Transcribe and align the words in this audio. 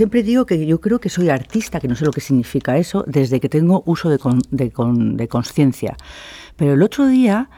siempre 0.00 0.22
digo 0.22 0.46
que 0.46 0.64
yo 0.64 0.80
creo 0.80 0.98
que 0.98 1.10
soy 1.10 1.28
artista, 1.28 1.78
que 1.78 1.86
no 1.86 1.94
sé 1.94 2.06
lo 2.06 2.10
que 2.10 2.22
significa 2.22 2.78
eso, 2.78 3.04
desde 3.06 3.38
que 3.38 3.50
tengo 3.50 3.82
uso 3.84 4.08
de, 4.08 4.18
de 4.50 5.28
conciencia. 5.28 5.94
Pero 6.56 6.72
el 6.72 6.82
otro 6.82 7.06
día 7.06 7.50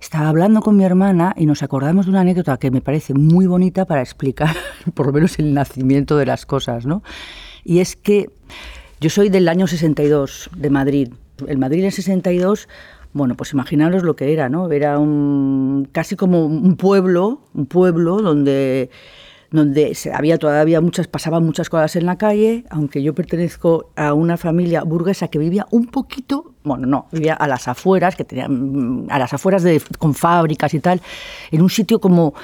estaba 0.00 0.30
hablando 0.30 0.62
con 0.62 0.78
mi 0.78 0.84
hermana 0.84 1.34
y 1.36 1.44
nos 1.44 1.62
acordamos 1.62 2.06
de 2.06 2.12
una 2.12 2.22
anécdota 2.22 2.56
que 2.56 2.70
me 2.70 2.80
parece 2.80 3.12
muy 3.12 3.46
bonita 3.46 3.84
para 3.84 4.00
explicar 4.00 4.56
por 4.94 5.08
lo 5.08 5.12
menos 5.12 5.38
el 5.38 5.52
nacimiento 5.52 6.16
de 6.16 6.24
las 6.24 6.46
cosas, 6.46 6.86
¿no? 6.86 7.02
Y 7.64 7.80
es 7.80 7.96
que 7.96 8.30
yo 8.98 9.10
soy 9.10 9.28
del 9.28 9.46
año 9.46 9.66
62, 9.66 10.48
de 10.56 10.70
Madrid. 10.70 11.12
El 11.46 11.58
Madrid 11.58 11.84
en 11.84 11.92
62 11.92 12.66
bueno, 13.12 13.36
pues 13.36 13.52
imaginaros 13.52 14.04
lo 14.04 14.16
que 14.16 14.32
era, 14.32 14.48
¿no? 14.48 14.70
Era 14.70 14.98
un, 14.98 15.86
casi 15.92 16.16
como 16.16 16.46
un 16.46 16.76
pueblo, 16.76 17.42
un 17.52 17.66
pueblo 17.66 18.22
donde 18.22 18.88
donde 19.50 19.96
había 20.12 20.38
todavía 20.38 20.80
muchas, 20.80 21.08
pasaban 21.08 21.44
muchas 21.44 21.68
cosas 21.68 21.96
en 21.96 22.06
la 22.06 22.16
calle, 22.16 22.64
aunque 22.70 23.02
yo 23.02 23.14
pertenezco 23.14 23.90
a 23.96 24.14
una 24.14 24.36
familia 24.36 24.82
burguesa 24.82 25.28
que 25.28 25.38
vivía 25.38 25.66
un 25.70 25.86
poquito, 25.86 26.54
bueno, 26.62 26.86
no, 26.86 27.08
vivía 27.10 27.34
a 27.34 27.48
las 27.48 27.66
afueras, 27.66 28.14
que 28.14 28.24
tenían, 28.24 29.06
a 29.10 29.18
las 29.18 29.32
afueras 29.32 29.62
de, 29.62 29.82
con 29.98 30.14
fábricas 30.14 30.72
y 30.74 30.80
tal, 30.80 31.00
en 31.50 31.62
un 31.62 31.70
sitio 31.70 32.00
como 32.00 32.34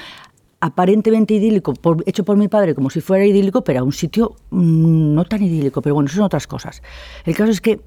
aparentemente 0.59 1.35
idílico, 1.35 1.73
hecho 2.05 2.25
por 2.25 2.35
mi 2.35 2.47
padre 2.47 2.73
como 2.73 2.89
si 2.89 2.99
fuera 2.99 3.25
idílico, 3.25 3.63
pero 3.63 3.79
a 3.81 3.83
un 3.83 3.93
sitio 3.93 4.35
mm, 4.49 5.13
no 5.13 5.23
tan 5.25 5.43
idílico, 5.43 5.81
pero 5.81 5.95
bueno, 5.95 6.09
son 6.09 6.23
otras 6.23 6.47
cosas. 6.47 6.81
El 7.25 7.35
caso 7.35 7.51
es 7.51 7.61
que 7.61 7.79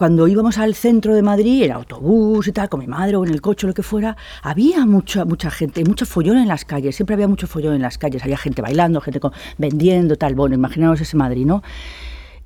cuando 0.00 0.26
íbamos 0.26 0.56
al 0.56 0.74
centro 0.74 1.14
de 1.14 1.20
Madrid, 1.20 1.64
en 1.64 1.72
autobús 1.72 2.48
y 2.48 2.52
tal, 2.52 2.70
con 2.70 2.80
mi 2.80 2.86
madre 2.86 3.16
o 3.16 3.26
en 3.26 3.34
el 3.34 3.42
coche 3.42 3.66
o 3.66 3.68
lo 3.68 3.74
que 3.74 3.82
fuera, 3.82 4.16
había 4.42 4.86
mucha, 4.86 5.26
mucha 5.26 5.50
gente, 5.50 5.84
mucho 5.84 6.06
follón 6.06 6.38
en 6.38 6.48
las 6.48 6.64
calles, 6.64 6.96
siempre 6.96 7.12
había 7.12 7.28
mucho 7.28 7.46
follón 7.46 7.74
en 7.74 7.82
las 7.82 7.98
calles, 7.98 8.22
había 8.22 8.38
gente 8.38 8.62
bailando, 8.62 9.02
gente 9.02 9.20
vendiendo, 9.58 10.16
tal, 10.16 10.34
bueno, 10.34 10.54
imaginaos 10.54 11.02
ese 11.02 11.18
Madrid, 11.18 11.44
¿no? 11.44 11.62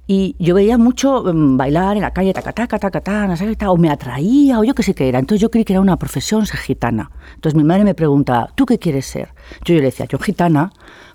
Y 0.08 0.34
yo 0.40 0.56
veía 0.56 0.78
mucho 0.78 1.22
mm, 1.32 1.56
bailar 1.56 1.94
en 1.94 2.02
la 2.02 2.10
calle, 2.10 2.32
taca, 2.32 2.52
taca, 2.52 2.90
taca, 2.90 3.70
o 3.70 3.76
me 3.76 3.88
atraía, 3.88 4.58
o 4.58 4.64
yo 4.64 4.74
qué 4.74 4.82
sé 4.82 4.92
qué 4.92 5.08
era. 5.08 5.20
Entonces 5.20 5.40
yo 5.40 5.48
creí 5.48 5.64
que 5.64 5.74
era 5.74 5.80
una 5.80 5.96
profesión 5.96 6.46
ser 6.46 6.58
gitana. 6.58 7.12
Entonces 7.36 7.56
mi 7.56 7.62
madre 7.62 7.84
me 7.84 7.94
preguntaba, 7.94 8.50
¿tú 8.56 8.66
qué 8.66 8.80
quieres 8.80 9.06
ser? 9.06 9.28
Yo, 9.64 9.74
yo 9.74 9.80
le 9.80 9.86
decía, 9.86 10.06
yo 10.06 10.18
gitana, 10.18 10.72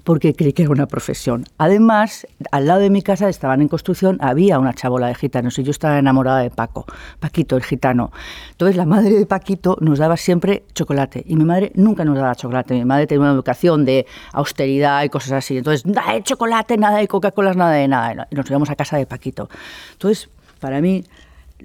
porque 0.10 0.34
creí 0.34 0.54
que 0.54 0.64
era 0.64 0.72
una 0.72 0.88
profesión. 0.88 1.46
Además, 1.60 2.26
al 2.52 2.66
lado 2.66 2.80
de 2.80 2.90
mi 2.90 3.04
casa 3.04 3.30
estaban 3.30 3.62
en 3.62 3.68
construcción, 3.68 4.18
había 4.22 4.58
una 4.58 4.74
chabola 4.74 5.06
de 5.06 5.14
gitanos 5.14 5.60
y 5.60 5.64
yo 5.64 5.70
estaba 5.70 6.00
enamorada 6.00 6.40
de 6.40 6.50
Paco, 6.50 6.88
Paquito, 7.20 7.56
el 7.56 7.62
gitano. 7.62 8.12
Entonces 8.50 8.76
la 8.76 8.88
madre 8.88 9.12
de 9.12 9.28
Paquito 9.28 9.78
nos 9.82 10.00
daba 10.00 10.18
siempre 10.18 10.64
chocolate 10.74 11.24
y 11.28 11.36
mi 11.36 11.46
madre 11.46 11.72
nunca 11.76 12.06
nos 12.06 12.18
daba 12.18 12.34
chocolate. 12.34 12.74
Mi 12.74 12.86
madre 12.86 13.06
tenía 13.06 13.22
una 13.22 13.34
educación 13.34 13.86
de 13.86 14.08
austeridad 14.34 15.04
y 15.04 15.10
cosas 15.10 15.34
así. 15.34 15.60
Entonces, 15.60 15.86
nada 15.86 16.14
de 16.14 16.24
chocolate, 16.24 16.76
nada 16.76 16.98
de 16.98 17.08
Coca-Cola, 17.08 17.54
nada 17.54 17.74
de 17.74 17.88
nada. 17.88 18.28
Y 18.32 18.36
nos 18.36 18.50
íbamos 18.50 18.72
a 18.72 18.76
casa 18.76 18.98
de 18.98 19.06
Paquito. 19.06 19.48
Entonces, 19.92 20.28
para 20.60 20.82
mí, 20.82 21.04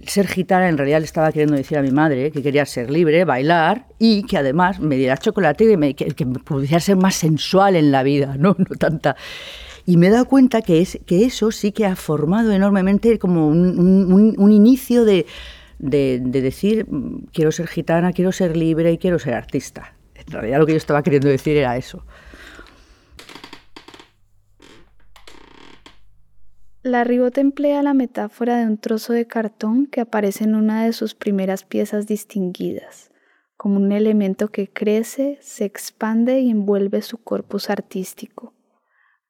ser 0.06 0.26
gitana 0.26 0.68
en 0.68 0.76
realidad 0.76 0.98
le 0.98 1.04
estaba 1.04 1.30
queriendo 1.30 1.56
decir 1.56 1.78
a 1.78 1.82
mi 1.82 1.90
madre 1.90 2.30
que 2.30 2.42
quería 2.42 2.66
ser 2.66 2.90
libre, 2.90 3.24
bailar 3.24 3.86
y 3.98 4.24
que 4.24 4.36
además 4.36 4.80
me 4.80 4.96
diera 4.96 5.16
chocolate 5.16 5.64
y 5.64 5.94
que, 5.94 6.06
que, 6.06 6.26
pudiera 6.26 6.80
ser 6.80 6.96
más 6.96 7.14
sensual 7.14 7.76
en 7.76 7.92
la 7.92 8.02
vida, 8.02 8.36
¿no? 8.38 8.56
no 8.58 8.76
tanta. 8.76 9.16
Y 9.86 9.96
me 9.96 10.08
he 10.08 10.10
dado 10.10 10.24
cuenta 10.26 10.62
que, 10.62 10.80
es, 10.80 10.98
que 11.06 11.24
eso 11.24 11.52
sí 11.52 11.72
que 11.72 11.86
ha 11.86 11.94
formado 11.94 12.52
enormemente 12.52 13.18
como 13.18 13.48
un, 13.48 14.34
un, 14.38 14.52
inicio 14.52 15.04
de, 15.04 15.26
de, 15.78 16.20
de, 16.22 16.40
decir 16.40 16.86
quiero 17.32 17.52
ser 17.52 17.66
gitana, 17.66 18.12
quiero 18.12 18.32
ser 18.32 18.56
libre 18.56 18.92
y 18.92 18.98
quiero 18.98 19.18
ser 19.18 19.34
artista. 19.34 19.94
En 20.14 20.32
realidad 20.32 20.58
lo 20.58 20.66
que 20.66 20.72
yo 20.72 20.78
estaba 20.78 21.02
queriendo 21.02 21.28
decir 21.28 21.56
era 21.56 21.76
eso. 21.76 22.04
La 26.84 27.02
Ribot 27.02 27.38
emplea 27.38 27.82
la 27.82 27.94
metáfora 27.94 28.58
de 28.58 28.66
un 28.66 28.76
trozo 28.76 29.14
de 29.14 29.26
cartón 29.26 29.86
que 29.86 30.02
aparece 30.02 30.44
en 30.44 30.54
una 30.54 30.84
de 30.84 30.92
sus 30.92 31.14
primeras 31.14 31.64
piezas 31.64 32.06
distinguidas, 32.06 33.10
como 33.56 33.76
un 33.76 33.90
elemento 33.90 34.48
que 34.48 34.68
crece, 34.68 35.38
se 35.40 35.64
expande 35.64 36.40
y 36.40 36.50
envuelve 36.50 37.00
su 37.00 37.16
corpus 37.16 37.70
artístico, 37.70 38.52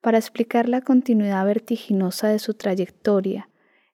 para 0.00 0.18
explicar 0.18 0.68
la 0.68 0.80
continuidad 0.80 1.46
vertiginosa 1.46 2.26
de 2.26 2.40
su 2.40 2.54
trayectoria, 2.54 3.48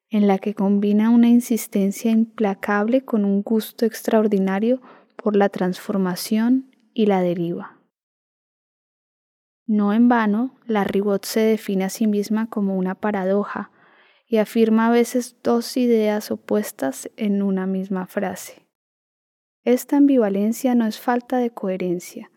en 0.08 0.26
la 0.26 0.38
que 0.38 0.54
combina 0.54 1.10
una 1.10 1.28
insistencia 1.28 2.10
implacable 2.10 3.04
con 3.04 3.26
un 3.26 3.42
gusto 3.42 3.84
extraordinario 3.84 4.80
por 5.16 5.36
la 5.36 5.50
transformación 5.50 6.74
y 6.94 7.04
la 7.04 7.20
deriva. 7.20 7.79
No 9.70 9.92
en 9.92 10.08
vano, 10.08 10.56
la 10.66 10.82
Ribot 10.82 11.24
se 11.24 11.38
define 11.38 11.84
a 11.84 11.90
sí 11.90 12.08
misma 12.08 12.50
como 12.50 12.76
una 12.76 12.96
paradoja 12.96 13.70
y 14.26 14.38
afirma 14.38 14.88
a 14.88 14.90
veces 14.90 15.36
dos 15.44 15.76
ideas 15.76 16.32
opuestas 16.32 17.08
en 17.16 17.40
una 17.40 17.68
misma 17.68 18.08
frase. 18.08 18.66
Esta 19.62 19.96
ambivalencia 19.96 20.74
no 20.74 20.88
es 20.88 20.98
falta 20.98 21.36
de 21.36 21.50
coherencia, 21.50 22.32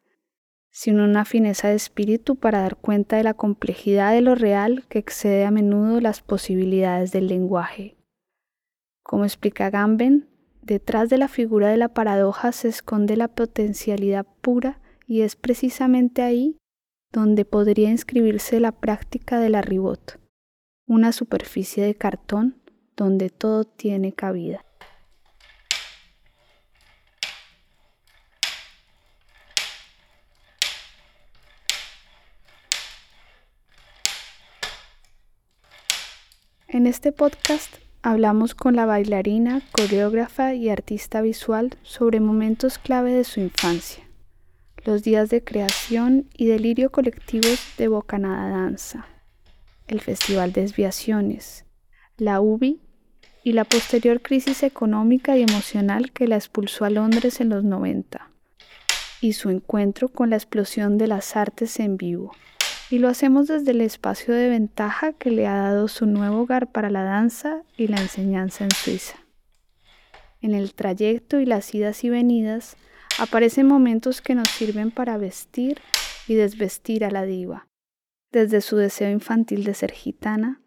sino 0.69 1.05
una 1.05 1.25
fineza 1.25 1.69
de 1.69 1.73
espíritu 1.73 2.35
para 2.35 2.61
dar 2.61 2.75
cuenta 2.75 3.15
de 3.15 3.23
la 3.23 3.33
complejidad 3.33 4.11
de 4.11 4.21
lo 4.21 4.35
real 4.35 4.85
que 4.87 4.99
excede 4.99 5.43
a 5.43 5.49
menudo 5.49 6.01
las 6.01 6.21
posibilidades 6.21 7.11
del 7.11 7.25
lenguaje. 7.25 7.97
Como 9.01 9.23
explica 9.23 9.71
Gamben, 9.71 10.29
detrás 10.61 11.09
de 11.09 11.17
la 11.17 11.27
figura 11.27 11.69
de 11.69 11.77
la 11.77 11.95
paradoja 11.95 12.51
se 12.51 12.67
esconde 12.67 13.17
la 13.17 13.29
potencialidad 13.29 14.27
pura 14.41 14.81
y 15.07 15.21
es 15.21 15.35
precisamente 15.35 16.21
ahí 16.21 16.59
donde 17.13 17.45
podría 17.45 17.91
inscribirse 17.91 18.59
la 18.59 18.71
práctica 18.71 19.39
de 19.39 19.49
la 19.49 19.61
ribot, 19.61 20.19
una 20.87 21.11
superficie 21.13 21.85
de 21.85 21.93
cartón 21.93 22.59
donde 22.97 23.29
todo 23.29 23.65
tiene 23.65 24.13
cabida. 24.13 24.65
En 36.67 36.87
este 36.87 37.11
podcast 37.11 37.75
hablamos 38.01 38.55
con 38.55 38.75
la 38.75 38.87
bailarina, 38.87 39.61
coreógrafa 39.71 40.55
y 40.55 40.69
artista 40.69 41.21
visual 41.21 41.77
sobre 41.83 42.19
momentos 42.19 42.79
clave 42.79 43.13
de 43.13 43.23
su 43.23 43.39
infancia 43.39 44.03
los 44.85 45.03
días 45.03 45.29
de 45.29 45.43
creación 45.43 46.27
y 46.35 46.47
delirio 46.47 46.91
colectivos 46.91 47.59
de 47.77 47.87
Bocanada 47.87 48.49
Danza, 48.49 49.05
el 49.87 50.01
Festival 50.01 50.51
Desviaciones, 50.51 51.65
la 52.17 52.41
UBI 52.41 52.81
y 53.43 53.53
la 53.53 53.63
posterior 53.63 54.21
crisis 54.21 54.63
económica 54.63 55.37
y 55.37 55.43
emocional 55.43 56.11
que 56.11 56.27
la 56.27 56.35
expulsó 56.35 56.85
a 56.85 56.89
Londres 56.89 57.39
en 57.39 57.49
los 57.49 57.63
90, 57.63 58.29
y 59.21 59.33
su 59.33 59.49
encuentro 59.49 60.09
con 60.09 60.29
la 60.29 60.35
explosión 60.35 60.97
de 60.97 61.07
las 61.07 61.35
artes 61.37 61.79
en 61.79 61.95
vivo. 61.95 62.33
Y 62.89 62.99
lo 62.99 63.07
hacemos 63.07 63.47
desde 63.47 63.71
el 63.71 63.81
espacio 63.81 64.33
de 64.33 64.49
ventaja 64.49 65.13
que 65.13 65.31
le 65.31 65.47
ha 65.47 65.55
dado 65.55 65.87
su 65.87 66.05
nuevo 66.05 66.41
hogar 66.41 66.71
para 66.71 66.89
la 66.89 67.03
danza 67.03 67.63
y 67.77 67.87
la 67.87 67.97
enseñanza 67.97 68.65
en 68.65 68.71
Suiza. 68.71 69.15
En 70.41 70.53
el 70.53 70.73
trayecto 70.73 71.39
y 71.39 71.45
las 71.45 71.73
idas 71.73 72.03
y 72.03 72.09
venidas, 72.09 72.75
aparecen 73.19 73.67
momentos 73.67 74.21
que 74.21 74.35
nos 74.35 74.49
sirven 74.49 74.91
para 74.91 75.17
vestir 75.17 75.79
y 76.27 76.35
desvestir 76.35 77.05
a 77.05 77.11
la 77.11 77.23
diva, 77.23 77.67
desde 78.31 78.61
su 78.61 78.77
deseo 78.77 79.09
infantil 79.09 79.63
de 79.63 79.73
ser 79.73 79.91
gitana, 79.91 80.61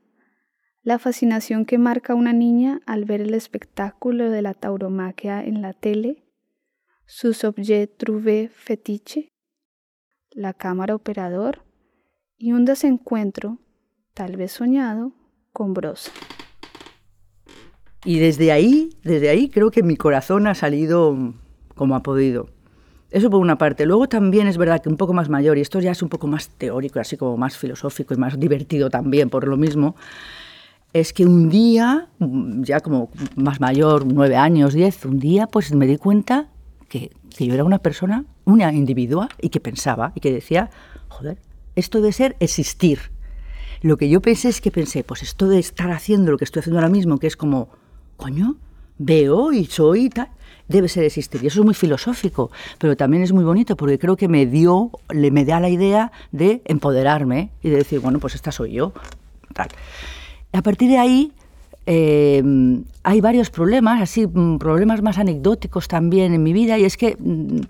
la 0.83 1.01
fascinación 1.01 1.65
que 1.65 1.79
marca 1.79 2.15
una 2.15 2.33
niña 2.33 2.81
al 2.87 3.05
ver 3.05 3.21
el 3.21 3.35
espectáculo 3.35 4.31
de 4.31 4.43
la 4.43 4.55
tauromaquia 4.55 5.43
en 5.43 5.61
la 5.61 5.73
tele, 5.73 6.23
sus 7.07 7.43
objets 7.43 7.97
trouvé 7.97 8.51
fetiche, 8.55 9.33
la 10.31 10.55
cámara 10.55 10.95
operador 10.95 11.65
y 12.39 12.53
un 12.53 12.65
desencuentro, 12.65 13.59
tal 14.15 14.37
vez 14.37 14.53
soñado, 14.53 15.13
con 15.53 15.75
Brosa. 15.75 16.13
Y 18.05 18.21
desde 18.21 18.53
ahí, 18.53 18.91
desde 19.03 19.29
ahí 19.29 19.49
creo 19.49 19.73
que 19.73 19.83
mi 19.83 19.97
corazón 19.97 20.47
ha 20.47 20.55
salido 20.55 21.35
como 21.77 21.95
ha 21.95 22.03
podido. 22.03 22.49
Eso 23.13 23.31
por 23.31 23.41
una 23.41 23.57
parte. 23.57 23.87
Luego 23.87 24.09
también 24.09 24.49
es 24.49 24.59
verdad 24.59 24.83
que 24.83 24.89
un 24.89 24.97
poco 24.97 25.13
más 25.13 25.29
mayor, 25.29 25.57
y 25.57 25.61
esto 25.61 25.79
ya 25.79 25.93
es 25.93 26.03
un 26.03 26.09
poco 26.09 26.27
más 26.27 26.49
teórico, 26.49 26.99
así 26.99 27.17
como 27.17 27.37
más 27.37 27.57
filosófico 27.57 28.15
y 28.15 28.17
más 28.17 28.39
divertido 28.41 28.91
también 28.91 29.31
por 29.31 29.47
lo 29.47 29.57
mismo, 29.57 29.95
es 30.93 31.13
que 31.13 31.25
un 31.25 31.49
día, 31.49 32.09
ya 32.19 32.81
como 32.81 33.11
más 33.37 33.61
mayor, 33.61 34.05
nueve 34.07 34.37
años, 34.37 34.75
diez, 34.75 35.05
un 35.05 35.21
día 35.21 35.47
pues 35.47 35.73
me 35.73 35.87
di 35.87 35.99
cuenta 35.99 36.49
que, 36.89 37.13
que 37.37 37.47
yo 37.47 37.55
era 37.55 37.65
una 37.65 37.79
persona, 37.79 38.25
una 38.45 38.73
individua, 38.73 39.29
y 39.41 39.51
que 39.51 39.61
pensaba, 39.61 40.13
y 40.15 40.21
que 40.21 40.33
decía, 40.33 40.71
joder, 41.09 41.39
esto 41.77 42.01
de 42.01 42.13
ser 42.13 42.37
existir. 42.41 42.99
Lo 43.83 43.99
que 43.99 44.09
yo 44.09 44.21
pensé 44.21 44.49
es 44.49 44.61
que 44.61 44.71
pensé, 44.71 45.05
pues 45.05 45.23
esto 45.23 45.49
de 45.49 45.59
estar 45.59 45.91
haciendo 45.91 46.33
lo 46.33 46.39
que 46.39 46.45
estoy 46.45 46.61
haciendo 46.61 46.79
ahora 46.79 46.91
mismo, 46.91 47.19
que 47.19 47.27
es 47.27 47.37
como, 47.37 47.69
coño, 48.17 48.57
veo 48.99 49.53
y 49.53 49.67
soy 49.67 50.07
y 50.07 50.11
tal, 50.11 50.31
debe 50.69 50.89
ser 50.89 51.05
existir. 51.05 51.43
Y 51.43 51.47
eso 51.47 51.61
es 51.61 51.65
muy 51.65 51.75
filosófico, 51.75 52.51
pero 52.79 52.97
también 52.97 53.23
es 53.23 53.33
muy 53.33 53.45
bonito 53.45 53.77
porque 53.77 53.99
creo 53.99 54.17
que 54.17 54.29
me 54.29 54.47
dio, 54.47 54.91
le 55.11 55.31
me 55.31 55.45
da 55.45 55.61
la 55.61 55.69
idea 55.69 56.13
de 56.33 56.63
empoderarme 56.65 57.51
y 57.63 57.71
de 57.71 57.77
decir, 57.77 58.01
bueno, 58.01 58.19
pues 58.19 58.35
esta 58.35 58.53
soy 58.53 58.73
yo. 58.73 58.93
Tal. 59.53 59.69
A 60.53 60.63
partir 60.63 60.91
de 60.91 60.99
ahí 60.99 61.33
eh, 61.87 62.43
hay 63.05 63.21
varios 63.21 63.51
problemas, 63.51 64.03
así 64.03 64.27
mm, 64.27 64.59
problemas 64.59 65.03
más 65.03 65.19
anecdóticos 65.19 65.89
también 65.89 66.35
en 66.35 66.43
mi 66.43 66.53
vida, 66.53 66.79
y 66.79 66.85
es 66.85 66.97
que 66.97 67.17
mm, 67.19 67.61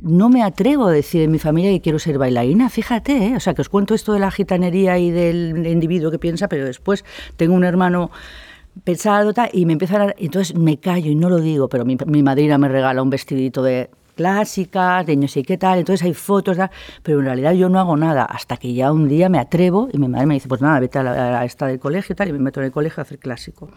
no 0.00 0.28
me 0.28 0.42
atrevo 0.42 0.86
a 0.86 0.92
decir 0.92 1.22
en 1.22 1.30
mi 1.30 1.38
familia 1.38 1.70
que 1.70 1.80
quiero 1.80 1.98
ser 1.98 2.18
bailarina, 2.18 2.68
fíjate, 2.70 3.26
¿eh? 3.26 3.36
o 3.36 3.40
sea, 3.40 3.54
que 3.54 3.62
os 3.62 3.68
cuento 3.68 3.94
esto 3.94 4.12
de 4.12 4.18
la 4.18 4.30
gitanería 4.30 4.98
y 4.98 5.10
del 5.10 5.66
individuo 5.66 6.10
que 6.10 6.18
piensa, 6.18 6.48
pero 6.48 6.64
después 6.64 7.04
tengo 7.36 7.54
un 7.54 7.64
hermano 7.64 8.10
pensado 8.82 9.32
y 9.52 9.66
me 9.66 9.74
empieza 9.74 10.02
a... 10.02 10.14
Entonces 10.18 10.56
me 10.56 10.78
callo 10.78 11.10
y 11.10 11.14
no 11.14 11.28
lo 11.28 11.40
digo, 11.40 11.68
pero 11.68 11.84
mi, 11.84 11.96
mi 12.06 12.22
madrina 12.22 12.58
me 12.58 12.68
regala 12.68 13.02
un 13.02 13.10
vestidito 13.10 13.62
de 13.62 13.90
clásicas, 14.14 15.06
de 15.06 15.16
no 15.16 15.28
sé 15.28 15.42
qué 15.42 15.58
tal, 15.58 15.78
entonces 15.78 16.04
hay 16.04 16.14
fotos, 16.14 16.56
pero 17.02 17.18
en 17.18 17.24
realidad 17.24 17.52
yo 17.52 17.68
no 17.68 17.80
hago 17.80 17.96
nada 17.96 18.24
hasta 18.24 18.56
que 18.56 18.72
ya 18.72 18.92
un 18.92 19.08
día 19.08 19.28
me 19.28 19.38
atrevo 19.38 19.88
y 19.92 19.98
mi 19.98 20.08
madre 20.08 20.26
me 20.26 20.34
dice, 20.34 20.48
pues 20.48 20.60
nada, 20.60 20.80
vete 20.80 20.98
a, 20.98 21.02
la, 21.02 21.40
a 21.40 21.44
esta 21.44 21.66
del 21.66 21.80
colegio 21.80 22.12
y 22.12 22.16
tal, 22.16 22.28
y 22.28 22.32
me 22.32 22.38
meto 22.38 22.60
en 22.60 22.66
el 22.66 22.72
colegio 22.72 23.00
a 23.00 23.02
hacer 23.02 23.18
clásico 23.18 23.68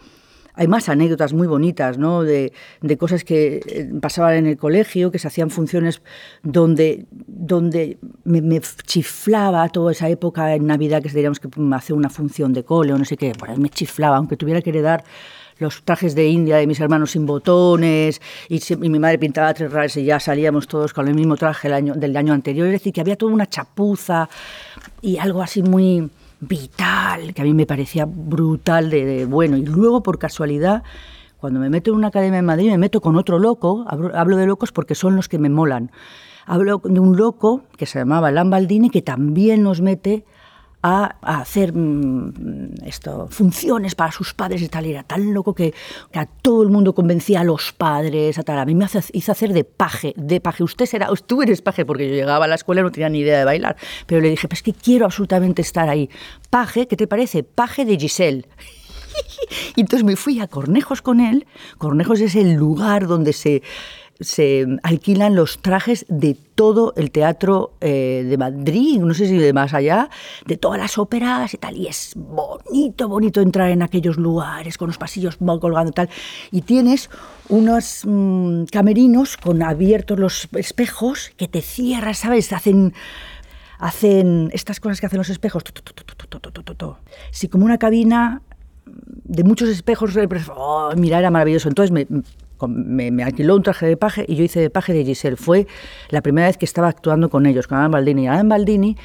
hay 0.58 0.66
más 0.66 0.88
anécdotas 0.88 1.32
muy 1.32 1.46
bonitas, 1.46 1.98
¿no? 1.98 2.24
De, 2.24 2.52
cosas 2.98 3.22
que 3.22 3.60
eh, 3.64 3.90
pasaban 4.00 4.34
en 4.34 4.46
el 4.46 4.56
colegio, 4.56 5.12
que 5.12 5.20
se 5.20 5.28
hacían 5.28 5.50
funciones 5.50 6.02
donde, 6.42 7.06
donde 7.12 7.98
me, 8.24 8.60
chiflaba 8.60 9.68
toda 9.68 9.92
esa 9.92 10.08
época 10.08 10.52
en 10.56 10.66
Navidad 10.66 11.00
que 11.00 11.10
diríamos 11.10 11.38
que 11.38 11.48
hacer 11.72 11.94
una 11.94 12.10
función 12.10 12.52
de 12.52 12.64
cole 12.64 12.92
o 12.92 12.98
no 12.98 13.04
sé 13.04 13.16
qué. 13.16 13.32
Bueno, 13.38 13.56
me 13.56 13.68
chiflaba, 13.68 14.16
aunque 14.16 14.36
tuviera 14.36 14.60
que 14.60 14.70
heredar 14.70 15.04
los 15.60 15.84
trajes 15.84 16.16
de 16.16 16.26
India 16.26 16.56
de 16.56 16.66
mis 16.66 16.80
hermanos 16.80 17.12
sin 17.12 17.24
botones 17.24 18.20
y, 18.48 18.60
mi 18.78 18.98
madre 18.98 19.18
pintaba 19.18 19.54
tres 19.54 19.72
rayas 19.72 19.96
y 19.96 20.04
ya 20.04 20.18
salíamos 20.18 20.66
todos 20.66 20.92
con 20.92 21.06
el 21.06 21.14
mismo 21.14 21.36
traje 21.36 21.68
del 21.68 21.76
año, 21.76 21.94
del 21.94 22.16
año 22.16 22.32
anterior. 22.32 22.66
Es 22.66 22.72
decir, 22.72 22.92
que 22.92 23.00
había 23.00 23.14
toda 23.14 23.32
una 23.32 23.46
chapuza 23.46 24.28
y 25.02 25.18
algo 25.18 25.40
así 25.40 25.62
muy 25.62 26.10
vital, 26.40 27.34
que 27.34 27.42
a 27.42 27.44
mí 27.44 27.54
me 27.54 27.66
parecía 27.66 28.06
brutal 28.06 28.90
de, 28.90 29.26
bueno. 29.26 29.56
Y 29.56 29.64
luego, 29.64 30.02
por 30.02 30.18
casualidad, 30.18 30.82
cuando 31.38 31.60
me 31.60 31.70
meto 31.70 31.90
en 31.90 31.96
una 31.96 32.08
academia 32.08 32.38
en 32.38 32.44
Madrid, 32.44 32.70
me 32.70 32.78
meto 32.78 33.00
con 33.00 33.16
otro 33.16 33.38
loco, 33.38 33.84
hablo, 33.88 34.36
de 34.36 34.46
locos 34.46 34.72
porque 34.72 34.94
son 34.94 35.16
los 35.16 35.28
que 35.28 35.38
me 35.38 35.48
molan. 35.48 35.90
Hablo 36.46 36.80
de 36.82 37.00
un 37.00 37.16
loco 37.16 37.62
que 37.76 37.86
se 37.86 37.98
llamaba 37.98 38.30
Lambaldini, 38.30 38.90
que 38.90 39.02
también 39.02 39.62
nos 39.62 39.80
mete 39.80 40.24
a, 40.82 41.16
hacer 41.22 41.72
mm, 41.74 42.84
esto, 42.84 43.28
funciones 43.30 43.94
para 43.94 44.12
sus 44.12 44.34
padres 44.34 44.62
y 44.62 44.68
tal. 44.68 44.86
era 44.86 45.02
tan 45.02 45.32
loco 45.34 45.54
que, 45.54 45.74
a 46.14 46.26
todo 46.26 46.62
el 46.62 46.70
mundo 46.70 46.94
convencía 46.94 47.40
a 47.40 47.44
los 47.44 47.72
padres. 47.72 48.38
A, 48.38 48.42
tal. 48.42 48.58
a 48.58 48.64
mí 48.64 48.74
me 48.74 48.86
hizo 49.12 49.32
hacer 49.32 49.52
de 49.52 49.64
paje, 49.64 50.14
de 50.16 50.40
paje. 50.40 50.62
Usted 50.62 50.86
será, 50.86 51.08
tú 51.26 51.42
eres 51.42 51.62
paje, 51.62 51.84
porque 51.84 52.08
yo 52.08 52.14
llegaba 52.14 52.44
a 52.44 52.48
la 52.48 52.54
escuela 52.54 52.80
y 52.80 52.84
no 52.84 52.90
tenía 52.90 53.08
ni 53.08 53.20
idea 53.20 53.38
de 53.38 53.44
bailar. 53.44 53.76
Pero 54.06 54.20
le 54.20 54.30
dije, 54.30 54.48
pues 54.48 54.62
que 54.62 54.72
quiero 54.72 55.04
absolutamente 55.04 55.62
estar 55.62 55.88
ahí. 55.88 56.08
Paje, 56.50 56.86
¿qué 56.86 56.96
te 56.96 57.06
parece? 57.06 57.42
Paje 57.42 57.84
de 57.84 57.98
Giselle. 57.98 58.46
y 59.76 59.80
entonces 59.80 60.04
me 60.04 60.16
fui 60.16 60.40
a 60.40 60.46
Cornejos 60.46 61.02
con 61.02 61.20
él. 61.20 61.46
Cornejos 61.78 62.20
es 62.20 62.34
el 62.36 62.54
lugar 62.54 63.06
donde 63.06 63.32
se 63.32 63.62
se 64.20 64.66
alquilan 64.82 65.36
los 65.36 65.58
trajes 65.58 66.04
de 66.08 66.36
todo 66.54 66.92
el 66.96 67.12
teatro 67.12 67.74
eh, 67.80 68.26
de 68.28 68.36
Madrid, 68.36 68.98
no 69.00 69.14
sé 69.14 69.28
si 69.28 69.36
de 69.36 69.52
más 69.52 69.74
allá, 69.74 70.10
de 70.44 70.56
todas 70.56 70.78
las 70.78 70.98
óperas 70.98 71.54
y 71.54 71.58
tal. 71.58 71.76
Y 71.76 71.86
es 71.86 72.14
bonito, 72.16 73.08
bonito 73.08 73.40
entrar 73.40 73.70
en 73.70 73.82
aquellos 73.82 74.16
lugares 74.16 74.76
con 74.76 74.88
los 74.88 74.98
pasillos 74.98 75.38
colgando 75.38 75.90
y 75.90 75.94
tal. 75.94 76.08
Y 76.50 76.62
tienes 76.62 77.10
unos 77.48 78.02
mm, 78.04 78.64
camerinos 78.64 79.36
con 79.36 79.62
abiertos 79.62 80.18
los 80.18 80.48
espejos 80.52 81.30
que 81.36 81.46
te 81.46 81.62
cierran, 81.62 82.14
¿sabes? 82.14 82.52
Hacen 82.52 82.94
hacen 83.78 84.50
estas 84.52 84.80
cosas 84.80 85.00
que 85.00 85.06
hacen 85.06 85.18
los 85.18 85.30
espejos. 85.30 85.62
Sí, 87.30 87.48
como 87.48 87.64
una 87.64 87.78
cabina 87.78 88.42
de 88.84 89.44
muchos 89.44 89.68
espejos. 89.68 90.16
Oh, 90.56 90.90
mira, 90.96 91.20
era 91.20 91.30
maravilloso. 91.30 91.68
Entonces 91.68 91.92
me 91.92 92.06
me, 92.66 93.22
alquiló 93.22 93.56
un 93.56 93.62
traje 93.62 93.86
de 93.86 93.96
paje 93.96 94.24
y 94.26 94.34
yo 94.34 94.44
hice 94.44 94.60
de 94.60 94.70
paje 94.70 94.92
de 94.92 95.04
Giselle. 95.04 95.36
Fue 95.36 95.66
la 96.10 96.22
primera 96.22 96.46
vez 96.48 96.56
que 96.56 96.64
estaba 96.64 96.88
actuando 96.88 97.30
con 97.30 97.46
ellos, 97.46 97.66
con 97.66 97.78
Adam 97.78 97.92
Baldini. 97.92 98.26
Adam 98.28 98.48
Baldini 98.48 98.96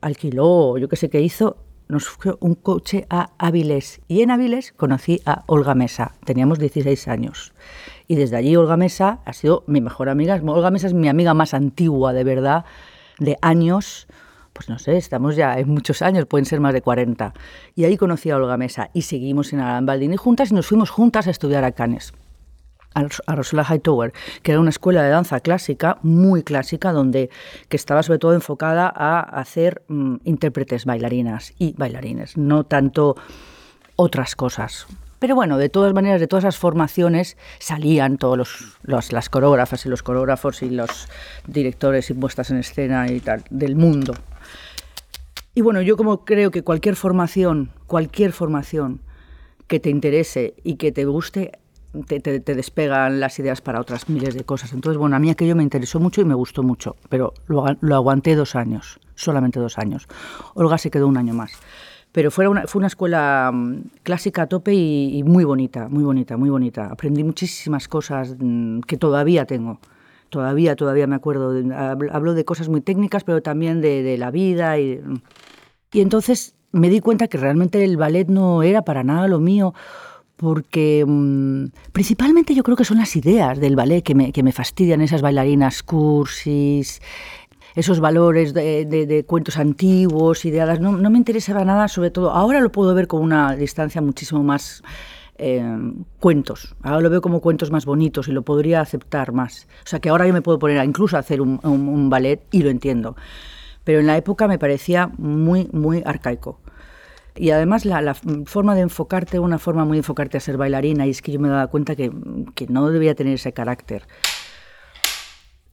alquiló, 0.00 0.76
yo 0.78 0.88
qué 0.88 0.96
sé 0.96 1.08
qué 1.08 1.20
hizo, 1.20 1.56
nos 1.88 2.08
fue 2.08 2.36
un 2.40 2.54
coche 2.54 3.06
a 3.08 3.30
Avilés. 3.38 4.00
Y 4.08 4.20
en 4.22 4.30
Avilés 4.30 4.72
conocí 4.72 5.20
a 5.24 5.44
Olga 5.46 5.74
Mesa. 5.74 6.12
Teníamos 6.24 6.58
16 6.58 7.08
años. 7.08 7.54
Y 8.06 8.16
desde 8.16 8.36
allí 8.36 8.54
Olga 8.56 8.76
Mesa 8.76 9.20
ha 9.24 9.32
sido 9.32 9.64
mi 9.66 9.80
mejor 9.80 10.08
amiga. 10.08 10.40
Olga 10.44 10.70
Mesa 10.70 10.88
es 10.88 10.94
mi 10.94 11.08
amiga 11.08 11.32
más 11.32 11.54
antigua, 11.54 12.12
de 12.12 12.24
verdad, 12.24 12.64
de 13.18 13.38
años 13.40 14.06
pues 14.58 14.68
no 14.68 14.80
sé, 14.80 14.96
estamos 14.96 15.36
ya 15.36 15.56
en 15.56 15.68
muchos 15.68 16.02
años, 16.02 16.26
pueden 16.26 16.44
ser 16.44 16.58
más 16.58 16.74
de 16.74 16.82
40. 16.82 17.32
Y 17.76 17.84
ahí 17.84 17.96
conocí 17.96 18.30
a 18.30 18.36
Olga 18.36 18.56
Mesa 18.56 18.90
y 18.92 19.02
seguimos 19.02 19.52
en 19.52 19.60
Adam 19.60 19.86
Baldini 19.86 20.16
juntas 20.16 20.50
y 20.50 20.54
nos 20.54 20.66
fuimos 20.66 20.90
juntas 20.90 21.28
a 21.28 21.30
estudiar 21.30 21.62
a 21.62 21.70
Cannes 21.70 22.12
a 23.26 23.34
Rosella 23.34 23.64
Hightower, 23.64 24.12
que 24.42 24.52
era 24.52 24.60
una 24.60 24.70
escuela 24.70 25.02
de 25.02 25.10
danza 25.10 25.40
clásica, 25.40 25.98
muy 26.02 26.42
clásica, 26.42 26.92
donde 26.92 27.30
que 27.68 27.76
estaba 27.76 28.02
sobre 28.02 28.18
todo 28.18 28.34
enfocada 28.34 28.92
a 28.94 29.20
hacer 29.20 29.82
mm, 29.88 30.16
intérpretes 30.24 30.84
bailarinas 30.84 31.54
y 31.58 31.74
bailarines, 31.76 32.36
no 32.36 32.64
tanto 32.64 33.16
otras 33.96 34.36
cosas. 34.36 34.86
Pero 35.18 35.34
bueno, 35.34 35.58
de 35.58 35.68
todas 35.68 35.92
maneras, 35.94 36.20
de 36.20 36.28
todas 36.28 36.44
esas 36.44 36.58
formaciones 36.58 37.36
salían 37.58 38.18
todos 38.18 38.78
los, 38.84 39.12
las 39.12 39.28
coreógrafas 39.28 39.84
y 39.84 39.88
los 39.88 40.04
coreógrafos 40.04 40.62
y 40.62 40.70
los 40.70 41.08
directores 41.46 42.08
y 42.10 42.14
puestas 42.14 42.50
en 42.50 42.58
escena 42.58 43.10
y 43.10 43.18
tal 43.18 43.42
del 43.50 43.74
mundo. 43.74 44.14
Y 45.56 45.60
bueno, 45.60 45.82
yo 45.82 45.96
como 45.96 46.24
creo 46.24 46.52
que 46.52 46.62
cualquier 46.62 46.94
formación, 46.94 47.72
cualquier 47.88 48.32
formación 48.32 49.00
que 49.66 49.80
te 49.80 49.90
interese 49.90 50.54
y 50.62 50.76
que 50.76 50.92
te 50.92 51.04
guste, 51.04 51.58
te, 52.06 52.20
despegan 52.20 53.20
las 53.20 53.38
ideas 53.38 53.60
para 53.60 53.80
otras 53.80 54.08
miles 54.08 54.34
de 54.34 54.44
cosas. 54.44 54.72
Entonces, 54.72 54.98
bueno, 54.98 55.16
a 55.16 55.18
mí 55.18 55.30
aquello 55.30 55.56
me 55.56 55.62
interesó 55.62 56.00
mucho 56.00 56.20
y 56.20 56.24
me 56.24 56.34
gustó 56.34 56.62
mucho, 56.62 56.96
pero 57.08 57.32
lo, 57.46 57.94
aguanté 57.94 58.34
dos 58.34 58.54
años, 58.54 59.00
solamente 59.14 59.58
dos 59.58 59.78
años. 59.78 60.06
Olga 60.54 60.78
se 60.78 60.90
quedó 60.90 61.08
un 61.08 61.16
año 61.16 61.34
más. 61.34 61.52
Pero 62.12 62.30
fue 62.30 62.48
una, 62.48 62.64
escuela 62.86 63.50
mm, 63.52 63.82
clásica 64.02 64.42
a 64.42 64.46
tope 64.46 64.74
y, 64.74 65.22
muy 65.24 65.44
bonita, 65.44 65.88
muy 65.88 66.04
bonita, 66.04 66.36
muy 66.36 66.50
bonita. 66.50 66.86
Aprendí 66.86 67.22
muchísimas 67.22 67.86
cosas 67.88 68.36
mm, 68.38 68.80
que 68.80 68.96
todavía 68.96 69.44
tengo. 69.44 69.78
Todavía, 70.30 70.76
todavía 70.76 71.06
me 71.06 71.16
acuerdo. 71.16 71.54
Hablo 72.12 72.34
de 72.34 72.44
cosas 72.44 72.68
muy 72.68 72.80
técnicas, 72.80 73.24
pero 73.24 73.42
también 73.42 73.80
de, 73.80 74.16
la 74.18 74.30
vida. 74.30 74.78
Y, 74.78 75.00
y 75.92 76.00
entonces 76.00 76.54
me 76.72 76.90
di 76.90 77.00
cuenta 77.00 77.28
que 77.28 77.38
realmente 77.38 77.82
el 77.82 77.96
ballet 77.96 78.28
no 78.28 78.62
era 78.62 78.82
para 78.82 79.04
nada 79.04 79.26
lo 79.26 79.38
mío 79.38 79.74
porque 80.38 81.04
mm, 81.06 81.66
principalmente 81.92 82.54
yo 82.54 82.62
creo 82.62 82.76
que 82.76 82.84
son 82.84 82.98
las 82.98 83.14
ideas 83.16 83.58
del 83.58 83.76
ballet 83.76 84.02
que 84.02 84.14
me, 84.14 84.32
que 84.32 84.42
me 84.42 84.52
fastidian, 84.52 85.00
esas 85.00 85.20
bailarinas 85.20 85.82
cursis, 85.82 87.02
esos 87.74 87.98
valores 87.98 88.54
de, 88.54 89.24
cuentos 89.26 89.58
antiguos, 89.58 90.44
ideadas, 90.44 90.80
no, 90.80 90.92
no, 90.92 91.10
me 91.10 91.18
interesaba 91.18 91.64
nada, 91.64 91.88
sobre 91.88 92.10
todo, 92.10 92.30
ahora 92.30 92.60
lo 92.60 92.70
puedo 92.70 92.94
ver 92.94 93.08
con 93.08 93.20
una 93.20 93.56
distancia 93.56 94.00
muchísimo 94.00 94.44
más 94.44 94.82
eh, 95.38 95.62
cuentos, 96.20 96.76
ahora 96.82 97.00
lo 97.00 97.10
veo 97.10 97.20
como 97.20 97.40
cuentos 97.40 97.72
más 97.72 97.84
bonitos 97.84 98.28
y 98.28 98.32
lo 98.32 98.42
podría 98.42 98.80
aceptar 98.80 99.32
más. 99.32 99.66
O 99.84 99.88
sea 99.88 99.98
que 99.98 100.08
ahora 100.08 100.26
yo 100.26 100.32
me 100.32 100.42
puedo 100.42 100.60
poner 100.60 100.78
a 100.78 100.84
incluso 100.84 101.16
a 101.16 101.20
hacer 101.20 101.40
un, 101.40 101.58
un 101.64 102.10
ballet 102.10 102.40
y 102.52 102.62
lo 102.62 102.70
entiendo. 102.70 103.16
Pero 103.82 104.00
en 104.00 104.06
la 104.06 104.16
época 104.16 104.46
me 104.46 104.58
parecía 104.58 105.10
muy, 105.16 105.68
muy 105.72 106.02
arcaico. 106.04 106.60
Y 107.38 107.50
además 107.50 107.84
la, 107.84 108.14
forma 108.46 108.74
de 108.74 108.82
enfocarte, 108.82 109.38
una 109.38 109.58
forma 109.58 109.84
muy 109.84 109.96
de 109.96 110.00
enfocarte 110.00 110.36
a 110.36 110.40
ser 110.40 110.56
bailarina, 110.56 111.06
y 111.06 111.10
es 111.10 111.22
que 111.22 111.32
yo 111.32 111.40
me 111.40 111.48
daba 111.48 111.68
cuenta 111.68 111.96
que, 111.96 112.12
que 112.54 112.66
no 112.66 112.90
debía 112.90 113.14
tener 113.14 113.34
ese 113.34 113.52
carácter. 113.52 114.06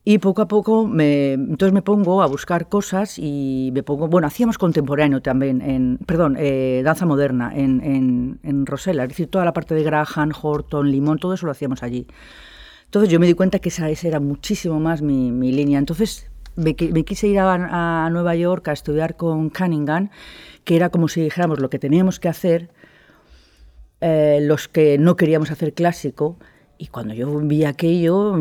Y 0.08 0.18
poco 0.18 0.42
a 0.42 0.46
poco, 0.46 0.86
me, 0.86 1.32
entonces 1.32 1.72
me 1.72 1.82
pongo 1.82 2.22
a 2.22 2.26
buscar 2.26 2.68
cosas 2.68 3.18
y 3.18 3.70
me 3.74 3.82
pongo, 3.82 4.06
bueno, 4.06 4.28
hacíamos 4.28 4.56
contemporáneo 4.56 5.20
también, 5.20 5.60
en, 5.60 5.98
perdón, 6.06 6.36
eh, 6.38 6.82
danza 6.84 7.06
moderna 7.06 7.50
en, 7.52 7.82
en, 7.82 8.38
en 8.44 8.66
Rosella, 8.66 9.02
es 9.02 9.08
decir, 9.08 9.26
toda 9.26 9.44
la 9.44 9.52
parte 9.52 9.74
de 9.74 9.82
Graham, 9.82 10.30
Horton, 10.40 10.88
Limón, 10.92 11.18
todo 11.18 11.34
eso 11.34 11.46
lo 11.46 11.50
hacíamos 11.50 11.82
allí. 11.82 12.06
Entonces 12.84 13.10
yo 13.10 13.18
me 13.18 13.26
di 13.26 13.34
cuenta 13.34 13.58
que 13.58 13.68
esa, 13.68 13.90
esa 13.90 14.06
era 14.06 14.20
muchísimo 14.20 14.78
más 14.78 15.02
mi, 15.02 15.32
mi 15.32 15.50
línea. 15.50 15.80
Entonces 15.80 16.30
me, 16.56 16.74
quise 16.74 17.28
ir 17.28 17.38
a, 17.38 18.08
Nueva 18.10 18.34
York 18.34 18.68
a 18.68 18.72
estudiar 18.72 19.16
con 19.16 19.50
Cunningham, 19.50 20.10
que 20.64 20.76
era 20.76 20.88
como 20.88 21.08
si 21.08 21.20
dijéramos 21.20 21.60
lo 21.60 21.70
que 21.70 21.78
teníamos 21.78 22.18
que 22.18 22.28
hacer, 22.28 22.70
eh, 24.00 24.40
los 24.42 24.68
que 24.68 24.98
no 24.98 25.16
queríamos 25.16 25.50
hacer 25.50 25.74
clásico. 25.74 26.36
Y 26.78 26.88
cuando 26.88 27.14
yo 27.14 27.38
vi 27.40 27.64
aquello, 27.64 28.34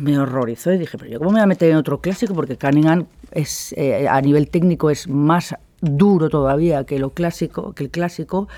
me 0.00 0.18
horrorizó 0.18 0.72
y 0.72 0.78
dije, 0.78 0.98
pero 0.98 1.10
yo 1.10 1.18
cómo 1.18 1.30
me 1.30 1.38
voy 1.38 1.44
a 1.44 1.46
meter 1.46 1.70
en 1.70 1.76
otro 1.76 2.00
clásico, 2.00 2.34
porque 2.34 2.56
Cunningham 2.56 3.06
es, 3.30 3.72
eh, 3.76 4.06
a 4.08 4.20
nivel 4.20 4.50
técnico 4.50 4.90
es 4.90 5.08
más 5.08 5.54
duro 5.80 6.28
todavía 6.28 6.84
que 6.84 6.98
lo 6.98 7.10
clásico, 7.10 7.72
que 7.72 7.84
el 7.84 7.90
clásico. 7.90 8.48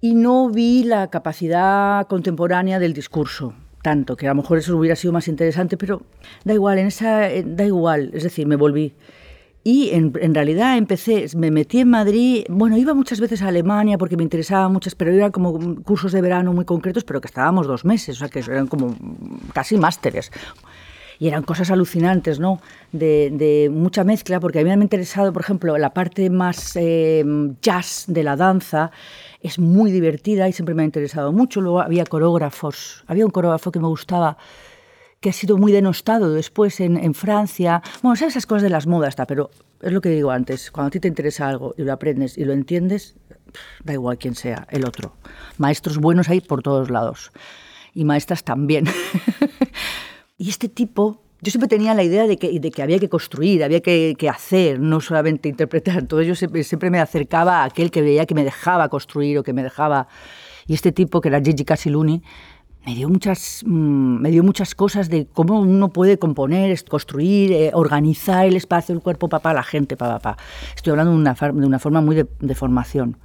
Y 0.00 0.14
no 0.14 0.48
vi 0.48 0.84
la 0.84 1.10
capacidad 1.10 2.06
contemporánea 2.06 2.78
del 2.78 2.94
discurso 2.94 3.54
tanto, 3.82 4.16
que 4.16 4.26
a 4.26 4.30
lo 4.30 4.36
mejor 4.36 4.58
eso 4.58 4.76
hubiera 4.76 4.96
sido 4.96 5.12
más 5.12 5.28
interesante, 5.28 5.76
pero 5.76 6.02
da 6.44 6.54
igual, 6.54 6.78
en 6.78 6.86
esa, 6.86 7.28
da 7.44 7.64
igual, 7.64 8.10
es 8.14 8.22
decir, 8.22 8.46
me 8.46 8.56
volví. 8.56 8.94
Y 9.62 9.90
en, 9.90 10.12
en, 10.20 10.34
realidad 10.34 10.78
empecé, 10.78 11.26
me 11.36 11.50
metí 11.50 11.80
en 11.80 11.90
Madrid, 11.90 12.44
bueno, 12.48 12.78
iba 12.78 12.94
muchas 12.94 13.20
veces 13.20 13.42
a 13.42 13.48
Alemania 13.48 13.98
porque 13.98 14.16
me 14.16 14.22
interesaba 14.22 14.68
muchas, 14.70 14.94
pero 14.94 15.12
eran 15.12 15.30
como 15.32 15.82
cursos 15.82 16.12
de 16.12 16.22
verano 16.22 16.54
muy 16.54 16.64
concretos, 16.64 17.04
pero 17.04 17.20
que 17.20 17.26
estábamos 17.26 17.66
dos 17.66 17.84
meses, 17.84 18.16
o 18.16 18.18
sea, 18.20 18.28
que 18.28 18.38
eran 18.38 18.68
como 18.68 18.96
casi 19.52 19.76
másteres. 19.76 20.30
Y 21.18 21.28
eran 21.28 21.42
cosas 21.42 21.70
alucinantes, 21.70 22.40
¿no? 22.40 22.62
De, 22.92 23.30
de, 23.30 23.68
mucha 23.70 24.02
mezcla, 24.02 24.40
porque 24.40 24.60
a 24.60 24.62
mí 24.62 24.70
me 24.70 24.72
ha 24.72 24.82
interesado, 24.82 25.30
por 25.34 25.42
ejemplo, 25.42 25.76
la 25.76 25.92
parte 25.92 26.30
más 26.30 26.74
eh, 26.76 27.22
jazz 27.60 28.04
de 28.08 28.22
la 28.22 28.36
danza, 28.36 28.90
es 29.40 29.58
muy 29.58 29.90
divertida 29.90 30.48
y 30.48 30.52
siempre 30.52 30.74
me 30.74 30.82
ha 30.82 30.84
interesado 30.84 31.32
mucho. 31.32 31.60
Luego 31.60 31.80
había 31.80 32.04
coreógrafos, 32.04 33.04
había 33.06 33.24
un 33.24 33.30
coreógrafo 33.30 33.72
que 33.72 33.80
me 33.80 33.88
gustaba, 33.88 34.36
que 35.20 35.30
ha 35.30 35.32
sido 35.32 35.56
muy 35.56 35.72
denostado 35.72 36.32
después 36.32 36.80
en, 36.80 36.96
en 36.96 37.14
Francia. 37.14 37.82
Bueno, 38.02 38.16
sabes 38.16 38.34
esas 38.34 38.46
cosas 38.46 38.62
de 38.62 38.70
las 38.70 38.86
modas, 38.86 39.10
está, 39.10 39.26
pero 39.26 39.50
es 39.80 39.92
lo 39.92 40.00
que 40.00 40.10
digo 40.10 40.30
antes, 40.30 40.70
cuando 40.70 40.88
a 40.88 40.90
ti 40.90 41.00
te 41.00 41.08
interesa 41.08 41.48
algo 41.48 41.74
y 41.76 41.82
lo 41.82 41.92
aprendes 41.92 42.36
y 42.36 42.44
lo 42.44 42.52
entiendes, 42.52 43.16
da 43.84 43.92
igual 43.92 44.18
quién 44.18 44.34
sea, 44.34 44.66
el 44.70 44.84
otro. 44.84 45.14
Maestros 45.58 45.98
buenos 45.98 46.28
hay 46.28 46.40
por 46.40 46.62
todos 46.62 46.90
lados 46.90 47.32
y 47.94 48.04
maestras 48.04 48.44
también. 48.44 48.86
y 50.38 50.50
este 50.50 50.68
tipo, 50.68 51.22
yo 51.42 51.50
siempre 51.50 51.68
tenía 51.68 51.94
la 51.94 52.02
idea 52.02 52.26
de 52.26 52.36
que, 52.36 52.58
de 52.58 52.70
que 52.70 52.82
había 52.82 52.98
que 52.98 53.08
construir, 53.08 53.64
había 53.64 53.80
que, 53.80 54.16
hacer, 54.28 54.78
no 54.78 55.00
solamente 55.00 55.48
interpretar. 55.48 55.98
Entonces 55.98 56.28
yo 56.28 56.34
siempre, 56.34 56.64
siempre, 56.64 56.90
me 56.90 57.00
acercaba 57.00 57.62
a 57.62 57.64
aquel 57.64 57.90
que 57.90 58.02
veía 58.02 58.26
que 58.26 58.34
me 58.34 58.44
dejaba 58.44 58.88
construir 58.88 59.38
o 59.38 59.42
que 59.42 59.52
me 59.52 59.62
dejaba... 59.62 60.08
Y 60.66 60.74
este 60.74 60.92
tipo, 60.92 61.20
que 61.20 61.28
era 61.28 61.40
Gigi 61.40 61.64
Casiluni, 61.64 62.22
me 62.86 62.94
dio 62.94 63.08
muchas, 63.08 63.62
mmm, 63.66 64.20
me 64.20 64.30
dio 64.30 64.42
muchas 64.44 64.74
cosas 64.74 65.08
de 65.08 65.26
cómo 65.26 65.60
uno 65.60 65.88
puede 65.88 66.18
componer, 66.18 66.84
construir, 66.84 67.52
eh, 67.52 67.70
organizar 67.74 68.46
el 68.46 68.56
espacio, 68.56 68.94
el 68.94 69.00
cuerpo, 69.00 69.28
para 69.28 69.54
la 69.54 69.62
gente, 69.62 69.96
papá, 69.96 70.18
papá. 70.18 70.42
Estoy 70.76 70.92
hablando 70.92 71.12
de 71.12 71.18
una, 71.18 71.78
forma 71.78 72.00
muy 72.00 72.16
de 72.16 72.54
formación. 72.54 73.16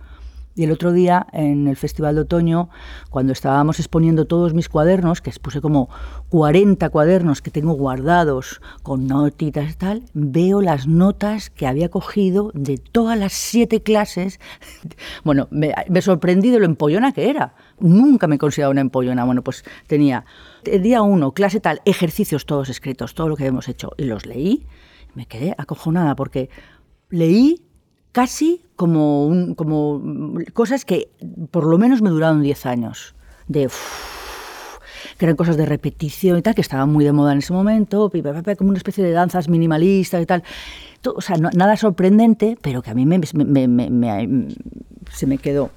Y 0.57 0.63
el 0.63 0.71
otro 0.71 0.93
día, 0.93 1.27
en 1.33 1.67
el 1.67 1.75
Festival 1.75 2.15
de 2.15 2.21
Otoño, 2.21 2.69
cuando 3.09 3.33
estábamos 3.33 3.79
exponiendo 3.79 4.25
todos 4.25 4.53
mis 4.53 4.69
cuadernos, 4.69 5.19
que 5.19 5.31
puse 5.41 5.59
como 5.59 5.89
40 6.29 6.89
cuadernos 6.89 7.41
que 7.41 7.51
tengo 7.51 7.73
guardados 7.73 8.61
con 8.81 9.05
notitas 9.05 9.69
y 9.69 9.73
tal, 9.75 10.03
veo 10.13 10.61
las 10.61 10.87
notas 10.87 11.49
que 11.49 11.67
había 11.67 11.89
cogido 11.89 12.51
de 12.53 12.77
todas 12.77 13.19
las 13.19 13.33
siete 13.33 13.83
clases. 13.83 14.39
Bueno, 15.23 15.47
me, 15.49 15.73
me 15.89 16.01
sorprendí 16.01 16.51
de 16.51 16.59
lo 16.59 16.65
empollona 16.65 17.11
que 17.11 17.29
era. 17.29 17.55
Nunca 17.79 18.27
me 18.27 18.35
he 18.35 18.37
considerado 18.37 18.71
una 18.71 18.81
empollona. 18.81 19.25
Bueno, 19.25 19.43
pues 19.43 19.65
tenía 19.87 20.25
el 20.63 20.83
día 20.83 21.01
uno, 21.01 21.33
clase 21.33 21.59
tal, 21.59 21.81
ejercicios 21.85 22.45
todos 22.45 22.69
escritos, 22.69 23.13
todo 23.13 23.27
lo 23.27 23.35
que 23.35 23.45
hemos 23.45 23.67
hecho, 23.67 23.91
y 23.97 24.05
los 24.05 24.25
leí. 24.25 24.65
Me 25.15 25.25
quedé 25.25 25.55
acojonada 25.57 26.15
porque 26.15 26.49
leí 27.09 27.64
casi 28.15 28.61
como, 28.77 29.27
un, 29.27 29.55
como 29.55 30.01
cosas 30.53 30.85
que 30.85 31.09
por 31.51 31.65
lo 31.65 31.77
menos 31.77 32.01
me 32.01 32.09
duraron 32.09 32.41
10 32.41 32.65
años. 32.65 33.13
De, 33.49 33.69
que 35.17 35.25
eran 35.25 35.35
cosas 35.35 35.57
de 35.57 35.65
repetición 35.65 36.37
y 36.37 36.41
tal, 36.41 36.55
que 36.55 36.61
estaban 36.61 36.89
muy 36.89 37.03
de 37.03 37.11
moda 37.11 37.33
en 37.33 37.39
ese 37.39 37.51
momento, 37.51 38.09
como 38.57 38.69
una 38.69 38.77
especie 38.77 39.03
de 39.03 39.11
danzas 39.11 39.49
minimalistas 39.49 40.21
y 40.21 40.25
tal. 40.25 40.43
O 41.13 41.19
sea, 41.19 41.35
nada 41.35 41.75
sorprendente, 41.75 42.57
pero 42.61 42.81
que 42.81 42.89
a 42.89 42.93
mí 42.93 43.05
me, 43.05 43.19
se 45.11 45.27
me 45.27 45.37
quedó. 45.37 45.71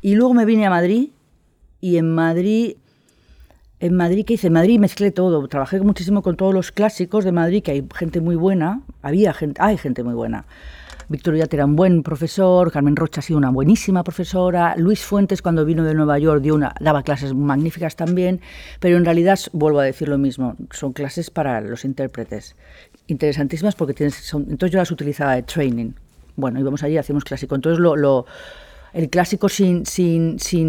Y 0.00 0.14
luego 0.14 0.32
me 0.32 0.46
vine 0.46 0.64
a 0.64 0.70
Madrid 0.70 1.10
y 1.82 1.98
en 1.98 2.14
Madrid 2.14 2.76
en 3.80 3.96
Madrid, 3.96 4.24
¿qué 4.26 4.34
hice? 4.34 4.48
En 4.48 4.52
Madrid 4.52 4.78
mezclé 4.78 5.10
todo. 5.10 5.48
Trabajé 5.48 5.80
muchísimo 5.80 6.22
con 6.22 6.36
todos 6.36 6.52
los 6.52 6.70
clásicos 6.70 7.24
de 7.24 7.32
Madrid, 7.32 7.62
que 7.62 7.72
hay 7.72 7.86
gente 7.94 8.20
muy 8.20 8.36
buena. 8.36 8.82
Había 9.00 9.32
gente, 9.32 9.60
hay 9.62 9.78
gente 9.78 10.04
muy 10.04 10.14
buena. 10.14 10.44
Víctor 11.08 11.34
Villate 11.34 11.56
era 11.56 11.64
un 11.64 11.74
buen 11.74 12.04
profesor, 12.04 12.70
Carmen 12.70 12.94
Rocha 12.94 13.18
ha 13.18 13.22
sido 13.22 13.36
una 13.36 13.50
buenísima 13.50 14.04
profesora, 14.04 14.76
Luis 14.76 15.02
Fuentes 15.02 15.42
cuando 15.42 15.64
vino 15.64 15.82
de 15.82 15.92
Nueva 15.92 16.20
York 16.20 16.40
dio 16.40 16.54
una, 16.54 16.72
daba 16.78 17.02
clases 17.02 17.34
magníficas 17.34 17.96
también, 17.96 18.40
pero 18.78 18.96
en 18.96 19.04
realidad, 19.04 19.36
vuelvo 19.52 19.80
a 19.80 19.84
decir 19.84 20.08
lo 20.08 20.18
mismo, 20.18 20.54
son 20.70 20.92
clases 20.92 21.30
para 21.30 21.60
los 21.62 21.84
intérpretes, 21.84 22.54
interesantísimas 23.08 23.74
porque 23.74 23.92
tienes, 23.92 24.32
entonces 24.34 24.70
yo 24.70 24.78
las 24.78 24.92
utilizaba 24.92 25.34
de 25.34 25.42
training. 25.42 25.94
Bueno, 26.36 26.60
íbamos 26.60 26.84
allí, 26.84 26.96
hacíamos 26.96 27.24
clásico. 27.24 27.56
Entonces 27.56 27.80
lo, 27.80 28.24
el 28.92 29.10
clásico 29.10 29.48
sin 29.48 29.82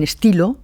estilo, 0.01 0.57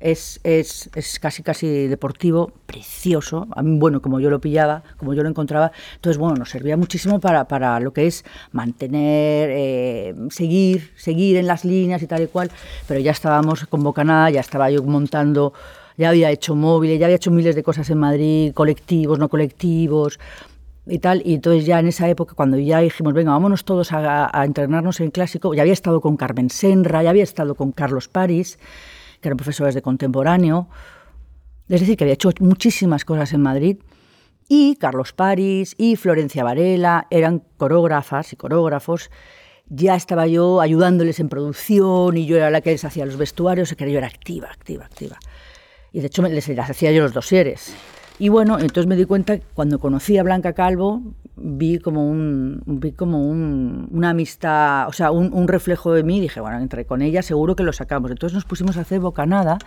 es, 0.00 0.40
es, 0.44 0.90
es, 0.94 1.18
casi 1.18 1.42
casi 1.42 1.86
deportivo, 1.88 2.52
precioso, 2.66 3.46
bueno, 3.56 4.00
como 4.00 4.20
yo 4.20 4.30
lo 4.30 4.40
pillaba, 4.40 4.82
como 4.96 5.14
yo 5.14 5.22
lo 5.22 5.28
encontraba, 5.28 5.72
entonces, 5.94 6.18
bueno, 6.18 6.36
nos 6.36 6.50
servía 6.50 6.76
muchísimo 6.76 7.20
para, 7.20 7.46
para 7.46 7.80
lo 7.80 7.92
que 7.92 8.06
es 8.06 8.24
mantener, 8.52 9.50
eh, 9.52 10.14
seguir, 10.30 10.92
seguir 10.96 11.36
en 11.36 11.46
las 11.46 11.64
líneas 11.64 12.02
y 12.02 12.06
tal 12.06 12.22
y 12.22 12.26
cual, 12.28 12.50
pero 12.86 13.00
ya 13.00 13.10
estábamos 13.10 13.66
con 13.66 13.82
Bocaná, 13.82 14.30
ya 14.30 14.40
estaba 14.40 14.70
yo 14.70 14.82
montando, 14.84 15.52
ya 15.96 16.10
había 16.10 16.30
hecho 16.30 16.54
móviles, 16.54 17.00
ya 17.00 17.06
había 17.06 17.16
hecho 17.16 17.30
miles 17.30 17.56
de 17.56 17.62
cosas 17.62 17.90
en 17.90 17.98
Madrid, 17.98 18.52
colectivos, 18.54 19.18
no 19.18 19.28
colectivos, 19.28 20.20
y 20.90 21.00
tal, 21.00 21.22
y 21.24 21.34
entonces 21.34 21.66
ya 21.66 21.80
en 21.80 21.88
esa 21.88 22.08
época, 22.08 22.34
cuando 22.34 22.56
ya 22.56 22.78
dijimos, 22.78 23.12
venga, 23.12 23.32
vámonos 23.32 23.64
todos 23.64 23.92
a, 23.92 24.30
a 24.32 24.44
entrenarnos 24.44 25.00
en 25.00 25.10
clásico, 25.10 25.52
ya 25.52 25.62
había 25.62 25.74
estado 25.74 26.00
con 26.00 26.16
Carmen 26.16 26.48
Senra, 26.48 27.02
ya 27.02 27.10
había 27.10 27.24
estado 27.24 27.54
con 27.56 27.72
Carlos 27.72 28.08
París, 28.08 28.58
que 29.20 29.28
eran 29.28 29.36
profesores 29.36 29.74
de 29.74 29.82
contemporáneo. 29.82 30.68
Es 31.68 31.80
decir, 31.80 31.96
que 31.96 32.04
había 32.04 32.14
hecho 32.14 32.30
muchísimas 32.40 33.04
cosas 33.04 33.32
en 33.32 33.42
Madrid. 33.42 33.78
Y 34.48 34.76
Carlos 34.76 35.12
París 35.12 35.74
y 35.76 35.96
Florencia 35.96 36.42
Varela 36.42 37.06
eran 37.10 37.42
coreógrafas 37.58 38.32
y 38.32 38.36
coreógrafos. 38.36 39.10
Ya 39.68 39.94
estaba 39.94 40.26
yo 40.26 40.62
ayudándoles 40.62 41.20
en 41.20 41.28
producción 41.28 42.16
y 42.16 42.24
yo 42.24 42.36
era 42.36 42.50
la 42.50 42.62
que 42.62 42.70
les 42.70 42.84
hacía 42.84 43.04
los 43.04 43.18
vestuarios, 43.18 43.74
que 43.74 43.92
yo 43.92 43.98
era 43.98 44.06
activa, 44.06 44.48
activa, 44.50 44.86
activa. 44.86 45.18
Y 45.92 46.00
de 46.00 46.06
hecho 46.06 46.22
les, 46.22 46.48
les 46.48 46.58
hacía 46.70 46.92
yo 46.92 47.02
los 47.02 47.12
dosieres. 47.12 47.74
Y 48.18 48.30
bueno, 48.30 48.58
entonces 48.58 48.86
me 48.86 48.96
di 48.96 49.04
cuenta, 49.04 49.38
cuando 49.54 49.78
conocí 49.78 50.16
a 50.16 50.22
Blanca 50.22 50.54
Calvo, 50.54 51.02
vi 51.40 51.78
como 51.78 52.08
un, 52.08 52.62
vi 52.66 52.92
como 52.92 53.28
un, 53.28 53.88
una 53.90 54.10
amistad, 54.10 54.88
o 54.88 54.92
sea, 54.92 55.10
un, 55.10 55.32
un, 55.32 55.48
reflejo 55.48 55.92
de 55.92 56.02
mí, 56.02 56.20
dije, 56.20 56.40
bueno, 56.40 56.58
entre 56.58 56.84
con 56.84 57.02
ella 57.02 57.22
seguro 57.22 57.56
que 57.56 57.62
lo 57.62 57.72
sacamos. 57.72 58.10
Entonces 58.10 58.34
nos 58.34 58.44
pusimos 58.44 58.76
a 58.76 58.80
hacer 58.80 59.00
Bocanada, 59.00 59.58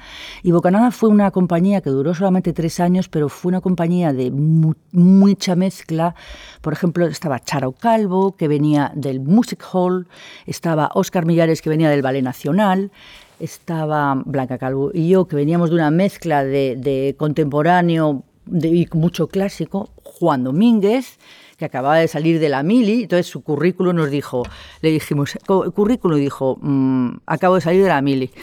y 0.44 0.52
Bocanada 0.52 0.92
fue 0.92 1.10
una 1.10 1.32
compañía 1.32 1.82
que 1.82 1.90
duró 1.90 2.14
solamente 2.14 2.54
tres 2.54 2.80
años, 2.80 3.10
pero 3.10 3.30
fue 3.30 3.50
una 3.50 3.62
compañía 3.62 4.14
de 4.14 4.32
mu 4.32 4.74
mucha 4.92 5.56
mezcla. 5.56 6.16
Por 6.62 6.74
ejemplo, 6.74 7.06
estaba 7.08 7.40
Charo 7.40 7.72
Calvo, 7.72 8.36
que 8.36 8.48
venía 8.48 8.92
del 8.96 9.20
Music 9.20 9.64
Hall, 9.72 10.08
estaba 10.46 10.92
Óscar 10.94 11.26
Millares, 11.26 11.62
que 11.62 11.70
venía 11.70 11.90
del 11.90 12.02
Ballet 12.02 12.24
Nacional, 12.24 12.92
estaba 13.40 14.22
Blanca 14.26 14.58
Calvo 14.58 14.92
y 14.94 15.10
yo, 15.10 15.26
que 15.26 15.36
veníamos 15.36 15.70
de 15.70 15.76
una 15.76 15.92
mezcla 15.92 16.44
de, 16.44 17.16
contemporáneo 17.18 18.24
y 18.52 18.88
mucho 18.94 19.28
clásico, 19.28 19.90
Juan 20.04 20.44
Domínguez, 20.44 21.18
que 21.62 21.66
acababa 21.66 21.98
de 21.98 22.08
salir 22.08 22.40
de 22.40 22.50
la 22.50 22.64
mili, 22.64 23.04
entonces 23.04 23.28
su 23.28 23.44
currículum 23.44 23.96
nos 23.96 24.10
dijo, 24.10 24.42
le 24.82 24.90
dijimos, 24.90 25.38
currículum 25.46 26.20
dijo, 26.20 26.58
mmm, 26.60 27.18
acabo 27.28 27.54
de 27.54 27.62
salir 27.62 27.84
de 27.84 27.90
la 27.90 28.02
mili. 28.02 28.32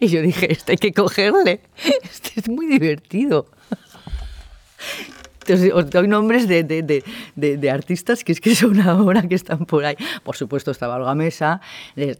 Y 0.00 0.08
yo 0.08 0.20
dije, 0.22 0.52
este 0.52 0.72
hay 0.72 0.78
que 0.78 0.92
cogerle, 0.92 1.62
este 2.04 2.40
es 2.40 2.48
muy 2.48 2.66
divertido. 2.66 3.46
Entonces, 5.40 5.72
os 5.72 5.90
doy 5.90 6.06
nombres 6.06 6.46
de, 6.46 6.62
de, 6.62 6.82
de, 6.82 7.56
de, 7.56 7.70
artistas 7.70 8.22
que 8.22 8.32
es 8.32 8.40
que 8.40 8.54
son 8.54 8.78
ahora 8.80 9.22
que 9.22 9.34
están 9.34 9.64
por 9.64 9.84
ahí. 9.84 9.96
Por 10.22 10.36
supuesto 10.36 10.70
estaba 10.70 10.96
Olga 10.96 11.14
Mesa, 11.14 11.62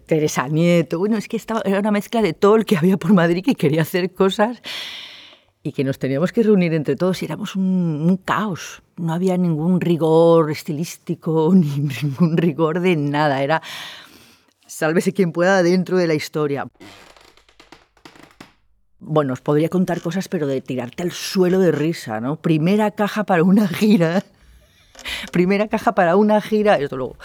Teresa 0.06 0.48
Nieto, 0.48 0.98
bueno, 0.98 1.18
es 1.18 1.28
que 1.28 1.36
estaba, 1.36 1.60
era 1.64 1.78
una 1.78 1.90
mezcla 1.90 2.22
de 2.22 2.32
todo 2.32 2.56
el 2.56 2.64
que 2.64 2.78
había 2.78 2.96
por 2.96 3.12
Madrid 3.12 3.44
que 3.44 3.54
quería 3.54 3.82
hacer 3.82 4.12
cosas 4.12 4.62
y 5.68 5.72
que 5.72 5.84
nos 5.84 5.98
teníamos 5.98 6.32
que 6.32 6.42
reunir 6.42 6.74
entre 6.74 6.96
todos 6.96 7.22
y 7.22 7.26
éramos 7.26 7.54
un, 7.54 8.20
caos. 8.24 8.82
No 8.96 9.12
había 9.12 9.36
ningún 9.36 9.80
rigor 9.80 10.50
estilístico 10.50 11.50
ni 11.54 11.66
ningún 11.68 12.36
rigor 12.36 12.80
de 12.80 12.96
nada. 12.96 13.42
Era 13.42 13.62
sálvese 14.66 15.12
quien 15.12 15.32
pueda 15.32 15.62
dentro 15.62 15.96
de 15.96 16.06
la 16.06 16.14
historia. 16.14 16.66
Bueno, 19.00 19.32
os 19.32 19.40
podría 19.40 19.68
contar 19.68 20.00
cosas, 20.00 20.28
pero 20.28 20.46
de 20.46 20.60
tirarte 20.60 21.02
al 21.02 21.12
suelo 21.12 21.60
de 21.60 21.70
risa, 21.70 22.20
¿no? 22.20 22.36
Primera 22.36 22.90
caja 22.90 23.24
para 23.24 23.42
una 23.44 23.68
gira. 23.68 24.24
Primera 25.32 25.68
caja 25.68 25.94
para 25.94 26.16
una 26.16 26.40
gira. 26.40 26.78
Esto 26.78 26.96
luego 26.96 27.16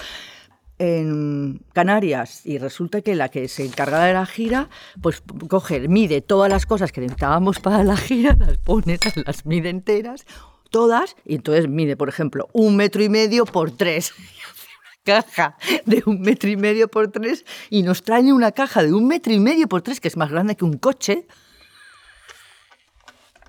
en 0.84 1.62
Canarias 1.72 2.46
y 2.46 2.58
resulta 2.58 3.02
que 3.02 3.16
la 3.16 3.30
que 3.30 3.48
se 3.48 3.66
encargaba 3.66 4.06
de 4.06 4.14
la 4.14 4.26
gira, 4.26 4.70
pues 5.02 5.24
coge, 5.48 5.88
mide 5.88 6.22
todas 6.22 6.52
las 6.52 6.66
cosas 6.66 6.92
que 6.92 7.00
necesitábamos 7.00 7.60
para 7.60 7.84
la 7.84 7.96
gira, 7.96 8.36
las 8.38 8.58
pone, 8.58 9.00
las 9.26 9.46
mide 9.46 9.70
enteras, 9.70 10.26
todas, 10.72 11.16
y 11.26 11.36
entonces 11.36 11.70
mide, 11.70 11.96
por 11.96 12.10
ejemplo, 12.10 12.50
un 12.52 12.76
metro 12.76 13.02
y 13.02 13.10
medio 13.10 13.46
por 13.46 13.72
tres. 13.72 14.14
caja 15.04 15.58
de 15.86 16.02
un 16.06 16.22
metro 16.22 16.50
y 16.50 16.56
medio 16.56 16.88
por 16.88 17.12
tres 17.12 17.46
y 17.70 17.84
nos 17.84 18.04
traen 18.04 18.32
una 18.32 18.54
caja 18.54 18.84
de 18.84 18.94
un 18.94 19.06
metro 19.06 19.34
y 19.34 19.40
medio 19.40 19.68
por 19.68 19.82
tres, 19.82 20.00
que 20.00 20.08
es 20.08 20.18
más 20.18 20.32
grande 20.32 20.56
que 20.56 20.66
un 20.66 20.78
coche. 20.78 21.28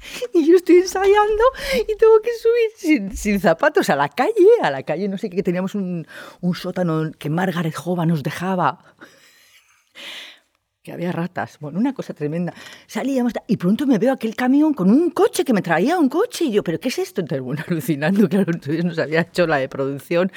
Y 0.35 0.47
yo 0.47 0.57
estoy 0.57 0.77
ensayando 0.77 1.45
y 1.75 1.97
tengo 1.97 2.21
que 2.23 2.31
subir 2.35 3.11
sin, 3.17 3.41
zapatos 3.41 3.91
a 3.91 3.97
la 3.97 4.09
calle, 4.09 4.49
a 4.63 4.71
la 4.71 4.83
calle, 4.83 5.09
no 5.09 5.19
sé 5.19 5.31
qué, 5.31 5.43
teníamos 5.43 5.75
un, 5.75 6.07
un 6.41 6.55
sótano 6.55 7.11
que 7.19 7.31
Margaret 7.31 7.75
Jova 7.75 8.07
nos 8.07 8.23
dejaba 8.23 8.95
que 10.83 10.93
había 10.93 11.13
ratas, 11.13 11.59
bueno, 11.61 11.79
una 11.79 11.95
cosa 11.95 12.13
tremenda. 12.13 12.53
Salíamos 12.87 13.33
y 13.47 13.57
pronto 13.57 13.87
me 13.87 13.99
veo 13.99 14.13
aquel 14.13 14.37
camión 14.37 14.75
con 14.75 14.91
un 14.91 15.11
coche 15.11 15.43
que 15.43 15.55
me 15.55 15.63
traía 15.63 15.99
un 15.99 16.11
coche 16.11 16.45
y 16.45 16.53
yo, 16.53 16.63
¿pero 16.63 16.79
qué 16.79 16.89
es 16.89 16.99
esto? 16.99 17.23
Entonces, 17.23 17.43
bueno, 17.43 17.65
alucinando, 17.69 18.29
claro, 18.29 18.53
entonces 18.53 18.85
nos 18.85 18.99
había 18.99 19.23
hecho 19.23 19.47
la 19.47 19.57
de 19.57 19.69
producción 19.69 20.31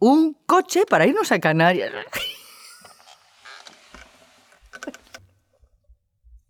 un 0.00 0.36
coche 0.46 0.84
para 0.84 1.06
irnos 1.06 1.30
a 1.30 1.38
Canarias. 1.38 1.92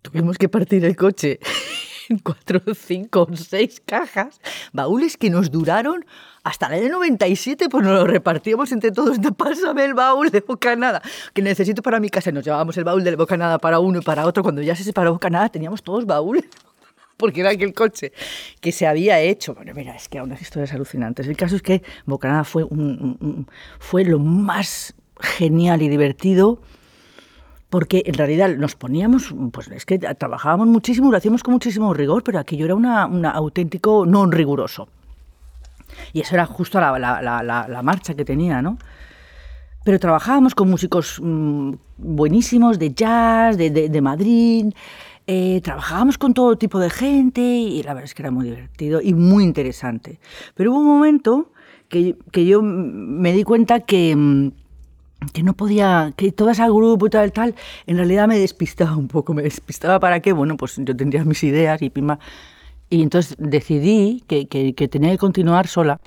Tuvimos 0.01 0.39
que 0.39 0.49
partir 0.49 0.85
el 0.87 0.97
coche 0.97 1.39
en 2.09 2.19
cuatro, 2.19 2.61
cinco, 2.75 3.29
seis 3.35 3.83
cajas, 3.85 4.41
baúles 4.73 5.17
que 5.17 5.31
nos 5.31 5.51
duraron 5.51 6.05
hasta 6.45 6.69
la 6.69 6.77
de 6.77 6.89
97, 6.89 7.69
pues 7.69 7.85
nos 7.85 7.95
lo 7.95 8.07
repartíamos 8.07 8.73
entre 8.73 8.91
todos. 8.91 9.19
Pásame 9.37 9.85
el 9.85 9.95
baúl 9.95 10.31
de 10.31 10.41
Bocanada, 10.41 11.03
que 11.33 11.43
necesito 11.43 11.83
para 11.83 12.01
mi 12.01 12.09
casa. 12.09 12.33
Nos 12.33 12.45
llevábamos 12.45 12.77
el 12.77 12.85
baúl 12.85 13.05
de 13.05 13.15
Bocanada 13.15 13.59
para 13.59 13.79
uno 13.79 14.01
y 14.01 14.03
para 14.03 14.27
otro. 14.27 14.43
Cuando 14.43 14.63
ya 14.63 14.75
se 14.75 14.85
separó 14.85 15.13
Bocanada, 15.13 15.49
teníamos 15.49 15.83
todos 15.83 16.05
baúles 16.05 16.45
porque 17.17 17.41
era 17.41 17.51
aquel 17.51 17.73
coche 17.73 18.13
que 18.61 18.73
se 18.73 18.87
había 18.87 19.21
hecho. 19.21 19.55
Bueno, 19.55 19.73
mira, 19.75 19.95
es 19.95 20.09
que 20.09 20.19
hay 20.19 20.25
unas 20.25 20.43
historias 20.43 20.73
alucinantes. 20.73 21.29
El 21.29 21.37
caso 21.37 21.55
es 21.57 21.63
que 21.63 21.83
Bocanada 22.07 22.45
fue, 22.45 22.65
un, 22.65 23.47
fue 23.79 24.05
lo 24.05 24.19
más 24.19 24.95
genial 25.21 25.83
y 25.83 25.89
divertido 25.89 26.61
porque 27.73 28.03
en 28.05 28.13
realidad 28.13 28.55
nos 28.55 28.77
poníamos, 28.77 29.35
pues 29.51 29.69
es 29.69 29.87
que 29.87 29.99
trabajábamos 29.99 30.69
muchísimo, 30.69 31.11
lo 31.11 31.17
hacíamos 31.17 31.43
con 31.43 31.53
muchísimo 31.53 31.95
rigor, 31.95 32.23
pero 32.23 32.39
aquello 32.39 32.67
era 32.67 32.75
un 32.75 33.25
auténtico 33.25 34.05
no 34.05 34.27
riguroso. 34.27 34.89
Y 36.13 36.21
eso 36.21 36.35
era 36.35 36.45
justo 36.45 36.79
la, 36.79 36.99
la, 36.99 37.83
marcha 37.83 38.13
que 38.13 38.27
tenía, 38.27 38.61
¿no? 38.61 38.77
Pero 39.87 39.99
trabajábamos 39.99 40.55
con 40.55 40.69
músicos 40.69 41.19
mm, 41.23 41.73
buenísimos 41.97 42.79
de 42.79 42.93
jazz, 42.93 43.57
de, 43.57 43.71
de 43.71 44.01
Madrid, 44.03 44.67
eh, 45.27 45.63
trabajábamos 45.65 46.19
con 46.19 46.35
todo 46.35 46.57
tipo 46.57 46.79
de 46.79 46.91
gente 46.91 47.41
y 47.41 47.83
la 47.85 47.95
verdad 47.95 48.05
es 48.05 48.13
que 48.13 48.21
era 48.21 48.31
muy 48.31 48.45
divertido 48.45 49.01
y 49.01 49.15
muy 49.15 49.45
interesante. 49.45 50.21
Pero 50.55 50.73
hubo 50.73 50.81
un 50.81 50.89
momento 50.89 51.53
que, 51.89 52.17
que 52.33 52.45
yo 52.45 52.61
me 52.61 53.33
di 53.33 53.45
cuenta 53.45 53.81
que, 53.81 54.15
mm, 54.15 54.62
que 55.33 55.43
no 55.43 55.55
podía, 55.55 56.13
que 56.17 56.33
todo 56.33 56.51
ese 56.51 56.65
grupo 56.65 57.07
y 57.07 57.11
tal, 57.11 57.33
tal, 57.33 57.55
en 57.87 57.97
realidad 57.97 58.29
me 58.29 58.39
despistaba 58.39 58.97
un 58.97 59.09
poco. 59.09 59.35
¿Me 59.35 59.43
despistaba 59.43 60.01
para 60.01 60.21
qué? 60.21 60.33
Bueno, 60.33 60.57
pues 60.57 60.77
yo 60.77 60.97
tendría 60.97 61.25
mis 61.25 61.43
ideas 61.45 61.81
y 61.83 61.91
pima. 61.91 62.19
Y 62.91 63.03
entonces 63.03 63.37
decidí 63.39 64.23
que, 64.27 64.49
que, 64.49 64.75
que 64.75 64.89
tenía 64.89 65.11
que 65.11 65.19
continuar 65.19 65.67
sola. 65.67 66.01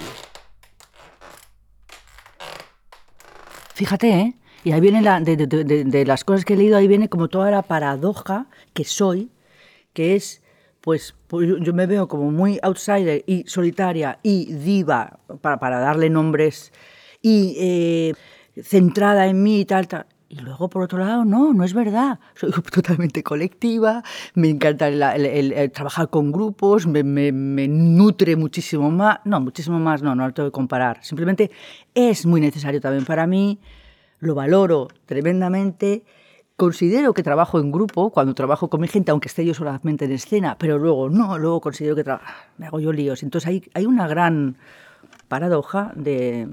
Fíjate, 3.74 4.10
¿eh? 4.10 4.36
Y 4.66 4.72
ahí 4.72 4.82
viene 4.82 5.04
la, 5.04 5.20
de, 5.20 6.06
las 6.08 6.24
cosas 6.24 6.44
que 6.44 6.56
he 6.56 6.58
leído, 6.58 6.76
ahí 6.76 6.88
viene 6.88 7.08
como 7.08 7.28
toda 7.28 7.52
la 7.52 7.62
paradoja 7.62 8.48
que 8.74 8.84
soy, 8.84 9.30
que 9.94 10.16
es, 10.16 10.42
pues, 10.82 11.14
pues 11.28 11.48
yo, 11.62 11.74
me 11.74 11.86
veo 11.86 12.08
como 12.08 12.32
muy 12.32 12.58
outsider 12.64 13.24
y 13.28 13.44
solitaria 13.48 14.18
y 14.24 14.54
diva, 14.54 15.20
para, 15.42 15.60
para 15.60 15.80
darle 15.80 16.10
nombres, 16.10 16.74
y 17.22 17.56
eh, 17.60 18.14
centrada 18.62 19.28
en 19.28 19.44
mí 19.44 19.62
y 19.62 19.66
tal, 19.66 19.88
tal. 19.88 20.06
Y 20.28 20.40
luego, 20.40 20.70
por 20.70 20.82
otro 20.82 20.98
lado, 20.98 21.24
no, 21.24 21.54
no 21.54 21.64
es 21.64 21.74
verdad. 21.74 22.20
Soy 22.36 22.52
totalmente 22.72 23.24
colectiva, 23.24 24.04
me 24.34 24.50
encanta 24.50 24.88
el, 24.88 25.72
trabajar 25.72 26.10
con 26.10 26.32
grupos, 26.32 26.88
me, 26.88 27.04
me, 27.04 27.32
me, 27.32 27.68
nutre 27.68 28.36
muchísimo 28.36 28.90
más. 28.90 29.20
No, 29.24 29.40
muchísimo 29.40 29.80
más, 29.80 30.02
no, 30.02 30.16
no 30.16 30.28
lo 30.28 30.34
tengo 30.34 30.50
que 30.50 30.54
comparar. 30.54 31.04
Simplemente 31.04 31.52
es 31.94 32.26
muy 32.26 32.42
necesario 32.42 32.82
también 32.82 33.06
para 33.06 33.28
mí 33.28 33.60
lo 34.20 34.36
valoro 34.36 34.88
tremendamente. 35.06 36.04
Considero 36.56 37.14
que 37.14 37.22
trabajo 37.22 37.60
en 37.60 37.72
grupo 37.72 38.12
cuando 38.12 38.34
trabajo 38.34 38.70
con 38.70 38.82
mi 38.82 38.88
gente, 38.88 39.12
aunque 39.12 39.28
esté 39.28 39.46
yo 39.46 39.54
solamente 39.54 40.06
en 40.06 40.14
escena, 40.14 40.58
pero 40.58 40.78
luego 40.78 41.10
no, 41.10 41.38
luego 41.38 41.62
considero 41.62 41.96
que 41.96 42.04
me 42.58 42.68
hago 42.68 42.80
yo 42.80 42.94
líos. 42.94 43.24
Entonces 43.24 43.48
hay, 43.48 43.64
hay 43.74 43.86
una 43.86 44.08
gran 44.08 44.58
paradoja 45.28 45.92
de, 45.96 46.48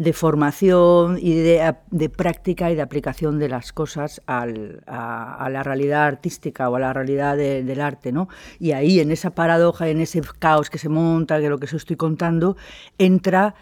de 0.00 0.14
formación 0.14 1.18
y 1.20 1.34
de, 1.34 1.74
de, 1.90 2.08
práctica 2.08 2.70
y 2.70 2.74
de 2.74 2.80
aplicación 2.80 3.38
de 3.38 3.50
las 3.50 3.74
cosas 3.74 4.22
al, 4.24 4.82
a, 4.86 5.46
la 5.50 5.62
realidad 5.62 6.06
artística 6.06 6.70
o 6.70 6.76
a 6.76 6.80
la 6.80 6.94
realidad 6.94 7.36
del 7.36 7.80
arte, 7.82 8.10
¿no? 8.10 8.30
Y 8.58 8.72
ahí, 8.72 9.00
en 9.00 9.10
esa 9.10 9.34
paradoja, 9.34 9.90
en 9.90 10.00
ese 10.00 10.22
caos 10.38 10.70
que 10.70 10.78
se 10.78 10.88
monta, 10.88 11.38
de 11.38 11.50
lo 11.50 11.58
que 11.58 11.66
os 11.66 11.74
estoy 11.74 11.96
contando, 11.96 12.56
entra, 12.96 13.54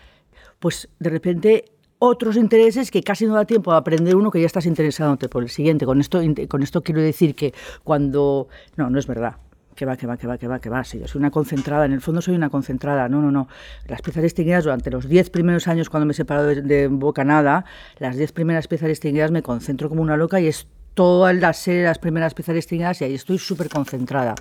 pues 0.61 0.89
de 1.01 1.11
repente 1.11 1.65
otros 1.99 2.37
intereses 2.37 2.93
que 2.93 3.03
casi 3.03 3.27
no 3.27 3.35
da 3.35 3.45
tiempo 3.45 3.73
a 3.73 3.79
aprender 3.79 4.15
uno 4.15 4.31
que 4.31 4.41
ya 4.41 4.47
estás 4.47 4.67
interesándote 4.67 5.29
por 5.29 5.43
el 5.43 5.49
siguiente. 5.49 5.87
Con 5.87 6.01
esto, 6.01 6.21
con 6.47 6.63
esto 6.63 6.85
quiero 6.85 7.01
decir 7.01 7.35
que 7.35 7.53
cuando... 7.83 8.47
No, 8.77 8.91
no 8.91 9.01
es 9.01 9.09
verdad. 9.09 9.39
Que 9.79 9.87
va, 9.87 9.97
que 9.97 10.09
va, 10.09 10.17
que 10.17 10.27
va, 10.27 10.37
que 10.37 10.49
va, 10.49 10.59
que 10.59 10.69
va. 10.69 10.83
Si 10.83 10.99
yo 10.99 11.07
soy 11.07 11.21
una 11.21 11.31
concentrada, 11.31 11.85
en 11.85 11.93
el 11.93 12.01
fondo 12.01 12.21
soy 12.21 12.35
una 12.35 12.51
concentrada. 12.51 13.09
No, 13.09 13.23
no, 13.23 13.31
no. 13.31 13.47
Las 13.87 14.03
piezas 14.03 14.25
distinguidas 14.25 14.65
durante 14.65 14.91
los 14.91 15.09
diez 15.09 15.31
primeros 15.31 15.69
años 15.69 15.89
cuando 15.89 16.05
me 16.05 16.11
he 16.11 16.15
separado 16.15 16.49
de, 16.49 16.63
de 16.63 16.89
Bocanada, 16.89 17.65
las 17.99 18.17
diez 18.17 18.33
primeras 18.33 18.67
piezas 18.67 18.89
distinguidas 18.89 19.31
me 19.31 19.41
concentro 19.41 19.89
como 19.89 20.03
una 20.03 20.17
loca 20.17 20.41
y 20.41 20.49
es 20.49 20.67
toda 20.95 21.33
la 21.33 21.53
serie 21.53 21.85
las 21.85 22.01
primeras 22.01 22.35
piezas 22.35 22.57
distinguidas 22.57 23.01
y 23.03 23.05
ahí 23.05 23.15
estoy 23.15 23.39
súper 23.39 23.69
concentrada. 23.69 24.35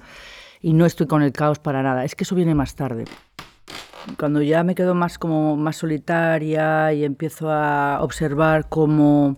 Y 0.60 0.74
no 0.74 0.88
estoy 0.88 1.06
con 1.06 1.22
el 1.22 1.34
caos 1.34 1.60
para 1.60 1.84
nada. 1.84 2.04
Es 2.04 2.16
que 2.16 2.24
eso 2.24 2.34
viene 2.34 2.56
más 2.56 2.74
tarde 2.74 3.06
cuando 4.18 4.42
ya 4.42 4.64
me 4.64 4.74
quedo 4.74 4.96
más 4.96 5.20
como 5.20 5.56
más 5.56 5.76
solitaria 5.76 6.94
y 6.94 7.04
empiezo 7.04 7.52
a 7.52 8.00
observar 8.02 8.70
cómo 8.70 9.38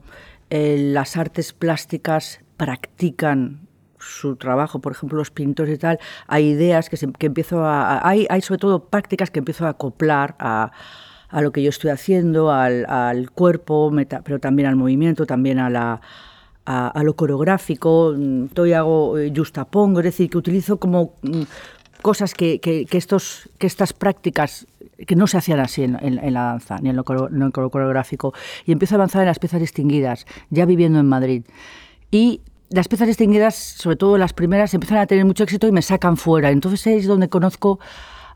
eh, 0.50 0.78
las 0.94 1.18
artes 1.18 1.52
plásticas 1.52 2.40
practican 2.56 3.69
su 4.10 4.36
trabajo, 4.36 4.80
por 4.80 4.92
ejemplo, 4.92 5.18
los 5.18 5.32
pintores 5.32 5.76
y 5.76 5.78
tal, 5.78 6.00
hay 6.28 6.50
ideas 6.50 6.90
que, 6.90 6.98
que 7.18 7.28
empiezo 7.28 7.64
a... 7.66 8.08
Hay, 8.08 8.28
hay, 8.30 8.42
sobre 8.42 8.60
todo 8.60 8.86
prácticas 8.86 9.32
que 9.32 9.40
empiezo 9.40 9.66
a 9.66 9.70
acoplar 9.70 10.36
a, 10.40 10.72
a 11.30 11.42
lo 11.42 11.52
que 11.52 11.62
yo 11.62 11.70
estoy 11.70 11.92
haciendo, 11.92 12.52
al, 12.52 12.86
al 12.90 13.32
cuerpo, 13.32 13.92
pero 14.24 14.40
también 14.40 14.68
al 14.68 14.76
movimiento, 14.76 15.26
también 15.26 15.60
a 15.60 15.70
la, 15.70 16.02
a, 16.66 17.04
lo 17.04 17.16
coreográfico, 17.16 18.16
estoy 18.46 18.74
hago 18.74 19.18
eh, 19.18 19.34
justapongo, 19.36 20.00
es 20.00 20.06
decir, 20.06 20.30
que 20.30 20.38
utilizo 20.38 20.78
como 20.78 21.14
mm, 21.24 21.42
cosas 22.02 22.34
que, 22.34 22.60
que, 22.60 22.86
estos, 22.92 23.50
que 23.58 23.66
estas 23.66 23.94
prácticas 23.94 24.68
que 25.08 25.16
no 25.16 25.28
se 25.28 25.38
hacían 25.38 25.60
así 25.60 25.84
en, 25.84 26.34
la 26.34 26.44
danza, 26.44 26.78
ni 26.82 26.90
en 26.90 26.96
lo, 26.96 27.04
coreográfico, 27.04 28.34
y 28.66 28.72
empiezo 28.72 28.96
a 28.96 28.98
avanzar 28.98 29.22
en 29.22 29.28
las 29.28 29.40
piezas 29.40 29.62
distinguidas, 29.62 30.26
ya 30.50 30.66
viviendo 30.66 31.00
en 31.00 31.08
Madrid. 31.08 31.44
Y 32.12 32.42
las 32.70 32.88
piezas 32.88 33.08
distinguidas, 33.08 33.56
sobre 33.56 33.96
todo 33.96 34.18
las 34.18 34.34
primeras, 34.34 34.74
empiezan 34.74 35.00
a 35.00 35.08
tener 35.08 35.26
mucho 35.26 35.44
éxito 35.44 35.68
y 35.68 35.72
me 35.72 35.82
sacan 35.82 36.18
fuera. 36.18 36.52
Entonces 36.52 36.86
es 36.88 37.08
donde 37.08 37.30
conozco 37.30 37.80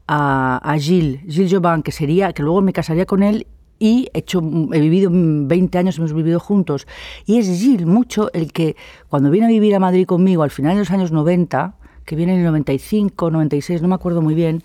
a, 0.07 0.57
a 0.63 0.77
Gilles, 0.77 1.21
Gilles 1.27 1.53
Jobin, 1.53 1.83
que 1.83 1.91
sería, 1.91 2.33
que 2.33 2.43
luego 2.43 2.61
me 2.61 2.73
casaría 2.73 3.05
con 3.05 3.23
él 3.23 3.47
y 3.79 4.09
he, 4.13 4.19
hecho, 4.19 4.39
he 4.39 4.79
vivido 4.79 5.09
20 5.11 5.77
años, 5.77 5.97
hemos 5.97 6.13
vivido 6.13 6.39
juntos. 6.39 6.87
Y 7.25 7.39
es 7.39 7.47
Gilles 7.47 7.85
mucho 7.85 8.31
el 8.33 8.53
que, 8.53 8.75
cuando 9.09 9.29
viene 9.29 9.47
a 9.47 9.49
vivir 9.49 9.75
a 9.75 9.79
Madrid 9.79 10.05
conmigo 10.05 10.43
al 10.43 10.51
final 10.51 10.73
de 10.73 10.79
los 10.79 10.91
años 10.91 11.11
90, 11.11 11.75
que 12.05 12.15
viene 12.15 12.33
en 12.33 12.39
el 12.39 12.45
95, 12.45 13.29
96, 13.29 13.81
no 13.81 13.87
me 13.87 13.95
acuerdo 13.95 14.21
muy 14.21 14.35
bien, 14.35 14.63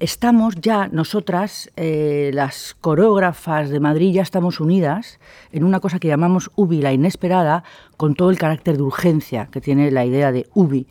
estamos 0.00 0.54
ya 0.60 0.88
nosotras, 0.88 1.70
eh, 1.76 2.30
las 2.32 2.74
coreógrafas 2.80 3.70
de 3.70 3.80
Madrid, 3.80 4.14
ya 4.14 4.22
estamos 4.22 4.60
unidas 4.60 5.18
en 5.52 5.64
una 5.64 5.80
cosa 5.80 5.98
que 5.98 6.08
llamamos 6.08 6.50
UBI, 6.54 6.82
la 6.82 6.92
inesperada, 6.92 7.64
con 7.96 8.14
todo 8.14 8.30
el 8.30 8.38
carácter 8.38 8.76
de 8.76 8.82
urgencia 8.82 9.48
que 9.50 9.60
tiene 9.60 9.90
la 9.90 10.04
idea 10.04 10.30
de 10.32 10.46
UBI. 10.54 10.86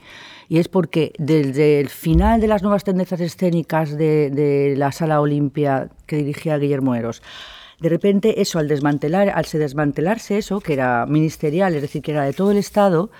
Y 0.50 0.60
es 0.60 0.68
porque 0.68 1.14
desde 1.18 1.80
el 1.80 1.90
final 1.90 2.40
de 2.42 2.48
las 2.48 2.64
nuevas 2.64 2.84
tendencias 2.84 3.20
escénicas 3.20 3.98
de, 3.98 4.74
la 4.78 4.92
Sala 4.92 5.22
Olimpia 5.22 5.90
que 6.06 6.18
dirigía 6.18 6.58
Guillermo 6.58 6.96
Eros, 6.96 7.22
de 7.80 7.90
repente 7.90 8.42
eso, 8.42 8.58
al 8.58 8.68
desmantelar, 8.68 9.30
al 9.30 9.46
se 9.46 9.60
desmantelarse 9.60 10.38
eso, 10.38 10.62
que 10.62 10.74
era 10.74 11.06
ministerial, 11.06 11.76
es 11.76 11.82
decir, 11.82 12.02
que 12.02 12.12
era 12.12 12.24
de 12.24 12.34
todo 12.34 12.52
el 12.52 12.58
Estado, 12.58 13.12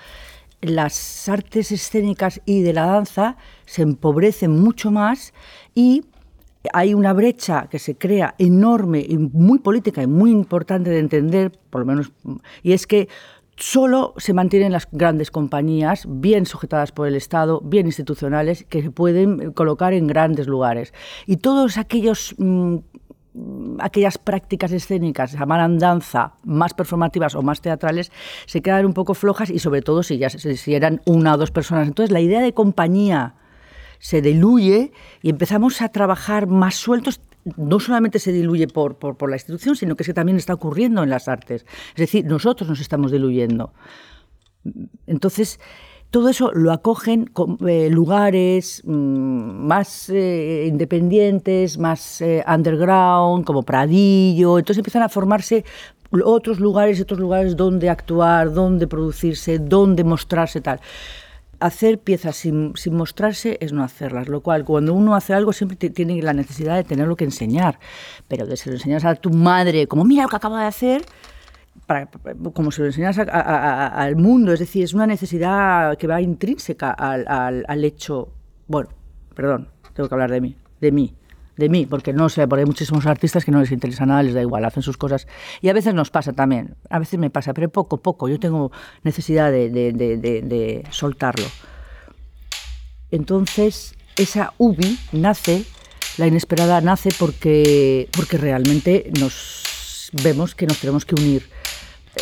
las 0.60 1.28
artes 1.28 1.70
escénicas 1.70 2.40
y 2.44 2.62
de 2.62 2.72
la 2.72 2.86
danza 2.86 3.36
se 3.64 3.82
empobrecen 3.82 4.58
mucho 4.58 4.90
más 4.90 5.32
y 5.78 6.02
hay 6.72 6.92
una 6.92 7.12
brecha 7.12 7.68
que 7.70 7.78
se 7.78 7.96
crea 7.96 8.34
enorme 8.38 8.98
y 9.08 9.16
muy 9.16 9.60
política 9.60 10.02
y 10.02 10.08
muy 10.08 10.32
importante 10.32 10.90
de 10.90 10.98
entender, 10.98 11.52
por 11.70 11.82
lo 11.82 11.86
menos, 11.86 12.10
y 12.64 12.72
es 12.72 12.88
que 12.88 13.08
solo 13.54 14.12
se 14.16 14.32
mantienen 14.32 14.72
las 14.72 14.88
grandes 14.90 15.30
compañías, 15.30 16.04
bien 16.08 16.46
sujetadas 16.46 16.90
por 16.90 17.06
el 17.06 17.14
Estado, 17.14 17.60
bien 17.60 17.86
institucionales, 17.86 18.64
que 18.68 18.82
se 18.82 18.90
pueden 18.90 19.52
colocar 19.52 19.92
en 19.92 20.08
grandes 20.08 20.48
lugares. 20.48 20.92
Y 21.26 21.36
todos 21.36 21.78
aquellos 21.78 22.34
mm, 22.38 22.78
aquellas 23.78 24.18
prácticas 24.18 24.72
escénicas, 24.72 25.34
llamaran 25.34 25.78
danza, 25.78 26.32
más 26.42 26.74
performativas 26.74 27.36
o 27.36 27.42
más 27.42 27.60
teatrales, 27.60 28.10
se 28.46 28.62
quedan 28.62 28.84
un 28.84 28.94
poco 28.94 29.14
flojas 29.14 29.48
y 29.48 29.60
sobre 29.60 29.80
todo 29.82 30.02
si, 30.02 30.18
ya, 30.18 30.28
si 30.28 30.74
eran 30.74 31.02
una 31.06 31.34
o 31.34 31.36
dos 31.36 31.52
personas. 31.52 31.86
Entonces 31.86 32.10
la 32.10 32.20
idea 32.20 32.40
de 32.40 32.52
compañía 32.52 33.36
se 33.98 34.22
diluye 34.22 34.92
y 35.22 35.30
empezamos 35.30 35.82
a 35.82 35.88
trabajar 35.88 36.46
más 36.46 36.76
sueltos. 36.76 37.20
No 37.56 37.80
solamente 37.80 38.18
se 38.18 38.32
diluye 38.32 38.68
por, 38.68 38.96
por, 38.96 39.30
la 39.30 39.36
institución, 39.36 39.76
sino 39.76 39.96
que, 39.96 40.12
también 40.12 40.36
está 40.36 40.54
ocurriendo 40.54 41.02
en 41.02 41.10
las 41.10 41.28
artes. 41.28 41.64
Es 41.90 41.96
decir, 41.96 42.24
nosotros 42.24 42.68
nos 42.68 42.80
estamos 42.80 43.10
diluyendo. 43.10 43.72
Entonces, 45.06 45.58
todo 46.10 46.28
eso 46.28 46.52
lo 46.52 46.72
acogen 46.72 47.30
eh, 47.66 47.90
lugares 47.90 48.82
mm, 48.84 49.66
más 49.66 50.08
eh, 50.10 50.66
independientes, 50.66 51.78
más 51.78 52.20
eh, 52.20 52.44
underground, 52.46 53.44
como 53.44 53.62
Pradillo. 53.62 54.58
Entonces 54.58 54.78
empiezan 54.78 55.02
a 55.02 55.08
formarse 55.08 55.64
otros 56.24 56.58
lugares 56.60 57.00
otros 57.02 57.20
lugares 57.20 57.56
donde 57.56 57.90
actuar, 57.90 58.52
donde 58.52 58.86
producirse, 58.86 59.58
donde 59.58 60.04
mostrarse 60.04 60.60
tal. 60.60 60.80
Hacer 61.60 61.98
piezas 61.98 62.36
sin, 62.36 62.72
sin, 62.76 62.94
mostrarse 62.94 63.58
es 63.60 63.72
no 63.72 63.82
hacerlas, 63.82 64.28
lo 64.28 64.42
cual 64.42 64.64
cuando 64.64 64.94
uno 64.94 65.16
hace 65.16 65.34
algo 65.34 65.52
siempre 65.52 65.76
tiene 65.76 66.22
la 66.22 66.32
necesidad 66.32 66.76
de 66.76 66.84
tenerlo 66.84 67.16
que 67.16 67.24
enseñar, 67.24 67.80
pero 68.28 68.46
de 68.46 68.56
si 68.56 68.68
lo 68.68 68.76
enseñas 68.76 69.04
a 69.04 69.16
tu 69.16 69.30
madre 69.30 69.88
como 69.88 70.04
mira 70.04 70.22
lo 70.22 70.28
que 70.28 70.36
acaba 70.36 70.60
de 70.62 70.68
hacer, 70.68 71.04
como 72.52 72.70
se 72.70 72.82
lo 72.82 72.86
enseñas 72.86 73.18
al 73.18 74.16
mundo, 74.16 74.52
es 74.52 74.60
decir, 74.60 74.84
es 74.84 74.94
una 74.94 75.06
necesidad 75.06 75.96
que 75.96 76.06
va 76.06 76.20
intrínseca 76.20 76.90
al, 76.90 77.84
hecho, 77.84 78.32
bueno, 78.66 78.90
perdón, 79.34 79.68
tengo 79.94 80.08
que 80.08 80.14
hablar 80.14 80.30
de 80.30 80.40
mí, 80.40 80.56
de 80.80 80.92
mí, 80.92 81.14
de 81.58 81.68
mí, 81.68 81.84
porque 81.84 82.12
no 82.12 82.30
sé, 82.30 82.48
porque 82.48 82.60
hay 82.60 82.66
muchísimos 82.66 83.04
artistas 83.04 83.44
que 83.44 83.50
no 83.50 83.60
les 83.60 83.70
interesa 83.70 84.06
nada, 84.06 84.22
les 84.22 84.34
da 84.34 84.40
igual, 84.40 84.64
hacen 84.64 84.82
sus 84.82 84.96
cosas. 84.96 85.26
Y 85.60 85.68
a 85.68 85.74
veces 85.74 85.92
nos 85.92 86.10
pasa 86.10 86.32
también, 86.32 86.76
a 86.88 86.98
veces 86.98 87.18
me 87.18 87.28
pasa, 87.28 87.52
pero 87.52 87.68
poco, 87.68 87.98
poco, 87.98 88.28
yo 88.28 88.40
tengo 88.40 88.72
necesidad 89.02 89.52
de, 89.52 89.68
de 89.70 90.84
soltarlo. 90.90 91.46
Entonces, 93.10 93.94
esa 94.16 94.54
UBI 94.58 94.98
nace, 95.12 95.64
la 96.16 96.26
inesperada 96.26 96.80
nace 96.80 97.10
porque, 97.18 98.08
porque 98.16 98.38
realmente 98.38 99.10
nos 99.20 100.10
vemos 100.24 100.54
que 100.54 100.66
nos 100.66 100.80
tenemos 100.80 101.04
que 101.04 101.14
unir 101.14 101.42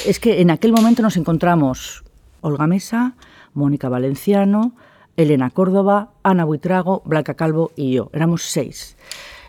es 0.05 0.21
que 0.21 0.41
en 0.41 0.51
aquel 0.51 0.73
momento 0.73 1.03
nos 1.03 1.17
encontramos 1.17 2.05
Olga 2.41 2.67
Mesa, 2.67 3.15
Mónica 3.55 3.89
Valenciano, 3.89 4.75
Elena 5.17 5.51
Córdoba, 5.51 6.11
Ana 6.23 6.45
Buitrago, 6.45 7.03
Blanca 7.05 7.35
Calvo 7.35 7.73
y 7.77 7.93
yo. 7.93 8.11
Éramos 8.13 8.43
seis. 8.43 8.97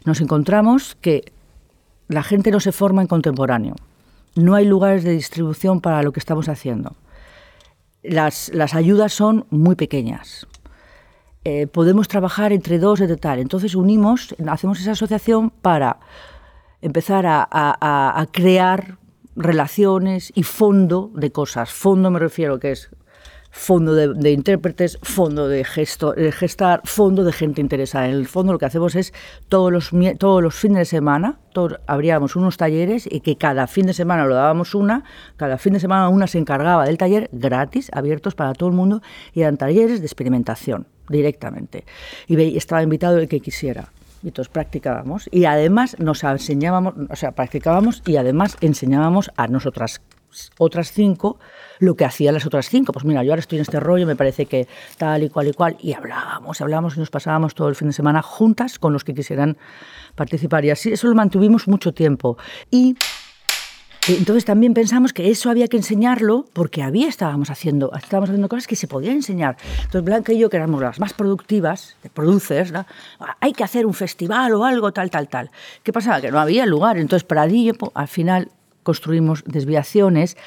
Nos 0.06 0.22
encontramos 0.22 0.96
que 1.02 1.32
la 2.08 2.24
gente 2.24 2.52
no 2.52 2.60
se 2.60 2.72
forma 2.72 3.02
en 3.02 3.08
contemporáneo. 3.08 3.76
No 4.36 4.56
hay 4.56 4.66
lugares 4.66 5.04
de 5.04 5.12
distribución 5.12 5.82
para 5.82 6.04
lo 6.04 6.12
que 6.12 6.20
estamos 6.20 6.48
haciendo. 6.48 6.96
Las, 8.04 8.52
ayudas 8.74 9.12
son 9.12 9.46
muy 9.50 9.76
pequeñas. 9.76 10.48
Eh, 11.44 11.68
podemos 11.68 12.08
trabajar 12.08 12.54
entre 12.54 12.80
dos 12.80 13.00
de 13.00 13.18
tal. 13.18 13.40
Entonces 13.40 13.76
unimos, 13.76 14.36
hacemos 14.48 14.80
esa 14.80 14.92
asociación 14.92 15.50
para 15.50 16.00
empezar 16.82 17.26
a 17.28 18.28
crear 18.32 18.98
relaciones 19.38 20.32
y 20.36 20.44
fondo 20.44 21.12
de 21.14 21.32
cosas. 21.32 21.72
Fondo 21.72 22.12
me 22.12 22.20
refiero 22.20 22.60
que 22.60 22.72
es 22.72 22.90
fondo 23.58 23.96
de, 23.96 24.32
intérpretes, 24.32 25.00
fondo 25.02 25.48
de, 25.48 25.64
gesto, 25.64 26.14
gestar, 26.32 26.82
fondo 26.86 27.24
de 27.24 27.34
gente 27.34 27.60
interesada. 27.60 28.08
En 28.08 28.14
el 28.14 28.28
fondo 28.28 28.54
lo 28.54 28.60
que 28.60 28.66
hacemos 28.66 28.96
es 28.96 29.14
todos 29.50 29.72
los, 29.72 29.90
todos 30.20 30.44
los 30.44 30.54
fines 30.54 30.78
de 30.78 30.86
semana, 30.86 31.40
todos, 31.54 31.80
abríamos 31.88 32.36
unos 32.36 32.56
talleres 32.56 33.10
y 33.12 33.22
que 33.22 33.36
cada 33.36 33.66
fin 33.66 33.88
de 33.88 33.94
semana 33.94 34.26
lo 34.26 34.36
dábamos 34.36 34.76
una, 34.76 35.04
cada 35.38 35.58
fin 35.58 35.74
de 35.74 35.80
semana 35.80 36.08
una 36.08 36.28
se 36.28 36.38
encargaba 36.38 36.86
del 36.86 37.00
taller 37.00 37.30
gratis, 37.32 37.90
abiertos 37.94 38.36
para 38.36 38.54
todo 38.54 38.70
el 38.70 38.76
mundo, 38.76 39.02
y 39.34 39.42
eran 39.42 39.58
talleres 39.58 40.00
de 40.00 40.06
experimentación 40.06 40.86
directamente. 41.10 41.84
Y 42.28 42.40
estaba 42.58 42.84
invitado 42.84 43.18
el 43.18 43.28
que 43.28 43.40
quisiera 43.40 43.92
y 44.24 44.32
todos 44.32 44.50
practicábamos 44.50 45.30
y 45.32 45.46
además 45.46 45.96
nos 46.00 46.24
enseñábamos, 46.24 46.94
o 47.10 47.16
sea, 47.16 47.32
practicábamos 47.32 48.04
y 48.06 48.18
además 48.18 48.58
enseñábamos 48.62 49.32
a 49.36 49.48
nosotras 49.48 50.02
otras 50.58 50.92
cinco 50.92 51.40
lo 51.80 51.96
que 51.96 52.06
hacían 52.06 52.34
las 52.34 52.46
otras 52.46 52.70
cinco. 52.70 52.92
Pues 52.92 53.06
mira, 53.06 53.24
yo 53.24 53.32
ahora 53.32 53.40
estoy 53.40 53.58
en 53.58 53.64
este 53.64 53.80
rollo, 53.80 54.06
me 54.06 54.16
parece 54.16 54.46
que 54.46 54.68
tal 54.98 55.24
y 55.24 55.30
cual 55.30 55.48
y 55.48 55.54
cual, 55.54 55.78
y 55.80 55.94
hablábamos, 55.94 56.62
hablábamos 56.62 56.98
y 56.98 57.00
nos 57.00 57.10
pasábamos 57.10 57.56
todo 57.56 57.70
el 57.70 57.76
fin 57.76 57.90
de 57.90 57.94
semana 57.94 58.22
juntas 58.22 58.80
con 58.80 58.94
los 58.94 59.04
que 59.04 59.14
quisieran 59.14 59.58
participar. 60.16 60.66
Y 60.66 60.72
así 60.72 60.92
eso 60.92 61.08
lo 61.08 61.16
mantuvimos 61.16 61.68
mucho 61.68 61.94
tiempo. 61.94 62.38
Y 62.72 62.98
entonces 64.08 64.46
también 64.46 64.74
pensamos 64.74 65.12
que 65.12 65.30
eso 65.30 65.50
había 65.50 65.68
que 65.68 65.76
enseñarlo 65.76 66.46
porque 66.54 66.82
había 66.82 67.10
estábamos 67.10 67.50
haciendo, 67.50 67.92
estábamos 67.94 68.30
haciendo 68.30 68.48
cosas 68.48 68.66
que 68.66 68.78
se 68.78 68.88
podían 68.88 69.16
enseñar. 69.16 69.58
Entonces 69.78 70.04
Blanca 70.04 70.32
y 70.32 70.40
yo, 70.40 70.50
que 70.50 70.58
éramos 70.58 70.82
las 70.82 71.00
más 71.00 71.14
productivas, 71.14 71.98
de 72.04 72.10
producers, 72.10 72.72
hay 73.42 73.52
que 73.52 73.64
hacer 73.64 73.86
un 73.86 73.94
festival 73.94 74.54
o 74.54 74.64
algo, 74.64 74.94
tal, 74.94 75.10
tal, 75.10 75.28
tal. 75.28 75.52
¿Qué 75.84 75.92
pasaba? 75.92 76.22
Que 76.22 76.32
no 76.32 76.40
había 76.40 76.66
lugar. 76.66 76.98
Entonces 76.98 77.26
Pradillo, 77.26 77.74
al 77.94 78.08
final 78.08 78.50
construimos 78.84 79.44
desviaciones 79.46 80.38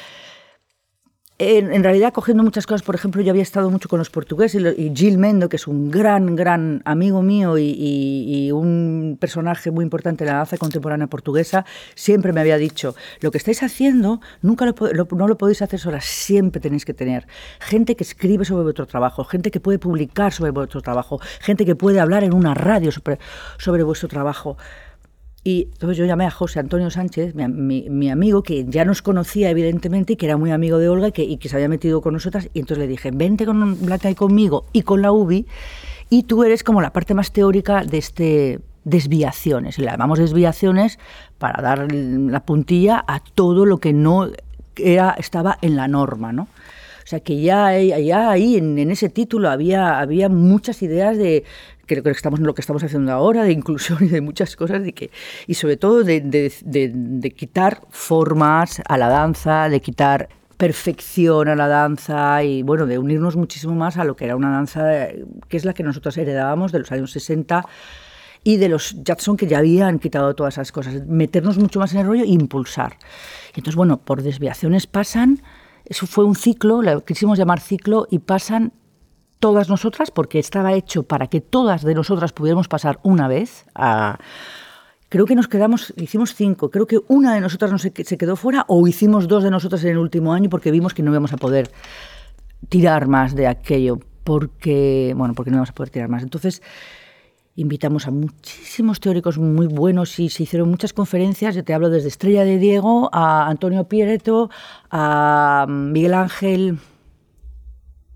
en, 1.43 1.83
realidad 1.83 2.13
cogiendo 2.13 2.43
muchas 2.43 2.67
cosas, 2.67 2.83
por 2.83 2.95
ejemplo, 2.95 3.23
yo 3.23 3.31
había 3.31 3.43
estado 3.43 3.71
mucho 3.71 3.89
con 3.89 3.99
los 3.99 4.11
portugueses 4.11 4.63
y 4.77 4.93
Gil 4.95 5.17
Mendo, 5.17 5.49
que 5.49 5.57
es 5.57 5.67
un 5.67 5.91
gran, 5.91 6.37
gran 6.37 6.83
amigo 6.85 7.23
mío 7.23 7.57
y, 7.57 8.51
un 8.53 9.17
personaje 9.19 9.71
muy 9.71 9.83
importante 9.85 10.25
en 10.25 10.31
la 10.31 10.37
danza 10.37 10.59
contemporánea 10.59 11.07
portuguesa, 11.07 11.65
siempre 11.95 12.35
me 12.35 12.41
había 12.41 12.59
dicho, 12.59 12.95
lo 13.23 13.31
que 13.31 13.39
estáis 13.39 13.63
haciendo 13.63 14.21
nunca 14.43 14.67
lo, 14.67 14.75
no 15.13 15.29
lo 15.29 15.39
podéis 15.39 15.63
hacer 15.63 15.81
solas, 15.81 16.05
siempre 16.05 16.61
tenéis 16.61 16.85
que 16.85 16.93
tener 16.93 17.27
gente 17.59 17.97
que 17.97 18.05
escribe 18.05 18.45
sobre 18.45 18.65
vuestro 18.65 18.87
trabajo, 18.87 19.25
gente 19.25 19.51
que 19.51 19.61
puede 19.61 19.79
publicar 19.79 20.33
sobre 20.33 20.51
vuestro 20.51 20.83
trabajo, 20.83 21.21
gente 21.41 21.65
que 21.65 21.75
puede 21.75 22.01
hablar 22.01 22.23
en 22.23 22.35
una 22.35 22.53
radio 22.53 22.93
sobre, 22.93 23.19
sobre 23.57 23.83
vuestro 23.83 24.09
trabajo. 24.09 24.59
Y 25.43 25.69
entonces 25.73 25.97
yo 25.97 26.05
llamé 26.05 26.27
a 26.27 26.31
José 26.31 26.61
Antonio 26.61 26.91
Sánchez, 26.91 27.35
mi, 27.35 28.11
amigo, 28.11 28.43
que 28.43 28.67
ya 28.69 28.85
nos 28.85 29.01
conocía 29.01 29.49
evidentemente 29.49 30.13
y 30.13 30.17
que 30.17 30.27
era 30.27 30.37
muy 30.37 30.51
amigo 30.51 30.79
de 30.79 30.89
Olga 30.91 31.09
y 31.09 31.13
que, 31.13 31.23
y 31.23 31.39
se 31.41 31.57
había 31.57 31.69
metido 31.69 32.03
con 32.03 32.13
nosotras. 32.13 32.51
Y 32.53 32.61
entonces 32.61 32.79
le 32.79 32.89
dije, 32.89 33.11
vente 33.11 33.47
con 33.47 33.81
Blanca 33.85 34.11
y 34.11 34.15
conmigo 34.15 34.67
y 34.73 34.83
con 34.83 35.01
la 35.01 35.13
UBI 35.13 35.47
y 36.11 36.25
tú 36.25 36.45
eres 36.45 36.63
como 36.63 36.83
la 36.83 36.93
parte 36.93 37.15
más 37.15 37.33
teórica 37.33 37.85
de 37.85 37.99
este 37.99 38.61
desviaciones. 38.85 39.79
Le 39.79 39.87
llamamos 39.87 40.19
desviaciones 40.19 40.99
para 41.39 41.63
dar 41.63 41.93
la 41.93 42.41
puntilla 42.45 43.05
a 43.07 43.21
todo 43.21 43.65
lo 43.65 43.79
que 43.79 43.93
no 43.93 44.29
era, 44.77 45.15
estaba 45.19 45.59
en 45.63 45.77
la 45.77 45.89
norma, 45.89 46.33
¿no? 46.33 46.43
O 46.43 47.07
sea 47.11 47.21
que 47.21 47.41
ya, 47.41 47.77
ya 47.79 48.31
ahí 48.31 48.57
en, 48.57 48.79
en, 48.79 48.91
ese 48.91 49.09
título 49.09 49.51
había, 49.51 49.99
había 49.99 50.29
muchas 50.29 50.83
ideas 50.83 51.19
de, 51.19 51.45
creo 51.97 52.05
que 52.05 52.11
estamos 52.11 52.41
en 52.41 52.47
lo 52.47 52.55
que 52.55 52.61
estamos 52.61 52.83
haciendo 52.83 53.13
ahora, 53.13 53.45
de 53.45 53.53
inclusión 53.53 53.99
y 54.03 54.09
de 54.09 54.21
muchas 54.21 54.57
cosas, 54.57 54.83
de 54.83 54.93
que, 54.93 55.11
y 55.47 55.55
sobre 55.55 55.77
todo 55.77 56.05
de, 56.05 56.21
de, 56.21 57.31
quitar 57.33 57.83
formas 57.91 58.83
a 58.87 58.99
la 58.99 59.09
danza, 59.09 59.69
de 59.69 59.81
quitar 59.81 60.29
perfección 60.57 61.49
a 61.49 61.57
la 61.57 61.69
danza 61.69 62.45
y 62.45 62.63
bueno, 62.63 62.87
de 62.87 62.99
unirnos 62.99 63.35
muchísimo 63.35 63.75
más 63.75 63.97
a 63.97 64.05
lo 64.05 64.15
que 64.15 64.27
era 64.27 64.37
una 64.37 64.51
danza 64.51 65.09
que 65.49 65.57
es 65.57 65.65
la 65.65 65.73
que 65.73 65.83
nosotros 65.83 66.19
heredábamos 66.19 66.71
de 66.71 66.81
los 66.81 66.93
años 66.93 67.13
60 67.13 67.65
y 68.45 68.57
de 68.59 68.69
los 68.69 69.03
Jackson 69.03 69.37
que 69.37 69.47
ya 69.47 69.59
habían 69.59 69.99
quitado 69.99 70.35
todas 70.35 70.55
esas 70.55 70.73
cosas, 70.73 71.07
meternos 71.07 71.59
mucho 71.59 71.79
más 71.79 71.93
en 71.93 72.01
el 72.01 72.07
rollo 72.07 72.25
e 72.25 72.29
impulsar. 72.29 72.97
entonces, 73.49 73.75
bueno, 73.75 73.99
por 73.99 74.23
desviaciones 74.23 74.87
pasan, 74.87 75.43
eso 75.85 76.07
fue 76.07 76.25
un 76.25 76.37
ciclo, 76.37 76.83
lo 76.83 77.05
quisimos 77.05 77.39
llamar 77.39 77.61
ciclo, 77.61 78.07
y 78.11 78.21
pasan 78.21 78.73
todas 79.41 79.69
nosotras, 79.69 80.11
porque 80.11 80.39
estaba 80.39 80.75
hecho 80.75 81.03
para 81.03 81.27
que 81.27 81.41
todas 81.41 81.83
de 81.83 81.95
nosotras 81.95 82.33
pudiéramos 82.33 82.69
pasar 82.69 83.01
una 83.03 83.27
vez. 83.27 83.65
Creo 85.09 85.27
que 85.27 85.35
nos 85.35 85.49
quedamos, 85.49 85.93
hicimos 85.97 86.37
cinco, 86.37 86.71
creo 86.71 86.87
que 86.87 87.01
una 87.09 87.35
de 87.35 87.41
nosotras 87.41 87.73
no 87.73 87.79
se, 87.79 87.91
quedó 87.91 88.37
fuera 88.37 88.65
o 88.69 88.87
hicimos 88.87 89.27
dos 89.27 89.43
de 89.43 89.51
nosotras 89.51 89.83
en 89.83 89.91
el 89.91 89.99
último 89.99 90.33
año 90.33 90.49
porque 90.49 90.71
vimos 90.71 90.95
que 90.95 91.03
no 91.03 91.11
íbamos 91.11 91.33
a 91.33 91.37
poder 91.37 91.73
tirar 92.69 93.09
más 93.09 93.35
de 93.35 93.49
aquello, 93.49 93.99
porque, 94.23 95.13
bueno, 95.17 95.35
porque 95.35 95.51
no 95.51 95.57
íbamos 95.57 95.71
a 95.71 95.75
poder 95.75 95.91
tirar 95.91 96.09
más. 96.09 96.23
Entonces, 96.23 96.63
invitamos 97.57 98.07
a 98.07 98.11
muchísimos 98.11 99.01
teóricos 99.01 99.39
muy 99.39 99.67
buenos 99.67 100.19
y 100.21 100.29
se 100.29 100.45
hicieron 100.45 100.69
muchas 100.69 100.93
conferencias. 100.93 101.55
Yo 101.55 101.65
te 101.65 101.75
hablo 101.75 101.91
desde 101.91 102.09
Estrella 102.09 102.45
de 102.45 102.59
Diego 102.59 103.11
a 103.13 103.49
Antonio 103.49 103.85
Piereto, 103.85 104.51
a 104.91 105.67
Miguel 105.69 106.15
Ángel, 106.15 106.79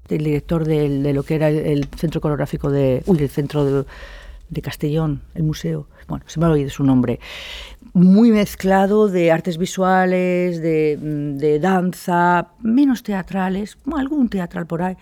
el 0.08 0.24
director 0.24 0.64
de, 0.64 1.12
lo 1.12 1.22
que 1.22 1.34
era 1.36 1.48
el, 1.48 1.86
centro 1.96 2.20
coreográfico 2.20 2.70
de, 2.70 3.02
uy, 3.06 3.18
el 3.18 3.28
centro 3.28 3.64
de, 3.64 4.62
Castellón, 4.62 5.22
el 5.34 5.42
museo, 5.42 5.88
bueno, 6.06 6.24
se 6.28 6.38
me 6.38 6.46
ha 6.46 6.50
oído 6.50 6.70
su 6.70 6.84
nombre, 6.84 7.18
muy 7.92 8.30
mezclado 8.30 9.08
de 9.08 9.32
artes 9.32 9.58
visuales, 9.58 10.60
de, 10.60 11.58
danza, 11.60 12.48
menos 12.60 13.02
teatrales, 13.02 13.78
algún 13.96 14.28
teatral 14.28 14.66
por 14.66 14.82
ahí, 14.82 14.96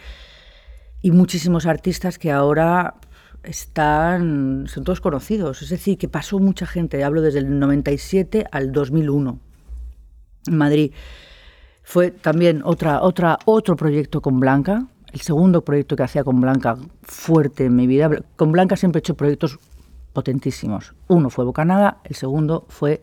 y 1.03 1.11
muchísimos 1.11 1.67
artistas 1.67 2.19
que 2.19 2.31
ahora 2.31 2.95
están, 3.43 4.67
son 4.69 4.85
todos 4.85 5.01
conocidos. 5.01 5.63
Es 5.63 5.69
decir, 5.69 5.99
que 5.99 6.09
pasó 6.09 6.39
mucha 6.39 6.65
gente. 6.65 7.03
Hablo 7.03 7.23
desde 7.23 7.41
el 7.41 7.59
97 7.59 8.47
al 8.51 8.73
2001 8.73 9.39
en 10.47 10.57
Madrid. 10.57 10.93
Fue 11.83 12.11
también 12.11 12.63
otra, 12.65 13.03
otra, 13.03 13.39
otro 13.45 13.77
proyecto 13.77 14.21
con 14.21 14.39
Blanca, 14.39 14.87
el 15.13 15.21
segundo 15.21 15.65
proyecto 15.65 15.97
que 15.97 16.03
hacía 16.03 16.25
con 16.25 16.41
Blanca 16.41 16.77
fuerte 17.03 17.67
en 17.67 17.77
mi 17.77 17.87
vida. 17.87 18.11
Con 18.37 18.53
Blanca 18.53 18.77
siempre 18.77 18.99
he 18.99 19.01
hecho 19.01 19.15
proyectos 19.15 19.59
potentísimos. 20.13 20.95
Uno 21.09 21.31
fue 21.31 21.45
Bocanada, 21.45 21.99
el 22.05 22.17
segundo 22.17 22.65
fue 22.69 23.03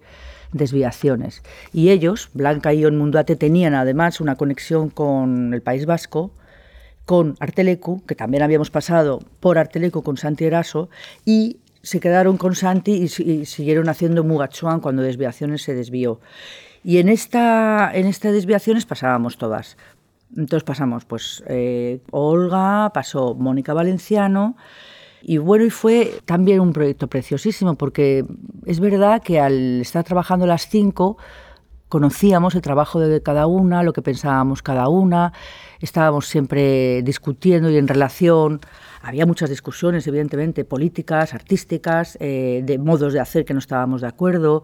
Desviaciones. 0.52 1.44
Y 1.74 1.90
ellos, 1.90 2.30
Blanca 2.34 2.74
y 2.74 2.80
Ion 2.80 2.98
Munduate, 2.98 3.36
tenían 3.36 3.76
además 3.76 4.20
una 4.20 4.36
conexión 4.36 4.90
con 4.90 5.54
el 5.54 5.62
País 5.62 5.86
Vasco, 5.86 6.32
con 7.06 7.36
Artelecu, 7.40 8.04
que 8.06 8.16
también 8.16 8.44
habíamos 8.44 8.72
pasado 8.72 9.20
por 9.40 9.58
Artelecu 9.58 10.02
con 10.02 10.18
Santi 10.18 10.46
Eraso, 10.46 10.90
y 11.26 11.58
se 11.82 12.00
quedaron 12.00 12.38
con 12.38 12.56
Santi 12.56 12.94
y, 12.94 13.46
siguieron 13.46 13.90
haciendo 13.90 14.24
Mugachuan 14.24 14.80
cuando 14.80 15.04
Desviaciones 15.04 15.62
se 15.62 15.76
desvió. 15.76 16.20
Y 16.84 16.98
en 16.98 17.10
esta, 17.10 17.92
en 17.94 18.06
estas 18.06 18.34
desviaciones 18.34 18.86
pasábamos 18.86 19.38
todas. 19.38 19.78
Entonces 20.36 20.64
pasamos, 20.64 21.06
pues, 21.06 21.44
eh, 21.48 22.02
Olga, 22.12 22.92
pasó 22.94 23.36
Mónica 23.36 23.74
Valenciano, 23.74 24.56
y 25.22 25.38
bueno, 25.38 25.66
y 25.66 25.70
fue 25.70 26.14
también 26.26 26.60
un 26.60 26.72
proyecto 26.72 27.08
preciosísimo, 27.08 27.76
porque 27.76 28.26
es 28.66 28.80
verdad 28.80 29.22
que 29.22 29.40
al 29.40 29.82
estar 29.82 30.04
trabajando 30.04 30.46
las 30.46 30.70
cinco, 30.70 31.18
conocíamos 31.90 32.56
el 32.56 32.62
trabajo 32.62 33.00
de 33.00 33.22
cada 33.22 33.48
una, 33.48 33.84
lo 33.84 33.94
que 33.94 34.02
pensábamos 34.02 34.62
cada 34.62 34.88
una, 34.88 35.34
estábamos 35.82 36.28
siempre 36.28 37.02
discutiendo 37.02 37.70
y 37.70 37.78
en 37.78 37.88
relación. 37.88 38.62
Había 39.02 39.26
muchas 39.26 39.50
discusiones, 39.50 40.06
evidentemente, 40.08 40.64
políticas, 40.66 41.34
artísticas, 41.34 42.18
eh, 42.22 42.62
de 42.64 42.78
modos 42.78 43.14
de 43.14 43.20
hacer 43.20 43.44
que 43.44 43.54
no 43.54 43.60
estábamos 43.60 44.02
de 44.02 44.08
acuerdo 44.08 44.64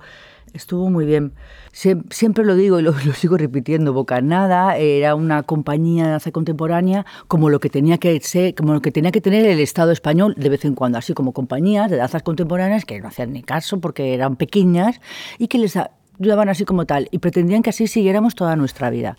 estuvo 0.55 0.89
muy 0.89 1.05
bien. 1.05 1.33
siempre 1.71 2.45
lo 2.45 2.55
digo 2.55 2.79
y 2.79 2.83
lo, 2.83 2.93
sigo 3.13 3.37
repitiendo, 3.37 3.93
Bocanada 3.93 4.77
era 4.77 5.15
una 5.15 5.43
compañía 5.43 6.05
de 6.05 6.11
danza 6.11 6.31
contemporánea 6.31 7.05
como 7.27 7.49
lo 7.49 7.59
que 7.59 7.69
tenía 7.69 7.97
que 7.97 8.19
ser, 8.21 8.55
como 8.55 8.73
lo 8.73 8.81
que 8.81 8.91
tenía 8.91 9.11
que 9.11 9.21
tener 9.21 9.45
el 9.45 9.59
Estado 9.59 9.91
español 9.91 10.33
de 10.37 10.49
vez 10.49 10.65
en 10.65 10.75
cuando, 10.75 10.97
así 10.97 11.13
como 11.13 11.33
compañías 11.33 11.89
de 11.91 11.97
danzas 11.97 12.23
contemporáneas 12.23 12.85
que 12.85 12.99
no 12.99 13.09
hacían 13.09 13.33
ni 13.33 13.43
caso 13.43 13.79
porque 13.79 14.13
eran 14.13 14.35
pequeñas 14.35 14.99
y 15.37 15.47
que 15.47 15.57
les 15.57 15.77
ayudaban 15.77 16.49
así 16.49 16.65
como 16.65 16.85
tal 16.85 17.07
y 17.11 17.19
pretendían 17.19 17.61
que 17.61 17.71
así 17.71 17.87
siguiéramos 17.87 18.35
toda 18.35 18.55
nuestra 18.55 18.89
vida 18.89 19.17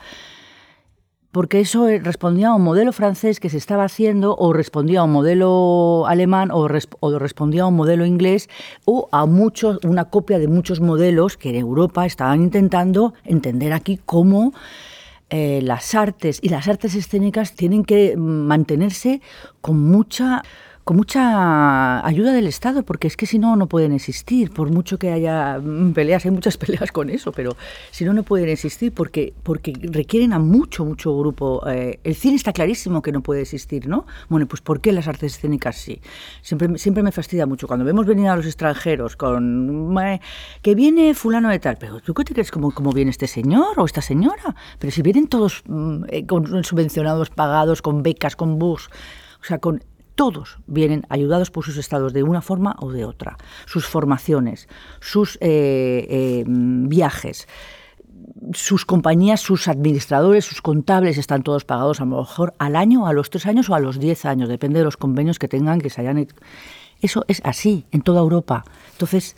porque 1.37 1.61
eso 1.61 1.87
eh, 1.87 2.01
respondía 2.03 2.49
a 2.49 2.55
un 2.55 2.63
modelo 2.63 2.93
francés 2.93 3.41
que 3.41 3.51
se 3.51 3.59
estaba 3.59 3.85
haciendo 3.85 4.35
o 4.39 4.55
respondía 4.55 5.01
a 5.01 5.03
un 5.03 5.13
modelo 5.13 6.07
alemán 6.09 6.49
o, 6.51 6.67
respondía 6.67 7.65
a 7.65 7.67
un 7.67 7.77
modelo 7.77 8.07
inglés 8.07 8.49
o 8.87 9.11
a 9.13 9.27
muchos, 9.27 9.79
una 9.85 10.07
copia 10.07 10.39
de 10.39 10.49
muchos 10.49 10.81
modelos 10.81 11.37
que 11.37 11.51
en 11.51 11.57
Europa 11.57 12.07
estaban 12.07 12.41
intentando 12.41 13.13
entender 13.23 13.75
aquí 13.75 14.01
cómo 14.03 14.55
eh, 15.29 15.61
las 15.63 15.95
artes 15.95 16.39
y 16.41 16.49
las 16.49 16.69
artes 16.69 16.95
escénicas 16.95 17.55
tienen 17.55 17.85
que 17.85 18.17
mantenerse 18.17 19.21
con 19.61 19.79
mucha 19.79 20.43
con 20.87 20.97
mucha 20.97 22.07
ayuda 22.07 22.33
del 22.33 22.47
Estado, 22.47 22.85
porque 22.85 23.09
es 23.09 23.17
que 23.17 23.27
si 23.27 23.41
no, 23.41 23.57
no 23.57 23.67
pueden 23.67 23.91
existir, 23.91 24.53
por 24.53 24.71
mucho 24.71 25.01
que 25.01 25.11
haya 25.11 25.61
peleas, 25.93 26.25
hay 26.25 26.31
muchas 26.31 26.57
peleas 26.59 26.93
con 26.93 27.11
eso, 27.11 27.33
pero 27.33 27.57
si 27.91 28.05
no, 28.05 28.15
no 28.15 28.23
pueden 28.23 28.49
existir 28.51 28.93
porque, 28.93 29.35
porque 29.43 29.73
requieren 29.83 30.33
a 30.33 30.39
mucho, 30.39 30.85
mucho 30.85 31.19
grupo. 31.19 31.69
Eh, 31.69 31.99
el 32.05 32.15
cine 32.15 32.37
está 32.37 32.53
clarísimo 32.53 33.03
que 33.03 33.11
no 33.11 33.21
puede 33.21 33.41
existir, 33.41 33.89
¿no? 33.89 34.07
Bueno, 34.29 34.47
pues 34.47 34.61
¿por 34.61 34.81
qué 34.81 34.93
las 34.93 35.09
artes 35.09 35.35
escénicas 35.35 35.75
sí? 35.75 36.01
Siempre, 36.41 36.79
siempre 36.79 37.03
me 37.03 37.11
fastidia 37.11 37.47
mucho 37.47 37.67
cuando 37.67 37.85
vemos 37.85 38.07
venir 38.07 38.29
a 38.29 38.37
los 38.37 38.47
extranjeros 38.47 39.17
con 39.17 39.93
que 40.63 40.77
viene 40.77 41.15
fulano 41.15 41.49
de 41.49 41.59
tal, 41.59 41.79
pero 41.81 41.99
¿tú 41.99 42.15
qué 42.15 42.23
te 42.23 42.33
crees 42.33 42.53
cómo, 42.53 42.71
cómo 42.71 42.93
viene 42.93 43.11
este 43.11 43.27
señor 43.27 43.81
o 43.81 43.87
esta 43.87 44.03
señora? 44.03 44.55
Pero 44.79 44.93
si 44.93 45.03
vienen 45.03 45.27
todos 45.27 45.65
mm, 45.67 46.05
eh, 46.11 46.27
con 46.27 46.63
subvencionados, 46.63 47.31
pagados, 47.31 47.83
con 47.83 48.05
becas, 48.05 48.37
con 48.37 48.61
bus, 48.61 48.89
o 49.41 49.45
sea, 49.45 49.59
con 49.59 49.83
todos 50.17 50.59
vienen 50.67 51.07
ayudados 51.09 51.53
por 51.53 51.65
sus 51.65 51.77
estados 51.77 52.13
de 52.13 52.25
una 52.25 52.43
forma 52.43 52.75
o 52.81 52.91
de 52.91 53.05
otra, 53.05 53.37
sus 53.67 53.87
formaciones, 53.87 54.69
sus 55.01 55.37
eh, 55.41 56.07
eh, 56.11 56.45
viajes 56.47 57.47
sus 58.53 58.85
compañías, 58.85 59.41
sus 59.41 59.69
administradores, 59.69 60.45
sus 60.45 60.61
contables 60.63 61.19
están 61.19 61.43
todos 61.43 61.65
pagados 61.65 62.01
a 62.01 62.05
lo 62.05 62.19
mejor 62.19 62.55
al 62.59 62.77
año, 62.77 63.07
a 63.07 63.13
los 63.13 63.31
tres 63.31 63.47
años 63.47 63.69
o 63.71 63.75
a 63.75 63.81
los 63.81 63.99
diez 63.99 64.25
años, 64.25 64.49
depende 64.49 64.79
de 64.79 64.85
los 64.85 64.97
convenios 64.97 65.39
que 65.39 65.49
tengan, 65.49 65.81
que 65.81 65.91
se 65.91 66.01
hayan... 66.01 66.27
Eso 67.01 67.25
es 67.29 67.41
así 67.45 67.87
en 67.93 68.03
toda 68.03 68.21
Europa. 68.21 68.65
Entonces, 68.93 69.37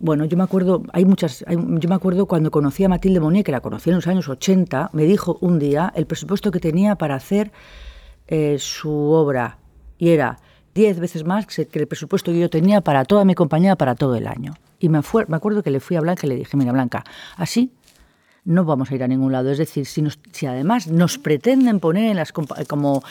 bueno, 0.00 0.24
yo 0.24 0.36
me 0.36 0.44
acuerdo, 0.44 0.82
hay 0.92 1.04
muchas, 1.04 1.44
yo 1.48 1.88
me 1.88 1.94
acuerdo 1.94 2.26
cuando 2.26 2.50
conocí 2.50 2.84
a 2.84 2.88
Matilde 2.88 3.20
Monier, 3.20 3.44
que 3.44 3.52
la 3.52 3.60
conocí 3.60 3.90
en 3.90 3.96
los 3.96 4.06
años 4.06 4.28
80, 4.28 4.90
me 4.92 5.04
dijo 5.04 5.38
un 5.40 5.58
día 5.58 5.92
el 5.94 6.06
presupuesto 6.06 6.50
que 6.50 6.60
tenía 6.60 6.96
para 6.96 7.14
hacer 7.14 7.52
eh, 8.26 8.56
su 8.58 8.90
obra 8.90 9.58
y 9.98 10.10
era 10.10 10.38
diez 10.74 11.00
veces 11.00 11.24
más 11.24 11.46
que 11.46 11.68
el 11.72 11.86
presupuesto 11.86 12.32
que 12.32 12.38
yo 12.38 12.50
tenía 12.50 12.80
para 12.80 13.04
toda 13.04 13.24
mi 13.24 13.34
compañía 13.34 13.76
para 13.76 13.94
todo 13.94 14.14
el 14.16 14.26
año. 14.26 14.54
Y 14.78 14.88
me, 14.88 15.00
me 15.28 15.36
acuerdo 15.36 15.62
que 15.62 15.70
le 15.70 15.80
fui 15.80 15.96
a 15.96 16.00
Blanca 16.00 16.26
y 16.26 16.28
le 16.28 16.36
dije, 16.36 16.56
mira 16.56 16.72
Blanca, 16.72 17.04
así 17.36 17.70
no 18.46 18.64
vamos 18.64 18.90
a 18.90 18.94
ir 18.94 19.02
a 19.02 19.08
ningún 19.08 19.32
lado. 19.32 19.50
Es 19.50 19.58
decir, 19.58 19.84
si, 19.86 20.46
además 20.46 20.86
nos 20.86 21.18
pretenden 21.18 21.80
poner 21.80 22.10
en 22.10 22.16
las 22.16 22.32
como 22.32 23.02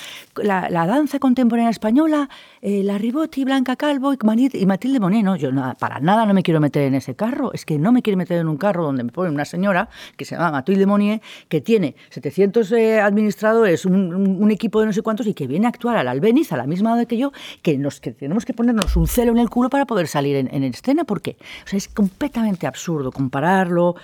la, 0.42 0.70
danza 0.70 1.20
contemporánea 1.20 1.70
española, 1.70 2.30
eh, 2.62 2.82
la 2.84 2.98
Ribotti, 2.98 3.44
Blanca 3.44 3.76
Calvo 3.76 4.14
y, 4.14 4.66
Matilde 4.66 5.00
Monet, 5.00 5.38
yo 5.38 5.52
para 5.78 6.00
nada 6.00 6.26
no 6.26 6.34
me 6.34 6.42
quiero 6.42 6.60
meter 6.60 6.84
en 6.84 6.96
ese 6.96 7.16
carro. 7.16 7.54
Es 7.54 7.66
que 7.66 7.78
no 7.78 7.92
me 7.92 8.02
quiero 8.02 8.18
meter 8.18 8.40
en 8.40 8.48
un 8.48 8.58
carro 8.58 8.86
donde 8.86 9.04
me 9.04 9.12
pone 9.12 9.30
una 9.30 9.46
señora 9.46 9.90
que 10.16 10.26
se 10.26 10.36
llama 10.36 10.52
Matilde 10.52 10.86
Monet, 10.86 11.22
que 11.50 11.62
tiene 11.62 11.96
700 12.10 12.72
eh, 12.72 13.02
administradores, 13.02 13.86
un, 13.86 14.46
equipo 14.56 14.80
de 14.80 14.86
no 14.86 14.94
sé 14.94 15.02
cuántos 15.02 15.28
y 15.28 15.34
que 15.34 15.48
viene 15.48 15.66
a 15.66 15.70
actuar 15.70 15.98
al 15.98 16.08
albeniz 16.08 16.54
a 16.54 16.58
la 16.58 16.66
misma 16.66 16.96
edad 16.96 17.08
que 17.08 17.18
yo, 17.18 17.34
que, 17.62 17.78
nos, 17.78 18.00
que 18.00 18.12
tenemos 18.12 18.46
que 18.46 18.54
ponernos 18.54 18.96
un 18.96 19.08
celo 19.08 19.32
en 19.34 19.40
el 19.40 19.50
culo 19.50 19.70
para 19.70 19.86
poder 19.86 20.08
salir 20.08 20.38
en, 20.38 20.54
en 20.54 20.64
escena. 20.64 21.04
¿Por 21.04 21.22
qué? 21.22 21.36
O 21.66 21.68
sea, 21.68 21.78
es 21.78 21.90
completamente 21.90 22.68
absurdo 22.68 23.12
compararlo. 23.12 23.96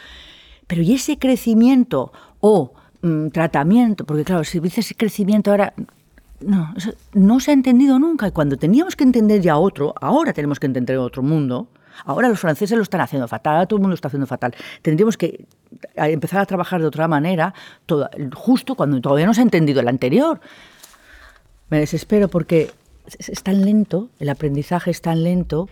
Pero 0.71 0.83
¿y 0.83 0.93
ese 0.93 1.19
crecimiento 1.19 2.13
o 2.39 2.71
mm, 3.01 3.27
tratamiento? 3.27 4.05
Porque 4.05 4.23
claro, 4.23 4.45
si 4.45 4.61
dices 4.61 4.95
crecimiento 4.97 5.51
ahora... 5.51 5.73
No, 6.39 6.73
no 7.11 7.41
se 7.41 7.51
ha 7.51 7.53
entendido 7.53 7.99
nunca. 7.99 8.29
Y 8.29 8.31
cuando 8.31 8.55
teníamos 8.55 8.95
que 8.95 9.03
entender 9.03 9.41
ya 9.41 9.57
otro, 9.57 9.93
ahora 9.99 10.31
tenemos 10.31 10.61
que 10.61 10.67
entender 10.67 10.97
otro 10.97 11.23
mundo. 11.23 11.67
Ahora 12.05 12.29
los 12.29 12.39
franceses 12.39 12.77
lo 12.77 12.83
están 12.83 13.01
haciendo 13.01 13.27
fatal, 13.27 13.67
todo 13.67 13.79
el 13.79 13.81
mundo 13.81 13.89
lo 13.89 13.95
está 13.95 14.07
haciendo 14.07 14.27
fatal. 14.27 14.55
Tendríamos 14.81 15.17
que 15.17 15.45
empezar 15.97 16.39
a 16.39 16.45
trabajar 16.45 16.79
de 16.79 16.87
otra 16.87 17.05
manera, 17.09 17.53
justo 18.33 18.75
cuando 18.75 19.01
todavía 19.01 19.25
no 19.25 19.33
se 19.33 19.41
ha 19.41 19.43
entendido 19.43 19.81
el 19.81 19.89
anterior. 19.89 20.39
Me 21.69 21.79
desespero 21.79 22.29
porque 22.29 22.71
es 23.19 23.43
tan 23.43 23.65
lento, 23.65 24.07
el 24.19 24.29
aprendizaje 24.29 24.89
es 24.89 25.01
tan 25.01 25.21
lento 25.21 25.67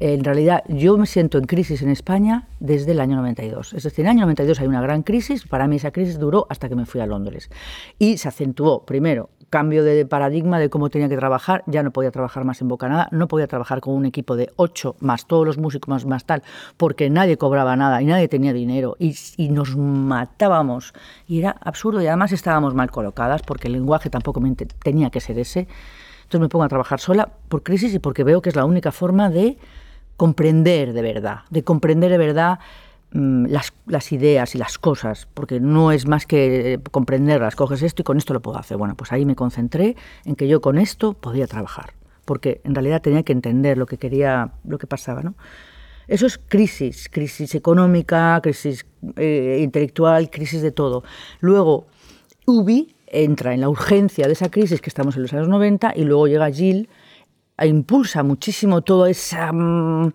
en 0.00 0.24
realidad 0.24 0.64
yo 0.68 0.96
me 0.98 1.06
siento 1.06 1.38
en 1.38 1.44
crisis 1.44 1.82
en 1.82 1.88
España 1.88 2.48
desde 2.60 2.92
el 2.92 3.00
año 3.00 3.16
92. 3.16 3.74
Es 3.74 3.84
decir, 3.84 4.04
en 4.04 4.06
el 4.06 4.16
año 4.16 4.20
92 4.22 4.60
hay 4.60 4.66
una 4.66 4.80
gran 4.80 5.02
crisis, 5.02 5.46
para 5.46 5.68
mí 5.68 5.76
esa 5.76 5.92
crisis 5.92 6.18
duró 6.18 6.46
hasta 6.50 6.68
que 6.68 6.74
me 6.74 6.86
fui 6.86 7.00
a 7.00 7.06
Londres. 7.06 7.50
Y 7.98 8.18
se 8.18 8.28
acentuó, 8.28 8.84
primero, 8.84 9.30
cambio 9.52 9.84
de 9.84 10.06
paradigma 10.06 10.58
de 10.58 10.70
cómo 10.70 10.88
tenía 10.88 11.08
que 11.08 11.16
trabajar, 11.16 11.62
ya 11.66 11.82
no 11.82 11.92
podía 11.92 12.10
trabajar 12.10 12.44
más 12.44 12.62
en 12.62 12.68
Bocanada, 12.68 13.08
no 13.12 13.28
podía 13.28 13.46
trabajar 13.46 13.80
con 13.80 13.94
un 13.94 14.06
equipo 14.06 14.34
de 14.34 14.50
ocho 14.56 14.96
más 14.98 15.26
todos 15.26 15.46
los 15.46 15.58
músicos 15.58 15.88
más, 15.88 16.06
más 16.06 16.24
tal, 16.24 16.42
porque 16.78 17.10
nadie 17.10 17.36
cobraba 17.36 17.76
nada 17.76 18.00
y 18.00 18.06
nadie 18.06 18.28
tenía 18.28 18.54
dinero 18.54 18.96
y, 18.98 19.14
y, 19.36 19.50
nos 19.50 19.76
matábamos. 19.76 20.94
Y 21.28 21.40
era 21.40 21.50
absurdo 21.60 22.00
y 22.00 22.06
además 22.06 22.32
estábamos 22.32 22.74
mal 22.74 22.90
colocadas 22.90 23.42
porque 23.42 23.68
el 23.68 23.74
lenguaje 23.74 24.08
tampoco 24.08 24.42
tenía 24.82 25.10
que 25.10 25.20
ser 25.20 25.38
ese. 25.38 25.68
Entonces 26.22 26.40
me 26.40 26.48
pongo 26.48 26.64
a 26.64 26.68
trabajar 26.68 26.98
sola 26.98 27.28
por 27.48 27.62
crisis 27.62 27.92
y 27.94 27.98
porque 27.98 28.24
veo 28.24 28.40
que 28.40 28.48
es 28.48 28.56
la 28.56 28.64
única 28.64 28.90
forma 28.90 29.28
de 29.28 29.58
comprender 30.22 30.92
de 30.92 31.02
verdad, 31.02 31.40
de 31.50 31.64
comprender 31.64 32.12
de 32.12 32.16
verdad 32.16 32.60
mm, 33.10 33.46
las, 33.46 34.12
ideas 34.12 34.54
y 34.54 34.58
las 34.58 34.78
cosas, 34.78 35.26
porque 35.34 35.58
no 35.58 35.90
es 35.90 36.06
más 36.06 36.26
que 36.26 36.78
comprenderlas, 36.92 37.56
coges 37.56 37.82
esto 37.82 38.02
y 38.02 38.04
con 38.04 38.18
esto 38.18 38.32
lo 38.32 38.40
puedo 38.40 38.56
hacer. 38.56 38.76
Bueno, 38.76 38.94
pues 38.94 39.10
ahí 39.10 39.24
me 39.26 39.34
concentré 39.34 39.96
en 40.24 40.36
que 40.36 40.46
yo 40.46 40.60
con 40.60 40.78
esto 40.78 41.14
podía 41.14 41.48
trabajar, 41.48 41.94
porque 42.24 42.60
en 42.62 42.76
realidad 42.76 43.02
tenía 43.02 43.24
que 43.24 43.32
entender 43.32 43.76
lo 43.76 43.86
que 43.86 43.98
quería, 43.98 44.52
lo 44.62 44.78
que 44.78 44.86
pasaba, 44.86 45.24
¿no? 45.24 45.34
Eso 46.06 46.26
es 46.26 46.38
crisis, 46.38 47.08
crisis 47.10 47.56
económica, 47.56 48.38
crisis 48.44 48.86
eh, 49.16 49.58
intelectual, 49.60 50.30
crisis 50.30 50.62
de 50.62 50.70
todo. 50.70 51.02
Luego, 51.40 51.88
UBI 52.46 52.94
entra 53.08 53.54
en 53.54 53.60
la 53.60 53.68
urgencia 53.68 54.28
de 54.28 54.34
esa 54.34 54.52
crisis 54.52 54.80
que 54.80 54.88
estamos 54.88 55.16
en 55.16 55.22
los 55.22 55.32
años 55.32 55.48
90 55.48 55.94
y 55.96 56.04
luego 56.04 56.28
llega 56.28 56.48
Jill 56.48 56.88
impulsa 57.66 58.22
muchísimo 58.22 58.82
toda 58.82 59.10
esa 59.10 59.52
mm, 59.52 60.12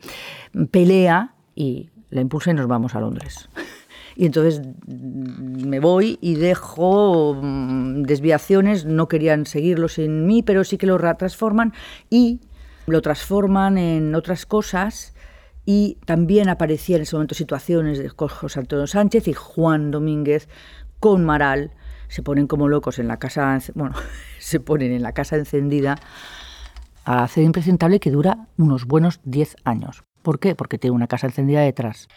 pelea 0.72 1.34
y 1.56 1.90
la 2.10 2.22
impulsa 2.22 2.52
y 2.52 2.54
nos 2.54 2.68
vamos 2.68 2.96
a 2.96 3.00
Londres. 3.00 3.50
Y 4.20 4.26
entonces 4.26 4.62
mm, 4.88 5.68
me 5.68 5.80
voy 5.80 6.18
y 6.22 6.36
dejo 6.36 7.36
mm, 7.40 8.02
desviaciones, 8.02 8.84
no 8.84 9.08
querían 9.08 9.46
seguirlos 9.46 10.00
en 10.00 10.26
mí, 10.26 10.42
pero 10.42 10.64
sí 10.64 10.80
que 10.80 10.88
lo 10.88 10.98
transforman 10.98 11.74
y 12.10 12.42
lo 12.88 13.02
transforman 13.02 13.78
en 13.78 14.16
otras 14.16 14.48
cosas. 14.48 15.14
Y 15.66 16.00
también 16.06 16.50
aparecían 16.50 16.98
en 16.98 17.04
ese 17.04 17.16
momento 17.16 17.36
situaciones 17.36 18.00
de 18.00 18.10
José 18.10 18.60
Antonio 18.60 18.88
Sánchez 18.88 19.28
y 19.28 19.34
Juan 19.34 19.92
Domínguez 19.92 20.50
con 21.00 21.24
Maral. 21.24 21.72
Se 22.08 22.24
ponen 22.24 22.48
como 22.48 22.70
locos 22.70 22.98
en 22.98 23.08
la 23.08 23.20
casa, 23.20 23.60
bueno, 23.76 23.96
se 24.40 24.60
ponen 24.60 24.94
en 24.94 25.04
la 25.04 25.12
casa 25.12 25.36
encendida 25.36 26.00
a 27.08 27.24
hacer 27.24 27.46
impresentable 27.46 28.02
que 28.02 28.12
dura 28.12 28.48
unos 28.58 28.86
buenos 28.86 29.22
10 29.24 29.56
años. 29.64 30.04
¿Por 30.22 30.40
qué? 30.40 30.56
Porque 30.56 30.78
tiene 30.78 30.94
una 30.94 31.08
casa 31.08 31.28
encendida 31.28 31.62
detrás. 31.62 32.10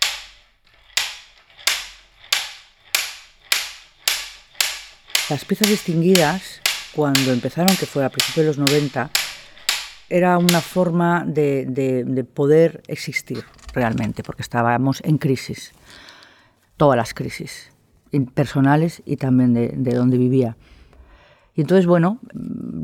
Las 5.30 5.44
piezas 5.44 5.68
distinguidas, 5.68 6.60
cuando 6.92 7.32
empezaron, 7.32 7.76
que 7.76 7.86
fue 7.86 8.04
a 8.04 8.08
principios 8.08 8.44
de 8.44 8.48
los 8.48 8.58
90, 8.58 9.10
era 10.08 10.36
una 10.38 10.60
forma 10.60 11.22
de, 11.24 12.26
poder 12.34 12.82
existir 12.88 13.44
realmente, 13.72 14.24
porque 14.24 14.42
estábamos 14.42 15.00
en 15.04 15.18
crisis, 15.18 15.70
todas 16.76 16.96
las 16.96 17.14
crisis, 17.14 17.70
personales 18.34 19.02
y 19.06 19.18
también 19.18 19.54
de, 19.54 19.68
de 19.68 19.94
donde 19.94 20.18
vivía. 20.18 20.56
Y 21.54 21.62
entonces, 21.62 21.86
bueno, 21.86 22.18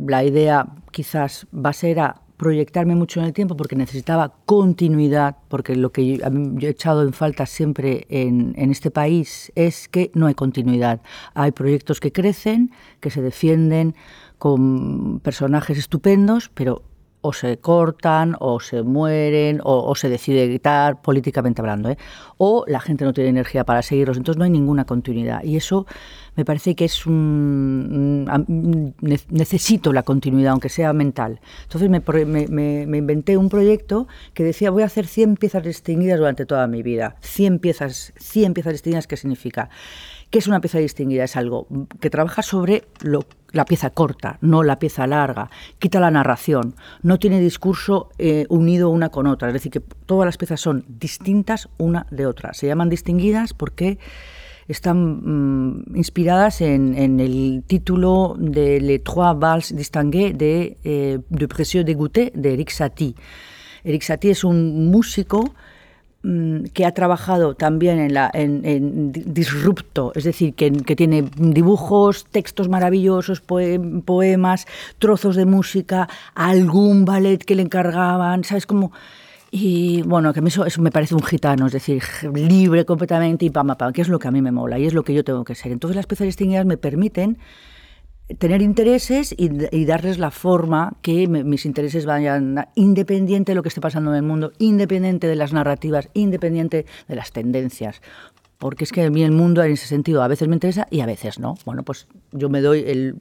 la 0.06 0.24
idea 0.24 0.66
quizás 0.90 1.46
va 1.54 1.70
a 1.70 1.72
ser 1.72 1.98
proyectarme 2.36 2.94
mucho 2.94 3.20
en 3.20 3.26
el 3.26 3.32
tiempo 3.32 3.56
porque 3.56 3.76
necesitaba 3.76 4.34
continuidad, 4.44 5.36
porque 5.48 5.74
lo 5.74 5.90
que 5.90 6.18
yo, 6.18 6.68
he 6.68 6.68
echado 6.68 7.02
en 7.02 7.12
falta 7.12 7.46
siempre 7.46 8.06
en, 8.10 8.54
en, 8.56 8.70
este 8.70 8.90
país 8.90 9.50
es 9.54 9.88
que 9.88 10.10
no 10.14 10.26
hay 10.26 10.34
continuidad. 10.34 11.00
Hay 11.34 11.52
proyectos 11.52 12.00
que 12.00 12.12
crecen, 12.12 12.72
que 13.00 13.10
se 13.10 13.22
defienden 13.22 13.94
con 14.38 15.20
personajes 15.20 15.78
estupendos, 15.78 16.50
pero 16.52 16.82
o 17.26 17.32
se 17.32 17.58
cortan, 17.58 18.36
o 18.38 18.60
se 18.60 18.82
mueren, 18.82 19.60
o, 19.64 19.94
se 19.96 20.08
decide 20.08 20.48
quitar, 20.48 21.02
políticamente 21.02 21.60
hablando, 21.60 21.90
¿eh? 21.90 21.98
o 22.38 22.64
la 22.68 22.78
gente 22.78 23.04
no 23.04 23.12
tiene 23.12 23.30
energía 23.30 23.64
para 23.64 23.82
seguirlos, 23.82 24.16
entonces 24.16 24.38
no 24.38 24.44
hay 24.44 24.50
ninguna 24.50 24.84
continuidad. 24.84 25.42
Y 25.42 25.56
eso 25.56 25.86
me 26.36 26.44
parece 26.44 26.74
que 26.74 26.84
es 26.84 27.06
un... 27.06 28.94
necesito 29.30 29.92
la 29.92 30.02
continuidad, 30.02 30.52
aunque 30.52 30.68
sea 30.68 30.92
mental. 30.92 31.40
Entonces 31.62 31.88
me, 31.88 32.00
me, 32.86 32.98
inventé 32.98 33.36
un 33.36 33.48
proyecto 33.48 34.06
que 34.34 34.44
decía, 34.44 34.70
voy 34.70 34.82
a 34.82 34.86
hacer 34.86 35.06
100 35.06 35.36
piezas 35.36 35.64
distinguidas 35.64 36.18
durante 36.18 36.44
toda 36.44 36.66
mi 36.66 36.82
vida. 36.82 37.16
100 37.20 37.58
piezas, 37.58 38.12
100 38.18 38.54
piezas 38.54 38.74
distinguidas, 38.74 39.06
¿qué 39.06 39.16
significa? 39.16 39.70
¿Qué 40.30 40.38
es 40.38 40.46
una 40.46 40.60
pieza 40.60 40.78
distinguida? 40.78 41.24
Es 41.24 41.36
algo 41.36 41.66
que 42.00 42.10
trabaja 42.10 42.42
sobre 42.42 42.84
la 43.52 43.64
pieza 43.64 43.90
corta, 43.90 44.38
no 44.42 44.62
la 44.62 44.78
pieza 44.78 45.06
larga. 45.06 45.50
Quita 45.78 46.00
la 46.00 46.10
narración, 46.10 46.74
no 47.02 47.18
tiene 47.18 47.40
discurso 47.40 48.10
eh, 48.18 48.44
unido 48.50 48.90
una 48.90 49.08
con 49.08 49.26
otra. 49.26 49.48
Es 49.48 49.54
decir, 49.54 49.72
que 49.72 49.80
todas 49.80 50.26
las 50.26 50.36
piezas 50.36 50.60
son 50.60 50.84
distintas 50.88 51.68
una 51.78 52.06
de 52.10 52.26
otra. 52.26 52.52
Se 52.54 52.66
llaman 52.66 52.90
distinguidas 52.90 53.54
porque 53.54 53.98
están 54.68 55.78
mm, 55.78 55.96
inspiradas 55.96 56.60
en, 56.60 57.20
el 57.20 57.62
título 57.66 58.36
de 58.38 58.80
Les 58.80 59.02
Trois 59.02 59.38
Vals 59.38 59.74
Distingués 59.74 60.36
de, 60.36 60.76
eh, 60.84 61.18
de 61.28 61.48
Précieux 61.48 61.84
de 61.84 61.94
Goutet 61.94 62.32
de 62.34 62.52
Eric 62.54 62.70
Satie. 62.70 63.14
Eric 63.84 64.02
Satie 64.02 64.32
es 64.32 64.44
un 64.44 64.90
músico 64.90 65.54
Mm, 66.28 66.64
que 66.74 66.84
ha 66.84 66.92
trabajado 66.92 67.54
también 67.54 68.00
en, 68.00 68.12
la, 68.12 68.28
en, 68.34 69.12
Disrupto, 69.12 70.10
es 70.16 70.24
decir, 70.24 70.54
que, 70.54 70.72
tiene 70.96 71.30
dibujos, 71.36 72.24
textos 72.24 72.68
maravillosos, 72.68 73.40
poemas, 73.40 74.66
trozos 74.98 75.36
de 75.36 75.46
música, 75.46 76.08
algún 76.34 77.04
ballet 77.04 77.38
que 77.38 77.54
le 77.54 77.62
encargaban, 77.62 78.42
¿sabes 78.42 78.66
cómo? 78.66 78.90
Y 79.50 80.02
bueno, 80.02 80.32
que 80.32 80.40
eso, 80.40 80.66
eso 80.66 80.82
me 80.82 80.90
parece 80.90 81.14
un 81.14 81.22
gitano, 81.22 81.66
es 81.66 81.72
decir, 81.72 82.02
libre 82.34 82.84
completamente 82.84 83.44
y 83.44 83.50
pam, 83.50 83.68
pam, 83.76 83.92
que 83.92 84.02
es 84.02 84.08
lo 84.08 84.18
que 84.18 84.28
a 84.28 84.30
mí 84.30 84.42
me 84.42 84.52
mola 84.52 84.78
y 84.78 84.86
es 84.86 84.94
lo 84.94 85.04
que 85.04 85.14
yo 85.14 85.24
tengo 85.24 85.44
que 85.44 85.54
ser. 85.54 85.72
Entonces 85.72 85.96
las 85.96 86.06
piezas 86.06 86.26
distinguidas 86.26 86.66
me 86.66 86.76
permiten 86.76 87.38
tener 88.38 88.60
intereses 88.60 89.34
y, 89.36 89.48
darles 89.84 90.18
la 90.18 90.30
forma 90.30 90.96
que 91.00 91.28
mis 91.28 91.64
intereses 91.64 92.06
vayan 92.06 92.66
independiente 92.74 93.52
de 93.52 93.56
lo 93.56 93.62
que 93.62 93.68
esté 93.68 93.80
pasando 93.80 94.10
en 94.10 94.16
el 94.16 94.22
mundo, 94.22 94.52
independiente 94.58 95.28
de 95.28 95.36
las 95.36 95.52
narrativas, 95.52 96.08
independiente 96.14 96.86
de 97.06 97.14
las 97.14 97.30
tendencias. 97.30 98.02
Porque 98.58 98.84
es 98.84 98.92
que 98.92 99.04
a 99.04 99.10
mí 99.10 99.22
el 99.22 99.32
mundo 99.32 99.62
en 99.62 99.72
ese 99.72 99.86
sentido 99.86 100.22
a 100.22 100.28
veces 100.28 100.48
me 100.48 100.54
interesa 100.54 100.88
y 100.90 101.00
a 101.00 101.06
veces 101.06 101.38
no. 101.38 101.56
Bueno, 101.64 101.82
pues 101.82 102.08
yo 102.32 102.48
me 102.48 102.62
doy 102.62 102.84
el, 102.86 103.20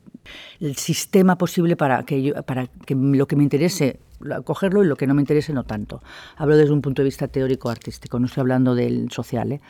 sistema 0.75 1.37
posible 1.37 1.75
para 1.75 2.03
que, 2.03 2.23
yo, 2.23 2.41
para 2.43 2.67
que 2.67 2.95
lo 2.95 3.27
que 3.27 3.35
me 3.35 3.43
interese 3.43 3.99
cogerlo 4.43 4.83
y 4.83 4.87
lo 4.87 4.95
que 4.95 5.07
no 5.07 5.13
me 5.13 5.21
interese 5.21 5.53
no 5.53 5.63
tanto. 5.63 6.01
Hablo 6.37 6.57
desde 6.57 6.73
un 6.73 6.81
punto 6.81 7.01
de 7.01 7.05
vista 7.05 7.27
teórico-artístico, 7.27 8.19
no 8.19 8.25
estoy 8.25 8.41
hablando 8.41 8.75
del 8.75 9.11
social. 9.11 9.51
¿eh? 9.51 9.61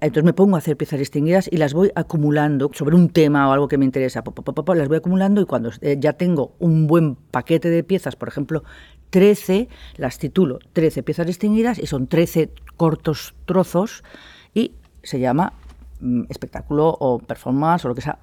Entonces 0.00 0.24
me 0.24 0.34
pongo 0.34 0.56
a 0.56 0.58
hacer 0.58 0.76
piezas 0.76 0.98
distinguidas 0.98 1.48
y 1.50 1.56
las 1.56 1.72
voy 1.72 1.90
acumulando 1.94 2.70
sobre 2.74 2.94
un 2.94 3.08
tema 3.08 3.48
o 3.48 3.52
algo 3.52 3.68
que 3.68 3.78
me 3.78 3.86
interesa. 3.86 4.22
las 4.74 4.88
voy 4.88 4.96
acumulando 4.98 5.40
y 5.40 5.46
cuando 5.46 5.70
eh, 5.80 5.96
ya 5.98 6.12
tengo 6.12 6.54
un 6.58 6.86
buen 6.86 7.14
paquete 7.14 7.70
de 7.70 7.82
piezas, 7.84 8.14
por 8.14 8.28
ejemplo, 8.28 8.64
13, 9.10 9.68
las 9.96 10.18
titulo 10.18 10.58
13 10.72 11.02
piezas 11.04 11.26
distinguidas 11.26 11.78
y 11.78 11.86
son 11.86 12.06
13 12.06 12.50
cortos 12.76 13.34
trozos 13.46 14.04
y 14.52 14.74
se 15.02 15.20
llama 15.20 15.54
mm, 16.00 16.24
espectáculo 16.28 16.96
o 17.00 17.18
performance 17.18 17.86
o 17.86 17.88
lo 17.88 17.94
que 17.94 18.02
sea. 18.02 18.18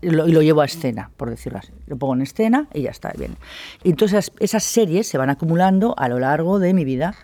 Y 0.00 0.10
lo, 0.10 0.26
llevo 0.26 0.60
a 0.60 0.66
escena, 0.66 1.10
por 1.16 1.30
decirlo 1.30 1.58
así. 1.58 1.72
Lo 1.86 1.96
pongo 1.96 2.14
en 2.14 2.22
escena 2.22 2.68
y 2.74 2.82
ya 2.82 2.90
está 2.90 3.12
bien. 3.16 3.36
Entonces 3.84 4.32
esas 4.38 4.64
series 4.64 5.06
se 5.06 5.18
van 5.18 5.30
acumulando 5.30 5.94
a 5.96 6.08
lo 6.08 6.18
largo 6.18 6.58
de 6.58 6.74
mi 6.74 6.84
vida. 6.84 7.14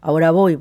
Ahora 0.00 0.30
voy 0.30 0.58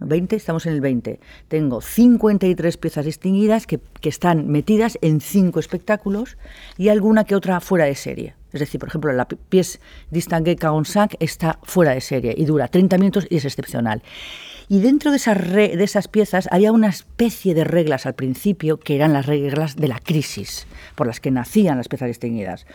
20, 0.00 0.36
estamos 0.36 0.66
en 0.66 0.74
el 0.74 0.80
20. 0.80 1.20
Tengo 1.48 1.80
53 1.80 2.76
piezas 2.76 3.04
distinguidas 3.04 3.66
que, 3.66 3.80
están 4.02 4.46
metidas 4.48 4.98
en 5.02 5.20
cinco 5.20 5.58
espectáculos 5.58 6.36
y 6.78 6.90
alguna 6.90 7.24
que 7.24 7.34
otra 7.34 7.60
fuera 7.60 7.86
de 7.86 7.94
serie. 7.96 8.34
Es 8.52 8.60
decir, 8.60 8.78
por 8.78 8.88
ejemplo, 8.88 9.12
la 9.12 9.26
pieza 9.26 9.80
Distingué 10.10 10.54
Cagonsac 10.54 11.16
está 11.18 11.58
fuera 11.64 11.92
de 11.92 12.00
serie 12.00 12.34
y 12.36 12.44
dura 12.44 12.68
30 12.68 12.98
minutos 12.98 13.26
y 13.28 13.36
es 13.36 13.44
excepcional. 13.44 14.02
Y 14.68 14.80
dentro 14.80 15.10
de 15.12 15.18
esas, 15.18 15.52
de 15.52 15.84
esas 15.84 16.08
piezas 16.08 16.48
había 16.50 16.72
una 16.72 16.88
especie 16.88 17.54
de 17.54 17.64
reglas 17.64 18.04
al 18.06 18.14
principio 18.14 18.80
que 18.80 18.96
eran 18.96 19.12
las 19.12 19.26
reglas 19.26 19.76
de 19.76 19.88
la 19.88 20.00
crisis 20.00 20.66
por 20.94 21.06
las 21.06 21.20
que 21.20 21.30
nacían 21.30 21.76
las 21.76 21.88
piezas 21.88 22.08
distinguidas. 22.08 22.66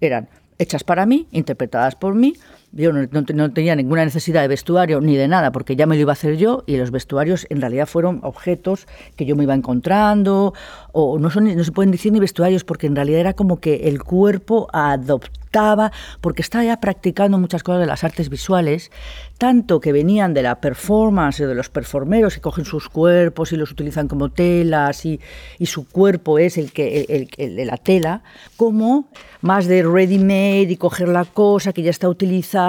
Eran 0.00 0.28
hechas 0.58 0.84
para 0.84 1.06
mí, 1.06 1.26
interpretadas 1.32 1.96
por 1.96 2.14
mí, 2.14 2.34
yo 2.72 2.92
no, 2.92 3.52
tenía 3.52 3.74
ninguna 3.74 4.04
necesidad 4.04 4.42
de 4.42 4.48
vestuario 4.48 5.00
ni 5.00 5.16
de 5.16 5.26
nada, 5.26 5.50
porque 5.50 5.74
ya 5.74 5.86
me 5.86 5.96
lo 5.96 6.02
iba 6.02 6.12
a 6.12 6.14
hacer 6.14 6.36
yo, 6.36 6.62
y 6.66 6.76
los 6.76 6.92
vestuarios 6.92 7.46
en 7.50 7.60
realidad 7.60 7.86
fueron 7.86 8.20
objetos 8.22 8.86
que 9.16 9.24
yo 9.24 9.34
me 9.34 9.42
iba 9.42 9.54
encontrando, 9.54 10.54
o 10.92 11.18
no, 11.18 11.30
son, 11.30 11.54
no 11.56 11.64
se 11.64 11.72
pueden 11.72 11.90
decir 11.90 12.12
ni 12.12 12.20
vestuarios, 12.20 12.62
porque 12.62 12.86
en 12.86 12.94
realidad 12.94 13.20
era 13.20 13.32
como 13.32 13.58
que 13.58 13.88
el 13.88 14.02
cuerpo 14.02 14.68
adoptaba, 14.72 15.90
porque 16.20 16.42
estaba 16.42 16.62
ya 16.62 16.78
practicando 16.78 17.36
muchas 17.36 17.64
cosas 17.64 17.80
de 17.80 17.86
las 17.86 18.04
artes 18.04 18.28
visuales, 18.28 18.92
tanto 19.36 19.80
que 19.80 19.90
venían 19.90 20.32
de 20.32 20.42
la 20.42 20.60
performance, 20.60 21.38
de 21.38 21.54
los 21.56 21.70
performeros 21.70 22.34
que 22.34 22.40
cogen 22.40 22.64
sus 22.64 22.88
cuerpos 22.88 23.52
y 23.52 23.56
los 23.56 23.72
utilizan 23.72 24.06
como 24.06 24.28
telas, 24.28 25.04
y, 25.04 25.18
y 25.58 25.66
su 25.66 25.88
cuerpo 25.88 26.38
es 26.38 26.56
el 26.56 26.70
que 26.70 27.04
el, 27.08 27.28
el, 27.36 27.66
la 27.66 27.78
tela, 27.78 28.22
como 28.56 29.08
más 29.40 29.66
de 29.66 29.82
ready-made 29.82 30.70
y 30.70 30.76
coger 30.76 31.08
la 31.08 31.24
cosa 31.24 31.72
que 31.72 31.82
ya 31.82 31.90
está 31.90 32.08
utilizada 32.08 32.59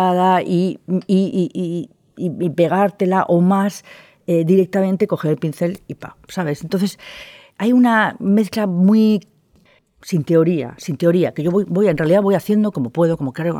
y, 0.45 0.80
y, 1.08 2.49
pegártela 2.56 3.23
o 3.23 3.41
más 3.41 3.84
eh, 4.27 4.43
directamente 4.45 5.08
coger 5.08 5.32
el 5.32 5.38
pincel 5.38 5.80
y 5.88 5.95
pa, 5.95 6.17
¿sabes? 6.27 6.62
Entonces 6.63 6.99
hay 7.58 7.73
una 7.73 8.15
mezcla 8.19 8.67
muy 8.67 9.21
sin 10.02 10.24
teoría, 10.24 10.74
sin 10.78 10.98
teoría, 10.98 11.34
que 11.34 11.44
yo 11.44 11.52
voy, 11.52 11.66
voy, 11.68 11.88
en 11.88 11.98
realidad 11.98 12.22
voy 12.22 12.36
haciendo 12.36 12.72
como 12.72 12.90
puedo, 12.90 13.18
como 13.18 13.34
creo, 13.34 13.60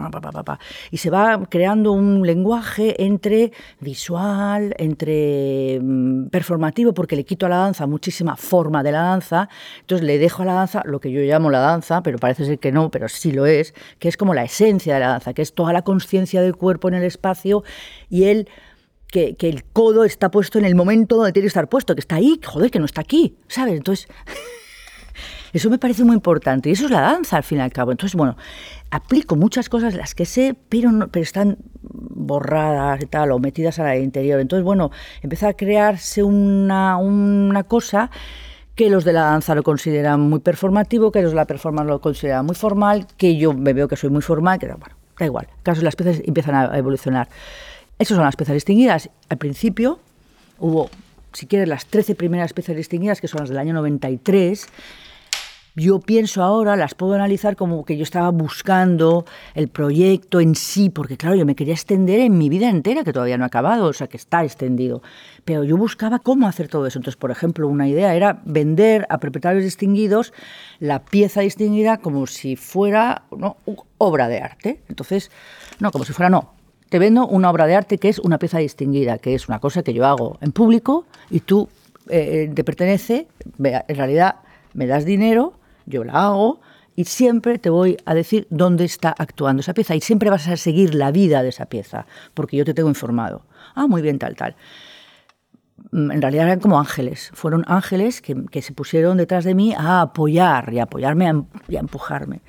y 0.90 0.98
se 0.98 1.10
va 1.10 1.46
creando 1.50 1.92
un 1.92 2.26
lenguaje 2.26 3.04
entre 3.04 3.52
visual, 3.80 4.74
entre 4.78 5.80
mm, 5.82 6.28
performativo, 6.30 6.94
porque 6.94 7.16
le 7.16 7.24
quito 7.24 7.46
a 7.46 7.50
la 7.50 7.58
danza 7.58 7.86
muchísima 7.86 8.36
forma 8.36 8.82
de 8.84 8.92
la 8.92 9.02
danza, 9.02 9.50
entonces 9.82 10.06
le 10.06 10.18
dejo 10.18 10.42
a 10.42 10.46
la 10.46 10.54
danza 10.54 10.82
lo 10.86 11.00
que 11.00 11.12
yo 11.12 11.22
llamo 11.22 11.50
la 11.52 11.60
danza, 11.60 12.02
pero 12.02 12.18
parece 12.18 12.46
ser 12.46 12.60
que 12.60 12.72
no, 12.72 12.90
pero 12.90 13.08
sí 13.08 13.32
lo 13.32 13.46
es, 13.46 13.74
que 14.00 14.08
es 14.08 14.18
como 14.18 14.34
la 14.34 14.44
esencia 14.44 14.96
de 14.96 15.00
la 15.00 15.08
danza, 15.10 15.34
que 15.34 15.42
es 15.42 15.54
toda 15.54 15.74
la 15.74 15.84
conciencia 15.84 16.42
del 16.42 16.56
cuerpo 16.56 16.88
en 16.88 16.96
el 16.96 17.04
espacio 17.04 17.64
y 18.10 18.26
el 18.26 18.50
que, 19.08 19.36
que, 19.36 19.50
el 19.50 19.66
codo 19.66 20.06
está 20.06 20.32
puesto 20.32 20.58
en 20.58 20.64
el 20.64 20.74
momento 20.74 21.18
donde 21.18 21.34
tiene 21.34 21.44
que 21.44 21.50
estar 21.50 21.68
puesto, 21.68 21.96
que 21.96 22.00
está 22.00 22.16
ahí, 22.16 22.40
joder, 22.44 22.72
que 22.72 22.80
no 22.80 22.86
está 22.86 23.02
aquí, 23.02 23.38
¿sabes? 23.48 23.76
Entonces... 23.76 24.08
Eso 25.54 25.70
me 25.70 25.78
parece 25.78 26.04
muy 26.04 26.16
importante 26.16 26.70
y 26.70 26.74
eso 26.74 26.86
es 26.86 26.92
la 26.92 27.02
danza 27.02 27.38
al 27.38 27.44
fin 27.44 27.60
y 27.60 27.62
al 27.62 27.72
cabo. 27.72 27.92
Entonces, 27.92 28.16
bueno, 28.16 28.38
aplico 28.90 29.36
muchas 29.36 29.70
cosas 29.70 29.96
las 29.96 30.16
que 30.16 30.26
sé, 30.26 30.56
pero, 30.70 30.92
pero 31.12 31.24
están 31.24 31.58
borradas 31.82 33.04
y 33.04 33.06
tal, 33.06 33.32
o 33.32 33.40
metidas 33.40 33.80
al 33.80 34.02
interior. 34.02 34.40
Entonces, 34.40 34.64
bueno, 34.64 34.92
empieza 35.22 35.50
a 35.50 35.54
crearse 35.54 36.24
una, 36.24 36.98
una 36.98 37.64
cosa 37.64 38.10
que 38.76 38.90
los 38.90 39.04
de 39.04 39.14
la 39.14 39.24
danza 39.24 39.54
lo 39.56 39.64
consideran 39.64 40.22
muy 40.22 40.40
performativo, 40.40 41.12
que 41.12 41.22
los 41.22 41.32
de 41.32 41.36
la 41.36 41.46
performance 41.46 41.88
lo 41.88 42.02
consideran 42.02 42.46
muy 42.46 42.56
formal, 42.56 43.06
que 43.18 43.38
yo 43.38 43.54
me 43.54 43.74
veo 43.74 43.88
que 43.88 43.96
soy 43.96 44.10
muy 44.10 44.22
formal, 44.22 44.60
que 44.60 44.68
bueno, 44.68 44.96
da 45.20 45.26
igual. 45.26 45.48
Caso 45.64 45.82
las 45.82 45.96
piezas 45.96 46.22
empiezan 46.26 46.56
a 46.56 46.78
evolucionar. 46.78 47.28
Esas 48.00 48.16
son 48.16 48.26
las 48.26 48.36
piezas 48.36 48.54
distinguidas. 48.54 49.10
Al 49.30 49.38
principio 49.38 50.00
hubo, 50.60 50.90
si 51.34 51.46
quieres, 51.46 51.68
las 51.68 51.86
13 51.86 52.16
primeras 52.16 52.54
piezas 52.54 52.76
distinguidas, 52.76 53.22
que 53.22 53.28
son 53.28 53.42
las 53.42 53.50
del 53.50 53.60
año 53.60 53.74
93, 53.74 54.68
yo 55.76 56.00
pienso 56.00 56.44
ahora, 56.44 56.76
las 56.76 56.96
puedo 56.96 57.14
analizar 57.14 57.56
como 57.56 57.86
que 57.86 57.96
yo 57.96 58.04
estaba 58.04 58.30
buscando 58.30 59.26
el 59.54 59.70
proyecto 59.70 60.42
en 60.42 60.56
sí, 60.56 60.90
porque 60.90 61.16
claro, 61.16 61.36
yo 61.36 61.46
me 61.46 61.56
quería 61.56 61.74
extender 61.74 62.20
en 62.20 62.38
mi 62.38 62.50
vida 62.50 62.70
entera, 62.70 63.04
que 63.04 63.14
todavía 63.14 63.38
no 63.38 63.46
ha 63.46 63.48
acabado, 63.48 63.86
o 63.86 63.94
sea, 63.94 64.08
que 64.08 64.18
está 64.18 64.44
extendido. 64.44 65.02
Pero 65.46 65.64
yo 65.64 65.78
buscaba 65.78 66.20
cómo 66.20 66.48
hacer 66.48 66.68
todo 66.68 66.88
eso. 66.88 67.00
Entonces, 67.00 67.18
por 67.18 67.32
ejemplo, 67.32 67.68
una 67.68 67.88
idea 67.88 68.14
era 68.16 68.42
vender 68.44 69.08
a 69.10 69.20
propietarios 69.20 69.64
distinguidos 69.64 70.34
la 70.80 71.06
pieza 71.06 71.42
distinguida 71.42 71.98
como 71.98 72.28
si 72.28 72.58
fuera 72.58 73.24
¿no? 73.32 73.58
obra 73.98 74.28
de 74.28 74.40
arte. 74.40 74.82
Entonces, 74.90 75.32
no, 75.80 75.92
como 75.92 76.04
si 76.04 76.12
fuera 76.12 76.30
no. 76.30 76.54
Te 76.90 77.00
vendo 77.00 77.26
una 77.26 77.50
obra 77.50 77.68
de 77.68 77.76
arte 77.76 77.98
que 77.98 78.10
es 78.10 78.20
una 78.20 78.38
pieza 78.38 78.58
distinguida, 78.58 79.18
que 79.18 79.34
es 79.34 79.48
una 79.48 79.60
cosa 79.60 79.84
que 79.84 79.94
yo 79.94 80.06
hago 80.06 80.38
en 80.42 80.52
público 80.52 81.06
y 81.30 81.40
tú 81.40 81.70
eh, 82.10 82.48
eh, 82.50 82.54
te 82.54 82.66
pertenece, 82.66 83.28
en 83.58 83.96
realidad 83.96 84.36
me 84.74 84.88
das 84.88 85.06
dinero 85.06 85.54
yo 85.92 86.04
la 86.04 86.14
hago 86.14 86.62
y 86.96 87.06
siempre 87.06 87.60
te 87.60 87.70
voy 87.70 87.98
a 88.06 88.14
decir 88.14 88.48
dónde 88.50 88.86
está 88.86 89.14
actuando 89.18 89.62
esa 89.62 89.74
pieza 89.74 89.96
y 89.96 90.02
siempre 90.02 90.30
vas 90.30 90.48
a 90.48 90.58
seguir 90.58 90.96
la 90.96 91.12
vida 91.12 91.44
de 91.44 91.50
esa 91.50 91.68
pieza, 91.68 92.08
porque 92.34 92.58
yo 92.58 92.66
te 92.66 92.74
tengo 92.74 92.90
informado. 92.90 93.46
Ah, 93.76 93.88
muy 93.88 94.02
bien, 94.02 94.18
tal, 94.18 94.36
tal. 94.36 94.56
Mm, 95.92 96.12
en 96.12 96.22
realidad 96.22 96.48
eran 96.48 96.60
como 96.60 96.80
ángeles, 96.80 97.32
fueron 97.34 97.64
ángeles 97.68 98.22
que, 98.22 98.62
se 98.62 98.74
pusieron 98.74 99.18
detrás 99.18 99.44
de 99.44 99.56
mí 99.56 99.74
a 99.78 100.02
apoyar 100.02 100.74
y 100.74 100.80
apoyarme 100.80 101.44
y 101.68 101.76
a 101.76 101.80
empujarme. 101.80 102.42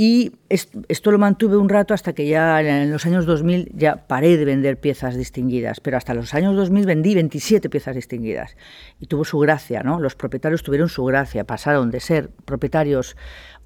Y 0.00 0.30
esto 0.48 1.10
lo 1.10 1.18
mantuve 1.18 1.56
un 1.56 1.68
rato 1.68 1.92
hasta 1.92 2.12
que 2.12 2.28
ya 2.28 2.60
en 2.60 2.92
los 2.92 3.04
años 3.04 3.26
2000 3.26 3.72
ya 3.74 4.06
paré 4.06 4.36
de 4.36 4.44
vender 4.44 4.78
piezas 4.78 5.16
distinguidas, 5.16 5.80
pero 5.80 5.96
hasta 5.96 6.14
los 6.14 6.34
años 6.34 6.54
2000 6.54 6.86
vendí 6.86 7.14
27 7.16 7.68
piezas 7.68 7.96
distinguidas. 7.96 8.56
Y 9.00 9.06
tuvo 9.06 9.24
su 9.24 9.40
gracia, 9.40 9.82
¿no? 9.82 9.98
Los 9.98 10.14
propietarios 10.14 10.62
tuvieron 10.62 10.88
su 10.88 11.04
gracia, 11.04 11.42
pasaron 11.42 11.90
de 11.90 11.98
ser 11.98 12.30
propietarios 12.44 13.16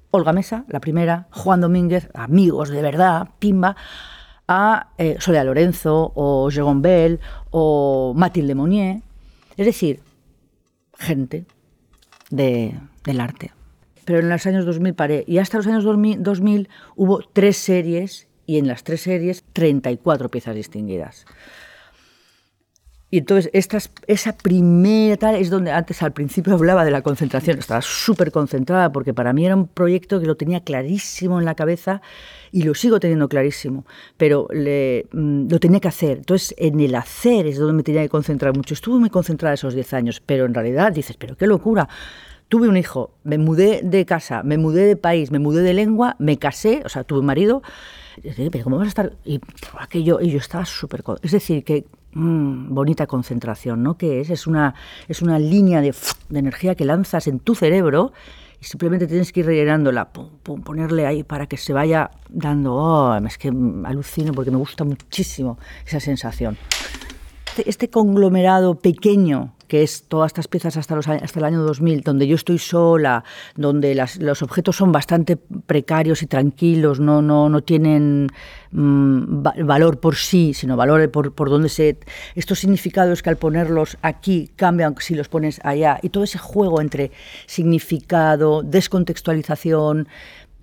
Olga 0.09 0.33
Mesa, 0.33 0.65
la 0.69 0.79
primera, 0.79 1.27
Juan 1.29 1.61
Domínguez, 1.61 2.09
amigos 2.15 2.69
de 2.69 2.81
verdad, 2.81 3.29
Pimba, 3.37 3.75
a 4.47 4.89
eh, 4.97 5.17
Soledad 5.19 5.45
Lorenzo 5.45 6.13
o 6.15 6.49
Jérôme 6.49 6.81
Bell 6.81 7.19
o 7.51 8.15
Mathilde 8.17 8.55
Monnier. 8.55 9.01
Es 9.55 9.67
decir, 9.67 9.99
gente 10.97 11.45
del 12.31 13.21
arte 13.21 13.51
pero 14.03 14.19
en 14.19 14.29
los 14.29 14.45
años 14.45 14.65
2000 14.65 14.93
paré. 14.93 15.23
Y 15.27 15.37
hasta 15.37 15.57
los 15.57 15.67
años 15.67 15.83
2000, 15.83 16.69
hubo 16.95 17.21
tres 17.33 17.57
series 17.57 18.27
y 18.45 18.57
en 18.57 18.67
las 18.67 18.83
tres 18.83 19.01
series 19.01 19.43
34 19.53 20.29
piezas 20.29 20.55
distinguidas. 20.55 21.25
Y 23.13 23.19
entonces 23.19 23.51
estas, 23.53 23.91
esa 24.07 24.35
primera 24.35 25.17
tal 25.17 25.35
es 25.35 25.51
donde 25.51 25.69
antes 25.69 26.01
al 26.01 26.13
principio 26.13 26.55
hablaba 26.55 26.83
de 26.83 26.89
la 26.89 27.03
concentración, 27.03 27.59
estaba 27.59 27.79
súper 27.83 28.31
concentrada 28.31 28.91
porque 28.91 29.13
para 29.13 29.33
mí 29.33 29.45
era 29.45 29.55
un 29.55 29.67
proyecto 29.67 30.19
que 30.19 30.25
lo 30.25 30.35
tenía 30.35 30.61
clarísimo 30.61 31.37
en 31.37 31.45
la 31.45 31.53
cabeza 31.53 32.01
y 32.51 32.63
lo 32.63 32.73
sigo 32.73 32.99
teniendo 32.99 33.29
clarísimo, 33.29 33.85
pero 34.17 34.47
le, 34.51 35.05
mm, 35.11 35.47
lo 35.47 35.59
tenía 35.59 35.79
que 35.79 35.89
hacer. 35.89 36.17
Entonces 36.17 36.55
en 36.57 36.79
el 36.79 36.95
hacer 36.95 37.45
es 37.45 37.59
donde 37.59 37.73
me 37.73 37.83
tenía 37.83 38.01
que 38.01 38.09
concentrar 38.09 38.55
mucho. 38.55 38.73
Estuve 38.73 38.99
muy 38.99 39.11
concentrada 39.11 39.53
esos 39.53 39.75
10 39.75 39.93
años, 39.93 40.19
pero 40.19 40.45
en 40.45 40.55
realidad 40.55 40.91
dices, 40.91 41.15
pero 41.15 41.37
qué 41.37 41.45
locura 41.45 41.87
tuve 42.49 42.67
un 42.67 42.77
hijo, 42.77 43.11
me 43.23 43.37
mudé 43.37 43.81
de 43.83 44.05
casa, 44.05 44.43
me 44.43 44.57
mudé 44.57 44.85
de 44.85 44.95
país, 44.95 45.31
me 45.31 45.39
mudé 45.39 45.61
de 45.61 45.73
lengua, 45.73 46.15
me 46.19 46.37
casé, 46.37 46.81
o 46.85 46.89
sea, 46.89 47.03
tuve 47.03 47.19
un 47.19 47.25
marido. 47.25 47.61
pero 48.51 48.63
¿cómo 48.63 48.77
vas 48.77 48.85
a 48.85 48.89
estar? 48.89 49.13
Y 49.25 49.39
aquello, 49.79 50.19
y 50.21 50.31
yo 50.31 50.37
estaba 50.37 50.65
súper. 50.65 51.03
Es 51.21 51.31
decir, 51.31 51.63
que 51.63 51.85
mm, 52.13 52.73
bonita 52.73 53.07
concentración, 53.07 53.83
¿no? 53.83 53.97
Que 53.97 54.21
es? 54.21 54.29
Es 54.29 54.47
una, 54.47 54.75
es 55.07 55.21
una 55.21 55.39
línea 55.39 55.81
de, 55.81 55.95
de, 56.29 56.39
energía 56.39 56.75
que 56.75 56.85
lanzas 56.85 57.27
en 57.27 57.39
tu 57.39 57.55
cerebro 57.55 58.13
y 58.61 58.65
simplemente 58.65 59.07
tienes 59.07 59.31
que 59.31 59.41
ir 59.41 59.45
rellenándola, 59.45 60.13
pum, 60.13 60.61
ponerle 60.63 61.05
ahí 61.05 61.23
para 61.23 61.47
que 61.47 61.57
se 61.57 61.73
vaya 61.73 62.11
dando. 62.29 62.75
Oh, 62.75 63.15
es 63.17 63.37
que 63.37 63.49
alucino 63.83 64.31
porque 64.33 64.51
me 64.51 64.57
gusta 64.57 64.83
muchísimo 64.83 65.57
esa 65.85 65.99
sensación. 65.99 66.57
Este, 67.53 67.69
este 67.69 67.89
conglomerado 67.91 68.79
pequeño 68.79 69.53
que 69.67 69.83
es 69.83 70.05
todas 70.07 70.29
estas 70.29 70.47
piezas 70.47 70.75
hasta, 70.75 70.95
los, 70.95 71.07
hasta 71.07 71.39
el 71.39 71.45
año 71.45 71.61
2000, 71.61 72.01
donde 72.01 72.25
yo 72.25 72.35
estoy 72.35 72.57
sola, 72.57 73.23
donde 73.55 73.95
los 74.19 74.41
objetos 74.41 74.75
son 74.75 74.91
bastante 74.91 75.37
precarios 75.37 76.23
y 76.23 76.27
tranquilos, 76.27 76.99
no, 76.99 77.21
no, 77.21 77.49
no 77.49 77.61
tienen 77.61 78.27
mm, 78.71 79.43
valor 79.65 79.99
por 79.99 80.15
sí, 80.15 80.55
sino 80.55 80.75
valor 80.75 81.09
por, 81.11 81.33
por 81.33 81.49
donde 81.49 81.69
se... 81.69 81.99
Estos 82.33 82.59
significados 82.59 83.21
que 83.21 83.29
al 83.29 83.37
ponerlos 83.37 83.97
aquí 84.01 84.49
cambian 84.55 84.95
si 84.99 85.13
los 85.13 85.27
pones 85.27 85.59
allá, 85.63 85.99
y 86.01 86.09
todo 86.09 86.23
ese 86.23 86.39
juego 86.39 86.81
entre 86.81 87.11
significado, 87.45 88.63
descontextualización, 88.63 90.07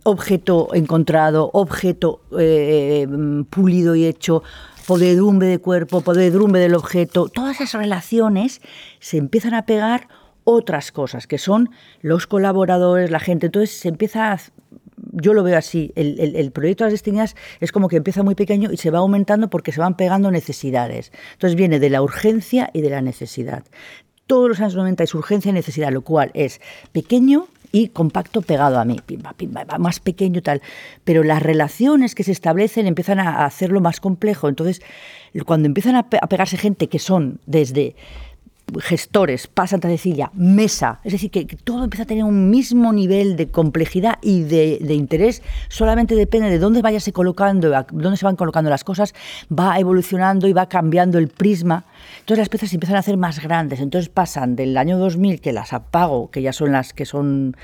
objeto 0.04 0.68
encontrado, 0.72 1.50
objeto 1.52 2.22
eh, 2.38 3.06
mm, 3.08 3.44
pulido 3.44 3.94
y 3.94 4.06
hecho, 4.06 4.42
podedumbre 4.90 5.46
de 5.46 5.60
cuerpo, 5.60 6.00
podedumbre 6.00 6.60
del 6.60 6.74
objeto, 6.74 7.28
todas 7.28 7.60
esas 7.60 7.80
relaciones 7.80 8.60
se 8.98 9.18
empiezan 9.18 9.54
a 9.54 9.64
pegar 9.64 10.08
otras 10.42 10.90
cosas, 10.90 11.28
que 11.28 11.38
son 11.38 11.70
los 12.00 12.26
colaboradores, 12.26 13.08
la 13.12 13.20
gente. 13.20 13.46
Entonces 13.46 13.70
se 13.70 13.86
empieza 13.86 14.32
a, 14.32 14.40
yo 15.12 15.32
lo 15.32 15.44
veo 15.44 15.56
así, 15.56 15.92
el, 15.94 16.50
proyecto 16.50 16.82
de 16.82 16.86
las 16.86 16.94
distinguidas 16.94 17.36
es 17.60 17.70
como 17.70 17.86
que 17.86 17.98
empieza 17.98 18.24
muy 18.24 18.34
pequeño 18.34 18.72
y 18.72 18.78
se 18.78 18.90
va 18.90 18.98
aumentando 18.98 19.48
porque 19.48 19.70
se 19.70 19.78
van 19.78 19.94
pegando 19.94 20.32
necesidades. 20.32 21.12
Entonces 21.34 21.54
viene 21.56 21.78
de 21.78 21.88
la 21.88 22.02
urgencia 22.02 22.68
y 22.72 22.80
de 22.80 22.90
la 22.90 23.00
necesidad. 23.00 23.62
Todos 24.26 24.48
los 24.48 24.58
años 24.58 24.74
90 24.74 25.04
es 25.04 25.14
urgencia 25.14 25.50
y 25.50 25.52
necesidad, 25.52 25.92
lo 25.92 26.02
cual 26.02 26.32
es 26.34 26.60
pequeño, 26.90 27.46
y 27.72 27.88
compacto 27.88 28.42
pegado 28.42 28.78
a 28.78 28.84
mí, 28.84 29.00
más 29.78 30.00
pequeño 30.00 30.42
tal. 30.42 30.62
Pero 31.04 31.22
las 31.22 31.42
relaciones 31.42 32.14
que 32.14 32.24
se 32.24 32.32
establecen 32.32 32.86
empiezan 32.86 33.20
a 33.20 33.44
hacerlo 33.44 33.80
más 33.80 34.00
complejo. 34.00 34.48
Entonces, 34.48 34.82
cuando 35.46 35.66
empiezan 35.66 35.96
a 35.96 36.08
pegarse 36.08 36.56
gente 36.56 36.88
que 36.88 36.98
son 36.98 37.40
desde 37.46 37.94
gestores, 38.78 39.50
Santa 39.66 39.88
Cecilia, 39.88 40.30
Mesa, 40.34 41.00
es 41.04 41.12
decir, 41.12 41.30
que, 41.30 41.44
todo 41.44 41.84
empieza 41.84 42.04
a 42.04 42.06
tener 42.06 42.24
un 42.24 42.50
mismo 42.50 42.92
nivel 42.92 43.36
de 43.36 43.48
complejidad 43.48 44.18
y 44.22 44.42
de, 44.42 44.94
interés, 44.94 45.42
solamente 45.68 46.14
depende 46.14 46.50
de 46.50 46.58
dónde 46.58 46.82
vayase 46.82 47.12
colocando, 47.12 47.70
dónde 47.92 48.16
se 48.16 48.24
van 48.24 48.36
colocando 48.36 48.70
las 48.70 48.84
cosas, 48.84 49.14
va 49.50 49.78
evolucionando 49.78 50.48
y 50.48 50.52
va 50.52 50.68
cambiando 50.68 51.18
el 51.18 51.28
prisma. 51.28 51.84
Entonces 52.20 52.38
las 52.38 52.48
piezas 52.48 52.70
se 52.70 52.76
empiezan 52.76 52.96
a 52.96 53.00
hacer 53.00 53.16
más 53.16 53.40
grandes, 53.40 53.80
entonces 53.80 54.08
pasan 54.08 54.56
del 54.56 54.76
año 54.76 54.98
2000, 54.98 55.40
que 55.40 55.52
las 55.52 55.72
apago, 55.72 56.30
que 56.30 56.42
ya 56.42 56.52
son 56.52 56.72
las 56.72 56.92
que 56.92 57.04
son 57.04 57.56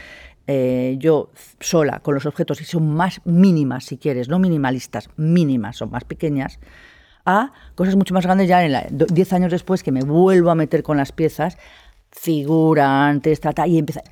eh, 0.48 0.96
yo 1.00 1.30
sola 1.58 1.98
con 2.00 2.14
los 2.14 2.24
objetos 2.24 2.60
y 2.60 2.64
son 2.64 2.88
más 2.94 3.20
mínimas, 3.24 3.84
si 3.84 3.96
quieres, 3.96 4.28
no 4.28 4.38
minimalistas, 4.38 5.10
mínimas, 5.16 5.76
son 5.76 5.90
más 5.90 6.04
pequeñas, 6.04 6.60
a 7.26 7.52
cosas 7.74 7.96
mucho 7.96 8.14
más 8.14 8.24
grandes 8.24 8.48
ya 8.48 8.64
en 8.64 8.72
la, 8.72 8.86
10 8.88 9.32
años 9.34 9.50
después 9.52 9.82
que 9.82 9.92
me 9.92 10.02
vuelvo 10.02 10.50
a 10.50 10.54
meter 10.54 10.82
con 10.82 10.96
las 10.96 11.12
piezas, 11.12 11.58
figurantes, 12.10 13.40
ta, 13.40 13.66
y 13.66 13.78
empezar. 13.78 14.04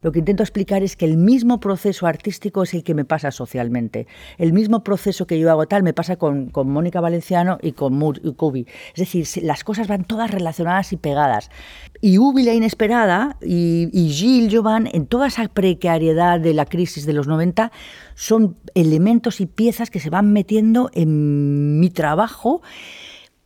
Lo 0.00 0.12
que 0.12 0.20
intento 0.20 0.44
explicar 0.44 0.84
es 0.84 0.94
que 0.94 1.06
el 1.06 1.16
mismo 1.16 1.58
proceso 1.58 2.06
artístico 2.06 2.62
es 2.62 2.72
el 2.72 2.84
que 2.84 2.94
me 2.94 3.04
pasa 3.04 3.32
socialmente. 3.32 4.06
El 4.36 4.52
mismo 4.52 4.84
proceso 4.84 5.26
que 5.26 5.40
yo 5.40 5.50
hago 5.50 5.66
tal 5.66 5.82
me 5.82 5.92
pasa 5.92 6.14
con, 6.14 6.52
Mónica 6.54 7.00
Valenciano 7.00 7.58
y 7.60 7.72
con 7.72 7.98
Kubi. 8.36 8.68
Es 8.94 9.00
decir, 9.12 9.26
las 9.42 9.64
cosas 9.64 9.88
van 9.88 10.04
todas 10.04 10.30
relacionadas 10.30 10.92
y 10.92 10.98
pegadas. 10.98 11.50
Y 12.00 12.18
Ubi 12.18 12.44
la 12.44 12.54
inesperada 12.54 13.38
y, 13.42 13.88
y 13.92 14.10
Gilles 14.10 14.54
Jovan, 14.54 14.88
en 14.92 15.08
toda 15.08 15.26
esa 15.26 15.48
precariedad 15.48 16.38
de 16.38 16.54
la 16.54 16.66
crisis 16.66 17.04
de 17.04 17.12
los 17.12 17.26
90, 17.26 17.72
son 18.14 18.56
elementos 18.74 19.40
y 19.40 19.46
piezas 19.46 19.90
que 19.90 19.98
se 19.98 20.10
van 20.10 20.32
metiendo 20.32 20.90
en 20.94 21.80
mi 21.80 21.90
trabajo 21.90 22.62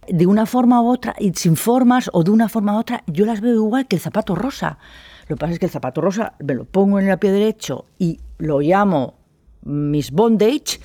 de 0.06 0.26
una 0.26 0.44
forma 0.44 0.82
u 0.82 0.90
otra, 0.90 1.14
y 1.18 1.32
sin 1.32 1.56
formas 1.56 2.10
o 2.12 2.24
de 2.24 2.30
una 2.30 2.50
forma 2.50 2.76
u 2.76 2.80
otra, 2.80 3.04
yo 3.06 3.24
las 3.24 3.40
veo 3.40 3.54
igual 3.54 3.86
que 3.86 3.96
el 3.96 4.02
zapato 4.02 4.34
rosa. 4.34 4.78
Lo 5.22 5.36
que 5.36 5.40
pasa 5.40 5.52
es 5.52 5.58
que 5.58 5.66
el 5.66 5.72
zapato 5.72 6.00
rosa 6.00 6.34
me 6.44 6.54
lo 6.54 6.64
pongo 6.64 6.98
en 6.98 7.08
el 7.08 7.18
pie 7.18 7.30
derecho 7.30 7.86
y 7.98 8.20
lo 8.38 8.60
llamo 8.60 9.14
Miss 9.62 10.10
Bondage 10.10 10.80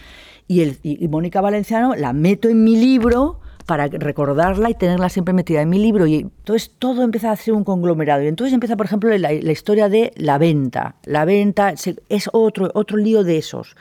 y, 0.48 0.64
y 0.84 1.08
Mónica 1.08 1.42
Valenciano 1.42 1.96
la 1.96 2.14
meto 2.14 2.48
en 2.48 2.64
mi 2.64 2.76
libro 2.76 3.42
para 3.68 3.88
recordarla 3.88 4.70
y 4.70 4.74
tenerla 4.76 5.10
siempre 5.10 5.34
metida 5.34 5.62
en 5.62 5.70
mi 5.70 5.78
libro. 5.78 6.08
Y 6.08 6.16
entonces 6.16 6.72
todo 6.80 7.04
empieza 7.04 7.32
a 7.32 7.36
ser 7.36 7.54
un 7.54 7.66
conglomerado. 7.66 8.24
Y 8.24 8.28
entonces 8.28 8.54
empieza, 8.54 8.78
por 8.78 8.86
ejemplo, 8.86 9.16
la, 9.18 9.34
historia 9.34 9.90
de 9.90 10.14
la 10.16 10.38
venta. 10.38 10.96
La 11.04 11.26
venta 11.26 11.74
es 12.10 12.30
otro, 12.32 12.72
otro 12.74 12.98
lío 12.98 13.24
de 13.24 13.38
esos. 13.38 13.76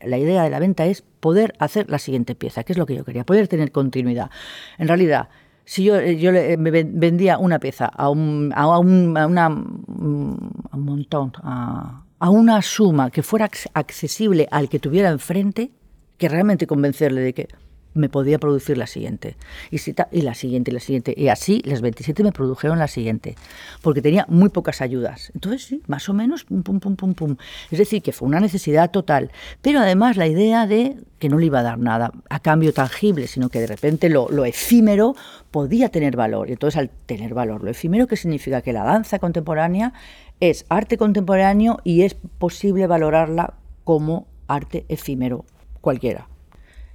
La 0.00 0.18
idea 0.18 0.42
de 0.42 0.50
la 0.50 0.58
venta 0.58 0.84
es 0.86 1.02
poder 1.02 1.54
hacer 1.60 1.88
la 1.88 1.98
siguiente 1.98 2.34
pieza, 2.34 2.64
que 2.64 2.72
es 2.72 2.78
lo 2.78 2.86
que 2.86 2.96
yo 2.96 3.04
quería, 3.04 3.24
poder 3.24 3.46
tener 3.46 3.70
continuidad. 3.70 4.30
En 4.78 4.88
realidad, 4.88 5.28
si 5.64 5.84
yo, 5.84 5.96
eh, 5.96 6.16
yo 6.16 6.32
me 6.32 6.70
vendía 6.70 7.38
una 7.38 7.58
pieza 7.58 7.86
a 7.86 8.08
un, 8.10 8.52
a 8.54 8.78
un, 8.78 9.12
mm, 9.12 9.16
a 9.16 10.76
un 10.76 10.84
montón, 10.84 11.32
a, 11.42 12.04
a 12.18 12.30
una 12.30 12.62
suma 12.62 13.10
que 13.10 13.22
fuera 13.22 13.48
accesible 13.74 14.46
al 14.50 14.68
que 14.68 14.78
tuviera 14.78 15.10
enfrente, 15.10 15.72
que 16.18 16.28
realmente 16.28 16.66
convencerle 16.66 17.20
de 17.22 17.32
que 17.32 17.48
me 17.94 18.08
podía 18.08 18.38
producir 18.38 18.78
la 18.78 18.86
siguiente. 18.86 19.36
Y, 19.70 19.78
la 20.22 20.34
siguiente, 20.34 20.70
y 20.70 20.74
la 20.74 20.80
siguiente. 20.80 21.14
Y 21.16 21.28
así 21.28 21.62
las 21.64 21.80
27 21.80 22.22
me 22.22 22.32
produjeron 22.32 22.78
la 22.78 22.88
siguiente. 22.88 23.36
Porque 23.82 24.02
tenía 24.02 24.26
muy 24.28 24.48
pocas 24.48 24.80
ayudas. 24.80 25.30
Entonces, 25.34 25.64
sí, 25.64 25.82
más 25.86 26.08
o 26.08 26.14
menos, 26.14 26.44
pum, 26.44 26.62
pum, 26.62 26.80
pum, 26.80 26.96
pum, 26.96 27.14
pum. 27.14 27.36
Es 27.70 27.78
decir, 27.78 28.02
que 28.02 28.12
fue 28.12 28.28
una 28.28 28.40
necesidad 28.40 28.90
total. 28.90 29.30
Pero 29.62 29.80
además 29.80 30.16
la 30.16 30.26
idea 30.26 30.66
de 30.66 30.96
que 31.18 31.28
no 31.28 31.38
le 31.38 31.46
iba 31.46 31.60
a 31.60 31.62
dar 31.62 31.78
nada 31.78 32.12
a 32.30 32.40
cambio 32.40 32.72
tangible, 32.72 33.26
sino 33.26 33.48
que 33.48 33.60
de 33.60 33.66
repente 33.66 34.08
lo, 34.08 34.28
lo 34.30 34.44
efímero 34.44 35.14
podía 35.50 35.90
tener 35.90 36.16
valor. 36.16 36.48
Y 36.48 36.52
entonces, 36.52 36.78
al 36.78 36.90
tener 37.06 37.34
valor, 37.34 37.62
lo 37.62 37.70
efímero, 37.70 38.06
¿qué 38.06 38.16
significa? 38.16 38.62
Que 38.62 38.72
la 38.72 38.84
danza 38.84 39.18
contemporánea 39.18 39.92
es 40.40 40.64
arte 40.68 40.96
contemporáneo 40.96 41.78
y 41.84 42.02
es 42.02 42.14
posible 42.14 42.86
valorarla 42.86 43.54
como 43.84 44.26
arte 44.48 44.86
efímero 44.88 45.44
cualquiera. 45.80 46.29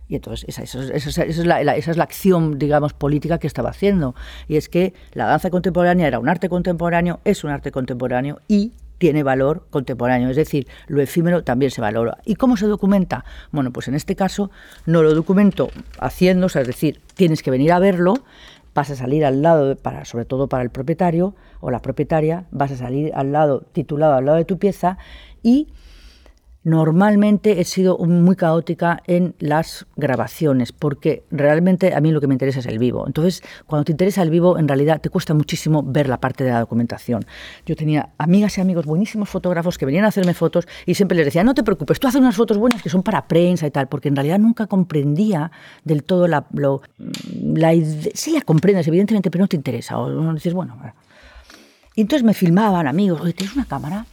Y 0.08 0.16
entonces 0.16 0.45
esa, 0.47 0.64
es 0.64 1.45
la, 1.45 1.60
esa, 1.76 1.91
es 1.91 1.97
la, 1.97 2.03
acción, 2.03 2.60
digamos, 2.60 2.93
política 2.93 3.39
que 3.39 3.47
estaba 3.47 3.70
haciendo. 3.70 4.16
Y 4.47 4.58
es 4.58 4.70
que 4.70 4.93
la 5.14 5.26
danza 5.26 5.49
contemporánea 5.49 6.08
era 6.08 6.20
un 6.20 6.30
arte 6.30 6.49
contemporáneo, 6.49 7.20
es 7.24 7.43
un 7.43 7.49
arte 7.49 7.72
contemporáneo 7.72 8.39
y 8.47 8.74
tiene 8.97 9.24
valor 9.24 9.68
contemporáneo, 9.72 10.30
es 10.30 10.38
decir, 10.38 10.68
lo 10.88 11.01
efímero 11.01 11.43
también 11.43 11.72
se 11.72 11.82
valora. 11.82 12.20
¿Y 12.24 12.36
cómo 12.36 12.56
se 12.56 12.66
documenta? 12.66 13.26
Bueno, 13.51 13.72
pues 13.72 13.88
en 13.88 13.95
este 13.95 14.16
caso 14.16 14.51
no 14.86 15.03
lo 15.03 15.14
documento 15.14 15.70
haciendo, 15.99 16.47
es 16.47 16.53
decir, 16.53 17.01
tienes 17.16 17.43
que 17.43 17.51
venir 17.51 17.74
a 17.74 17.80
verlo, 17.80 18.14
vas 18.74 18.91
a 18.91 18.95
salir 18.95 19.26
al 19.26 19.41
lado, 19.41 19.76
para, 19.76 20.06
sobre 20.06 20.26
todo 20.26 20.47
para 20.47 20.64
el 20.64 20.70
propietario 20.70 21.36
o 21.60 21.72
la 21.72 21.82
propietaria, 21.82 22.45
vas 22.51 22.72
a 22.72 22.78
salir 22.78 23.12
al 23.16 23.32
lado, 23.32 23.62
titulado 23.72 24.14
al 24.14 24.26
lado 24.26 24.38
de 24.38 24.45
tu 24.45 24.60
pieza 24.60 24.97
y 25.43 25.68
Normalmente 26.66 27.61
he 27.61 27.63
sido 27.63 27.95
muy 27.99 28.36
caótica 28.36 29.03
en 29.05 29.36
las 29.38 29.86
grabaciones, 29.95 30.72
porque 30.72 31.24
realmente 31.30 31.93
a 31.93 32.01
mí 32.01 32.11
lo 32.11 32.20
que 32.20 32.26
me 32.26 32.34
interesa 32.34 32.57
es 32.57 32.66
el 32.66 32.80
vivo. 32.80 33.05
Entonces, 33.05 33.43
cuando 33.68 33.86
te 33.86 33.91
interesa 33.91 34.24
el 34.24 34.32
vivo, 34.32 34.57
en 34.57 34.68
realidad 34.68 34.99
te 34.99 35.11
cuesta 35.11 35.36
muchísimo 35.36 35.84
ver 35.84 36.09
la 36.09 36.20
parte 36.20 36.43
de 36.43 36.49
la 36.49 36.61
documentación. 36.61 37.24
Yo 37.68 37.76
tenía 37.76 38.09
amigas 38.18 38.57
y 38.57 38.61
amigos 38.61 38.88
buenísimos 38.88 39.30
fotógrafos 39.30 39.78
que 39.78 39.86
venían 39.86 40.05
a 40.05 40.07
hacerme 40.07 40.34
fotos 40.34 40.68
y 40.88 40.95
siempre 40.95 41.16
les 41.16 41.26
decía, 41.26 41.43
no 41.43 41.53
te 41.53 41.61
preocupes, 41.61 41.99
tú 41.99 42.07
haces 42.07 42.20
unas 42.20 42.36
fotos 42.36 42.57
buenas 42.57 42.82
que 42.82 42.89
son 42.89 43.03
para 43.03 43.28
prensa 43.28 43.68
y 43.68 43.72
tal, 43.72 43.88
porque 43.88 44.07
en 44.07 44.16
realidad 44.16 44.39
nunca 44.39 44.66
comprendía 44.66 45.51
del 45.84 46.03
todo 46.03 46.28
la... 46.28 46.47
Lo, 46.51 46.82
la 47.43 47.74
sí 48.16 48.32
la 48.32 48.41
comprendes, 48.41 48.88
evidentemente, 48.88 49.30
pero 49.30 49.43
no 49.43 49.47
te 49.47 49.55
interesa. 49.55 49.99
O 49.99 50.34
dices, 50.34 50.55
bueno... 50.55 50.76
Y 51.93 52.01
entonces 52.01 52.24
me 52.26 52.34
filmaban 52.34 52.88
amigos, 52.88 53.22
oye, 53.22 53.34
¿tienes 53.34 53.55
una 53.55 53.66
cámara? 53.66 54.05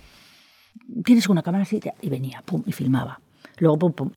Tienes 1.04 1.28
una 1.28 1.42
cámara 1.42 1.62
así, 1.62 1.80
y 2.00 2.08
venía, 2.08 2.42
pum, 2.42 2.62
y 2.66 2.72
filmaba. 2.72 3.20
Luego, 3.58 3.78
pum, 3.78 3.92
pum. 3.92 4.10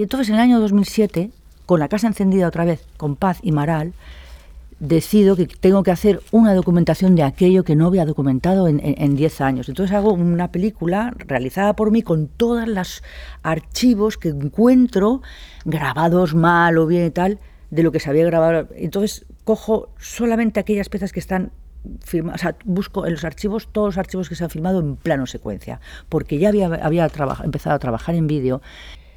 Y 0.00 0.02
entonces 0.02 0.30
en 0.30 0.36
el 0.36 0.40
año 0.40 0.60
2007, 0.60 1.30
con 1.66 1.78
la 1.78 1.88
casa 1.88 2.06
encendida 2.06 2.48
otra 2.48 2.64
vez, 2.64 2.86
con 2.96 3.16
Paz 3.16 3.38
y 3.42 3.52
Maral, 3.52 3.92
decido 4.80 5.36
que 5.36 5.46
tengo 5.46 5.82
que 5.82 5.90
hacer 5.90 6.20
una 6.32 6.54
documentación 6.54 7.14
de 7.14 7.22
aquello 7.22 7.64
que 7.64 7.76
no 7.76 7.86
había 7.86 8.06
documentado 8.06 8.66
en 8.66 9.16
10 9.16 9.40
años. 9.42 9.68
Entonces 9.68 9.94
hago 9.94 10.12
una 10.12 10.50
película 10.50 11.14
realizada 11.18 11.76
por 11.76 11.90
mí 11.90 12.02
con 12.02 12.28
todos 12.28 12.66
los 12.66 13.02
archivos 13.42 14.16
que 14.16 14.30
encuentro, 14.30 15.20
grabados 15.64 16.34
mal 16.34 16.78
o 16.78 16.86
bien 16.86 17.06
y 17.06 17.10
tal, 17.10 17.38
de 17.70 17.82
lo 17.82 17.92
que 17.92 18.00
se 18.00 18.10
había 18.10 18.24
grabado. 18.24 18.68
Entonces 18.74 19.26
cojo 19.44 19.90
solamente 19.98 20.58
aquellas 20.58 20.88
piezas 20.88 21.12
que 21.12 21.20
están 21.20 21.52
firmadas, 22.02 22.40
o 22.40 22.42
sea, 22.42 22.56
busco 22.64 23.06
en 23.06 23.12
los 23.12 23.24
archivos 23.24 23.68
todos 23.70 23.88
los 23.88 23.98
archivos 23.98 24.28
que 24.28 24.34
se 24.34 24.44
han 24.44 24.50
filmado 24.50 24.80
en 24.80 24.96
plano 24.96 25.26
secuencia, 25.26 25.80
porque 26.08 26.38
ya 26.38 26.48
había, 26.48 26.66
había 26.66 27.10
empezado 27.44 27.76
a 27.76 27.78
trabajar 27.78 28.14
en 28.14 28.26
vídeo. 28.26 28.62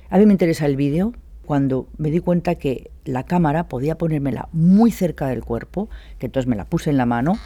A 0.09 0.17
mí 0.17 0.25
me 0.25 0.33
interesa 0.33 0.65
el 0.65 0.75
vídeo, 0.75 1.13
cuando 1.45 1.87
me 1.97 2.09
di 2.09 2.19
cuenta 2.19 2.55
que 2.55 2.91
la 3.05 3.23
cámara 3.23 3.67
podía 3.67 3.97
ponérmela 3.97 4.49
muy 4.51 4.91
cerca 4.91 5.27
del 5.27 5.43
cuerpo, 5.43 5.89
que 6.19 6.27
entonces 6.27 6.47
me 6.47 6.55
la 6.55 6.65
puse 6.65 6.89
en 6.89 6.97
la 6.97 7.05
mano, 7.05 7.37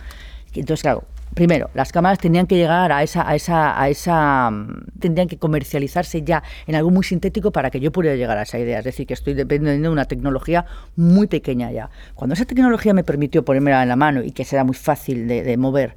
y 0.54 0.60
entonces 0.60 0.84
claro, 0.84 1.04
primero, 1.34 1.70
las 1.74 1.92
cámaras 1.92 2.20
tenían 2.20 2.48
que 2.48 2.56
llegar 2.56 2.92
a 2.92 3.04
esa, 3.04 3.28
a 3.28 3.36
esa, 3.36 3.80
a 3.80 3.90
esa, 3.90 4.50
mm, 4.50 5.00
tendrían 5.00 5.28
que 5.28 5.38
comercializarse 5.38 6.24
ya 6.24 6.44
en 6.66 6.76
algo 6.76 6.90
muy 6.90 7.04
sintético 7.04 7.52
para 7.52 7.70
que 7.70 7.80
yo 7.80 7.92
pudiera 7.92 8.16
llegar 8.16 8.38
a 8.38 8.44
esa 8.44 8.58
idea. 8.58 8.80
Es 8.80 8.86
decir, 8.86 9.06
que 9.06 9.14
estoy 9.14 9.34
dependiendo 9.34 9.90
de 9.90 9.94
una 9.94 10.06
tecnología 10.06 10.66
muy 10.96 11.28
pequeña 11.28 11.72
ya. 11.72 11.90
Cuando 12.16 12.34
esa 12.34 12.46
tecnología 12.46 12.94
me 12.94 13.04
permitió 13.04 13.44
ponérmela 13.44 13.84
en 13.84 13.90
la 13.90 13.96
mano 13.96 14.24
y 14.24 14.32
que 14.32 14.46
sea 14.46 14.64
muy 14.64 14.76
fácil 14.76 15.28
de 15.28 15.58
mover, 15.58 15.96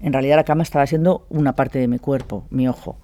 en 0.00 0.12
realidad 0.12 0.36
la 0.36 0.44
cámara 0.44 0.62
estaba 0.62 0.86
siendo 0.86 1.26
una 1.28 1.54
parte 1.54 1.78
de 1.78 1.88
mi 1.88 1.98
cuerpo, 1.98 2.46
mi 2.50 2.68
ojo. 2.68 2.98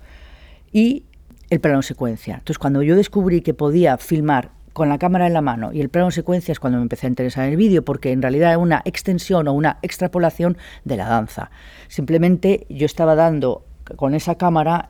Y 0.72 1.04
el 1.50 1.60
plano 1.60 1.82
secuencia. 1.82 2.34
Entonces, 2.34 2.58
cuando 2.58 2.82
yo 2.82 2.96
descubrí 2.96 3.40
que 3.40 3.54
podía 3.54 3.96
filmar 3.98 4.50
con 4.74 4.90
la 4.90 4.98
cámara 4.98 5.26
en 5.26 5.32
la 5.32 5.40
mano 5.40 5.72
y 5.72 5.80
el 5.80 5.88
plano 5.88 6.10
secuencia 6.10 6.52
es 6.52 6.60
cuando 6.60 6.78
me 6.78 6.82
empecé 6.82 7.06
a 7.06 7.08
interesar 7.08 7.46
en 7.46 7.52
el 7.52 7.56
vídeo, 7.56 7.82
porque 7.82 8.12
en 8.12 8.20
realidad 8.20 8.50
era 8.50 8.58
una 8.58 8.82
extensión 8.84 9.48
o 9.48 9.54
una 9.54 9.78
extrapolación 9.80 10.58
de 10.84 10.98
la 10.98 11.08
danza. 11.08 11.50
Simplemente 11.88 12.66
yo 12.68 12.84
estaba 12.84 13.14
dando 13.14 13.64
con 13.96 14.14
esa 14.14 14.34
cámara 14.34 14.88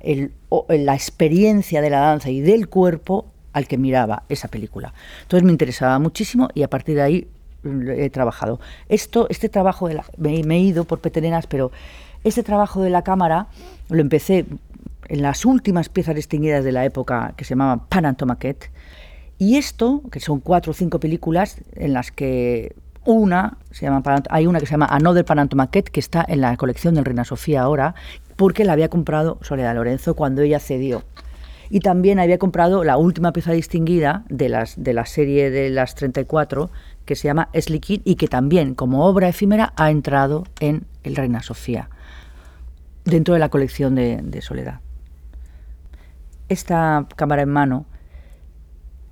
la 0.69 0.95
experiencia 0.95 1.81
de 1.81 1.91
la 1.91 2.01
danza 2.01 2.31
y 2.31 2.41
del 2.41 2.69
cuerpo 2.69 3.27
al 3.53 3.69
que 3.69 3.77
miraba 3.79 4.25
esa 4.29 4.49
película. 4.49 4.95
Entonces 5.23 5.45
me 5.45 5.53
interesaba 5.53 5.99
muchísimo 5.99 6.49
y 6.55 6.63
a 6.63 6.71
partir 6.71 6.97
de 6.97 7.03
ahí 7.03 7.29
he 7.97 8.11
trabajado. 8.11 8.61
Esto, 8.89 9.27
este 9.29 9.49
trabajo 9.49 9.89
de 9.89 9.95
la, 9.95 10.05
me, 10.17 10.57
he 10.57 10.61
ido 10.61 10.85
por 10.85 11.01
petenenas, 11.01 11.47
pero 11.47 11.73
este 12.25 12.43
trabajo 12.43 12.83
de 12.83 12.91
la 12.91 13.03
cámara 13.03 13.49
lo 13.91 14.01
empecé 14.01 14.47
en 15.09 15.23
las 15.23 15.45
últimas 15.45 15.89
piezas 15.89 16.15
distinguidas 16.15 16.65
de 16.65 16.73
la 16.73 16.85
época 16.85 17.35
que 17.37 17.45
se 17.45 17.51
llamaban 17.51 17.81
Panantomaquet. 17.87 18.71
Y 19.39 19.57
esto, 19.57 20.03
que 20.11 20.21
son 20.21 20.41
cuatro 20.41 20.71
o 20.71 20.75
cinco 20.75 21.01
películas 21.01 21.59
en 21.75 21.93
las 21.93 22.11
que 22.11 22.75
una, 23.05 23.59
se 23.71 23.85
llama, 23.85 24.03
hay 24.31 24.47
una 24.47 24.61
que 24.61 24.67
se 24.67 24.73
llama 24.73 24.87
Another 24.87 25.25
Panantomaquet, 25.25 25.91
que 25.91 26.01
está 26.01 26.25
en 26.27 26.41
la 26.41 26.57
colección 26.57 26.95
del 26.95 27.05
Reina 27.05 27.25
Sofía 27.25 27.63
ahora, 27.63 27.95
porque 28.37 28.65
la 28.65 28.73
había 28.73 28.89
comprado 28.89 29.39
Soledad 29.43 29.75
Lorenzo 29.75 30.15
cuando 30.15 30.43
ella 30.43 30.61
cedió. 30.61 31.03
Y 31.69 31.81
también 31.81 32.19
había 32.19 32.39
comprado 32.39 32.85
la 32.85 32.97
última 32.97 33.33
pieza 33.33 33.53
distinguida 33.53 34.25
de, 34.29 34.49
las, 34.49 34.83
de 34.83 34.95
la 34.95 35.07
serie 35.07 35.51
de 35.51 35.71
las 35.71 35.95
34, 35.95 36.71
que 37.05 37.17
se 37.17 37.29
llama 37.29 37.49
Slikin, 37.59 38.03
y 38.05 38.15
que 38.15 38.29
también, 38.29 38.75
como 38.75 39.05
obra 39.07 39.29
efímera, 39.29 39.73
ha 39.77 39.91
entrado 39.91 40.45
en 40.61 40.85
el 41.03 41.17
Reina 41.17 41.43
Sofía, 41.43 41.91
dentro 43.05 43.35
de 43.35 43.41
la 43.41 43.49
colección 43.49 43.95
de 43.95 44.41
Soledad 44.41 44.81
esta 46.49 47.07
cámara 47.17 47.43
en 47.43 47.51
mano, 47.51 47.87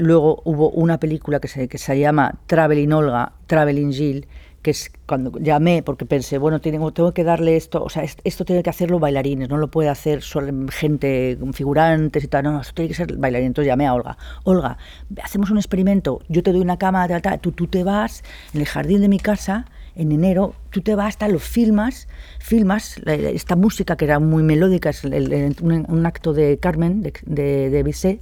luego 0.03 0.43
hubo 0.45 0.71
una 0.71 0.99
película 0.99 1.41
que 1.41 1.49
se, 1.49 1.69
que 1.69 1.79
se 1.79 1.99
llama 1.99 2.39
Traveling 2.47 2.93
Olga, 2.93 3.33
Traveling 3.47 3.93
Jill, 3.93 4.27
que 4.63 4.71
es 4.71 4.93
cuando 5.07 5.37
llamé, 5.41 5.83
porque 5.83 6.07
pensé, 6.07 6.39
bueno, 6.39 6.61
tengo, 6.61 7.13
que 7.13 7.25
darle 7.25 7.57
esto, 7.57 7.83
o 7.83 7.89
sea, 7.89 8.05
esto 8.05 8.45
tiene 8.45 8.63
que 8.63 8.71
hacerlo 8.71 9.01
bailarines, 9.01 9.49
no 9.49 9.57
lo 9.57 9.69
puede 9.69 9.89
hacer 9.89 10.23
solo 10.23 10.69
gente, 10.71 11.37
figurantes 11.53 12.23
y 12.23 12.29
tal, 12.29 12.45
no, 12.45 12.61
esto 12.61 12.73
tiene 12.75 12.89
que 12.89 12.95
ser 12.95 13.17
bailarín. 13.17 13.49
Entonces 13.49 13.69
llamé 13.69 13.87
a 13.89 13.95
Olga, 13.95 14.17
Olga, 14.45 14.79
hacemos 15.23 15.51
un 15.51 15.59
experimento, 15.59 16.21
yo 16.29 16.45
te 16.45 16.53
doy 16.53 16.61
una 16.61 16.79
cámara, 16.79 17.21
tú, 17.39 17.51
tú 17.51 17.67
te 17.67 17.83
vas 17.83 18.23
en 18.55 18.61
el 18.61 18.67
jardín 18.67 19.01
de 19.01 19.09
mi 19.09 19.19
casa, 19.19 19.67
en 19.97 20.13
enero, 20.13 20.55
tú 20.71 20.81
te 20.81 20.95
vas, 20.95 21.09
hasta 21.09 21.29
lo 21.29 21.41
filmas, 21.41 22.07
filmas 22.39 23.01
esta 23.05 23.57
música 23.57 23.97
que 23.97 24.05
era 24.05 24.21
muy 24.21 24.45
melódica, 24.45 24.91
es 24.91 25.03
un, 25.05 26.07
acto 26.07 26.33
de 26.33 26.59
Carmen, 26.59 27.03
de, 27.03 27.71
de, 27.71 27.83
Bizet, 27.83 28.21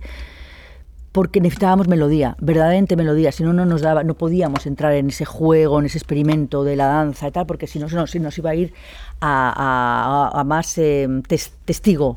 porque 1.13 1.41
necesitábamos 1.41 1.89
melodía, 1.89 2.37
verdaderamente 2.41 2.95
melodía, 2.97 3.33
si 3.33 3.43
no, 3.43 3.53
no 3.53 3.67
nos 3.67 3.81
daba, 3.83 4.05
no 4.05 4.15
podíamos 4.15 4.67
entrar 4.67 4.93
en 4.95 5.09
ese 5.09 5.25
juego, 5.25 5.81
en 5.81 5.87
ese 5.87 5.99
experimento 5.99 6.63
de 6.63 6.77
la 6.77 6.87
danza 6.87 7.29
y 7.29 7.31
tal, 7.33 7.47
porque 7.47 7.67
si 7.67 7.79
no, 7.79 7.89
si 8.07 8.21
nos 8.21 8.39
iba 8.39 8.51
a 8.51 8.55
ir 8.55 8.73
a, 9.21 10.43
más 10.47 10.79
eh, 10.79 11.09
testigo. 11.65 12.17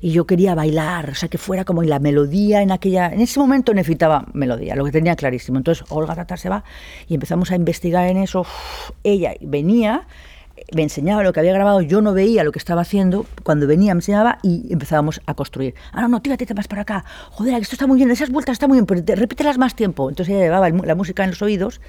y 0.00 0.12
yo 0.12 0.26
quería 0.26 0.54
bailar, 0.54 1.10
o 1.10 1.14
sea, 1.14 1.28
que 1.28 1.38
fuera 1.38 1.64
como 1.64 1.82
la 1.82 1.98
melodía 1.98 2.62
en 2.62 2.70
aquella... 2.70 3.08
En 3.08 3.20
ese 3.20 3.40
momento 3.40 3.74
necesitaba 3.74 4.26
melodía, 4.32 4.76
lo 4.76 4.84
que 4.84 4.92
tenía 4.92 5.16
clarísimo. 5.16 5.58
Entonces 5.58 5.84
Olga 5.88 6.14
Tatar 6.14 6.38
se 6.38 6.48
va 6.48 6.62
y 7.08 7.14
empezamos 7.14 7.50
a 7.50 7.56
investigar 7.56 8.06
en 8.08 8.18
eso. 8.18 8.46
ella 9.02 9.34
venía 9.40 10.06
me 10.72 10.82
enseñaba 10.82 11.22
lo 11.22 11.32
que 11.32 11.40
había 11.40 11.52
grabado, 11.52 11.80
yo 11.80 12.00
no 12.00 12.12
veía 12.12 12.44
lo 12.44 12.52
que 12.52 12.58
estaba 12.58 12.82
haciendo, 12.82 13.26
cuando 13.42 13.66
venía 13.66 13.94
me 13.94 13.98
enseñaba 13.98 14.38
y 14.42 14.72
empezábamos 14.72 15.20
a 15.26 15.34
construir. 15.34 15.74
Ah, 15.92 16.02
no, 16.02 16.08
no, 16.08 16.22
tírate 16.22 16.54
más 16.54 16.68
para 16.68 16.82
acá. 16.82 17.04
Joder, 17.30 17.60
esto 17.60 17.74
está 17.74 17.86
muy 17.86 17.98
bien, 17.98 18.10
esas 18.10 18.30
vueltas 18.30 18.54
están 18.54 18.68
muy 18.68 18.78
bien, 18.78 18.86
pero 18.86 19.20
repítelas 19.20 19.58
más 19.58 19.74
tiempo. 19.74 20.08
Entonces 20.08 20.34
ella 20.34 20.44
llevaba 20.44 20.70
la 20.70 20.94
música 20.94 21.24
en 21.24 21.30
los 21.30 21.42
oídos 21.42 21.80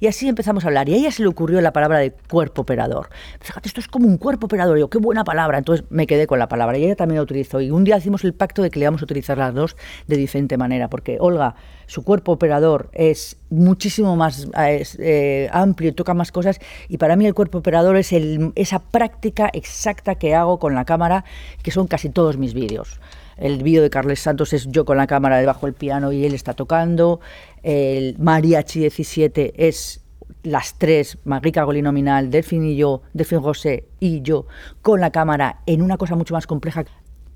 y 0.00 0.06
así 0.06 0.28
empezamos 0.28 0.64
a 0.64 0.68
hablar. 0.68 0.88
Y 0.88 0.94
a 0.94 0.96
ella 0.96 1.10
se 1.10 1.22
le 1.22 1.28
ocurrió 1.28 1.60
la 1.60 1.72
palabra 1.72 1.98
de 1.98 2.10
cuerpo 2.10 2.62
operador. 2.62 3.10
Fíjate, 3.40 3.68
esto 3.68 3.80
es 3.80 3.88
como 3.88 4.06
un 4.06 4.18
cuerpo 4.18 4.46
operador. 4.46 4.78
Yo, 4.78 4.90
qué 4.90 4.98
buena 4.98 5.24
palabra. 5.24 5.58
Entonces 5.58 5.86
me 5.90 6.06
quedé 6.06 6.26
con 6.26 6.38
la 6.38 6.48
palabra 6.48 6.78
y 6.78 6.84
ella 6.84 6.96
también 6.96 7.16
la 7.18 7.22
utilizó. 7.22 7.60
Y 7.60 7.70
un 7.70 7.84
día 7.84 7.98
hicimos 7.98 8.24
el 8.24 8.34
pacto 8.34 8.62
de 8.62 8.70
que 8.70 8.78
le 8.78 8.84
íbamos 8.84 9.02
a 9.02 9.04
utilizar 9.04 9.38
las 9.38 9.54
dos 9.54 9.76
de 10.06 10.16
diferente 10.16 10.56
manera, 10.56 10.88
porque 10.88 11.18
Olga, 11.20 11.54
su 11.92 12.04
cuerpo 12.04 12.32
operador 12.32 12.88
es 12.94 13.36
muchísimo 13.50 14.16
más 14.16 14.48
eh, 14.56 15.50
amplio, 15.52 15.94
toca 15.94 16.14
más 16.14 16.32
cosas 16.32 16.58
y 16.88 16.96
para 16.96 17.16
mí 17.16 17.26
el 17.26 17.34
cuerpo 17.34 17.58
operador 17.58 17.98
es 17.98 18.14
esa 18.54 18.78
práctica 18.78 19.50
exacta 19.52 20.14
que 20.14 20.34
hago 20.34 20.58
con 20.58 20.74
la 20.74 20.86
cámara, 20.86 21.26
que 21.62 21.70
son 21.70 21.88
casi 21.88 22.08
todos 22.08 22.38
mis 22.38 22.54
vídeos. 22.54 22.98
El 23.36 23.62
vídeo 23.62 23.82
de 23.82 23.90
Carles 23.90 24.20
Santos 24.20 24.54
es 24.54 24.68
yo 24.70 24.86
con 24.86 24.96
la 24.96 25.06
cámara 25.06 25.36
debajo 25.36 25.66
del 25.66 25.74
piano 25.74 26.12
y 26.12 26.24
él 26.24 26.32
está 26.32 26.54
tocando. 26.54 27.20
El 27.62 28.16
Mariachi 28.18 28.80
17 28.80 29.66
es 29.66 30.00
las 30.44 30.78
tres, 30.78 31.18
Magrica 31.24 31.62
Golinominal, 31.62 32.30
Delfín 32.30 32.64
y 32.64 32.74
yo, 32.74 33.02
Delfín 33.12 33.42
José 33.42 33.84
y 34.00 34.22
yo, 34.22 34.46
con 34.80 35.02
la 35.02 35.10
cámara 35.10 35.60
en 35.66 35.82
una 35.82 35.98
cosa 35.98 36.16
mucho 36.16 36.32
más 36.32 36.46
compleja 36.46 36.84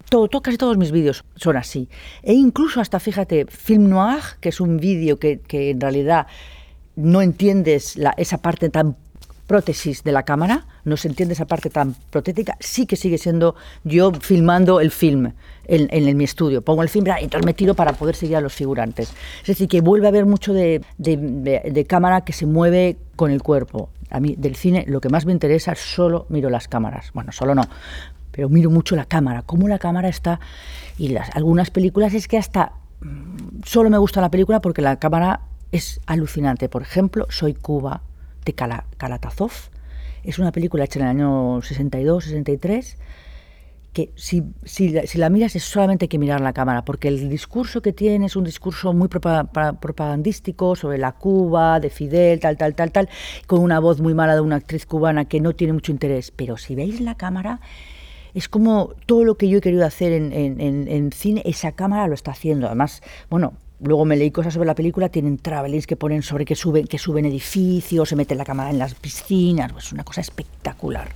todo, 0.08 0.28
casi 0.42 0.56
todos 0.56 0.76
mis 0.76 0.92
vídeos 0.92 1.24
son 1.36 1.56
así. 1.56 1.88
E 2.22 2.34
incluso 2.34 2.80
hasta, 2.80 3.00
fíjate, 3.00 3.46
Film 3.46 3.88
Noir, 3.88 4.22
que 4.40 4.50
es 4.50 4.60
un 4.60 4.78
vídeo 4.78 5.18
que, 5.18 5.40
en 5.50 5.80
realidad 5.80 6.26
no 6.94 7.20
entiendes 7.22 7.98
esa 8.16 8.38
parte 8.38 8.70
tan 8.70 8.96
prótesis 9.46 10.02
de 10.02 10.12
la 10.12 10.24
cámara, 10.24 10.66
no 10.84 10.96
se 10.96 11.08
entiende 11.08 11.34
esa 11.34 11.44
parte 11.44 11.70
tan 11.70 11.94
protética, 12.10 12.56
sí 12.58 12.86
que 12.86 12.96
sigue 12.96 13.18
siendo 13.18 13.54
yo 13.84 14.12
filmando 14.12 14.80
el 14.80 14.90
film 14.90 15.32
en, 15.66 16.16
mi 16.16 16.24
estudio. 16.24 16.62
Pongo 16.62 16.82
el 16.82 16.88
film 16.88 17.06
y 17.20 17.24
entonces 17.24 17.46
me 17.46 17.54
tiro 17.54 17.74
para 17.74 17.92
poder 17.92 18.16
seguir 18.16 18.36
a 18.36 18.40
los 18.40 18.54
figurantes. 18.54 19.12
Es 19.42 19.46
decir, 19.46 19.68
que 19.68 19.80
vuelve 19.80 20.06
a 20.06 20.08
haber 20.08 20.26
mucho 20.26 20.52
de, 20.52 20.82
de 20.98 21.86
cámara 21.86 22.22
que 22.22 22.32
se 22.32 22.46
mueve 22.46 22.96
con 23.14 23.30
el 23.30 23.42
cuerpo. 23.42 23.90
A 24.10 24.20
mí 24.20 24.36
del 24.38 24.54
cine 24.54 24.84
lo 24.86 25.00
que 25.00 25.08
más 25.08 25.26
me 25.26 25.32
interesa 25.32 25.72
es 25.72 25.80
solo 25.80 26.26
miro 26.28 26.48
las 26.48 26.68
cámaras. 26.68 27.10
Bueno, 27.12 27.32
solo 27.32 27.54
no, 27.54 27.62
pero 28.36 28.50
miro 28.50 28.70
mucho 28.70 28.94
la 28.94 29.06
cámara, 29.06 29.40
cómo 29.40 29.66
la 29.66 29.78
cámara 29.78 30.10
está. 30.10 30.40
Y 30.98 31.08
las, 31.08 31.34
algunas 31.34 31.70
películas 31.70 32.12
es 32.12 32.28
que 32.28 32.36
hasta 32.36 32.72
mm, 33.00 33.62
solo 33.64 33.88
me 33.88 33.96
gusta 33.96 34.20
la 34.20 34.30
película 34.30 34.60
porque 34.60 34.82
la 34.82 34.96
cámara 34.96 35.40
es 35.72 36.02
alucinante. 36.04 36.68
Por 36.68 36.82
ejemplo, 36.82 37.26
Soy 37.30 37.54
Cuba 37.54 38.02
de 38.44 38.52
Kalatazov. 38.52 39.52
Es 40.22 40.38
una 40.38 40.52
película 40.52 40.84
hecha 40.84 41.00
en 41.00 41.06
el 41.06 41.10
año 41.12 41.62
62, 41.62 42.24
63 42.24 42.98
que 43.94 44.12
si, 44.14 44.42
si, 44.64 44.90
la 45.16 45.30
miras 45.30 45.56
es 45.56 45.64
solamente 45.64 46.06
que 46.06 46.18
mirar 46.18 46.42
la 46.42 46.52
cámara, 46.52 46.84
porque 46.84 47.08
el 47.08 47.30
discurso 47.30 47.80
que 47.80 47.94
tiene 47.94 48.26
es 48.26 48.36
un 48.36 48.44
discurso 48.44 48.92
muy 48.92 49.08
propagandístico 49.08 50.76
sobre 50.76 50.98
la 50.98 51.12
Cuba, 51.12 51.80
de 51.80 51.88
Fidel, 51.88 52.38
tal, 52.38 52.58
tal, 52.58 52.74
tal, 52.74 52.92
tal, 52.92 53.08
con 53.46 53.60
una 53.60 53.80
voz 53.80 54.02
muy 54.02 54.12
mala 54.12 54.34
de 54.34 54.42
una 54.42 54.56
actriz 54.56 54.84
cubana 54.84 55.24
que 55.24 55.40
no 55.40 55.54
tiene 55.54 55.72
mucho 55.72 55.92
interés. 55.92 56.30
Pero 56.30 56.58
si 56.58 56.74
veis 56.74 57.00
la 57.00 57.14
cámara, 57.14 57.60
es 58.36 58.50
como 58.50 58.92
todo 59.06 59.24
lo 59.24 59.38
que 59.38 59.48
yo 59.48 59.58
he 59.58 59.60
querido 59.62 59.86
hacer 59.86 60.12
en, 60.12 61.10
cine, 61.12 61.42
esa 61.46 61.72
cámara 61.72 62.06
lo 62.06 62.12
está 62.12 62.32
haciendo. 62.32 62.66
Además, 62.66 63.00
bueno, 63.30 63.54
luego 63.80 64.04
me 64.04 64.14
leí 64.14 64.30
cosas 64.30 64.52
sobre 64.52 64.66
la 64.66 64.74
película, 64.74 65.08
tienen 65.08 65.38
travelings 65.38 65.86
que 65.86 65.96
ponen 65.96 66.22
sobre 66.22 66.44
que 66.44 66.54
suben, 66.54 67.24
edificios, 67.24 68.10
se 68.10 68.14
mete 68.14 68.34
la 68.34 68.44
cámara 68.44 68.68
en 68.68 68.78
las 68.78 68.94
piscinas, 68.94 69.72
es 69.78 69.90
una 69.90 70.04
cosa 70.04 70.20
espectacular. 70.20 71.08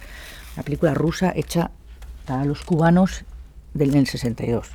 Una 0.54 0.62
película 0.62 0.94
rusa 0.94 1.30
hecha 1.36 1.70
para 2.24 2.46
los 2.46 2.62
cubanos 2.62 3.22
del 3.74 4.06
62. 4.06 4.70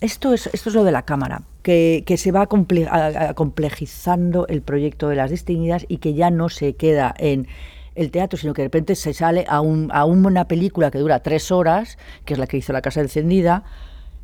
Esto 0.00 0.34
es, 0.34 0.50
esto 0.52 0.68
es 0.68 0.74
lo 0.74 0.82
de 0.82 0.90
la 0.90 1.02
cámara, 1.02 1.42
que, 1.62 2.02
se 2.18 2.32
va 2.32 2.48
complejizando 2.48 4.48
el 4.48 4.62
proyecto 4.62 5.08
de 5.08 5.14
las 5.14 5.30
distinguidas 5.30 5.86
y 5.86 5.98
que 5.98 6.14
ya 6.14 6.32
no 6.32 6.48
se 6.48 6.74
queda 6.74 7.14
en 7.16 7.46
el 7.94 8.10
teatro, 8.10 8.38
sino 8.38 8.54
que 8.54 8.62
de 8.62 8.66
repente 8.66 8.94
se 8.94 9.12
sale 9.12 9.44
a, 9.48 9.60
un, 9.60 9.90
a 9.92 10.04
una 10.04 10.46
película 10.46 10.90
que 10.90 10.98
dura 10.98 11.20
tres 11.20 11.50
horas, 11.50 11.98
que 12.24 12.34
es 12.34 12.38
la 12.38 12.46
que 12.46 12.56
hizo 12.56 12.72
La 12.72 12.82
Casa 12.82 13.00
Encendida, 13.00 13.64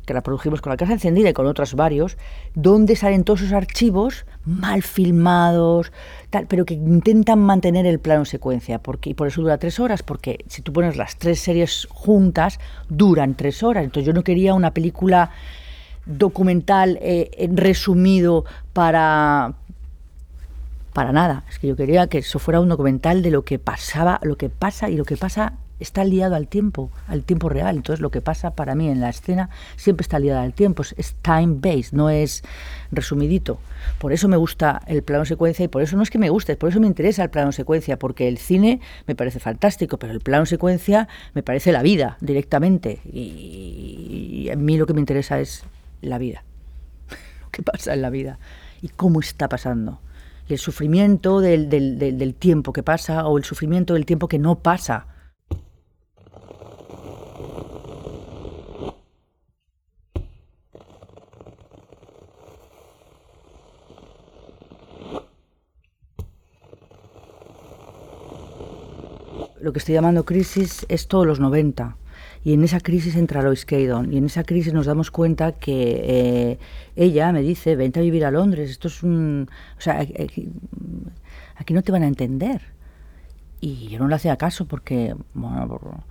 que 0.09 0.13
la 0.15 0.21
produjimos 0.21 0.61
con 0.61 0.71
La 0.71 0.77
Casa 0.77 0.93
Encendida 0.93 1.29
y 1.29 1.33
con 1.33 1.45
otros 1.45 1.75
varios, 1.75 2.17
donde 2.55 2.95
salen 2.95 3.23
todos 3.23 3.41
esos 3.41 3.53
archivos 3.53 4.25
mal 4.43 4.81
filmados, 4.81 5.91
tal, 6.31 6.47
pero 6.47 6.65
que 6.65 6.73
intentan 6.73 7.39
mantener 7.39 7.85
el 7.85 7.99
plano 7.99 8.25
secuencia. 8.25 8.79
Porque, 8.79 9.11
y 9.11 9.13
por 9.13 9.27
eso 9.27 9.41
dura 9.41 9.59
tres 9.59 9.79
horas, 9.79 10.01
porque 10.01 10.43
si 10.47 10.63
tú 10.63 10.73
pones 10.73 10.97
las 10.97 11.17
tres 11.17 11.39
series 11.39 11.87
juntas, 11.91 12.59
duran 12.87 13.35
tres 13.35 13.61
horas. 13.61 13.83
Entonces 13.83 14.07
yo 14.07 14.13
no 14.13 14.23
quería 14.23 14.55
una 14.55 14.73
película 14.73 15.29
documental 16.07 16.97
eh, 17.01 17.47
resumido 17.53 18.45
para, 18.73 19.53
para 20.99 21.13
nada. 21.13 21.45
Es 21.49 21.59
que 21.59 21.67
yo 21.67 21.77
quería 21.77 22.07
que 22.07 22.17
eso 22.17 22.39
fuera 22.39 22.59
un 22.59 22.67
documental 22.67 23.21
de 23.21 23.31
lo 23.31 23.45
que 23.45 23.57
pasaba, 23.57 24.19
lo 24.21 24.35
que 24.35 24.49
pasa 24.49 24.89
y 24.89 24.97
lo 24.97 25.05
que 25.05 25.15
pasa 25.15 25.53
está 25.79 26.03
liado 26.03 26.35
al 26.35 26.49
tiempo, 26.49 26.91
al 27.07 27.23
tiempo 27.23 27.47
real. 27.47 27.77
Entonces 27.77 28.01
lo 28.01 28.11
que 28.11 28.19
pasa 28.19 28.51
para 28.51 28.75
mí 28.75 28.89
en 28.89 28.99
la 28.99 29.07
escena 29.07 29.49
siempre 29.77 30.01
está 30.01 30.19
liado 30.19 30.41
al 30.41 30.53
tiempo, 30.53 30.83
es 30.97 31.15
time-based, 31.21 31.93
no 31.93 32.09
es 32.09 32.43
resumidito. 32.91 33.59
Por 33.97 34.11
eso 34.11 34.27
me 34.27 34.35
gusta 34.35 34.81
el 34.87 35.01
plano 35.01 35.23
secuencia 35.23 35.63
y 35.63 35.69
por 35.69 35.83
eso 35.83 35.95
no 35.95 36.03
es 36.03 36.09
que 36.09 36.17
me 36.17 36.29
guste, 36.29 36.57
por 36.57 36.69
eso 36.69 36.81
me 36.81 36.87
interesa 36.87 37.23
el 37.23 37.29
plano 37.29 37.53
secuencia, 37.53 37.97
porque 37.97 38.27
el 38.27 38.37
cine 38.37 38.81
me 39.07 39.15
parece 39.15 39.39
fantástico, 39.39 39.99
pero 39.99 40.11
el 40.11 40.19
plano 40.19 40.45
secuencia 40.45 41.07
me 41.33 41.43
parece 41.43 41.71
la 41.71 41.81
vida 41.81 42.17
directamente. 42.19 42.99
Y, 43.05 44.41
y 44.43 44.49
a 44.49 44.57
mí 44.57 44.75
lo 44.75 44.85
que 44.85 44.93
me 44.93 44.99
interesa 44.99 45.39
es 45.39 45.63
la 46.01 46.17
vida, 46.17 46.43
lo 47.41 47.49
que 47.51 47.63
pasa 47.63 47.93
en 47.93 48.01
la 48.01 48.09
vida 48.09 48.37
y 48.81 48.89
cómo 48.89 49.21
está 49.21 49.47
pasando 49.47 50.01
el 50.49 50.57
sufrimiento 50.57 51.41
del, 51.41 51.69
del, 51.69 52.35
tiempo 52.35 52.73
que 52.73 52.83
pasa 52.83 53.27
o 53.27 53.37
el 53.37 53.43
sufrimiento 53.43 53.93
del 53.93 54.05
tiempo 54.05 54.27
que 54.27 54.39
no 54.39 54.59
pasa. 54.59 55.07
Lo 69.61 69.73
que 69.73 69.79
estoy 69.79 69.93
llamando 69.93 70.25
crisis 70.25 70.85
es 70.89 71.07
todos 71.07 71.27
los 71.27 71.39
90 71.39 71.97
y 72.49 72.53
en 72.53 72.63
esa 72.63 72.79
crisis 72.79 73.15
entra 73.15 73.43
Lois 73.43 73.63
Caydon 73.63 74.11
y 74.11 74.17
en 74.17 74.25
esa 74.25 74.43
crisis 74.43 74.73
nos 74.73 74.87
damos 74.87 75.11
cuenta 75.11 75.51
que 75.51 76.01
eh, 76.03 76.59
ella 76.95 77.31
me 77.31 77.43
dice, 77.43 77.75
vente 77.75 77.99
a 77.99 78.01
vivir 78.01 78.25
a 78.25 78.31
Londres, 78.31 78.71
esto 78.71 78.87
es 78.87 79.03
un... 79.03 79.47
O 79.77 79.81
sea, 79.81 79.99
aquí, 79.99 81.73
no 81.75 81.83
te 81.83 81.91
van 81.91 82.01
a 82.01 82.07
entender. 82.07 82.63
Y 83.61 83.89
yo 83.89 83.99
no 83.99 84.07
le 84.07 84.15
hacía 84.15 84.35
caso 84.35 84.65
porque, 84.65 85.15
bueno, 85.35 86.03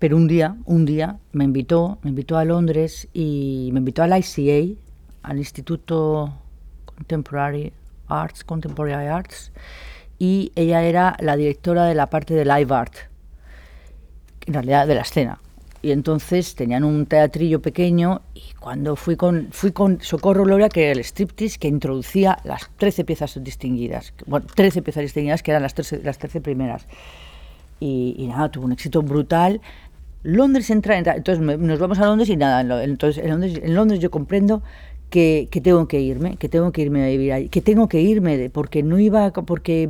pero 0.00 0.16
un 0.16 0.26
día, 0.26 0.56
un 0.64 0.84
día 0.84 1.18
me 1.30 1.44
invitó, 1.44 1.98
me 2.02 2.10
invitó 2.10 2.36
a 2.36 2.44
Londres 2.44 3.06
y 3.14 3.70
me 3.72 3.78
invitó 3.78 4.02
al 4.02 4.10
ICA, 4.10 4.76
al 5.22 5.38
Instituto 5.38 6.36
Contemporary 6.84 7.72
Arts, 8.08 8.42
Contemporary 8.42 9.06
Arts, 9.06 9.52
y 10.18 10.50
ella 10.56 10.82
era 10.82 11.16
la 11.20 11.36
directora 11.36 11.84
de 11.84 11.94
la 11.94 12.08
parte 12.08 12.34
de 12.34 12.44
Live 12.44 12.74
Art 12.74 12.96
en 14.46 14.54
realidad 14.54 14.86
de 14.86 14.94
la 14.94 15.02
escena. 15.02 15.40
Y 15.82 15.92
entonces 15.92 16.54
tenían 16.54 16.84
un 16.84 17.06
teatrillo 17.06 17.60
pequeño 17.60 18.22
y 18.34 18.42
cuando 18.58 18.96
fui 18.96 19.16
con, 19.16 19.48
fui 19.52 19.72
con 19.72 20.00
Socorro 20.00 20.44
Gloria, 20.44 20.68
que 20.68 20.84
era 20.84 20.92
el 20.92 20.98
striptease, 21.00 21.58
que 21.58 21.68
introducía 21.68 22.38
las 22.44 22.70
13 22.76 23.04
piezas 23.04 23.38
distinguidas, 23.42 24.12
bueno, 24.26 24.46
13 24.52 24.82
piezas 24.82 25.02
distinguidas, 25.02 25.42
que 25.42 25.52
eran 25.52 25.62
las 25.62 25.74
13, 25.74 26.00
las 26.02 26.18
13 26.18 26.40
primeras. 26.40 26.86
Y, 27.78 28.26
nada, 28.28 28.50
tuvo 28.50 28.64
un 28.64 28.72
éxito 28.72 29.02
brutal. 29.02 29.60
Londres 30.22 30.70
entra, 30.70 30.98
entonces 30.98 31.38
nos 31.38 31.78
vamos 31.78 31.98
a 31.98 32.06
Londres 32.06 32.30
y 32.30 32.36
nada, 32.36 32.82
entonces 32.82 33.22
en 33.22 33.30
Londres, 33.30 33.60
en 33.62 33.74
Londres 33.74 34.00
yo 34.00 34.10
comprendo 34.10 34.62
que, 35.08 35.46
que, 35.52 35.60
tengo 35.60 35.86
que 35.86 36.00
irme, 36.00 36.36
que 36.36 36.48
tengo 36.48 36.72
que 36.72 36.82
irme 36.82 37.04
a 37.04 37.08
vivir 37.08 37.32
ahí, 37.32 37.48
que 37.48 37.60
tengo 37.60 37.88
que 37.88 38.00
irme, 38.00 38.36
de, 38.36 38.50
porque 38.50 38.82
no 38.82 38.98
iba, 38.98 39.30
porque 39.30 39.88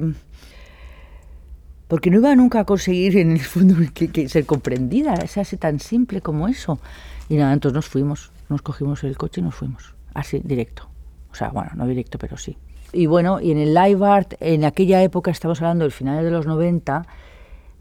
porque 1.88 2.10
no 2.10 2.18
iba 2.18 2.34
nunca 2.34 2.60
a 2.60 2.64
conseguir 2.64 3.16
en 3.18 3.32
el 3.32 3.40
fondo 3.40 3.76
que, 3.94 4.28
ser 4.28 4.46
comprendida, 4.46 5.14
es 5.14 5.38
así 5.38 5.56
tan 5.56 5.80
simple 5.80 6.20
como 6.20 6.48
eso. 6.48 6.78
Y 7.28 7.36
nada, 7.36 7.52
entonces 7.52 7.74
nos 7.74 7.86
fuimos, 7.86 8.32
nos 8.48 8.62
cogimos 8.62 9.02
el 9.04 9.16
coche 9.16 9.40
y 9.40 9.44
nos 9.44 9.54
fuimos, 9.54 9.94
así, 10.14 10.40
directo. 10.44 10.88
O 11.30 11.34
sea, 11.34 11.50
bueno, 11.50 11.70
no 11.74 11.86
directo, 11.86 12.18
pero 12.18 12.36
sí. 12.36 12.56
Y 12.92 13.06
bueno, 13.06 13.40
y 13.40 13.50
en 13.50 13.58
el 13.58 13.74
live 13.74 14.06
art, 14.06 14.34
en 14.40 14.64
aquella 14.64 15.02
época, 15.02 15.30
estamos 15.30 15.60
hablando 15.60 15.84
del 15.84 15.92
final 15.92 16.24
de 16.24 16.30
los 16.30 16.46
90, 16.46 17.06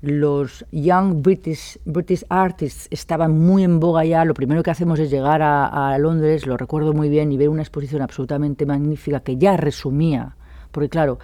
los 0.01 0.65
Young 0.71 1.21
British, 1.21 1.79
British 1.85 2.25
Artists 2.29 2.87
estaban 2.91 3.39
muy 3.39 3.63
en 3.63 3.79
boga 3.79 4.05
ya, 4.05 4.25
lo 4.25 4.33
primero 4.33 4.61
que 4.61 4.71
hacemos 4.71 4.99
es 4.99 5.09
llegar 5.09 5.41
a, 5.41 5.97
Londres, 5.97 6.45
lo 6.45 6.57
recuerdo 6.57 6.93
muy 6.93 7.09
bien, 7.09 7.31
y 7.31 7.37
ver 7.37 7.49
una 7.49 7.61
exposición 7.61 8.01
absolutamente 8.01 8.65
magnífica 8.65 9.21
que 9.21 9.37
ya 9.37 9.57
resumía, 9.57 10.35
porque 10.71 10.89
claro, 10.89 11.19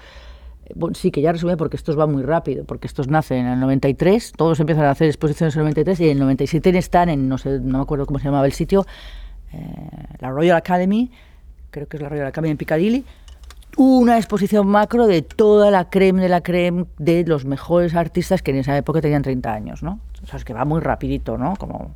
sí 0.94 1.12
que 1.12 1.22
ya 1.22 1.32
resumía 1.32 1.58
porque 1.58 1.78
estos 1.78 1.98
va 1.98 2.08
muy 2.08 2.24
rápido, 2.24 2.66
porque 2.66 2.88
estos 2.88 3.08
nacen 3.08 3.46
en 3.46 3.54
el 3.54 3.60
93, 3.60 4.34
todos 4.36 4.60
empiezan 4.60 4.86
a 4.86 4.92
hacer 4.92 5.08
exposiciones 5.08 5.56
en 5.56 5.62
el 5.62 5.66
93 5.66 6.00
y 6.00 6.06
en 6.06 6.12
el 6.12 6.20
97 6.20 6.78
están 6.78 7.10
en, 7.10 7.30
no 7.30 7.38
sé, 7.38 7.60
no 7.60 7.80
me 7.80 7.84
acuerdo 7.84 8.06
cómo 8.06 8.20
se 8.20 8.26
llamaba 8.26 8.46
el 8.46 8.54
sitio, 8.54 8.86
eh, 9.54 9.60
la 10.20 10.30
Royal 10.30 10.58
Academy, 10.58 11.12
creo 11.70 11.88
que 11.88 11.98
es 11.98 12.04
la 12.04 12.10
Royal 12.10 12.28
Academy 12.28 12.52
en 12.52 12.58
Piccadilly, 12.58 13.06
una 13.78 14.18
exposición 14.18 14.68
macro 14.68 15.08
de 15.08 15.22
toda 15.22 15.72
la 15.72 15.90
creme 15.90 16.22
de 16.22 16.30
la 16.30 16.42
creme 16.42 16.86
de 16.98 17.24
los 17.26 17.46
mejores 17.46 17.96
artistas 17.96 18.42
que 18.42 18.52
en 18.52 18.58
esa 18.58 18.78
época 18.78 19.02
tenían 19.02 19.22
30 19.22 19.54
años, 19.54 19.84
¿no? 19.84 20.00
O 20.24 20.28
sea, 20.28 20.38
es 20.38 20.46
que 20.46 20.54
va 20.54 20.66
muy 20.66 20.82
rapidito, 20.82 21.38
¿no? 21.38 21.56
Como... 21.56 21.96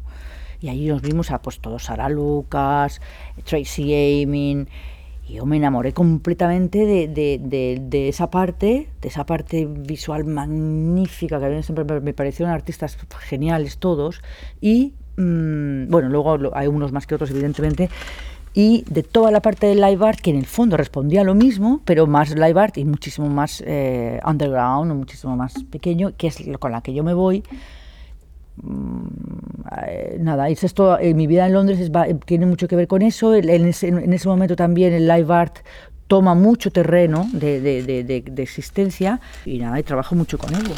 Y 0.61 0.69
ahí 0.69 0.87
nos 0.87 1.01
vimos 1.01 1.31
a 1.31 1.41
pues 1.41 1.59
todos, 1.59 1.83
Sara 1.83 2.09
Lucas, 2.09 3.01
Tracy 3.43 4.23
Amin, 4.23 4.67
y 5.27 5.33
yo 5.33 5.45
me 5.45 5.57
enamoré 5.57 5.93
completamente 5.93 6.85
de, 6.85 7.07
de, 7.07 7.79
de, 7.81 8.09
esa 8.09 8.29
parte, 8.29 8.89
de 9.01 9.07
esa 9.07 9.25
parte 9.25 9.65
visual 9.65 10.25
magnífica, 10.25 11.39
que 11.39 11.47
mí 11.47 11.63
siempre 11.63 12.01
me 12.01 12.13
parecieron 12.13 12.53
artistas 12.53 12.97
geniales 13.21 13.77
todos, 13.77 14.21
y 14.61 14.93
mm, 15.17 15.89
bueno, 15.89 16.09
luego 16.09 16.37
hay 16.53 16.67
unos 16.67 16.91
más 16.91 17.07
que 17.07 17.15
otros, 17.15 17.31
evidentemente, 17.31 17.89
y 18.53 18.85
de 18.89 19.03
toda 19.03 19.31
la 19.31 19.41
parte 19.41 19.67
del 19.67 19.81
live 19.81 20.05
art 20.05 20.19
que 20.21 20.29
en 20.29 20.37
el 20.37 20.45
fondo 20.45 20.77
respondía 20.77 21.21
a 21.21 21.23
lo 21.25 21.35
mismo, 21.35 21.81
pero 21.83 22.07
más 22.07 22.33
live 22.33 22.59
art 22.59 22.77
y 22.77 22.85
muchísimo 22.85 23.27
más 23.27 23.61
eh, 23.65 24.19
underground, 24.25 24.93
muchísimo 24.93 25.35
más 25.35 25.55
pequeño, 25.69 26.13
que 26.17 26.27
es 26.27 26.37
con 26.59 26.71
la 26.71 26.81
que 26.81 26.93
yo 26.93 27.03
me 27.03 27.13
voy. 27.13 27.43
Mm, 28.61 29.07
eh, 29.85 30.17
nada, 30.19 30.49
es 30.49 30.63
esto, 30.63 30.97
eh, 30.99 31.13
mi 31.13 31.27
vida 31.27 31.45
en 31.45 31.53
Londres 31.53 31.91
tiene 32.25 32.45
mucho 32.45 32.67
que 32.67 32.75
ver 32.75 32.87
con 32.87 33.01
eso. 33.01 33.33
En 33.35 33.67
ese, 33.67 33.87
en 33.87 34.13
ese, 34.13 34.27
momento 34.27 34.55
también 34.55 34.93
el 34.93 35.07
live 35.07 35.33
art 35.33 35.57
toma 36.07 36.35
mucho 36.35 36.71
terreno 36.71 37.27
de, 37.33 37.59
de, 37.59 38.03
de, 38.03 38.43
existencia 38.43 39.19
y 39.45 39.59
nada, 39.59 39.79
y 39.79 39.83
trabajo 39.83 40.15
mucho 40.15 40.37
con 40.37 40.53
ello. 40.53 40.75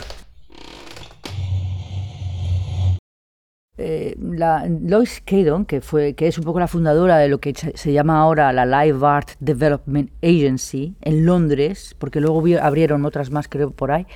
Eh, 3.80 4.16
la, 4.20 4.66
Lois 4.68 5.22
Cadon, 5.24 5.66
que, 5.66 5.82
fue, 5.82 6.16
que 6.16 6.28
es 6.28 6.38
un 6.40 6.44
poco 6.44 6.60
la 6.60 6.68
fundadora 6.68 7.18
de 7.18 7.28
lo 7.28 7.40
que 7.40 7.54
se 7.54 7.94
llama 7.94 8.20
ahora 8.20 8.52
la 8.52 8.66
Live 8.66 9.06
Art 9.06 9.32
Development 9.40 10.10
Agency 10.24 10.96
en 11.02 11.28
Londres, 11.28 11.96
porque 12.00 12.20
luego 12.20 12.44
abrieron 12.60 13.06
otras 13.06 13.30
más 13.30 13.48
creo 13.48 13.70
por 13.70 13.92
ahí, 13.92 14.08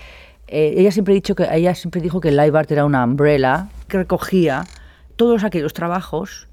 eh, 0.52 0.76
ella 0.78 0.92
siempre 0.92 1.14
dicho 1.14 1.36
que 1.36 1.48
ella 1.52 1.74
siempre 1.76 2.02
dijo 2.02 2.22
que 2.22 2.30
el 2.30 2.38
live 2.38 2.58
art 2.58 2.72
era 2.72 2.86
una 2.86 3.04
umbrella 3.04 3.70
que 3.88 3.98
recogía 3.98 4.66
todos 5.16 5.44
aquellos 5.44 5.74
trabajos 5.74 6.48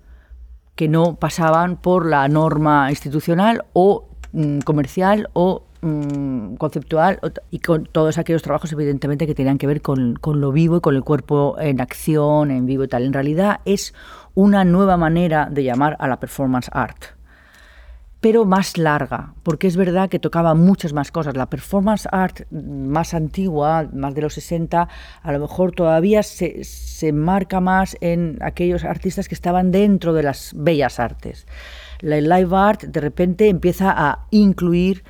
que 0.75 0.89
no 0.89 1.17
pasaban 1.17 1.77
por 1.77 2.07
la 2.07 2.29
norma 2.29 2.91
institucional 2.91 3.65
o 3.73 4.09
mm, 4.33 4.61
comercial 4.61 5.29
o 5.33 5.69
Mm, 5.81 6.57
conceptual 6.57 7.21
y 7.53 7.61
con 7.61 7.85
todos 7.85 8.19
aquellos 8.19 8.43
trabajos 8.43 8.73
evidentemente 8.73 9.29
que 9.29 9.35
tenían 9.37 9.59
que 9.59 9.69
ver 9.69 9.81
con, 9.81 10.17
con, 10.17 10.41
lo 10.41 10.51
vivo 10.51 10.79
y 10.79 10.81
con 10.81 10.97
el 10.97 11.05
cuerpo 11.05 11.55
en 11.61 11.81
acción, 11.81 12.51
en 12.51 12.67
vivo 12.67 12.83
y 12.83 12.89
tal. 12.89 13.05
En 13.05 13.13
realidad 13.13 13.61
es 13.65 13.95
una 14.35 14.65
nueva 14.65 14.97
manera 14.97 15.49
de 15.49 15.63
llamar 15.63 15.97
a 16.01 16.09
la 16.09 16.19
performance 16.19 16.69
art, 16.73 17.05
pero 18.21 18.45
más 18.45 18.79
larga, 18.79 19.35
porque 19.43 19.67
es 19.69 19.77
verdad 19.77 20.09
que 20.09 20.19
tocaba 20.19 20.55
muchas 20.55 20.93
más 20.93 21.13
cosas. 21.13 21.37
La 21.37 21.49
performance 21.49 22.09
art 22.11 22.51
más 22.51 23.15
antigua, 23.15 23.89
más 23.93 24.15
de 24.15 24.23
los 24.23 24.35
60, 24.35 24.89
a 25.23 25.33
lo 25.33 25.39
mejor 25.39 25.73
todavía 25.73 26.23
se, 26.23 26.65
se 26.65 27.13
marca 27.13 27.61
más 27.61 27.97
en 28.01 28.39
aquellos 28.41 28.85
artistas 28.85 29.29
que 29.29 29.35
estaban 29.35 29.71
dentro 29.71 30.15
de 30.15 30.25
las 30.25 30.53
bellas 30.57 30.99
artes. 30.99 31.47
La 32.01 32.21
live 32.21 32.57
art 32.57 32.83
de 32.83 33.01
repente 33.01 33.49
empieza 33.49 33.93
a 33.97 34.27
incluir 34.31 35.05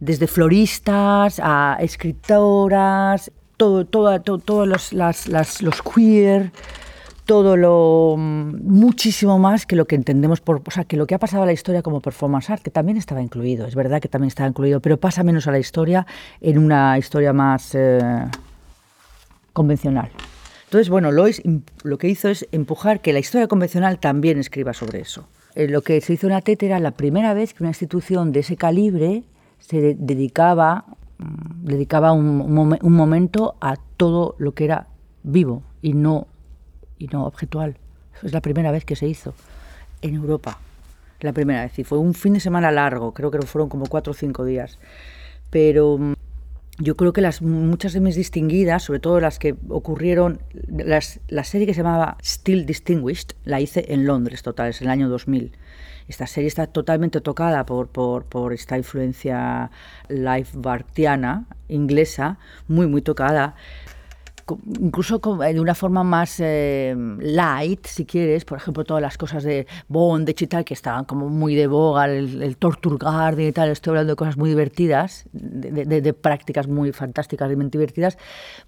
desde 0.00 0.26
floristas 0.26 1.40
a 1.42 1.76
escritoras, 1.80 3.30
todo, 3.56 3.86
todo, 3.86 4.20
todos 4.20 4.66
los, 4.66 4.92
los 4.92 5.82
queer, 5.82 6.50
todo 7.24 7.56
lo 7.56 8.16
mm, 8.18 8.62
muchísimo 8.62 9.38
más 9.38 9.66
que 9.66 9.76
lo 9.76 9.86
que 9.86 9.96
entendemos 9.96 10.40
por, 10.40 10.62
o 10.66 10.70
sea, 10.70 10.84
que 10.84 10.96
lo 10.96 11.06
que 11.06 11.14
ha 11.14 11.18
pasado 11.18 11.42
a 11.42 11.46
la 11.46 11.52
historia 11.52 11.82
como 11.82 12.00
performance 12.00 12.50
art, 12.50 12.62
que 12.62 12.70
también 12.70 12.98
estaba 12.98 13.22
incluido, 13.22 13.66
es 13.66 13.74
verdad 13.74 14.00
que 14.00 14.08
también 14.08 14.28
estaba 14.28 14.48
incluido, 14.48 14.80
pero 14.80 14.98
pasa 14.98 15.22
menos 15.22 15.46
a 15.46 15.52
la 15.52 15.58
historia 15.58 16.06
en 16.40 16.58
una 16.58 16.98
historia 16.98 17.32
más 17.32 17.74
eh, 17.74 18.00
convencional. 19.52 20.10
Entonces, 20.64 20.90
bueno, 20.90 21.12
Lois 21.12 21.40
lo 21.84 21.98
que 21.98 22.08
hizo 22.08 22.28
es 22.28 22.48
empujar 22.50 23.00
que 23.00 23.12
la 23.12 23.20
historia 23.20 23.46
convencional 23.46 23.98
también 23.98 24.38
escriba 24.38 24.72
sobre 24.72 25.00
eso. 25.00 25.28
Eh, 25.54 25.68
lo 25.68 25.82
que 25.82 26.00
se 26.00 26.14
hizo 26.14 26.26
en 26.26 26.32
ATET 26.32 26.64
era 26.64 26.80
la 26.80 26.90
primera 26.90 27.32
vez 27.32 27.54
que 27.54 27.62
una 27.62 27.70
institución 27.70 28.32
de 28.32 28.40
ese 28.40 28.56
calibre 28.56 29.22
se 29.60 29.94
dedicaba, 29.94 30.84
mm, 31.18 31.64
dedicaba 31.64 32.12
un, 32.12 32.52
momento 32.82 33.54
a 33.60 33.76
todo 33.96 34.34
lo 34.38 34.52
que 34.52 34.64
era 34.64 34.88
vivo 35.22 35.62
y 35.80 35.92
no, 35.92 36.26
y 36.98 37.08
no 37.08 37.26
objetual. 37.26 37.76
es 38.22 38.32
la 38.32 38.40
primera 38.40 38.70
vez 38.70 38.84
que 38.84 38.96
se 38.96 39.06
hizo 39.06 39.34
en 40.02 40.14
Europa. 40.14 40.58
La 41.20 41.32
primera 41.32 41.62
vez. 41.62 41.78
Y 41.78 41.84
fue 41.84 41.98
un 41.98 42.14
fin 42.14 42.34
de 42.34 42.40
semana 42.40 42.70
largo, 42.70 43.12
creo 43.12 43.30
que 43.30 43.40
fueron 43.42 43.68
como 43.68 43.86
cuatro 43.86 44.12
o 44.12 44.14
cinco 44.14 44.44
días. 44.44 44.78
Pero 45.50 45.98
mm, 45.98 46.14
yo 46.78 46.96
creo 46.96 47.12
que 47.12 47.20
las 47.20 47.40
muchas 47.40 47.92
de 47.92 48.00
mis 48.00 48.16
distinguidas, 48.16 48.82
sobre 48.82 49.00
todo 49.00 49.20
las 49.20 49.38
que 49.38 49.54
ocurrieron, 49.68 50.40
las, 50.68 51.20
la 51.28 51.44
serie 51.44 51.66
que 51.66 51.74
se 51.74 51.82
llamaba 51.82 52.18
Still 52.22 52.66
Distinguished, 52.66 53.30
la 53.44 53.60
hice 53.60 53.86
en 53.88 54.06
Londres, 54.06 54.42
total, 54.42 54.70
es 54.70 54.82
el 54.82 54.88
año 54.88 55.08
2000. 55.08 55.52
Esta 56.06 56.26
serie 56.26 56.48
está 56.48 56.66
totalmente 56.66 57.20
tocada 57.22 57.64
por, 57.64 57.88
por, 57.88 58.24
por 58.24 58.52
esta 58.52 58.76
influencia 58.76 59.70
life 60.08 60.50
bartiana 60.58 61.46
inglesa, 61.68 62.38
muy, 62.68 62.86
muy 62.86 63.00
tocada 63.00 63.54
incluso 64.80 65.18
de 65.18 65.60
una 65.60 65.74
forma 65.74 66.04
más 66.04 66.38
eh, 66.40 66.94
light, 67.18 67.86
si 67.86 68.04
quieres, 68.04 68.44
por 68.44 68.58
ejemplo, 68.58 68.84
todas 68.84 69.02
las 69.02 69.16
cosas 69.16 69.42
de 69.42 69.66
Bondage 69.88 70.44
y 70.44 70.46
tal, 70.46 70.64
que 70.64 70.74
estaban 70.74 71.04
como 71.04 71.28
muy 71.28 71.54
de 71.54 71.66
boga, 71.66 72.06
el, 72.06 72.42
el 72.42 72.56
Torture 72.56 72.96
Garden 72.98 73.48
y 73.48 73.52
tal, 73.52 73.70
estoy 73.70 73.92
hablando 73.92 74.12
de 74.12 74.16
cosas 74.16 74.36
muy 74.36 74.50
divertidas, 74.50 75.26
de, 75.32 76.12
prácticas 76.12 76.68
muy 76.68 76.92
fantásticas 76.92 77.54
muy 77.56 77.68
divertidas, 77.70 78.18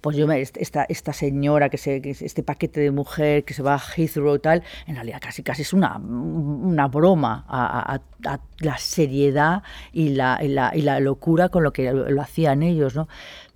pues 0.01 0.17
yo, 0.17 0.27
me, 0.27 0.41
esta, 0.41 0.85
esta 0.89 1.13
señora, 1.13 1.69
que, 1.69 1.77
se, 1.77 2.01
este 2.03 2.43
paquete 2.43 2.81
de 2.81 2.91
mujer 2.91 3.43
que 3.43 3.53
se 3.53 3.61
va 3.61 3.75
a 3.75 3.79
Heathrow 3.79 4.35
y 4.35 4.39
tal, 4.39 4.63
en 4.87 4.95
realidad 4.95 5.19
casi 5.21 5.43
casi 5.43 5.61
es 5.61 5.73
una, 5.73 5.97
una 5.97 6.87
broma 6.87 7.45
a, 7.47 7.99
la 8.59 8.77
seriedad 8.79 9.61
y 9.93 10.09
la, 10.09 10.39
y 10.41 10.47
la, 10.47 10.71
y 10.75 10.81
la 10.81 10.99
locura 10.99 11.49
con 11.49 11.63
lo 11.63 11.71
que 11.71 11.91
lo 11.93 12.21
hacían 12.21 12.63
ellos, 12.63 12.95
¿no? 12.95 13.07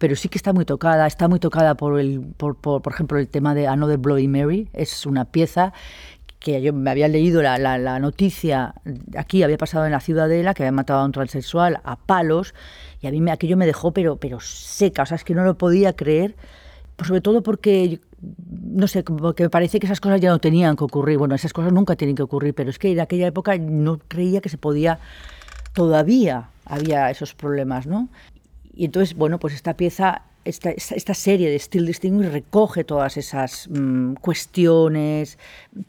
Pero 0.02 0.16
sí 0.16 0.30
que 0.30 0.40
está 0.40 0.52
muy 0.52 0.66
tocada, 0.66 1.06
está 1.06 1.28
muy 1.28 1.38
tocada 1.38 1.76
por, 1.76 2.00
el, 2.00 2.22
por, 2.36 2.56
por, 2.56 2.82
por 2.82 2.92
ejemplo, 2.92 3.20
el 3.20 3.28
tema 3.28 3.54
de 3.54 3.68
Another 3.68 4.00
Bloody 4.00 4.28
Mary, 4.28 4.68
es 4.74 5.06
una 5.06 5.26
pieza 5.26 5.74
que 6.40 6.60
yo 6.60 6.74
me 6.74 6.90
había 6.90 7.08
leído 7.08 7.44
la, 7.44 7.60
la, 7.60 8.00
noticia, 8.00 8.74
aquí 9.16 9.44
había 9.44 9.60
pasado 9.60 9.86
en 9.86 9.92
la 9.92 10.00
Ciudadela, 10.00 10.56
que 10.56 10.64
había 10.64 10.72
matado 10.72 11.02
a 11.02 11.06
un 11.06 11.12
transexual 11.12 11.82
a 11.84 11.98
palos, 11.98 12.56
y 13.00 13.06
a 13.06 13.12
mí 13.12 13.22
me, 13.22 13.30
aquello 13.30 13.58
me 13.58 13.68
dejó 13.68 13.92
pero, 13.92 14.16
pero 14.16 14.40
seca, 14.40 15.04
o 15.04 15.06
sea, 15.06 15.18
es 15.18 15.24
que 15.24 15.36
no 15.36 15.44
lo 15.44 15.56
podía 15.56 15.96
creer, 15.96 16.36
pues 16.96 17.08
sobre 17.08 17.22
todo 17.22 17.44
porque, 17.44 18.00
no 18.50 18.88
sé, 18.88 19.04
porque 19.04 19.44
me 19.44 19.50
parece 19.52 19.80
que 19.80 19.86
esas 19.86 20.02
cosas 20.02 20.20
ya 20.20 20.32
no 20.32 20.40
tenían 20.40 20.78
que 20.78 20.84
ocurrir, 20.84 21.20
bueno, 21.20 21.36
esas 21.36 21.54
cosas 21.54 21.72
nunca 21.72 21.96
tienen 21.96 22.16
que 22.16 22.24
ocurrir, 22.24 22.56
pero 22.56 22.72
es 22.72 22.80
que 22.80 22.92
en 22.92 23.02
aquella 23.02 23.28
época 23.28 23.56
no 23.60 24.00
creía 24.08 24.42
que 24.42 24.50
se 24.50 24.58
podía, 24.58 24.98
todavía 25.74 26.50
había 26.66 27.12
esos 27.12 27.36
problemas, 27.36 27.86
¿no? 27.86 28.10
Y 28.74 28.86
entonces, 28.86 29.16
bueno, 29.16 29.40
pues 29.40 29.54
esta 29.54 29.76
pieza, 29.76 30.24
esta, 30.46 30.72
esta 30.72 31.14
serie 31.14 31.50
de 31.50 31.60
Still 31.60 31.86
Distinguished 31.86 32.32
recoge 32.32 32.84
todas 32.84 33.18
esas 33.18 33.68
mm, 33.70 34.14
cuestiones, 34.16 35.38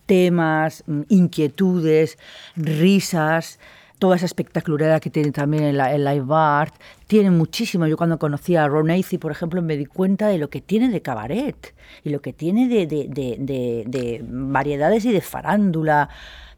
temas, 0.07 0.85
mm, 0.87 1.03
inquietudes, 1.09 2.19
risas, 2.57 3.59
toda 3.99 4.17
esa 4.17 4.27
espectacularidad 4.27 5.01
que 5.01 5.11
tiene 5.11 5.31
también 5.31 5.63
el, 5.63 6.05
live 6.05 6.27
art. 6.31 6.75
Tiene 7.07 7.31
muchísimo. 7.31 7.87
Yo 7.87 7.97
cuando 7.97 8.19
conocí 8.19 8.57
a 8.57 8.67
Ron 8.67 8.91
Acy, 8.91 9.19
por 9.19 9.31
ejemplo, 9.31 9.63
me 9.63 9.77
di 9.77 9.87
cuenta 9.87 10.27
de 10.27 10.39
lo 10.39 10.51
que 10.51 10.61
tiene 10.61 10.89
de 10.89 11.03
cabaret 11.03 11.75
y 12.03 12.11
lo 12.11 12.21
que 12.21 12.33
tiene 12.33 12.69
de 12.69 14.25
variedades 14.25 15.05
y 15.05 15.13
de 15.13 15.21
farándula 15.21 16.09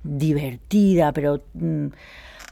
divertida, 0.02 1.12
pero... 1.12 1.42
Mm, 1.54 1.88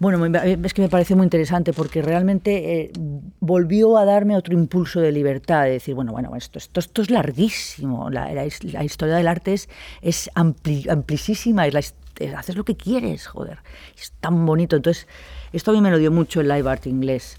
bueno, 0.01 0.25
es 0.27 0.75
que 0.75 0.83
me 0.83 0.89
parece 0.89 1.15
muy 1.15 1.25
interesante 1.25 1.73
porque 1.73 2.03
realmente 2.03 2.81
eh, 2.81 2.93
volvió 3.41 3.97
a 3.97 4.05
darme 4.05 4.37
otro 4.37 4.55
impulso 4.55 5.01
de 5.01 5.13
libertad, 5.13 5.65
de 5.65 5.73
decir, 5.73 5.95
bueno, 5.95 6.13
bueno, 6.13 6.35
esto, 6.37 6.59
esto, 6.59 6.81
esto 6.81 7.03
es 7.03 7.11
larguísimo, 7.11 8.11
la, 8.11 8.33
la, 8.33 8.85
historia 8.85 9.15
del 9.15 9.29
arte 9.29 9.55
es, 9.55 9.69
es 10.01 10.31
amplísima, 10.35 11.69
y 11.69 11.73
haces 11.77 12.57
lo 12.57 12.65
que 12.65 12.77
quieres, 12.77 13.27
joder, 13.27 13.59
es 13.99 14.13
tan 14.21 14.45
bonito. 14.47 14.77
Entonces, 14.77 15.07
esto 15.53 15.71
a 15.71 15.75
mí 15.75 15.81
me 15.81 15.91
lo 15.91 15.99
dio 15.99 16.11
mucho 16.11 16.41
el 16.41 16.49
live 16.49 16.69
art 16.69 16.87
inglés 16.87 17.39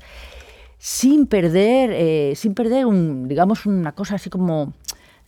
sin 0.86 1.28
perder, 1.28 1.92
eh, 1.94 2.34
sin 2.36 2.54
perder 2.54 2.86
digamos, 3.26 3.66
una 3.66 3.94
cosa 3.94 4.16
así 4.16 4.30
como 4.30 4.74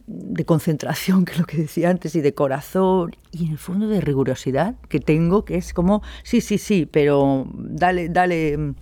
de 0.08 0.46
concentración, 0.46 1.26
que 1.26 1.34
es 1.34 1.40
lo 1.40 1.46
que 1.46 1.58
decía 1.58 1.90
antes, 1.90 2.16
y 2.16 2.22
de 2.22 2.34
corazón, 2.34 3.16
y 3.32 3.46
en 3.46 3.52
el 3.54 3.58
fondo 3.58 3.88
de 3.88 4.02
rigurosidad 4.02 4.76
que 4.88 5.00
tengo, 5.00 5.46
que 5.46 5.56
es 5.56 5.74
como, 5.74 6.02
sí, 6.24 6.42
sí, 6.42 6.58
sí, 6.58 6.86
pero 6.86 7.48
dale, 7.54 8.10
dale. 8.10 8.74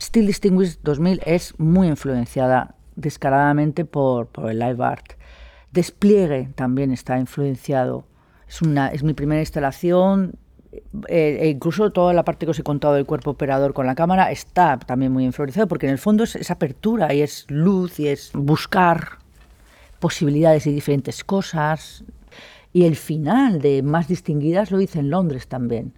Still 0.00 0.26
Distinguished 0.26 0.78
2000 0.82 1.20
es 1.26 1.58
muy 1.58 1.88
influenciada 1.88 2.74
descaradamente 2.96 3.84
por, 3.84 4.26
por 4.26 4.50
el 4.50 4.58
live 4.58 4.84
art. 4.84 5.12
Despliegue 5.72 6.50
también 6.54 6.90
está 6.90 7.18
influenciado. 7.18 8.04
Es, 8.48 8.62
una, 8.62 8.88
es 8.88 9.02
mi 9.02 9.14
primera 9.14 9.40
instalación, 9.40 10.38
eh, 11.08 11.38
e 11.40 11.48
incluso 11.48 11.90
toda 11.90 12.12
la 12.12 12.24
parte 12.24 12.46
que 12.46 12.50
os 12.50 12.58
he 12.58 12.62
contado 12.62 12.94
del 12.94 13.06
cuerpo 13.06 13.30
operador 13.30 13.72
con 13.72 13.86
la 13.86 13.94
cámara 13.94 14.30
está 14.30 14.78
también 14.78 15.12
muy 15.12 15.24
influenciado, 15.24 15.68
porque 15.68 15.86
en 15.86 15.92
el 15.92 15.98
fondo 15.98 16.24
es, 16.24 16.50
apertura 16.50 17.12
y 17.12 17.22
es 17.22 17.46
luz 17.48 17.98
y 17.98 18.08
es 18.08 18.30
buscar 18.34 19.19
posibilidades 20.00 20.66
y 20.66 20.72
diferentes 20.72 21.22
cosas. 21.22 22.04
Y 22.72 22.84
el 22.84 22.96
final 22.96 23.60
de 23.60 23.82
Más 23.82 24.08
Distinguidas 24.08 24.70
lo 24.70 24.80
hice 24.80 24.98
en 24.98 25.10
Londres 25.10 25.46
también. 25.46 25.92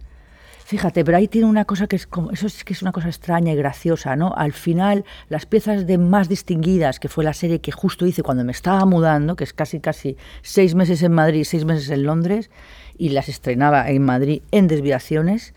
Fíjate, 0.65 1.03
pero 1.03 1.17
ahí 1.17 1.27
tiene 1.27 1.47
una 1.47 1.65
cosa 1.65 1.87
que 1.87 1.97
es 1.97 2.07
como, 2.07 2.31
eso 2.31 2.47
es 2.47 2.63
que 2.63 2.73
es 2.73 2.81
una 2.81 2.93
cosa 2.93 3.09
extraña 3.09 3.51
y 3.51 3.55
graciosa, 3.55 4.15
¿no? 4.15 4.33
Al 4.35 4.53
final, 4.53 5.03
las 5.27 5.45
piezas 5.45 5.85
de 5.85 5.97
más 5.97 6.29
distinguidas, 6.29 6.99
que 6.99 7.09
fue 7.09 7.23
la 7.25 7.33
serie 7.33 7.59
que 7.59 7.71
justo 7.71 8.05
hice 8.05 8.23
cuando 8.23 8.45
me 8.45 8.53
estaba 8.53 8.85
mudando, 8.85 9.35
que 9.35 9.43
es 9.43 9.53
casi 9.53 9.81
casi 9.81 10.15
seis 10.41 10.73
meses 10.73 11.03
en 11.03 11.11
Madrid, 11.11 11.43
seis 11.43 11.65
meses 11.65 11.89
en 11.89 12.03
Londres, 12.03 12.49
y 12.97 13.09
las 13.09 13.27
estrenaba 13.27 13.89
en 13.89 14.03
Madrid 14.03 14.41
en 14.51 14.67
desviaciones, 14.67 15.53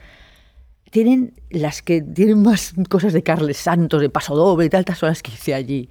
tienen 0.90 1.34
las 1.50 1.82
que 1.82 2.02
tienen 2.02 2.42
más 2.42 2.74
cosas 2.88 3.12
de 3.12 3.22
Carles 3.22 3.58
Santos, 3.58 4.00
de 4.00 4.10
Paso 4.10 4.34
Doble 4.34 4.66
y 4.66 4.70
tal, 4.70 4.84
son 4.94 5.14
que 5.22 5.32
hice 5.32 5.54
allí. 5.54 5.88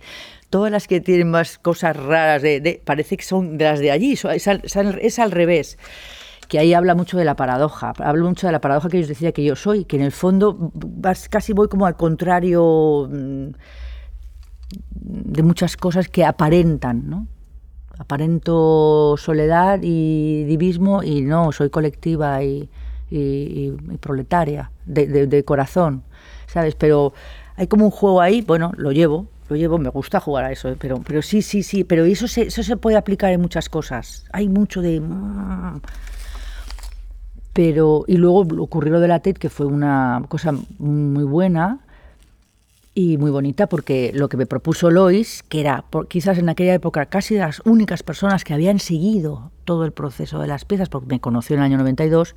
Todas 0.49 0.71
las 0.71 0.87
que 0.87 1.01
tienen 1.01 1.31
más 1.31 1.57
cosas 1.57 1.95
raras, 1.97 2.41
de, 2.41 2.81
parece 2.85 3.17
que 3.17 3.23
son 3.23 3.57
de 3.57 3.65
las 3.65 3.79
de 3.79 3.91
allí, 3.91 4.13
es 4.13 4.47
es 4.47 5.19
al 5.19 5.31
revés 5.31 5.77
que 6.47 6.59
ahí 6.59 6.73
habla 6.73 6.95
mucho 6.95 7.17
de 7.17 7.25
la 7.25 7.35
paradoja, 7.35 7.93
habla 7.97 8.23
mucho 8.23 8.47
de 8.47 8.53
la 8.53 8.61
paradoja 8.61 8.89
que 8.89 8.97
ellos 8.97 9.09
decía 9.09 9.31
que 9.31 9.43
yo 9.43 9.55
soy, 9.55 9.85
que 9.85 9.97
en 9.97 10.03
el 10.03 10.11
fondo 10.11 10.71
casi 11.29 11.53
voy 11.53 11.67
como 11.67 11.85
al 11.85 11.95
contrario 11.95 13.09
mm, 13.11 13.47
de 14.91 15.43
muchas 15.43 15.77
cosas 15.77 16.07
que 16.07 16.25
aparentan, 16.25 17.09
¿no? 17.09 17.27
Aparento 17.97 19.15
soledad 19.17 19.79
y 19.81 20.43
divismo 20.43 21.01
y 21.01 21.21
no, 21.21 21.51
soy 21.51 21.69
colectiva 21.69 22.43
y, 22.43 22.69
proletaria, 24.01 24.71
de, 24.85 25.43
corazón, 25.45 26.03
¿sabes? 26.47 26.75
Pero 26.75 27.13
hay 27.55 27.67
como 27.67 27.85
un 27.85 27.91
juego 27.91 28.19
ahí, 28.19 28.41
bueno, 28.41 28.73
lo 28.75 28.91
llevo, 28.91 29.27
lo 29.49 29.55
llevo, 29.55 29.77
me 29.77 29.89
gusta 29.89 30.19
jugar 30.19 30.45
a 30.45 30.51
eso, 30.51 30.75
pero, 30.79 31.01
pero 31.05 31.21
sí, 31.21 31.41
sí, 31.41 31.63
sí, 31.63 31.83
pero 31.83 32.05
eso 32.05 32.27
se, 32.27 32.43
eso 32.43 32.63
se 32.63 32.77
puede 32.77 32.97
aplicar 32.97 33.31
en 33.31 33.41
muchas 33.41 33.69
cosas. 33.69 34.25
Hay 34.31 34.49
mucho 34.49 34.81
de... 34.81 35.01
Pero, 37.53 38.03
y 38.07 38.17
luego 38.17 38.39
ocurrió 38.61 38.93
lo 38.93 38.99
de 38.99 39.07
la 39.07 39.19
TED, 39.19 39.37
que 39.37 39.49
fue 39.49 39.65
una 39.65 40.23
cosa 40.27 40.53
muy 40.77 41.23
buena 41.23 41.79
y 42.93 43.17
muy 43.17 43.31
bonita, 43.31 43.67
porque 43.67 44.11
lo 44.13 44.29
que 44.29 44.37
me 44.37 44.45
propuso 44.45 44.89
Lois, 44.89 45.43
que 45.43 45.61
era 45.61 45.85
quizás 46.09 46.37
en 46.37 46.49
aquella 46.49 46.73
época 46.73 47.05
casi 47.05 47.35
las 47.35 47.61
únicas 47.65 48.03
personas 48.03 48.43
que 48.43 48.53
habían 48.53 48.79
seguido 48.79 49.51
todo 49.63 49.85
el 49.85 49.91
proceso 49.91 50.39
de 50.39 50.47
las 50.47 50.65
piezas, 50.65 50.89
porque 50.89 51.07
me 51.07 51.19
conoció 51.19 51.55
en 51.55 51.61
el 51.61 51.65
año 51.65 51.77
92, 51.77 52.35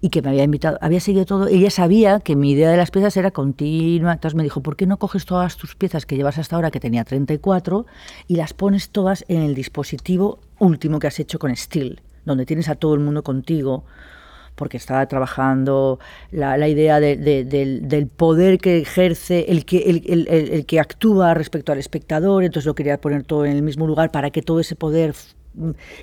y 0.00 0.10
que 0.10 0.22
me 0.22 0.30
había 0.30 0.44
invitado, 0.44 0.78
había 0.80 1.00
seguido 1.00 1.26
todo, 1.26 1.46
ella 1.48 1.70
sabía 1.70 2.20
que 2.20 2.36
mi 2.36 2.52
idea 2.52 2.70
de 2.70 2.76
las 2.76 2.90
piezas 2.90 3.16
era 3.16 3.30
continua, 3.30 4.12
entonces 4.12 4.34
me 4.34 4.42
dijo, 4.42 4.62
¿por 4.62 4.76
qué 4.76 4.86
no 4.86 4.98
coges 4.98 5.26
todas 5.26 5.56
tus 5.56 5.74
piezas 5.74 6.06
que 6.06 6.16
llevas 6.16 6.38
hasta 6.38 6.56
ahora, 6.56 6.70
que 6.70 6.80
tenía 6.80 7.04
34, 7.04 7.86
y 8.26 8.36
las 8.36 8.54
pones 8.54 8.90
todas 8.90 9.24
en 9.28 9.42
el 9.42 9.54
dispositivo 9.54 10.40
último 10.58 10.98
que 10.98 11.06
has 11.06 11.20
hecho 11.20 11.38
con 11.38 11.54
Steel? 11.54 12.00
donde 12.24 12.46
tienes 12.46 12.68
a 12.68 12.74
todo 12.74 12.94
el 12.94 13.00
mundo 13.00 13.22
contigo, 13.22 13.84
porque 14.54 14.76
estaba 14.76 15.06
trabajando 15.06 15.98
la, 16.30 16.68
idea 16.68 17.00
del, 17.00 18.10
poder 18.14 18.58
que 18.58 18.78
ejerce, 18.78 19.46
el 19.48 19.64
que, 19.64 19.78
el, 19.88 20.66
que 20.66 20.80
actúa 20.80 21.34
respecto 21.34 21.72
al 21.72 21.78
espectador, 21.78 22.44
entonces 22.44 22.66
lo 22.66 22.74
quería 22.74 23.00
poner 23.00 23.22
todo 23.24 23.46
en 23.46 23.52
el 23.52 23.62
mismo 23.62 23.86
lugar 23.86 24.10
para 24.10 24.30
que 24.30 24.42
todo 24.42 24.60
ese 24.60 24.76
poder 24.76 25.14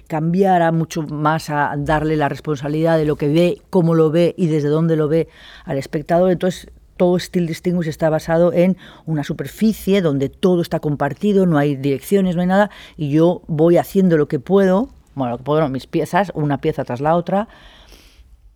cambiara 0.08 0.72
mucho 0.72 1.04
más 1.04 1.50
a 1.50 1.74
darle 1.78 2.16
la 2.16 2.30
responsabilidad 2.30 2.98
de 2.98 3.06
lo 3.06 3.16
que 3.16 3.28
ve, 3.28 3.62
cómo 3.70 3.96
lo 3.96 4.12
ve 4.12 4.36
y 4.38 4.48
desde 4.48 4.70
dónde 4.70 4.96
lo 4.96 5.08
ve 5.08 5.28
al 5.66 5.78
espectador. 5.78 6.32
Entonces 6.32 6.70
todo 6.98 7.20
Still 7.20 7.46
Distinguish 7.46 7.88
está 7.88 8.10
basado 8.10 8.54
en 8.54 8.76
una 9.06 9.24
superficie 9.24 10.02
donde 10.02 10.30
todo 10.30 10.62
está 10.62 10.80
compartido, 10.80 11.46
no 11.46 11.58
hay 11.58 11.76
direcciones, 11.76 12.36
no 12.36 12.42
hay 12.42 12.48
nada, 12.48 12.72
y 12.96 13.10
yo 13.12 13.44
voy 13.48 13.78
haciendo 13.78 14.18
lo 14.18 14.28
que 14.28 14.40
puedo 14.40 14.90
bueno, 15.18 15.40
puedo, 15.40 15.68
mis 15.68 15.88
piezas, 15.88 16.32
una 16.36 16.60
pieza 16.60 16.86
tras 16.86 17.02
la 17.02 17.16
otra, 17.16 17.48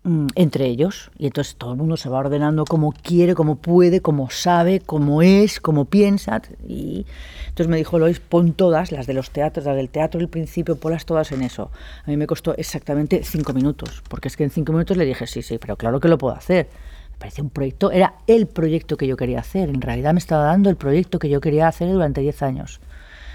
mm, 0.04 0.28
entre 0.36 0.68
ellos. 0.68 1.10
Y 1.18 1.26
entonces 1.26 1.56
todo 1.56 1.72
el 1.72 1.78
mundo 1.78 1.98
se 1.98 2.08
va 2.08 2.20
ordenando 2.20 2.66
como 2.66 2.92
quiere, 2.92 3.34
como 3.34 3.56
puede, 3.56 4.02
como 4.02 4.30
sabe, 4.30 4.80
como 4.80 5.24
es, 5.24 5.60
como 5.60 5.86
piensa. 5.86 6.40
Y 6.68 7.08
entonces 7.52 7.68
me 7.68 7.76
dijo 7.76 8.00
Lois, 8.00 8.22
pon 8.22 8.54
todas, 8.54 8.94
las 8.94 9.08
de 9.08 9.14
los 9.14 9.30
teatros, 9.30 9.66
las 9.66 9.76
del 9.76 9.90
teatro 9.90 10.20
del 10.20 10.30
principio, 10.30 10.78
ponlas 10.78 11.06
todas 11.06 11.34
en 11.34 11.42
eso. 11.42 11.70
A 12.06 12.10
mí 12.10 12.16
me 12.16 12.26
costó 12.26 12.56
exactamente 12.56 13.26
cinco 13.26 13.52
minutos, 13.52 14.02
porque 14.08 14.30
es 14.30 14.38
que 14.38 14.46
en 14.46 14.52
cinco 14.52 14.72
minutos 14.72 14.96
le 14.96 15.04
dije, 15.04 15.28
sí, 15.28 15.42
sí, 15.42 15.58
pero 15.58 15.76
claro 15.76 16.00
que 16.00 16.08
lo 16.08 16.18
puedo 16.18 16.34
hacer. 16.34 16.70
Me 17.12 17.18
parecía 17.18 17.44
un 17.44 17.50
proyecto, 17.50 17.92
era 17.92 18.14
el 18.26 18.48
proyecto 18.48 18.96
que 18.96 19.06
yo 19.06 19.18
quería 19.18 19.40
hacer. 19.40 19.68
En 19.68 19.82
realidad 19.82 20.14
me 20.14 20.20
estaba 20.20 20.46
dando 20.46 20.70
el 20.70 20.78
proyecto 20.78 21.20
que 21.20 21.28
yo 21.28 21.42
quería 21.42 21.68
hacer 21.68 21.92
durante 21.92 22.22
diez 22.22 22.42
años. 22.42 22.80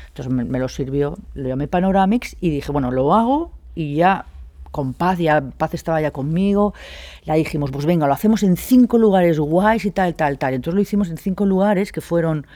Entonces 0.09 0.33
me, 0.33 0.59
lo 0.59 0.69
sirvió, 0.71 1.19
lo 1.35 1.49
llamé 1.51 1.69
Panoramics 1.69 2.39
y 2.41 2.49
dije, 2.49 2.73
bueno, 2.73 2.91
lo 2.91 3.13
hago 3.13 3.51
y 3.75 3.97
ya 3.97 4.25
con 4.71 4.95
Paz, 4.95 5.19
ya 5.19 5.43
Paz 5.43 5.75
estaba 5.75 6.01
ya 6.01 6.11
conmigo, 6.11 6.73
la 7.27 7.35
dijimos, 7.35 7.71
pues 7.71 7.85
venga, 7.85 8.07
lo 8.07 8.15
hacemos 8.15 8.43
en 8.43 8.57
cinco 8.57 8.97
lugares 8.97 9.39
guays 9.39 9.85
y 9.85 9.91
tal, 9.91 10.15
tal, 10.15 10.39
tal. 10.39 10.55
Entonces 10.55 10.75
lo 10.75 10.81
hicimos 10.81 11.11
en 11.11 11.19
cinco 11.19 11.45
lugares 11.45 11.93
que 11.93 12.01
fueron 12.01 12.47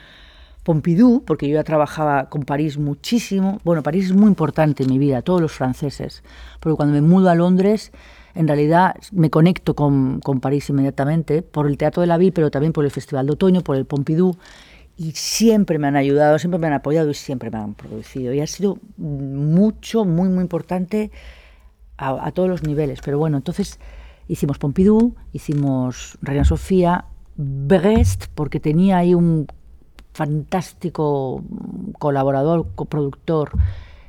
Pompidou, 0.63 1.25
porque 1.25 1.49
yo 1.49 1.55
ya 1.55 1.65
trabajaba 1.65 2.29
con 2.29 2.43
París 2.43 2.79
muchísimo. 2.79 3.61
Bueno, 3.65 3.83
París 3.83 4.07
es 4.07 4.13
muy 4.13 4.29
importante 4.29 4.83
en 4.83 4.91
mi 4.91 4.99
vida, 4.99 5.23
todos 5.23 5.41
los 5.41 5.53
franceses, 5.53 6.23
porque 6.61 6.77
cuando 6.77 6.95
me 6.95 7.01
mudo 7.01 7.31
a 7.31 7.35
Londres, 7.35 7.93
en 8.35 8.47
realidad 8.47 8.95
me 9.13 9.31
conecto 9.31 9.75
con, 9.75 10.21
con 10.21 10.41
París 10.41 10.69
inmediatamente, 10.71 11.43
por 11.43 11.67
el 11.67 11.79
Teatro 11.79 12.03
de 12.03 12.07
la 12.07 12.19
Ville, 12.19 12.33
pero 12.33 12.51
también 12.51 12.73
por 12.73 12.85
el 12.85 12.91
Festival 12.91 13.27
de 13.27 13.33
Otoño, 13.33 13.63
por 13.63 13.77
el 13.77 13.87
Pompidou 13.87 14.37
y 15.01 15.13
siempre 15.13 15.79
me 15.79 15.87
han 15.87 15.97
ayudado, 15.97 16.39
siempre 16.39 16.59
me 16.59 16.67
han 16.67 16.75
apoyado 16.75 17.09
y 17.09 17.15
siempre 17.15 17.51
me 17.51 17.57
han 17.57 17.73
producido. 17.73 18.35
Y 18.35 18.41
ha 18.41 18.47
sido 18.47 18.77
mucho, 18.99 20.05
muy, 20.05 20.29
muy 20.29 20.43
importante 20.43 21.11
a, 21.97 22.31
todos 22.33 22.51
los 22.51 22.63
niveles. 22.65 23.01
Pero 23.03 23.19
bueno, 23.19 23.39
entonces 23.39 23.81
hicimos 24.29 24.59
Pompidou, 24.59 25.15
hicimos 25.33 26.19
Reina 26.21 26.45
Sofía, 26.45 27.07
Brest, 27.35 28.27
porque 28.35 28.61
tenía 28.61 28.99
ahí 28.99 29.15
un 29.15 29.47
fantástico 30.21 31.43
colaborador, 31.99 32.66
coproductor, 32.75 33.53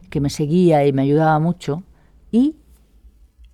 que 0.09 0.19
me 0.19 0.29
seguía 0.29 0.85
y 0.85 0.91
me 0.91 1.03
ayudaba 1.03 1.39
mucho, 1.39 1.83
y 2.31 2.57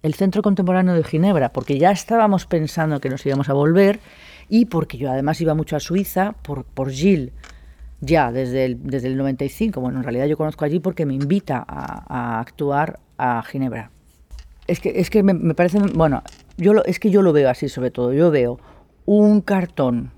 el 0.02 0.16
Centro 0.16 0.42
Contemporáneo 0.42 0.96
de 0.96 1.04
Ginebra, 1.04 1.54
porque 1.54 1.78
ya 1.78 1.92
estábamos 1.92 2.48
pensando 2.48 3.00
que 3.00 3.10
nos 3.10 3.24
íbamos 3.28 3.50
a 3.50 3.54
volver 3.54 4.00
y 4.50 4.66
porque 4.66 4.98
yo 4.98 5.12
además 5.12 5.40
iba 5.40 5.54
mucho 5.54 5.76
a 5.76 5.80
Suiza 5.80 6.34
por, 6.42 6.64
por 6.64 6.90
Gilles, 6.90 7.32
ya 8.02 8.32
desde 8.32 8.66
el, 8.66 8.82
desde 8.82 9.10
el 9.10 9.18
95. 9.18 9.80
Bueno, 9.80 10.00
en 10.00 10.04
realidad 10.04 10.26
yo 10.26 10.36
conozco 10.36 10.66
allí 10.66 10.80
porque 10.80 11.06
me 11.06 11.14
invita 11.14 11.64
a, 11.68 12.40
actuar 12.40 13.00
a 13.20 13.44
Ginebra. 13.44 13.92
Es 14.66 14.80
que, 14.80 15.00
es 15.00 15.12
que 15.12 15.22
me, 15.22 15.54
parece, 15.54 15.78
bueno, 15.94 16.24
yo 16.58 16.74
es 16.86 16.98
que 16.98 17.12
yo 17.12 17.22
lo 17.22 17.34
veo 17.34 17.52
así 17.52 17.70
sobre 17.70 17.92
todo. 17.92 18.14
Yo 18.14 18.32
veo 18.32 18.60
un 19.06 19.42
cartón 19.42 20.17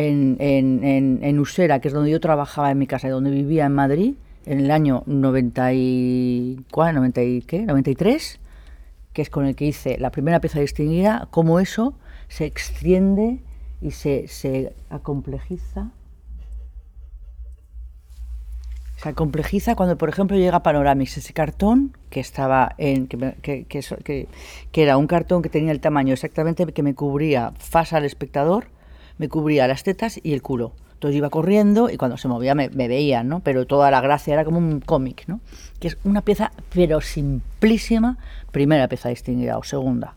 en, 0.00 0.36
en, 0.40 1.20
en, 1.22 1.38
Usera, 1.38 1.80
que 1.80 1.88
es 1.88 1.94
donde 1.94 2.10
yo 2.10 2.20
trabajaba 2.20 2.70
en 2.70 2.78
mi 2.78 2.86
casa 2.86 3.08
y 3.08 3.10
donde 3.10 3.30
vivía 3.30 3.66
en 3.66 3.74
Madrid, 3.74 4.14
en 4.46 4.60
el 4.60 4.70
año 4.70 5.02
90 5.06 5.72
y, 5.74 6.64
¿cuál? 6.70 6.94
90 6.94 7.22
y, 7.22 7.42
¿qué? 7.42 7.62
93, 7.62 8.40
que 9.12 9.22
es 9.22 9.30
con 9.30 9.46
el 9.46 9.54
que 9.54 9.66
hice 9.66 9.98
la 9.98 10.10
primera 10.10 10.40
pieza 10.40 10.60
distinguida, 10.60 11.28
como 11.30 11.60
eso 11.60 11.94
se 12.28 12.46
extiende 12.46 13.40
y 13.80 13.92
se, 13.92 14.28
se 14.28 14.74
acomplejiza. 14.88 15.90
Se 18.96 19.08
acomplejiza 19.08 19.76
cuando, 19.76 19.96
por 19.96 20.10
ejemplo, 20.10 20.36
llega 20.36 20.62
Panoramix, 20.62 21.16
ese 21.16 21.32
cartón 21.32 21.96
que 22.10 22.20
estaba 22.20 22.74
en. 22.76 23.06
Que, 23.06 23.34
que, 23.40 23.64
que, 23.64 24.28
que, 24.72 24.82
era 24.82 24.98
un 24.98 25.06
cartón 25.06 25.40
que 25.40 25.48
tenía 25.48 25.72
el 25.72 25.80
tamaño 25.80 26.12
exactamente 26.12 26.66
que 26.66 26.82
me 26.82 26.94
cubría 26.94 27.54
fasa 27.58 27.96
al 27.96 28.04
espectador, 28.04 28.66
me 29.20 29.28
cubría 29.28 29.68
las 29.68 29.82
tetas 29.82 30.18
y 30.22 30.32
el 30.32 30.40
culo. 30.40 30.72
Entonces 30.94 31.18
iba 31.18 31.28
corriendo 31.28 31.90
y 31.90 31.98
cuando 31.98 32.16
se 32.16 32.26
movía 32.26 32.54
me, 32.54 32.70
me 32.70 32.88
veían, 32.88 33.28
¿no? 33.28 33.40
Pero 33.40 33.66
toda 33.66 33.90
la 33.90 34.00
gracia 34.00 34.32
era 34.32 34.46
como 34.46 34.56
un 34.56 34.80
cómic, 34.80 35.24
¿no? 35.26 35.40
Que 35.78 35.88
es 35.88 35.98
una 36.04 36.22
pieza, 36.22 36.52
pero 36.72 37.02
simplísima, 37.02 38.16
primera 38.50 38.88
pieza 38.88 39.10
distinguida 39.10 39.58
o 39.58 39.62
segunda 39.62 40.14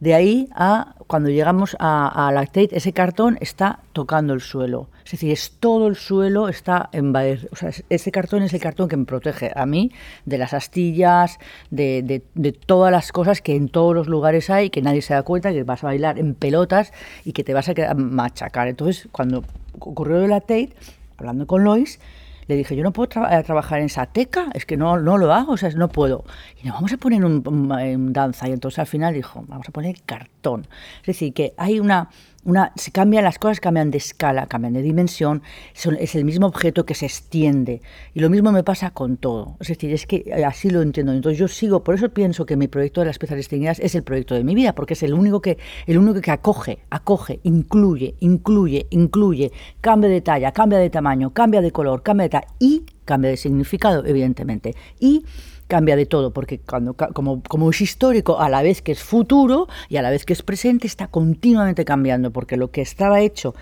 De 0.00 0.14
ahí 0.14 0.48
a 0.54 0.94
cuando 1.06 1.30
llegamos 1.30 1.76
a, 1.78 2.28
a 2.28 2.32
Lactate, 2.32 2.76
ese 2.76 2.92
cartón 2.92 3.38
está 3.40 3.80
tocando 3.92 4.34
el 4.34 4.40
suelo. 4.40 4.88
Es 5.06 5.12
decir, 5.12 5.30
es 5.30 5.52
todo 5.60 5.86
el 5.86 5.94
suelo 5.94 6.48
está 6.48 6.90
en 6.92 7.14
O 7.14 7.56
sea, 7.56 7.70
ese 7.88 8.10
cartón 8.10 8.42
es 8.42 8.52
el 8.52 8.60
cartón 8.60 8.88
que 8.88 8.96
me 8.96 9.04
protege 9.04 9.52
a 9.54 9.64
mí 9.64 9.92
de 10.24 10.36
las 10.36 10.52
astillas, 10.52 11.38
de, 11.70 12.22
todas 12.66 12.90
las 12.90 13.12
cosas 13.12 13.40
que 13.40 13.54
en 13.54 13.68
todos 13.68 13.94
los 13.94 14.08
lugares 14.08 14.50
hay, 14.50 14.68
que 14.68 14.82
nadie 14.82 15.02
se 15.02 15.14
da 15.14 15.22
cuenta, 15.22 15.52
que 15.52 15.62
vas 15.62 15.84
a 15.84 15.86
bailar 15.86 16.18
en 16.18 16.34
pelotas 16.34 16.92
y 17.24 17.32
que 17.32 17.44
te 17.44 17.54
vas 17.54 17.68
a 17.68 17.94
machacar. 17.94 18.66
Entonces, 18.66 19.08
cuando 19.12 19.44
ocurrió 19.78 20.24
el 20.24 20.30
Lactate, 20.30 20.70
hablando 21.18 21.46
con 21.46 21.62
Lois, 21.62 22.00
le 22.48 22.56
dije, 22.56 22.76
yo 22.76 22.82
no 22.82 22.92
puedo 22.92 23.08
trabajar 23.08 23.80
en 23.80 23.86
esa 23.86 24.06
teca, 24.06 24.48
es 24.54 24.66
que 24.66 24.76
no, 24.76 24.98
no 24.98 25.18
lo 25.18 25.32
hago, 25.32 25.52
o 25.52 25.56
sea, 25.56 25.70
no 25.70 25.88
puedo. 25.88 26.24
Y 26.62 26.66
nos 26.66 26.76
vamos 26.76 26.92
a 26.92 26.96
poner 26.96 27.24
un, 27.24 28.12
danza. 28.12 28.48
Y 28.48 28.52
entonces 28.52 28.78
al 28.78 28.86
final 28.86 29.14
dijo, 29.14 29.44
vamos 29.48 29.68
a 29.68 29.72
poner 29.72 30.00
cartón. 30.02 30.68
Es 31.00 31.06
decir, 31.06 31.32
que 31.32 31.54
hay 31.56 31.80
una, 31.80 32.10
una, 32.46 32.72
se 32.76 32.92
cambian 32.92 33.24
las 33.24 33.38
cosas, 33.38 33.58
cambian 33.58 33.90
de 33.90 33.98
escala, 33.98 34.46
cambian 34.46 34.72
de 34.72 34.80
dimensión, 34.80 35.42
es 35.74 36.14
el 36.14 36.24
mismo 36.24 36.46
objeto 36.46 36.86
que 36.86 36.94
se 36.94 37.04
extiende. 37.04 37.82
Y 38.14 38.20
lo 38.20 38.30
mismo 38.30 38.52
me 38.52 38.62
pasa 38.62 38.90
con 38.92 39.16
todo. 39.16 39.56
Es 39.58 39.68
decir, 39.68 39.92
es 39.92 40.06
que 40.06 40.24
eh, 40.26 40.44
así 40.44 40.70
lo 40.70 40.80
entiendo. 40.80 41.12
Entonces 41.12 41.38
yo 41.38 41.48
sigo, 41.48 41.82
por 41.82 41.96
eso 41.96 42.08
pienso 42.10 42.46
que 42.46 42.56
mi 42.56 42.68
proyecto 42.68 43.00
de 43.00 43.08
las 43.08 43.18
piezas 43.18 43.36
distinguidas 43.36 43.80
es 43.80 43.96
el 43.96 44.04
proyecto 44.04 44.36
de 44.36 44.44
mi 44.44 44.54
vida, 44.54 44.74
porque 44.74 44.94
es 44.94 45.02
el 45.02 45.12
único 45.12 45.42
que, 45.42 45.58
el 45.86 45.98
único 45.98 46.20
que 46.20 46.30
acoge, 46.30 46.78
acoge, 46.88 47.40
incluye, 47.42 48.14
incluye, 48.20 48.86
incluye, 48.90 49.50
cambia 49.80 50.08
de 50.08 50.20
talla, 50.20 50.52
cambia 50.52 50.78
de 50.78 50.88
tamaño, 50.88 51.34
cambia 51.34 51.60
de 51.60 51.72
color, 51.72 52.04
cambia 52.04 52.24
de 52.24 52.30
talla 52.30 52.46
y 52.60 52.84
cambia 53.04 53.30
de 53.30 53.36
significado, 53.36 54.04
evidentemente. 54.06 54.76
Y 55.00 55.24
cambia 55.66 55.96
de 55.96 56.06
todo, 56.06 56.32
porque 56.32 56.60
cuando, 56.60 56.94
como, 56.94 57.42
como 57.42 57.70
es 57.70 57.80
histórico, 57.80 58.40
a 58.40 58.48
la 58.48 58.62
vez 58.62 58.82
que 58.82 58.92
es 58.92 59.02
futuro 59.02 59.68
y 59.88 59.96
a 59.96 60.02
la 60.02 60.10
vez 60.10 60.24
que 60.24 60.32
es 60.32 60.42
presente, 60.42 60.86
está 60.86 61.08
continuamente 61.08 61.84
cambiando, 61.84 62.30
porque 62.32 62.56
lo 62.56 62.70
que 62.70 62.82
estaba 62.82 63.20
hecho 63.20 63.54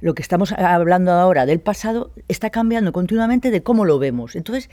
lo 0.00 0.14
que 0.14 0.20
estamos 0.20 0.52
hablando 0.52 1.12
ahora 1.12 1.46
del 1.46 1.60
pasado 1.60 2.10
está 2.28 2.50
cambiando 2.50 2.92
continuamente 2.92 3.50
de 3.50 3.62
cómo 3.62 3.86
lo 3.86 3.98
vemos. 3.98 4.36
Entonces, 4.36 4.68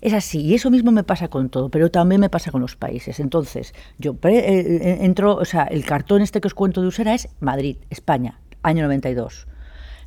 es 0.00 0.12
así, 0.12 0.40
y 0.40 0.54
eso 0.54 0.72
mismo 0.72 0.90
me 0.90 1.04
pasa 1.04 1.28
con 1.28 1.50
todo, 1.50 1.68
pero 1.68 1.90
también 1.90 2.20
me 2.20 2.28
pasa 2.28 2.50
con 2.50 2.60
los 2.60 2.74
países. 2.74 3.20
Entonces, 3.20 3.74
yo 3.98 4.16
eh, 4.24 4.38
eh, 4.38 4.98
entro, 5.02 5.36
o 5.36 5.44
sea, 5.44 5.64
el 5.64 5.84
cartón 5.84 6.20
este 6.20 6.40
que 6.40 6.48
os 6.48 6.54
cuento 6.54 6.80
de 6.80 6.88
Usera 6.88 7.14
es 7.14 7.28
Madrid, 7.38 7.76
España, 7.90 8.40
año 8.62 8.82
92. 8.82 9.46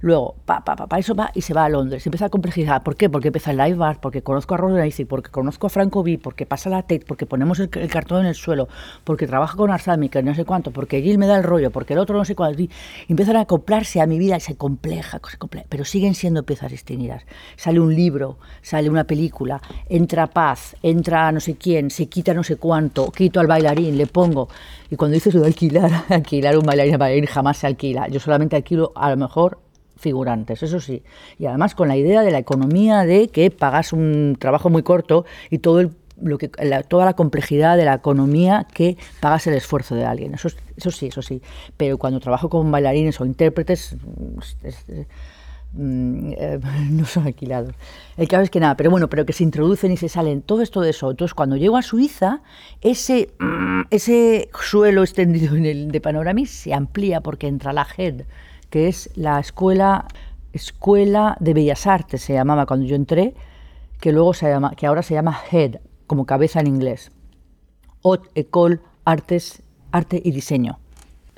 Luego, 0.02 0.36
pa, 0.46 0.64
pa, 0.64 0.78
pa, 0.78 0.98
eso 0.98 1.14
va 1.14 1.30
y 1.36 1.42
se 1.42 1.54
va 1.54 1.66
a 1.66 1.70
Londres. 1.70 2.06
Empieza 2.08 2.28
a 2.28 2.30
complejizar. 2.30 2.82
¿Por 2.84 2.96
qué? 2.96 3.10
Porque 3.10 3.28
empieza 3.28 3.52
el 3.52 3.58
live 3.58 3.76
bar, 3.76 4.00
porque 4.00 4.22
conozco 4.22 4.54
a 4.54 4.58
Roderick, 4.58 5.06
porque 5.08 5.30
conozco 5.30 5.68
a 5.68 5.70
Franco 5.70 6.04
B, 6.04 6.18
porque 6.24 6.46
pasa 6.46 6.70
la 6.70 6.84
Tate, 6.84 7.04
porque 7.06 7.26
ponemos 7.26 7.60
el, 7.60 7.70
cartón 7.70 8.22
en 8.22 8.28
el 8.28 8.36
suelo, 8.36 8.70
porque 9.04 9.28
trabaja 9.28 9.58
con 9.58 9.72
Arsami, 9.72 10.08
que 10.08 10.24
no 10.24 10.34
sé 10.36 10.46
cuánto, 10.46 10.72
porque 10.72 11.02
Gil 11.02 11.18
me 11.18 11.28
da 11.28 11.36
el 11.36 11.44
rollo, 11.44 11.70
porque 11.72 11.94
el 11.94 12.00
otro 12.00 12.18
no 12.18 12.24
sé 12.24 12.34
cuánto. 12.34 12.62
Y 12.62 12.70
empiezan 13.10 13.36
a 13.36 13.42
acoplarse 13.42 14.00
a 14.00 14.08
mi 14.08 14.18
vida 14.18 14.38
y 14.38 14.40
se 14.40 14.56
compleja, 14.56 15.20
pero 15.68 15.84
siguen 15.84 16.16
siendo 16.16 16.44
piezas 16.44 16.72
distinguidas. 16.72 17.24
Sale 17.58 17.82
un 17.82 17.94
libro, 17.94 18.38
sale 18.62 18.90
una 18.90 19.04
película, 19.04 19.62
entra 19.90 20.28
Paz, 20.28 20.78
entra 20.82 21.30
no 21.34 21.42
sé 21.42 21.56
quién, 21.56 21.90
se 21.90 22.08
quita 22.08 22.34
no 22.34 22.44
sé 22.44 22.56
cuánto, 22.56 23.12
quito 23.12 23.42
al 23.42 23.48
bailarín, 23.48 23.98
le 23.98 24.08
pongo. 24.08 24.48
Y 24.90 24.96
cuando 24.96 25.16
dices 25.16 25.34
lo 25.34 25.42
de 25.42 25.48
alquilar, 25.48 26.06
alquilar 26.10 26.58
un 26.58 26.64
bailarín, 26.64 26.98
bailarín 26.98 27.26
jamás 27.26 27.58
se 27.58 27.68
alquila. 27.68 28.08
Yo 28.08 28.22
solamente 28.22 28.56
alquilo 28.56 28.94
a 28.96 29.10
lo 29.10 29.18
mejor 29.18 29.60
figurantes, 30.00 30.64
eso 30.64 30.80
sí. 30.80 31.04
Y 31.38 31.46
además 31.46 31.76
con 31.76 31.88
la 31.88 31.98
idea 31.98 32.22
de 32.22 32.32
la 32.32 32.40
economía 32.40 33.04
de 33.04 33.28
que 33.28 33.52
pagas 33.52 33.94
un 33.94 34.38
trabajo 34.40 34.70
muy 34.70 34.84
corto 34.84 35.26
y 35.50 35.60
todo 35.60 35.90
lo 36.22 36.38
que, 36.38 36.50
toda 36.88 37.06
la 37.06 37.14
complejidad 37.14 37.78
de 37.78 37.86
la 37.86 37.96
economía 37.96 38.68
que 38.74 38.98
pagas 39.20 39.48
el 39.48 39.54
esfuerzo 39.54 39.96
de 39.96 40.06
alguien. 40.06 40.34
Eso, 40.34 40.50
eso 40.76 40.92
sí, 40.92 41.08
eso 41.08 41.22
sí. 41.22 41.42
Pero 41.78 41.98
cuando 41.98 42.20
trabajo 42.20 42.50
con 42.50 42.72
bailarines 42.72 43.20
o 43.22 43.26
intérpretes, 43.26 43.96
mm, 45.74 46.32
eh, 46.38 46.60
no 46.90 47.06
son 47.06 47.28
alquilados. 47.28 47.74
El 48.18 48.28
caso 48.28 48.44
es 48.44 48.50
que 48.50 48.60
nada, 48.60 48.76
pero 48.76 48.92
bueno, 48.92 49.10
pero 49.10 49.26
que 49.26 49.34
se 49.34 49.44
introducen 49.44 49.92
y 49.92 49.98
se 49.98 50.10
salen, 50.10 50.42
todo 50.42 50.62
esto 50.62 50.82
de 50.82 50.92
eso. 50.92 51.12
Entonces, 51.12 51.34
cuando 51.34 51.56
llego 51.56 51.78
a 51.78 51.82
Suiza, 51.82 52.42
ese, 52.82 53.30
mm, 53.40 53.82
ese 53.90 54.50
suelo 54.62 55.04
extendido 55.04 55.56
en 55.56 55.66
el 55.66 55.92
de 55.92 56.02
Panoramis 56.02 56.52
se 56.52 56.74
amplía 56.74 57.22
porque 57.22 57.48
entra 57.48 57.74
la 57.74 57.88
head 57.98 58.24
que 58.70 58.88
es 58.88 59.10
la 59.16 59.40
escuela, 59.40 60.08
escuela 60.54 61.38
de 61.40 61.54
Bellas 61.54 61.88
Artes, 61.88 62.22
se 62.22 62.34
llamaba 62.34 62.66
cuando 62.66 62.86
yo 62.86 62.96
entré, 62.96 63.36
que, 64.00 64.12
luego 64.12 64.34
se 64.34 64.50
llama, 64.50 64.72
que 64.76 64.88
ahora 64.88 65.04
se 65.04 65.14
llama 65.14 65.38
HEAD, 65.52 65.78
como 66.08 66.26
cabeza 66.26 66.60
en 66.60 66.68
inglés. 66.68 67.12
Haute 68.04 68.30
École 68.36 68.80
Artes, 69.06 69.62
Arte 69.92 70.22
y 70.24 70.32
Diseño. 70.32 70.80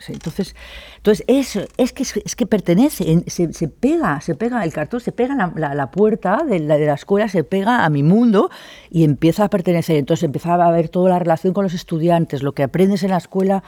Entonces, 0.09 0.55
entonces 0.97 1.25
es 1.77 2.35
que, 2.35 2.45
pertenece, 2.45 3.23
se, 3.27 3.67
pega, 3.67 4.21
se 4.21 4.35
pega 4.35 4.63
el 4.63 4.73
cartón, 4.73 4.99
se 4.99 5.11
pega 5.11 5.35
la, 5.35 5.91
puerta 5.91 6.43
de 6.47 6.59
la, 6.59 6.93
escuela, 6.93 7.27
se 7.27 7.43
pega 7.43 7.85
a 7.85 7.89
mi 7.89 8.03
mundo 8.03 8.49
y 8.89 9.03
empieza 9.03 9.45
a 9.45 9.49
pertenecer. 9.49 9.97
Entonces 9.97 10.23
empezaba 10.23 10.67
a 10.67 10.71
ver 10.71 10.89
toda 10.89 11.09
la 11.09 11.19
relación 11.19 11.53
con 11.53 11.63
los 11.63 11.73
estudiantes, 11.73 12.43
lo 12.43 12.53
que 12.53 12.63
aprendes 12.63 13.03
en 13.03 13.11
la 13.11 13.17
escuela, 13.17 13.63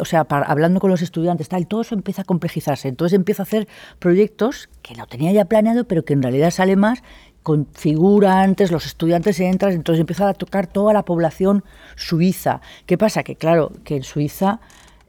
o 0.00 0.04
sea, 0.04 0.26
hablando 0.28 0.80
con 0.80 0.90
los 0.90 1.02
estudiantes, 1.02 1.48
tal, 1.48 1.66
todo 1.66 1.82
eso 1.82 1.94
empieza 1.94 2.22
a 2.22 2.24
complejizarse. 2.24 2.88
Entonces 2.88 3.16
empiezo 3.16 3.42
a 3.42 3.44
hacer 3.44 3.68
proyectos 3.98 4.68
que 4.82 4.94
lo 4.94 5.06
tenía 5.06 5.32
ya 5.32 5.44
planeado, 5.44 5.86
pero 5.86 6.04
que 6.04 6.12
en 6.12 6.22
realidad 6.22 6.50
sale 6.50 6.76
más 6.76 7.02
con 7.46 7.68
figurantes, 7.74 8.72
los 8.72 8.86
estudiantes 8.86 9.38
entran, 9.38 9.70
entonces 9.70 10.00
empieza 10.00 10.28
a 10.28 10.34
tocar 10.34 10.66
toda 10.66 10.92
la 10.92 11.04
población 11.04 11.62
suiza. 11.94 12.60
¿Qué 12.86 12.98
pasa? 12.98 13.22
Que 13.22 13.36
claro, 13.36 13.70
que 13.84 13.94
en 13.94 14.02
Suiza 14.02 14.58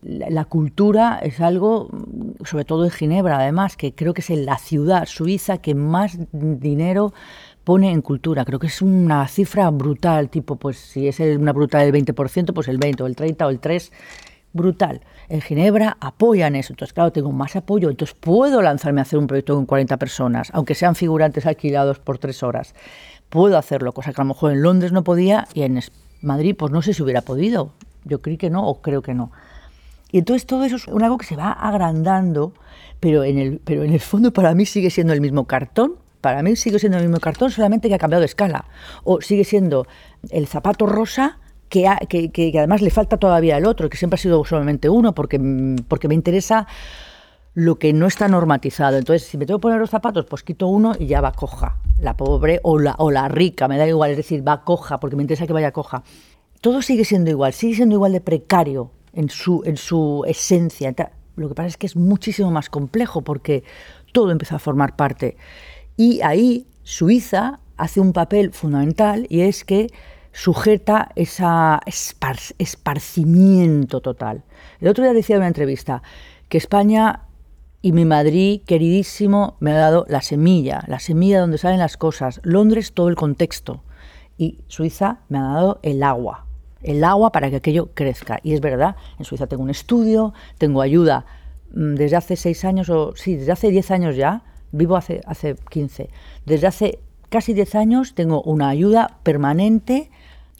la, 0.08 0.46
cultura 0.46 1.20
es 1.22 1.42
algo, 1.42 1.90
sobre 2.46 2.64
todo 2.64 2.86
en 2.86 2.92
Ginebra, 2.92 3.40
además, 3.40 3.76
que 3.76 3.94
creo 3.94 4.14
que 4.14 4.22
es 4.22 4.30
la 4.30 4.58
ciudad 4.58 5.06
suiza 5.06 5.58
que 5.58 5.76
más 5.76 6.18
dinero 6.32 7.14
pone 7.66 7.92
en 7.92 8.02
cultura. 8.02 8.46
Creo 8.46 8.60
que 8.60 8.68
es 8.68 8.82
una 8.82 9.28
cifra 9.28 9.70
brutal, 9.70 10.30
tipo, 10.30 10.56
pues 10.56 10.78
si 10.78 11.08
es 11.08 11.20
una 11.20 11.52
brutal 11.52 11.92
del 11.92 12.06
20%, 12.06 12.54
pues 12.54 12.70
el 12.70 12.78
20 12.78 13.04
o 13.04 13.06
el 13.06 13.16
30 13.16 13.48
o 13.48 13.50
el 13.50 13.60
3, 13.60 13.92
brutal. 14.54 15.02
En 15.28 15.42
Ginebra 15.42 15.98
apoyan 16.00 16.56
eso, 16.56 16.72
entonces 16.72 16.94
claro, 16.94 17.12
tengo 17.12 17.34
más 17.34 17.58
apoyo, 17.58 17.90
entonces 17.90 18.16
puedo 18.18 18.62
lanzarme 18.62 19.02
a 19.02 19.04
hacer 19.04 19.20
un 19.20 19.28
proyecto 19.28 19.56
con 19.56 19.66
40 19.66 19.98
personas, 19.98 20.50
aunque 20.54 20.74
sean 20.74 20.96
figurantes 20.96 21.46
alquilados 21.46 22.00
por 22.00 22.18
tres 22.18 22.44
horas. 22.44 22.74
Puedo 23.30 23.58
hacerlo, 23.58 23.92
cosa 23.92 24.14
que 24.14 24.22
a 24.22 24.24
lo 24.24 24.30
mejor 24.30 24.54
en 24.54 24.62
Londres 24.62 24.94
no 24.94 25.04
podía 25.04 25.50
y 25.54 25.64
en 25.64 25.82
Madrid 26.22 26.56
pues 26.58 26.72
no 26.72 26.82
sé 26.82 26.94
si 26.94 27.04
hubiera 27.04 27.22
podido. 27.22 27.74
Yo 28.06 28.22
creo 28.22 28.38
que 28.38 28.50
no 28.50 28.66
o 28.66 28.82
creo 28.82 29.02
que 29.02 29.14
no. 29.14 29.34
Y 30.12 30.20
entonces 30.20 30.46
todo 30.46 30.64
eso 30.64 30.78
es 30.78 30.88
algo 30.88 31.18
que 31.18 31.26
se 31.26 31.36
va 31.36 31.52
agrandando, 31.52 32.54
pero 33.00 33.24
en 33.24 33.38
el, 33.38 33.60
pero 33.64 33.84
en 33.84 33.94
el 33.94 34.00
fondo 34.00 34.32
para 34.32 34.54
mí 34.54 34.66
sigue 34.66 34.90
siendo 34.90 35.14
el 35.14 35.22
mismo 35.22 35.46
cartón. 35.46 35.96
Para 36.22 36.42
mí 36.42 36.56
sigue 36.56 36.80
siendo 36.80 36.98
el 36.98 37.04
mismo 37.04 37.20
cartón, 37.20 37.52
solamente 37.52 37.90
que 37.90 37.96
ha 37.96 38.00
cambiado 38.00 38.22
de 38.22 38.26
escala. 38.26 38.66
O 39.04 39.22
sigue 39.22 39.44
siendo 39.44 39.86
el 40.30 40.48
zapato 40.48 40.86
rosa 40.86 41.40
que, 41.70 41.88
que, 42.10 42.32
que, 42.32 42.52
además 42.58 42.82
le 42.82 42.90
falta 42.90 43.18
todavía 43.18 43.58
el 43.58 43.66
otro, 43.66 43.90
que 43.90 43.98
siempre 43.98 44.16
ha 44.16 44.18
sido 44.22 44.44
solamente 44.46 44.90
uno, 44.90 45.14
porque, 45.14 45.40
porque 45.88 46.08
me 46.08 46.16
interesa 46.16 46.68
lo 47.54 47.76
que 47.76 47.94
no 47.94 48.08
está 48.08 48.28
normatizado. 48.28 48.98
Entonces, 48.98 49.28
si 49.28 49.38
me 49.38 49.46
tengo 49.46 49.60
que 49.60 49.64
poner 49.64 49.80
los 49.80 49.90
zapatos, 49.90 50.26
pues 50.26 50.44
quito 50.44 50.68
uno 50.68 50.94
y 50.98 51.08
ya 51.08 51.22
va 51.22 51.34
coja. 51.34 51.78
La 52.00 52.16
pobre 52.16 52.60
o 52.64 52.80
la, 52.80 52.96
o 52.98 53.12
la 53.12 53.28
rica, 53.28 53.68
me 53.68 53.78
da 53.78 53.88
igual, 53.88 54.12
es 54.12 54.18
decir, 54.18 54.48
va 54.48 54.64
coja, 54.64 55.00
porque 55.00 55.16
me 55.16 55.24
interesa 55.24 55.46
que 55.46 55.54
vaya 55.54 55.72
coja. 55.72 56.04
Todo 56.62 56.82
sigue 56.82 57.06
siendo 57.06 57.30
igual, 57.30 57.54
sigue 57.54 57.76
siendo 57.76 57.96
igual 57.96 58.14
de 58.14 58.22
precario 58.22 58.92
en 59.18 59.30
su, 59.30 59.64
en 59.66 59.78
su 59.78 60.24
esencia. 60.28 60.96
Lo 61.36 61.50
que 61.50 61.56
pasa 61.56 61.68
es 61.68 61.78
que 61.78 61.88
es 61.88 61.96
muchísimo 61.96 62.52
más 62.52 62.70
complejo 62.70 63.24
porque 63.24 63.64
todo 64.14 64.32
empieza 64.32 64.56
a 64.56 64.60
formar 64.60 64.96
parte. 64.96 65.38
Y 65.98 66.22
ahí 66.22 66.68
Suiza 66.84 67.60
hace 67.78 68.00
un 68.00 68.14
papel 68.14 68.54
fundamental 68.54 69.26
y 69.30 69.42
es 69.42 69.66
que 69.66 69.88
sujeta 70.32 71.10
ese 71.16 71.44
esparcimiento 72.60 74.02
total. 74.02 74.44
El 74.80 74.90
otro 74.90 75.04
día 75.04 75.14
decía 75.14 75.36
en 75.36 75.42
una 75.42 75.48
entrevista 75.48 76.04
que 76.48 76.60
España 76.60 77.24
y 77.82 77.94
mi 77.94 78.06
Madrid, 78.06 78.62
queridísimo, 78.66 79.58
me 79.60 79.72
ha 79.72 79.78
dado 79.78 80.06
la 80.10 80.22
semilla, 80.22 80.84
la 80.88 81.00
semilla 81.00 81.40
donde 81.40 81.58
salen 81.58 81.80
las 81.80 81.98
cosas. 81.98 82.40
Londres, 82.44 82.94
todo 82.94 83.10
el 83.10 83.16
contexto. 83.16 83.84
Y 84.38 84.60
Suiza 84.68 85.22
me 85.30 85.40
ha 85.40 85.44
dado 85.44 85.80
el 85.82 86.04
agua 86.04 86.47
el 86.82 87.04
agua 87.04 87.32
para 87.32 87.50
que 87.50 87.58
aquello 87.58 87.90
crezca. 87.94 88.40
Y 88.44 88.54
es 88.54 88.62
verdad, 88.62 88.96
en 89.20 89.26
Suiza 89.26 89.48
tengo 89.48 89.64
un 89.64 89.70
estudio, 89.70 90.34
tengo 90.58 90.82
ayuda 90.82 91.26
mm, 91.74 91.96
desde 91.96 92.16
hace 92.16 92.36
seis 92.36 92.66
años, 92.66 92.90
o 92.90 93.16
sí, 93.16 93.36
desde 93.36 93.52
hace 93.52 93.70
diez 93.70 93.92
años 93.92 94.16
ya, 94.16 94.44
vivo 94.72 94.96
hace, 94.96 95.22
hace 95.26 95.56
15, 95.70 96.10
desde 96.46 96.68
hace 96.68 97.00
casi 97.30 97.54
diez 97.54 97.76
años 97.76 98.16
tengo 98.16 98.42
una 98.42 98.70
ayuda 98.70 99.18
permanente 99.24 100.10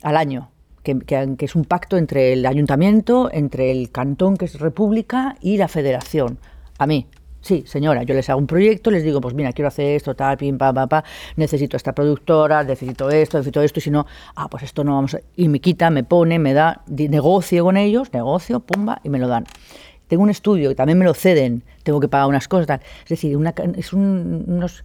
al 0.02 0.16
año, 0.16 0.50
que, 0.82 0.98
que, 0.98 1.44
es 1.44 1.54
un 1.54 1.64
pacto 1.64 1.96
entre 1.96 2.32
el 2.32 2.46
ayuntamiento, 2.46 3.30
entre 3.32 3.70
el 3.70 3.90
cantón, 3.90 4.36
que 4.36 4.44
es 4.44 4.58
república, 4.58 5.36
y 5.40 5.56
la 5.56 5.68
federación. 5.68 6.38
A 6.78 6.86
mí, 6.86 7.06
Sí, 7.48 7.64
señora, 7.66 8.02
yo 8.02 8.14
les 8.14 8.28
hago 8.28 8.38
un 8.38 8.46
proyecto, 8.46 8.90
les 8.90 9.02
digo, 9.02 9.22
pues 9.22 9.32
mira, 9.32 9.54
quiero 9.54 9.68
hacer 9.68 9.96
esto, 9.96 10.14
tal, 10.14 10.36
pim, 10.36 10.58
pam, 10.58 10.74
pam, 10.74 10.86
pam, 10.86 11.02
necesito 11.36 11.78
esta 11.78 11.94
productora, 11.94 12.62
necesito 12.62 13.08
esto, 13.08 13.38
necesito 13.38 13.62
esto, 13.62 13.78
y 13.78 13.80
si 13.80 13.90
no, 13.90 14.04
ah, 14.34 14.50
pues 14.50 14.64
esto 14.64 14.84
no 14.84 14.96
vamos 14.96 15.14
a... 15.14 15.20
Y 15.34 15.48
me 15.48 15.58
quita, 15.58 15.88
me 15.88 16.04
pone, 16.04 16.38
me 16.38 16.52
da, 16.52 16.82
negocio 16.88 17.64
con 17.64 17.78
ellos, 17.78 18.12
negocio, 18.12 18.60
pumba, 18.60 19.00
y 19.02 19.08
me 19.08 19.18
lo 19.18 19.28
dan. 19.28 19.46
Tengo 20.08 20.24
un 20.24 20.28
estudio 20.28 20.70
y 20.70 20.74
también 20.74 20.98
me 20.98 21.06
lo 21.06 21.14
ceden, 21.14 21.62
tengo 21.84 22.00
que 22.00 22.08
pagar 22.08 22.28
unas 22.28 22.48
cosas. 22.48 22.80
Es 23.04 23.08
decir, 23.08 23.34
una, 23.34 23.54
es 23.76 23.94
unos 23.94 24.84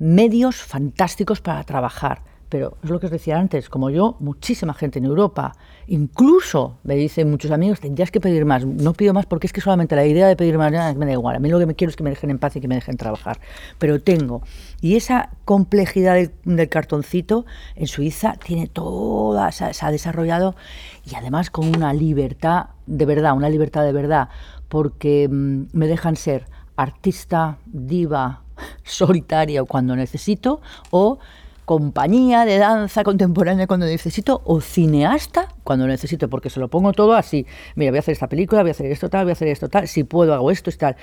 medios 0.00 0.56
fantásticos 0.56 1.40
para 1.40 1.62
trabajar 1.62 2.22
pero 2.54 2.76
es 2.84 2.90
lo 2.90 3.00
que 3.00 3.06
os 3.06 3.12
decía 3.12 3.36
antes, 3.36 3.68
como 3.68 3.90
yo, 3.90 4.16
muchísima 4.20 4.74
gente 4.74 5.00
en 5.00 5.06
Europa, 5.06 5.56
incluso 5.86 6.78
me 6.82 6.94
dicen 6.94 7.30
muchos 7.30 7.50
amigos, 7.50 7.80
tendrías 7.80 8.10
que 8.10 8.20
pedir 8.20 8.44
más. 8.44 8.64
No 8.64 8.92
pido 8.92 9.12
más 9.12 9.26
porque 9.26 9.46
es 9.46 9.52
que 9.52 9.60
solamente 9.60 9.96
la 9.96 10.06
idea 10.06 10.26
de 10.26 10.36
pedir 10.36 10.58
más 10.58 10.96
me 10.96 11.06
da 11.06 11.12
igual. 11.12 11.36
A 11.36 11.38
mí 11.38 11.48
lo 11.48 11.58
que 11.58 11.66
me 11.66 11.74
quiero 11.74 11.90
es 11.90 11.96
que 11.96 12.02
me 12.02 12.10
dejen 12.10 12.30
en 12.30 12.38
paz 12.38 12.56
y 12.56 12.60
que 12.60 12.68
me 12.68 12.74
dejen 12.74 12.96
trabajar. 12.96 13.40
Pero 13.78 14.00
tengo. 14.00 14.42
Y 14.80 14.96
esa 14.96 15.30
complejidad 15.44 16.16
del, 16.44 16.68
cartoncito 16.68 17.46
en 17.74 17.86
Suiza 17.86 18.34
tiene 18.44 18.66
toda, 18.66 19.52
se, 19.52 19.64
ha 19.64 19.90
desarrollado 19.90 20.54
y 21.10 21.14
además 21.14 21.50
con 21.50 21.74
una 21.74 21.92
libertad 21.92 22.66
de 22.86 23.06
verdad, 23.06 23.34
una 23.34 23.48
libertad 23.48 23.84
de 23.84 23.92
verdad, 23.92 24.28
porque 24.68 25.28
mm, 25.30 25.68
me 25.72 25.86
dejan 25.86 26.16
ser 26.16 26.46
artista, 26.76 27.58
diva, 27.66 28.42
solitaria 28.82 29.64
cuando 29.64 29.96
necesito 29.96 30.60
o 30.90 31.18
compañía 31.64 32.44
de 32.44 32.58
danza 32.58 33.04
contemporánea 33.04 33.66
cuando 33.66 33.86
necesito 33.86 34.42
o 34.44 34.60
cineasta 34.60 35.48
cuando 35.64 35.86
necesito, 35.86 36.28
porque 36.28 36.50
se 36.50 36.60
lo 36.60 36.68
pongo 36.68 36.92
todo 36.92 37.14
así. 37.14 37.46
Mira, 37.74 37.90
voy 37.90 37.98
a 37.98 38.00
hacer 38.00 38.12
esta 38.12 38.28
película, 38.28 38.62
voy 38.62 38.70
a 38.70 38.72
hacer 38.72 38.90
esto 38.90 39.08
tal, 39.08 39.24
voy 39.24 39.30
a 39.30 39.32
hacer 39.32 39.48
esto 39.48 39.68
tal, 39.68 39.88
si 39.88 40.04
puedo 40.04 40.34
hago 40.34 40.50
esto 40.50 40.70
y 40.70 40.74
tal. 40.74 40.96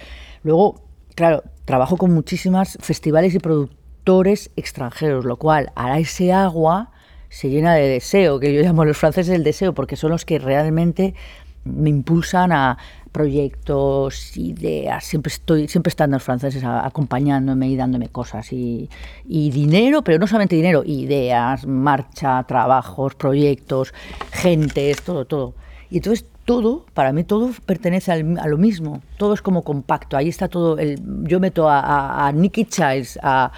Luego, 0.43 0.81
claro, 1.15 1.43
trabajo 1.65 1.97
con 1.97 2.13
muchísimas 2.13 2.77
festivales 2.81 3.33
y 3.33 3.39
productores 3.39 4.51
extranjeros, 4.55 5.25
lo 5.25 5.37
cual 5.37 5.71
hará 5.75 5.99
ese 5.99 6.31
agua 6.31 6.91
se 7.29 7.49
llena 7.49 7.73
de 7.73 7.87
deseo, 7.87 8.39
que 8.39 8.53
yo 8.53 8.61
llamo 8.61 8.83
los 8.83 8.97
franceses 8.97 9.33
el 9.33 9.43
deseo, 9.43 9.73
porque 9.73 9.95
son 9.95 10.11
los 10.11 10.25
que 10.25 10.37
realmente 10.37 11.15
me 11.63 11.89
impulsan 11.89 12.51
a 12.51 12.77
proyectos, 13.11 14.37
ideas, 14.37 15.03
siempre 15.03 15.31
estoy, 15.31 15.67
siempre 15.67 15.89
están 15.89 16.11
los 16.11 16.23
franceses 16.23 16.63
acompañándome 16.63 17.67
y 17.67 17.75
dándome 17.75 18.09
cosas 18.09 18.51
y, 18.53 18.89
dinero, 19.25 20.01
pero 20.01 20.17
no 20.19 20.27
solamente 20.27 20.55
dinero, 20.55 20.83
ideas, 20.85 21.65
marcha, 21.67 22.43
trabajos, 22.43 23.15
proyectos, 23.15 23.93
gentes, 24.31 25.01
todo, 25.01 25.25
todo. 25.25 25.53
Y 25.89 25.97
entonces 25.97 26.25
todo, 26.45 26.85
para 26.93 27.11
mí 27.11 27.23
todo 27.23 27.51
pertenece 27.65 28.11
a 28.11 28.47
lo 28.47 28.57
mismo, 28.57 29.01
todo 29.17 29.33
es 29.33 29.41
como 29.41 29.63
compacto, 29.63 30.15
ahí 30.15 30.29
está 30.29 30.47
todo, 30.47 30.77
el, 30.77 30.99
yo 31.23 31.39
meto 31.39 31.69
a, 31.69 32.27
a, 32.27 32.31
Nicky 32.31 32.65
Childs 32.65 33.19
a, 33.21 33.51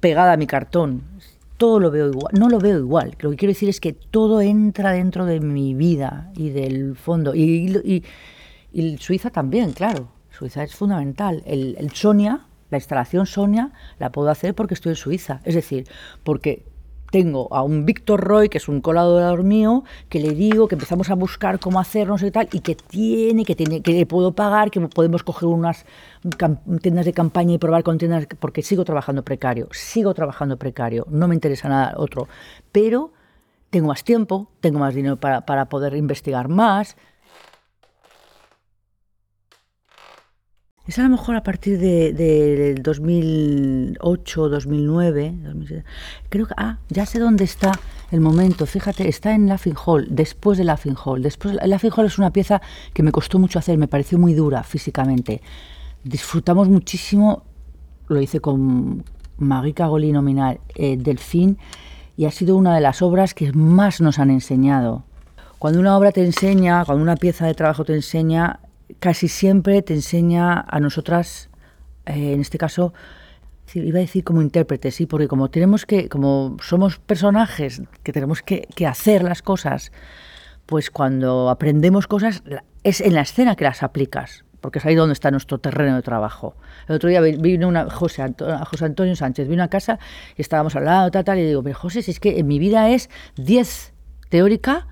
pegada 0.00 0.32
a 0.32 0.36
mi 0.36 0.46
cartón, 0.46 1.02
todo 1.60 1.78
lo 1.78 1.90
veo 1.90 2.08
igual, 2.08 2.32
no 2.38 2.48
lo 2.48 2.58
veo 2.58 2.78
igual. 2.78 3.14
Lo 3.20 3.30
que 3.30 3.36
quiero 3.36 3.50
decir 3.50 3.68
es 3.68 3.80
que 3.80 3.92
todo 3.92 4.40
entra 4.40 4.92
dentro 4.92 5.26
de 5.26 5.40
mi 5.40 5.74
vida 5.74 6.30
y 6.34 6.48
del 6.48 6.96
fondo. 6.96 7.34
Y, 7.34 7.76
y, 7.84 8.02
Suiza 8.98 9.30
también, 9.30 9.72
claro. 9.72 10.08
Suiza 10.30 10.62
es 10.62 10.74
fundamental. 10.74 11.42
El, 11.44 11.76
el 11.78 11.90
Sonia, 11.92 12.46
la 12.70 12.78
instalación 12.78 13.26
Sonia, 13.26 13.72
la 13.98 14.10
puedo 14.10 14.30
hacer 14.30 14.54
porque 14.54 14.74
estoy 14.74 14.90
en 14.90 14.96
Suiza. 14.96 15.40
Es 15.44 15.54
decir, 15.54 15.88
porque 16.22 16.64
tengo 17.10 17.52
a 17.52 17.62
un 17.62 17.84
Víctor 17.84 18.20
Roy, 18.20 18.48
que 18.48 18.58
es 18.58 18.68
un 18.68 18.80
colaborador 18.80 19.42
mío, 19.42 19.84
que 20.08 20.20
le 20.20 20.30
digo 20.30 20.68
que 20.68 20.76
empezamos 20.76 21.10
a 21.10 21.14
buscar 21.14 21.58
cómo 21.58 21.80
hacernos 21.80 22.22
y 22.22 22.30
tal, 22.30 22.48
y 22.52 22.60
que 22.60 22.74
tiene, 22.76 23.44
que 23.44 23.56
tiene, 23.56 23.82
que 23.82 23.92
le 23.92 24.06
puedo 24.06 24.32
pagar, 24.32 24.70
que 24.70 24.80
podemos 24.80 25.22
coger 25.22 25.48
unas 25.48 25.84
tiendas 26.80 27.04
de 27.04 27.12
campaña 27.12 27.54
y 27.54 27.58
probar 27.58 27.82
con 27.82 27.98
tiendas, 27.98 28.26
porque 28.38 28.62
sigo 28.62 28.84
trabajando 28.84 29.24
precario, 29.24 29.68
sigo 29.72 30.14
trabajando 30.14 30.56
precario, 30.56 31.06
no 31.10 31.28
me 31.28 31.34
interesa 31.34 31.68
nada 31.68 31.94
otro, 31.96 32.28
pero 32.72 33.12
tengo 33.70 33.88
más 33.88 34.04
tiempo, 34.04 34.48
tengo 34.60 34.78
más 34.78 34.94
dinero 34.94 35.16
para, 35.16 35.42
para 35.42 35.66
poder 35.66 35.94
investigar 35.96 36.48
más, 36.48 36.96
Es 40.90 40.98
a 40.98 41.04
lo 41.04 41.10
mejor 41.10 41.36
a 41.36 41.44
partir 41.44 41.78
de, 41.78 42.12
del 42.12 42.82
2008, 42.82 44.48
2009, 44.48 45.34
creo 46.28 46.46
que, 46.48 46.54
ah, 46.56 46.78
ya 46.88 47.06
sé 47.06 47.20
dónde 47.20 47.44
está 47.44 47.70
el 48.10 48.20
momento, 48.20 48.66
fíjate, 48.66 49.08
está 49.08 49.32
en 49.32 49.46
Laughing 49.46 49.76
Hall, 49.86 50.08
después 50.10 50.58
de 50.58 50.64
Laughing 50.64 50.96
Hall. 50.96 51.22
Después, 51.22 51.56
Laughing 51.64 51.92
Hall 51.96 52.06
es 52.06 52.18
una 52.18 52.32
pieza 52.32 52.60
que 52.92 53.04
me 53.04 53.12
costó 53.12 53.38
mucho 53.38 53.60
hacer, 53.60 53.78
me 53.78 53.86
pareció 53.86 54.18
muy 54.18 54.34
dura 54.34 54.64
físicamente. 54.64 55.42
Disfrutamos 56.02 56.68
muchísimo, 56.68 57.44
lo 58.08 58.20
hice 58.20 58.40
con 58.40 59.04
Marie 59.38 59.74
Cagoli 59.74 60.10
nominal, 60.10 60.58
eh, 60.74 60.96
Delfín, 60.96 61.56
y 62.16 62.24
ha 62.24 62.32
sido 62.32 62.56
una 62.56 62.74
de 62.74 62.80
las 62.80 63.00
obras 63.00 63.32
que 63.32 63.52
más 63.52 64.00
nos 64.00 64.18
han 64.18 64.30
enseñado. 64.30 65.04
Cuando 65.60 65.78
una 65.78 65.96
obra 65.96 66.10
te 66.10 66.24
enseña, 66.24 66.84
cuando 66.84 67.04
una 67.04 67.14
pieza 67.14 67.46
de 67.46 67.54
trabajo 67.54 67.84
te 67.84 67.94
enseña, 67.94 68.58
casi 68.98 69.28
siempre 69.28 69.82
te 69.82 69.94
enseña 69.94 70.64
a 70.66 70.80
nosotras, 70.80 71.50
eh, 72.06 72.32
en 72.32 72.40
este 72.40 72.58
caso, 72.58 72.92
iba 73.74 73.98
a 73.98 74.00
decir 74.00 74.24
como 74.24 74.42
intérpretes, 74.42 74.94
sí, 74.94 75.06
porque 75.06 75.28
como 75.28 75.50
tenemos 75.50 75.86
que, 75.86 76.08
como 76.08 76.56
somos 76.60 76.98
personajes 76.98 77.82
que 78.02 78.12
tenemos 78.12 78.42
que, 78.42 78.66
hacer 78.86 79.22
las 79.22 79.42
cosas, 79.42 79.92
pues 80.66 80.90
cuando 80.90 81.50
aprendemos 81.50 82.06
cosas 82.06 82.42
es 82.82 83.00
en 83.00 83.14
la 83.14 83.22
escena 83.22 83.56
que 83.56 83.64
las 83.64 83.82
aplicas, 83.82 84.44
porque 84.60 84.78
es 84.78 84.86
ahí 84.86 84.94
donde 84.94 85.12
está 85.12 85.30
nuestro 85.30 85.58
terreno 85.58 85.96
de 85.96 86.02
trabajo. 86.02 86.56
El 86.88 86.96
otro 86.96 87.08
día 87.08 87.20
vino 87.20 87.68
una, 87.68 87.88
José, 87.90 88.22
Antonio, 88.22 88.58
José 88.64 88.84
Antonio 88.84 89.16
Sánchez, 89.16 89.48
vino 89.48 89.62
a 89.62 89.68
casa 89.68 89.98
y 90.36 90.42
estábamos 90.42 90.74
hablando, 90.76 91.10
tal, 91.10 91.24
tal, 91.24 91.38
y 91.38 91.44
digo, 91.44 91.62
pero 91.62 91.78
José, 91.78 92.02
si 92.02 92.10
es 92.10 92.20
que 92.20 92.38
en 92.38 92.46
mi 92.46 92.58
vida 92.58 92.90
es 92.90 93.10
10 93.36 93.92
teórica, 94.28 94.86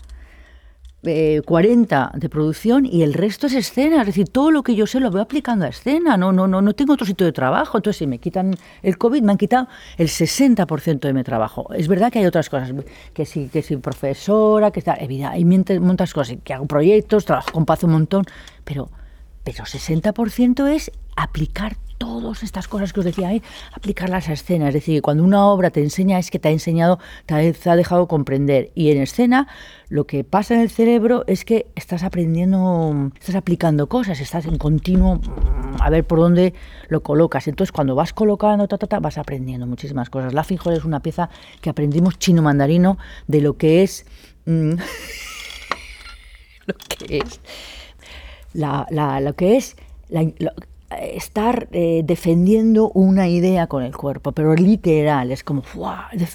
40 1.03 2.11
eh, 2.15 2.19
de 2.19 2.29
producción 2.29 2.85
y 2.85 3.03
el 3.03 3.15
resto 3.15 3.47
es 3.47 3.55
escena, 3.55 4.01
es 4.01 4.07
decir, 4.07 4.29
todo 4.29 4.51
lo 4.51 4.65
que 4.65 4.75
yo 4.75 4.87
sé 4.87 4.99
lo 4.99 5.11
voy 5.11 5.21
aplicando 5.21 5.65
a 5.65 5.69
escena, 5.69 6.17
no, 6.17 6.33
no, 6.33 6.49
no, 6.49 6.61
no 6.61 6.75
tengo 6.75 6.95
otro 6.95 7.07
sitio 7.07 7.25
de 7.25 7.33
trabajo, 7.33 7.79
entonces 7.79 7.99
si 7.99 8.07
me 8.07 8.19
quitan 8.19 8.57
el 8.83 8.99
COVID 8.99 9.23
me 9.23 9.33
han 9.33 9.39
quitado 9.39 9.69
el 9.97 10.09
60% 10.09 10.99
de 11.01 11.13
mi 11.13 11.23
trabajo. 11.23 11.73
Es 11.73 11.87
verdad 11.87 12.11
que 12.11 12.19
hay 12.19 12.27
otras 12.27 12.51
cosas, 12.51 12.73
que 13.15 13.27
sí, 13.27 13.49
que 13.53 13.63
soy 13.63 13.77
profesora, 13.77 14.73
que 14.73 14.81
está, 14.81 14.95
hay 14.95 15.45
muchas 15.45 16.13
cosas, 16.13 16.39
que 16.43 16.53
hago 16.53 16.67
proyectos, 16.67 17.25
trabajo 17.25 17.53
con 17.53 17.65
paz 17.65 17.85
un 17.85 17.93
montón, 17.93 18.25
pero, 18.65 18.91
pero 19.45 19.65
60% 19.65 20.69
es 20.69 20.91
aplicar 21.15 21.77
todas 21.99 22.43
estas 22.43 22.69
cosas 22.69 22.93
que 22.93 23.01
os 23.01 23.07
decía, 23.07 23.29
ahí, 23.29 23.43
aplicarlas 23.75 24.29
a 24.29 24.33
escena. 24.33 24.69
Es 24.69 24.75
decir, 24.75 25.03
cuando 25.03 25.25
una 25.25 25.47
obra 25.47 25.71
te 25.71 25.83
enseña 25.83 26.19
es 26.19 26.31
que 26.31 26.39
te 26.39 26.49
ha 26.49 26.53
enseñado, 26.53 26.99
te 27.27 27.35
ha, 27.35 27.77
dejado 27.77 28.09
comprender. 28.09 28.71
Y 28.75 28.91
en 28.91 29.03
escena 29.03 29.49
lo 29.89 30.07
que 30.07 30.25
pasa 30.25 30.55
en 30.55 30.61
el 30.61 30.71
cerebro 30.71 31.25
es 31.27 31.45
que 31.45 31.67
estás 31.75 32.03
aprendiendo, 32.05 33.11
estás 33.19 33.35
aplicando 33.35 33.89
cosas, 33.89 34.21
estás 34.21 34.47
en 34.47 34.59
continuo 34.59 35.17
mm, 35.17 35.83
a 35.83 35.91
ver 35.91 36.05
por 36.05 36.19
dónde 36.21 36.55
lo 36.89 37.03
colocas. 37.03 37.49
Entonces 37.49 37.73
cuando 37.73 37.95
vas 37.95 38.13
colocando, 38.13 38.69
ta, 38.69 39.01
vas 39.01 39.19
aprendiendo 39.19 39.67
muchísimas 39.67 40.09
cosas. 40.09 40.33
La 40.33 40.47
Hall 40.49 40.75
es 40.75 40.85
una 40.85 41.01
pieza 41.01 41.29
que 41.61 41.71
aprendimos 41.71 42.19
chino 42.19 42.43
mandarino 42.43 42.97
de 43.27 43.41
lo 43.41 43.57
que 43.57 43.83
es... 43.83 44.07
Mm, 44.47 44.73
lo 46.67 46.75
que 46.75 47.19
es... 47.19 47.41
La, 48.55 48.87
lo 49.21 49.35
que 49.35 49.57
es 49.57 49.77
estar 50.91 51.69
eh, 51.73 52.03
defendiendo 52.05 52.91
una 52.91 53.29
idea 53.29 53.67
con 53.67 53.83
el 53.83 53.97
cuerpo, 53.97 54.33
pero 54.33 54.55
literal, 54.55 55.33
es 55.33 55.45
como, 55.45 55.63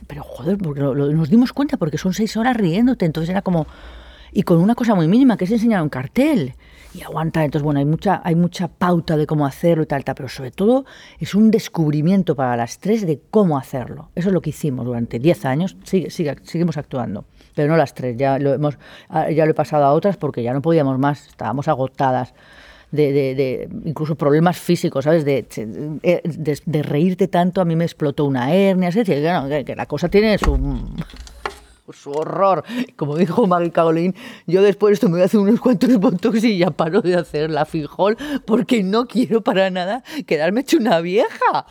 pero 0.08 0.24
joder, 0.24 0.58
porque 0.58 0.82
nos 0.82 1.30
dimos 1.30 1.54
cuenta 1.54 1.78
porque 1.78 1.98
son 1.98 2.14
seis 2.14 2.38
horas 2.38 2.56
riéndote, 2.56 3.06
entonces 3.06 3.30
era 3.30 3.42
como, 3.42 3.66
y 4.32 4.44
con 4.44 4.60
una 4.60 4.76
cosa 4.76 4.94
muy 4.94 5.08
mínima, 5.08 5.38
que 5.38 5.46
es 5.46 5.52
enseñar 5.52 5.82
un 5.82 5.90
cartel, 5.90 6.56
y 6.94 7.02
aguanta, 7.02 7.44
entonces 7.44 7.64
bueno, 7.64 7.80
hay 7.80 7.86
mucha, 7.86 8.22
hay 8.24 8.36
mucha 8.36 8.68
pauta 8.68 9.18
de 9.18 9.26
cómo 9.26 9.48
hacerlo 9.48 9.84
y 9.84 9.88
tal, 9.88 10.04
tal, 10.04 10.14
pero 10.14 10.30
sobre 10.30 10.52
todo 10.52 10.86
es 11.20 11.34
un 11.34 11.50
descubrimiento 11.50 12.36
para 12.36 12.56
las 12.56 12.78
tres 12.78 13.08
de 13.08 13.20
cómo 13.32 13.58
hacerlo. 13.58 14.10
Eso 14.14 14.30
es 14.30 14.34
lo 14.34 14.42
que 14.42 14.52
hicimos 14.52 14.86
durante 14.86 15.18
diez 15.18 15.44
años, 15.46 15.76
sigue, 15.84 16.12
sigue, 16.12 16.36
seguimos 16.44 16.78
actuando, 16.78 17.26
pero 17.56 17.68
no 17.68 17.78
las 17.78 17.96
tres, 17.96 18.16
ya 18.18 18.38
lo, 18.38 18.54
hemos, 18.54 18.78
ya 19.10 19.46
lo 19.46 19.52
he 19.52 19.56
pasado 19.56 19.86
a 19.86 19.94
otras 19.94 20.18
porque 20.18 20.44
ya 20.44 20.54
no 20.54 20.62
podíamos 20.62 21.00
más, 21.00 21.28
estábamos 21.28 21.68
agotadas 21.68 22.36
de, 22.94 23.70
incluso 23.86 24.16
problemas 24.16 24.58
físicos, 24.58 25.06
¿sabes? 25.06 25.26
De, 25.26 25.46
de, 26.66 26.84
reírte 26.84 27.28
tanto, 27.28 27.62
a 27.62 27.66
mí 27.66 27.76
me 27.76 27.86
explotó 27.86 28.26
una 28.26 28.54
hernia, 28.54 28.90
es 28.90 28.96
decir, 28.96 29.24
que, 29.66 29.76
la 29.76 29.86
cosa 29.88 30.10
tiene 30.10 30.38
su, 30.38 30.58
su 31.92 32.12
horror. 32.12 32.64
Como 32.96 33.18
dijo 33.18 33.48
Maggie 33.48 33.72
Caolín, 33.72 34.16
yo 34.46 34.62
después 34.62 34.92
de 34.92 34.94
esto 34.94 35.08
me 35.08 35.14
voy 35.14 35.22
a 35.24 35.26
hacer 35.26 35.40
unos 35.40 35.60
cuantos 35.60 35.98
botox 35.98 36.44
y 36.44 36.58
ya 36.60 36.70
paro 36.70 37.02
de 37.02 37.16
hacer 37.16 37.50
la 37.50 37.66
fijol 37.66 38.18
porque 38.46 38.84
no 38.84 39.08
quiero 39.08 39.42
para 39.42 39.70
nada 39.70 40.04
quedarme 40.28 40.62
hecho 40.62 40.78
una 40.78 41.02
vieja. 41.02 41.66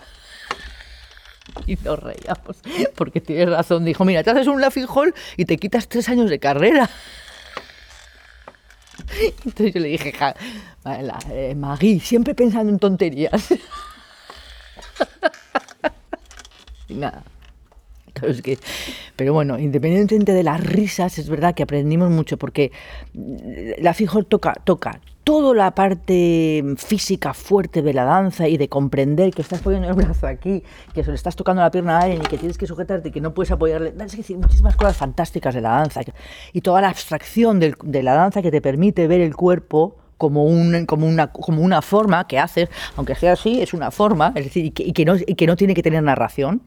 Y 1.67 1.77
nos 1.85 1.99
reíamos, 2.01 2.63
porque 2.97 3.21
tienes 3.21 3.49
razón. 3.49 3.85
Dijo, 3.85 4.05
mira, 4.05 4.23
te 4.23 4.31
haces 4.31 4.47
un 4.47 4.63
hall 4.63 5.15
y 5.37 5.45
te 5.45 5.57
quitas 5.57 5.89
tres 5.89 6.09
años 6.09 6.31
de 6.31 6.39
carrera. 6.39 6.89
Entonces 9.45 9.75
yo 9.75 9.81
le 9.81 9.89
dije, 9.89 10.13
eh, 11.31 11.55
Magui, 11.55 12.01
siempre 12.01 12.35
pensando 12.35 12.73
en 12.73 12.79
tonterías. 12.79 13.51
y 16.89 16.95
nada. 16.95 17.23
pero 19.17 19.33
bueno, 19.33 19.59
independientemente 19.59 20.33
de 20.33 20.43
las 20.43 20.65
risas, 20.65 21.19
es 21.19 21.29
verdad 21.29 21.55
que 21.55 21.63
aprendimos 21.63 22.11
mucho 22.11 22.37
porque 22.37 22.73
la 23.79 23.95
Fijol 23.95 24.27
toca, 24.27 24.55
toca 24.65 25.01
toda 25.25 25.55
la 25.55 25.75
parte 25.75 26.65
física 26.77 27.35
fuerte 27.35 27.83
de 27.83 27.95
la 27.95 28.05
danza 28.05 28.49
y 28.49 28.57
de 28.57 28.69
comprender 28.69 29.33
que 29.33 29.43
estás 29.43 29.61
poniendo 29.61 29.89
el 29.89 29.95
brazo 29.95 30.27
aquí, 30.27 30.63
que 30.95 31.05
se 31.05 31.11
le 31.11 31.17
estás 31.17 31.37
tocando 31.37 31.63
la 31.63 31.71
pierna 31.71 31.99
a 31.99 32.03
alguien 32.03 32.23
y 32.23 32.27
que 32.27 32.39
tienes 32.39 32.59
que 32.59 32.67
sujetarte 32.67 33.09
y 33.09 33.13
que 33.13 33.21
no 33.21 33.33
puedes 33.33 33.51
apoyarle. 33.51 33.95
Es 33.99 34.17
decir, 34.17 34.37
muchísimas 34.37 34.77
cosas 34.77 34.97
fantásticas 34.97 35.55
de 35.55 35.61
la 35.61 35.71
danza 35.71 36.01
y 36.53 36.61
toda 36.61 36.81
la 36.81 36.89
abstracción 36.89 37.61
de 37.61 38.03
la 38.03 38.15
danza 38.15 38.43
que 38.43 38.51
te 38.51 38.61
permite 38.61 39.07
ver 39.07 39.21
el 39.21 39.37
cuerpo 39.37 39.97
como, 40.23 40.47
como, 40.87 41.09
una, 41.09 41.33
como 41.33 41.63
una 41.63 41.83
forma 41.83 42.29
que 42.29 42.39
haces, 42.39 42.69
aunque 42.97 43.17
sea 43.17 43.33
así, 43.33 43.61
es 43.61 43.75
una 43.75 43.91
forma, 43.91 44.33
es 44.37 44.45
decir, 44.45 44.67
y 44.67 44.93
que, 44.93 45.05
no, 45.05 45.17
que 45.17 45.47
no 45.49 45.57
tiene 45.57 45.75
que 45.75 45.83
tener 45.83 46.01
narración. 46.01 46.63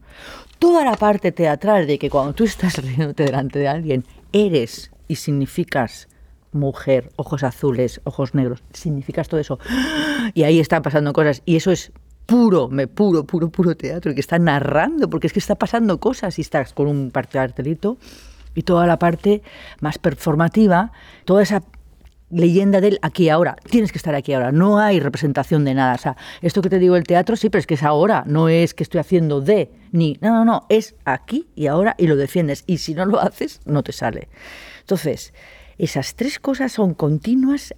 Toda 0.58 0.84
la 0.84 0.94
parte 0.94 1.32
teatral 1.32 1.86
de 1.86 1.98
que 1.98 2.10
cuando 2.10 2.34
tú 2.34 2.44
estás 2.44 2.76
riéndote 2.76 3.24
delante 3.26 3.58
de 3.58 3.68
alguien, 3.68 4.04
eres 4.30 4.90
y 5.08 5.16
significas 5.16 6.08
mujer, 6.52 7.10
ojos 7.16 7.42
azules, 7.42 8.00
ojos 8.04 8.34
negros, 8.34 8.62
significas 8.72 9.28
todo 9.28 9.40
eso. 9.40 9.58
Y 10.34 10.42
ahí 10.42 10.58
están 10.60 10.82
pasando 10.82 11.12
cosas. 11.12 11.42
Y 11.44 11.56
eso 11.56 11.70
es 11.70 11.92
puro, 12.26 12.68
me 12.68 12.86
puro, 12.86 13.24
puro, 13.24 13.48
puro 13.48 13.76
teatro, 13.76 14.14
que 14.14 14.20
está 14.20 14.38
narrando, 14.38 15.08
porque 15.08 15.28
es 15.28 15.32
que 15.32 15.38
está 15.38 15.54
pasando 15.54 16.00
cosas 16.00 16.38
y 16.38 16.42
estás 16.42 16.72
con 16.72 16.88
un 16.88 17.10
cartelito 17.10 17.98
y 18.54 18.62
toda 18.62 18.86
la 18.86 18.98
parte 18.98 19.42
más 19.80 19.98
performativa, 19.98 20.92
toda 21.24 21.42
esa 21.42 21.62
leyenda 22.30 22.80
del 22.80 22.98
aquí 23.02 23.28
ahora. 23.28 23.56
Tienes 23.70 23.92
que 23.92 23.98
estar 23.98 24.14
aquí 24.14 24.32
ahora. 24.32 24.50
No 24.50 24.78
hay 24.78 24.98
representación 25.00 25.64
de 25.64 25.74
nada. 25.74 25.94
O 25.94 25.98
sea, 25.98 26.16
esto 26.42 26.62
que 26.62 26.70
te 26.70 26.78
digo 26.78 26.96
el 26.96 27.04
teatro, 27.04 27.36
sí, 27.36 27.50
pero 27.50 27.60
es 27.60 27.66
que 27.66 27.74
es 27.74 27.82
ahora. 27.82 28.24
No 28.26 28.48
es 28.48 28.74
que 28.74 28.82
estoy 28.82 29.00
haciendo 29.00 29.40
de, 29.40 29.70
ni. 29.92 30.18
No, 30.20 30.30
no, 30.30 30.44
no. 30.44 30.66
Es 30.68 30.96
aquí 31.04 31.46
y 31.54 31.66
ahora 31.68 31.94
y 31.98 32.06
lo 32.06 32.16
defiendes. 32.16 32.64
Y 32.66 32.78
si 32.78 32.94
no 32.94 33.04
lo 33.04 33.20
haces, 33.20 33.60
no 33.64 33.82
te 33.82 33.92
sale. 33.92 34.28
Entonces, 34.80 35.32
esas 35.78 36.14
tres 36.14 36.38
cosas 36.38 36.72
son 36.72 36.94
continuas 36.94 37.74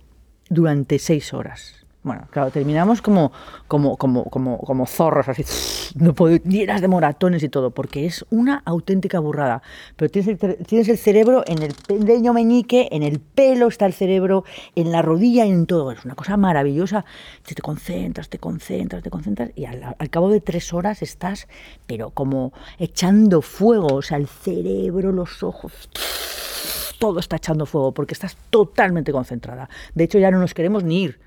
durante 0.48 0.98
seis 0.98 1.34
horas. 1.34 1.78
Bueno, 2.04 2.28
claro, 2.30 2.50
terminamos 2.50 3.02
como, 3.02 3.32
como, 3.66 3.96
como, 3.96 4.24
como, 4.30 4.58
como 4.58 4.86
zorros, 4.86 5.28
así, 5.28 5.44
no 5.96 6.14
puedo, 6.14 6.36
llenas 6.36 6.80
de 6.80 6.88
moratones 6.88 7.42
y 7.42 7.48
todo, 7.48 7.72
porque 7.72 8.06
es 8.06 8.24
una 8.30 8.62
auténtica 8.64 9.18
burrada. 9.18 9.62
Pero 9.96 10.10
tienes 10.10 10.42
el, 10.42 10.56
tienes 10.64 10.88
el 10.88 10.96
cerebro 10.96 11.42
en 11.46 11.60
el 11.62 11.74
pequeño 11.74 12.32
meñique, 12.32 12.88
en 12.92 13.02
el 13.02 13.18
pelo 13.18 13.66
está 13.66 13.84
el 13.84 13.92
cerebro, 13.92 14.44
en 14.76 14.92
la 14.92 15.02
rodilla 15.02 15.44
en 15.44 15.66
todo. 15.66 15.90
Es 15.90 16.04
una 16.04 16.14
cosa 16.14 16.36
maravillosa. 16.36 17.04
Te, 17.42 17.60
concentras, 17.60 18.28
te 18.28 18.38
concentras, 18.38 19.02
te 19.02 19.10
concentras, 19.10 19.50
y 19.56 19.64
al 19.64 20.10
cabo 20.10 20.30
de 20.30 20.40
tres 20.40 20.72
horas 20.72 21.02
estás, 21.02 21.48
pero 21.86 22.10
como 22.10 22.52
echando 22.78 23.42
fuego, 23.42 23.96
o 23.96 24.02
sea, 24.02 24.18
el 24.18 24.28
cerebro, 24.28 25.10
los 25.12 25.42
ojos 25.42 25.90
todo 26.98 27.20
está 27.20 27.36
echando 27.36 27.66
fuego 27.66 27.92
porque 27.92 28.14
estás 28.14 28.36
totalmente 28.50 29.12
concentrada. 29.12 29.68
De 29.94 30.04
hecho, 30.04 30.18
ya 30.18 30.30
no 30.30 30.38
nos 30.38 30.54
queremos 30.54 30.84
ni 30.84 31.02
ir 31.02 31.20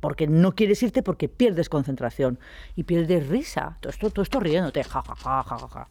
porque 0.00 0.26
no 0.26 0.54
quieres 0.54 0.82
irte 0.82 1.02
porque 1.02 1.30
pierdes 1.30 1.70
concentración 1.70 2.38
y 2.76 2.84
pierdes 2.84 3.26
risa. 3.26 3.78
Todo 3.80 4.22
esto, 4.22 4.38
riéndote, 4.38 4.84
ja, 4.84 5.02
ja, 5.02 5.14
ja, 5.14 5.42
ja, 5.42 5.68
ja. 5.68 5.88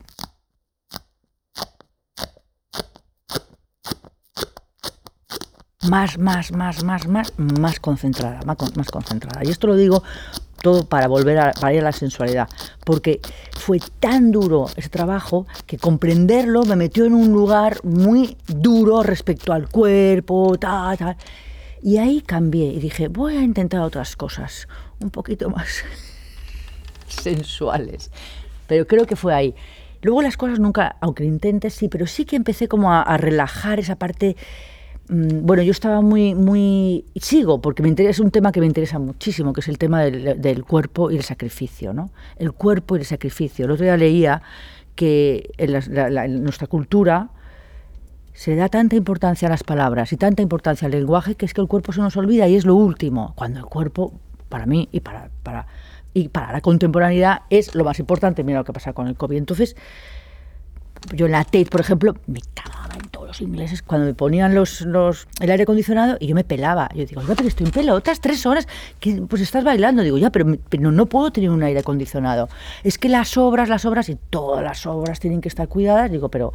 Más, 5.90 6.18
más, 6.20 6.52
más, 6.52 6.84
más, 6.84 7.08
más, 7.08 7.34
más 7.38 7.80
concentrada, 7.80 8.40
más, 8.46 8.58
más 8.78 8.92
concentrada. 8.92 9.44
Y 9.44 9.50
esto 9.50 9.68
lo 9.68 9.76
digo 9.76 10.04
todo 10.62 10.86
para 10.86 11.08
volver 11.08 11.40
a, 11.40 11.52
para 11.52 11.74
ir 11.74 11.82
a 11.82 11.84
la 11.84 11.92
sensualidad, 11.92 12.48
porque 12.86 13.20
fue 13.58 13.80
tan 14.00 14.32
duro 14.32 14.68
ese 14.76 14.90
trabajo 14.90 15.46
que 15.66 15.78
comprenderlo 15.78 16.64
me 16.64 16.76
metió 16.76 17.06
en 17.06 17.14
un 17.14 17.32
lugar 17.32 17.84
muy 17.84 18.38
duro 18.48 19.04
respecto 19.04 19.54
al 19.54 19.70
cuerpo, 19.70 20.58
tal, 20.58 20.98
tal. 20.98 21.18
Y 21.82 21.98
ahí 21.98 22.22
cambié 22.22 22.68
y 22.68 22.80
dije, 22.80 23.10
voy 23.10 23.36
a 23.36 23.42
intentar 23.42 23.82
otras 23.82 24.16
cosas, 24.16 24.70
un 25.02 25.10
poquito 25.10 25.50
más 25.50 25.84
sensuales. 27.08 28.10
Pero 28.68 28.88
creo 28.88 29.06
que 29.06 29.18
fue 29.18 29.34
ahí. 29.34 29.54
Luego 30.02 30.22
las 30.22 30.36
cosas 30.36 30.60
nunca, 30.60 30.98
aunque 31.00 31.24
intentes, 31.24 31.74
sí, 31.74 31.88
pero 31.88 32.08
sí 32.08 32.26
que 32.26 32.36
empecé 32.36 32.68
como 32.68 32.94
a, 32.94 33.18
relajar 33.18 33.80
esa 33.80 33.96
parte. 33.96 34.36
Mm, 35.10 35.46
bueno, 35.46 35.64
yo 35.64 35.72
estaba 35.72 36.02
muy, 36.02 36.34
muy, 36.34 37.06
sigo, 37.16 37.62
porque 37.62 37.84
me 37.84 37.90
interesa, 37.90 38.12
es 38.12 38.20
un 38.20 38.32
tema 38.32 38.52
que 38.52 38.60
me 38.62 38.66
interesa 38.66 39.00
muchísimo, 39.00 39.54
que 39.54 39.62
es 39.62 39.68
el 39.68 39.78
tema 39.78 40.02
del, 40.02 40.64
cuerpo 40.66 41.12
y 41.12 41.18
el 41.18 41.24
sacrificio, 41.24 41.94
¿no? 41.94 42.12
El 42.38 42.54
cuerpo 42.54 42.96
y 42.96 43.00
el 43.00 43.06
sacrificio. 43.06 43.66
El 43.66 43.72
otro 43.72 43.84
día 43.84 43.98
leía 43.98 44.42
que 44.96 45.52
en 45.58 46.44
nuestra 46.44 46.68
cultura, 46.68 47.30
se 48.34 48.56
da 48.56 48.68
tanta 48.70 48.96
importancia 48.96 49.48
a 49.48 49.52
las 49.52 49.64
palabras 49.64 50.12
y 50.12 50.18
tanta 50.18 50.42
importancia 50.42 50.88
al 50.88 50.92
lenguaje 50.92 51.36
que 51.36 51.46
es 51.46 51.54
que 51.54 51.62
el 51.62 51.68
cuerpo 51.68 51.94
se 51.94 52.02
nos 52.02 52.18
olvida 52.18 52.48
y 52.48 52.56
es 52.56 52.66
lo 52.66 52.76
último, 52.76 53.34
cuando 53.36 53.60
el 53.60 53.66
cuerpo, 53.66 54.20
para 54.50 54.66
mí 54.66 54.90
y 54.92 55.02
para, 55.02 55.30
para, 55.44 55.68
y 56.14 56.30
para 56.30 56.52
la 56.52 56.62
contemporaneidad, 56.62 57.42
es 57.50 57.76
lo 57.76 57.84
más 57.84 58.00
importante. 58.00 58.44
Mira 58.44 58.60
lo 58.60 58.66
que 58.66 58.74
pasa 58.74 58.94
con 58.94 59.08
el 59.08 59.16
COVID. 59.16 59.38
Entonces, 59.38 59.76
yo 61.14 61.26
en 61.26 61.34
la 61.34 61.44
Tate, 61.44 61.66
por 61.66 61.82
ejemplo, 61.82 62.16
me 62.28 62.40
todos 62.40 62.83
los 63.34 63.42
ingleses 63.42 63.82
cuando 63.82 64.06
me 64.06 64.14
ponían 64.14 64.54
los, 64.54 64.82
los, 64.82 65.28
el 65.40 65.50
aire 65.50 65.64
acondicionado 65.64 66.18
y 66.20 66.28
yo 66.28 66.36
me 66.36 66.44
pelaba. 66.44 66.90
Yo 66.94 67.04
digo, 67.06 67.22
pero 67.28 67.48
estoy 67.48 67.66
en 67.66 67.72
pelotas 67.72 68.22
tres 68.22 68.46
horas, 68.46 68.68
que 69.00 69.24
pues 69.28 69.42
estás 69.42 69.64
bailando. 69.64 70.04
Digo, 70.04 70.20
ya, 70.20 70.30
pero, 70.30 70.46
pero 70.70 70.92
no 70.92 71.08
puedo 71.08 71.32
tener 71.32 71.50
un 71.50 71.64
aire 71.64 71.80
acondicionado. 71.80 72.48
Es 72.84 73.00
que 73.00 73.10
las 73.10 73.36
obras, 73.38 73.70
las 73.70 73.86
obras 73.86 74.10
y 74.10 74.18
todas 74.30 74.64
las 74.64 74.86
obras 74.86 75.20
tienen 75.20 75.42
que 75.42 75.50
estar 75.50 75.68
cuidadas. 75.68 76.12
Digo, 76.12 76.30
pero 76.30 76.54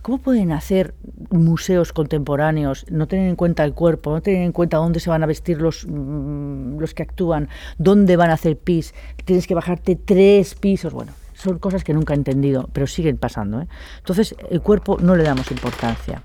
¿Cómo 0.00 0.18
pueden 0.18 0.52
hacer 0.52 0.94
museos 1.30 1.92
contemporáneos, 1.92 2.86
no 2.88 3.08
tener 3.08 3.28
en 3.28 3.34
cuenta 3.34 3.64
el 3.64 3.74
cuerpo, 3.74 4.12
no 4.12 4.22
tener 4.22 4.42
en 4.42 4.52
cuenta 4.52 4.76
dónde 4.76 5.00
se 5.00 5.10
van 5.10 5.24
a 5.24 5.26
vestir 5.26 5.60
los, 5.60 5.86
mm, 5.86 6.78
los 6.78 6.94
que 6.94 7.02
actúan, 7.02 7.48
dónde 7.78 8.16
van 8.16 8.30
a 8.30 8.34
hacer 8.34 8.56
pis? 8.56 8.94
Tienes 9.24 9.48
que 9.48 9.54
bajarte 9.54 9.96
tres 9.96 10.54
pisos. 10.54 10.92
Bueno, 10.94 11.12
son 11.38 11.58
cosas 11.58 11.84
que 11.84 11.94
nunca 11.94 12.14
he 12.14 12.16
entendido, 12.16 12.68
pero 12.72 12.86
siguen 12.86 13.16
pasando. 13.16 13.60
¿eh? 13.60 13.68
Entonces, 13.98 14.34
el 14.50 14.60
cuerpo 14.60 14.98
no 15.00 15.14
le 15.14 15.22
damos 15.22 15.50
importancia. 15.50 16.24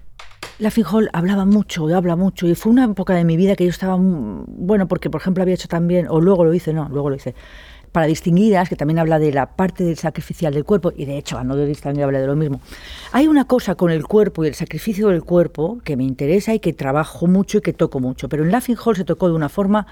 La 0.60 0.72
Fijol 0.72 1.10
hablaba 1.14 1.46
mucho, 1.46 1.90
y 1.90 1.94
habla 1.94 2.16
mucho, 2.16 2.48
y 2.48 2.56
fue 2.56 2.72
una 2.72 2.86
época 2.86 3.14
de 3.14 3.24
mi 3.24 3.38
vida 3.38 3.56
que 3.56 3.64
yo 3.64 3.70
estaba, 3.70 3.98
bueno, 4.00 4.88
porque 4.88 5.10
por 5.10 5.22
ejemplo 5.22 5.42
había 5.42 5.56
hecho 5.56 5.68
también, 5.68 6.08
o 6.10 6.22
luego 6.22 6.44
lo 6.46 6.54
hice, 6.54 6.74
no, 6.74 6.90
luego 6.90 7.10
lo 7.10 7.16
hice, 7.16 7.34
para 7.92 8.08
distinguidas, 8.08 8.70
que 8.70 8.76
también 8.76 9.00
habla 9.00 9.20
de 9.20 9.32
la 9.32 9.56
parte 9.56 9.84
del 9.84 9.98
sacrificial 9.98 10.54
del 10.54 10.64
cuerpo, 10.64 10.92
y 10.96 11.06
de 11.06 11.18
hecho, 11.18 11.38
a 11.38 11.44
no 11.44 11.56
de 11.56 11.66
distinguir 11.66 12.04
habla 12.04 12.20
de 12.20 12.28
lo 12.28 12.36
mismo. 12.36 12.60
Hay 13.12 13.28
una 13.28 13.46
cosa 13.46 13.76
con 13.76 13.92
el 13.92 14.06
cuerpo 14.06 14.44
y 14.44 14.48
el 14.48 14.56
sacrificio 14.56 15.10
del 15.10 15.24
cuerpo 15.24 15.80
que 15.84 15.96
me 15.96 16.04
interesa 16.04 16.54
y 16.54 16.60
que 16.60 16.74
trabajo 16.74 17.28
mucho 17.28 17.60
y 17.60 17.62
que 17.62 17.74
toco 17.74 18.00
mucho, 18.00 18.30
pero 18.30 18.44
en 18.44 18.52
Laughing 18.52 18.78
Hall 18.84 18.96
se 18.96 19.06
tocó 19.06 19.28
de 19.28 19.36
una 19.36 19.50
forma 19.50 19.86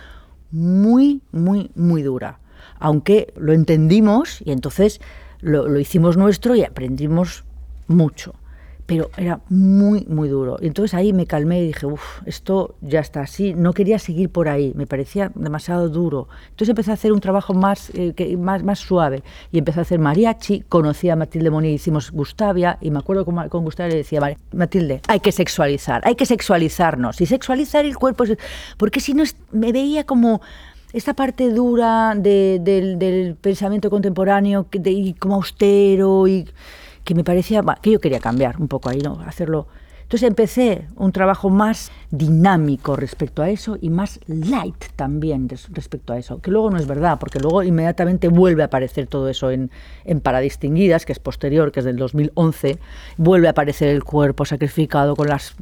muy, 0.52 1.22
muy, 1.32 1.72
muy 1.76 2.02
dura, 2.02 2.40
aunque 2.82 3.34
lo 3.38 3.54
entendimos 3.54 4.42
y 4.44 4.52
entonces 4.52 5.00
lo, 5.40 5.68
lo 5.68 5.80
hicimos 5.80 6.18
nuestro 6.18 6.56
y 6.56 6.64
aprendimos 6.64 7.46
mucho 7.88 8.34
pero 8.92 9.10
era 9.16 9.40
muy, 9.48 10.06
muy 10.10 10.28
duro. 10.28 10.58
Y 10.60 10.68
entonces 10.68 10.94
ahí 10.94 11.14
me 11.14 11.26
calmé 11.26 11.64
y 11.64 11.68
dije, 11.68 11.86
uff, 11.86 12.22
esto 12.26 12.76
ya 12.82 13.00
está 13.00 13.22
así, 13.22 13.54
no 13.54 13.72
quería 13.72 14.00
seguir 14.00 14.30
por 14.30 14.50
ahí, 14.50 14.74
me 14.76 14.86
parecía 14.86 15.32
demasiado 15.34 15.88
duro. 15.88 16.28
Entonces 16.50 16.68
empecé 16.68 16.92
a 16.92 16.96
hacer 16.96 17.14
un 17.14 17.22
trabajo 17.22 17.54
más, 17.54 17.90
eh, 17.92 18.12
que, 18.14 18.36
más, 18.36 18.64
más 18.64 18.80
suave 18.80 19.24
y 19.50 19.60
empecé 19.60 19.80
a 19.80 19.84
hacer 19.84 20.00
mariachi, 20.00 20.66
conocí 20.68 21.10
a 21.10 21.16
Matilde 21.16 21.50
Moni, 21.50 21.70
hicimos 21.70 22.12
Gustavia 22.12 22.80
y 22.82 22.92
me 22.92 23.00
acuerdo 23.00 23.24
con, 23.24 23.48
con 23.48 23.64
Gustavia 23.64 23.92
le 23.92 23.98
decía, 24.00 24.20
Matilde, 24.52 25.00
hay 25.08 25.22
que 25.22 25.32
sexualizar, 25.32 26.02
hay 26.04 26.16
que 26.16 26.26
sexualizarnos 26.26 27.22
y 27.22 27.28
sexualizar 27.28 27.86
el 27.86 27.96
cuerpo, 27.96 28.26
porque 28.76 29.00
si 29.00 29.14
no 29.14 29.24
me 29.54 29.72
veía 29.72 30.04
como 30.04 30.42
esta 30.94 31.14
parte 31.14 31.50
dura 31.50 32.14
del, 32.16 32.64
del, 32.64 33.36
pensamiento 33.40 33.90
contemporáneo 33.90 34.66
de, 34.72 34.92
y 34.92 35.14
como 35.14 35.36
austero 35.36 36.28
y 36.28 36.48
que 37.04 37.16
me 37.16 37.24
parecía 37.24 37.64
que 37.82 37.92
yo 37.92 38.00
quería 38.00 38.20
cambiar 38.20 38.60
un 38.60 38.68
poco 38.68 38.90
ahí, 38.90 39.00
¿no? 39.00 39.20
Hacerlo. 39.26 39.68
Entonces 40.12 40.28
empecé 40.28 40.88
un 40.98 41.14
trabajo 41.14 41.50
más 41.50 41.90
dinámico 42.10 42.98
respecto 42.98 43.44
a 43.44 43.50
eso 43.50 43.78
y 43.80 43.90
más 43.90 44.20
light 44.28 44.88
también 44.98 45.48
respecto 45.70 46.12
a 46.12 46.18
eso, 46.18 46.42
que 46.42 46.52
luego 46.52 46.70
no 46.70 46.78
es 46.78 46.86
verdad, 46.86 47.18
porque 47.18 47.40
luego 47.40 47.64
inmediatamente 47.64 48.28
vuelve 48.28 48.62
a 48.62 48.66
aparecer 48.66 49.08
todo 49.08 49.30
eso 49.30 49.52
en, 49.52 49.72
en 50.04 50.20
Para 50.20 50.42
Distinguidas, 50.42 51.06
que 51.06 51.14
es 51.14 51.20
posterior, 51.20 51.72
que 51.72 51.80
es 51.80 51.86
del 51.86 51.96
2011, 51.96 52.78
vuelve 53.16 53.48
a 53.48 53.52
aparecer 53.52 53.88
el 53.88 54.04
cuerpo 54.04 54.44
sacrificado 54.44 55.16
con 55.16 55.30
las, 55.30 55.56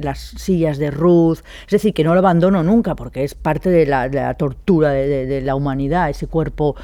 las 0.00 0.18
sillas 0.18 0.76
de 0.76 0.90
Ruth, 0.90 1.38
es 1.64 1.70
decir, 1.70 1.94
que 1.94 2.04
no 2.04 2.12
lo 2.12 2.18
abandono 2.18 2.62
nunca, 2.62 2.94
porque 2.94 3.24
es 3.24 3.34
parte 3.34 3.70
de 3.70 3.86
la, 3.86 4.10
de 4.10 4.20
la 4.20 4.34
tortura 4.34 4.90
de, 4.90 5.24
de 5.24 5.40
la 5.40 5.54
humanidad, 5.54 6.10
ese 6.10 6.26
cuerpo 6.26 6.76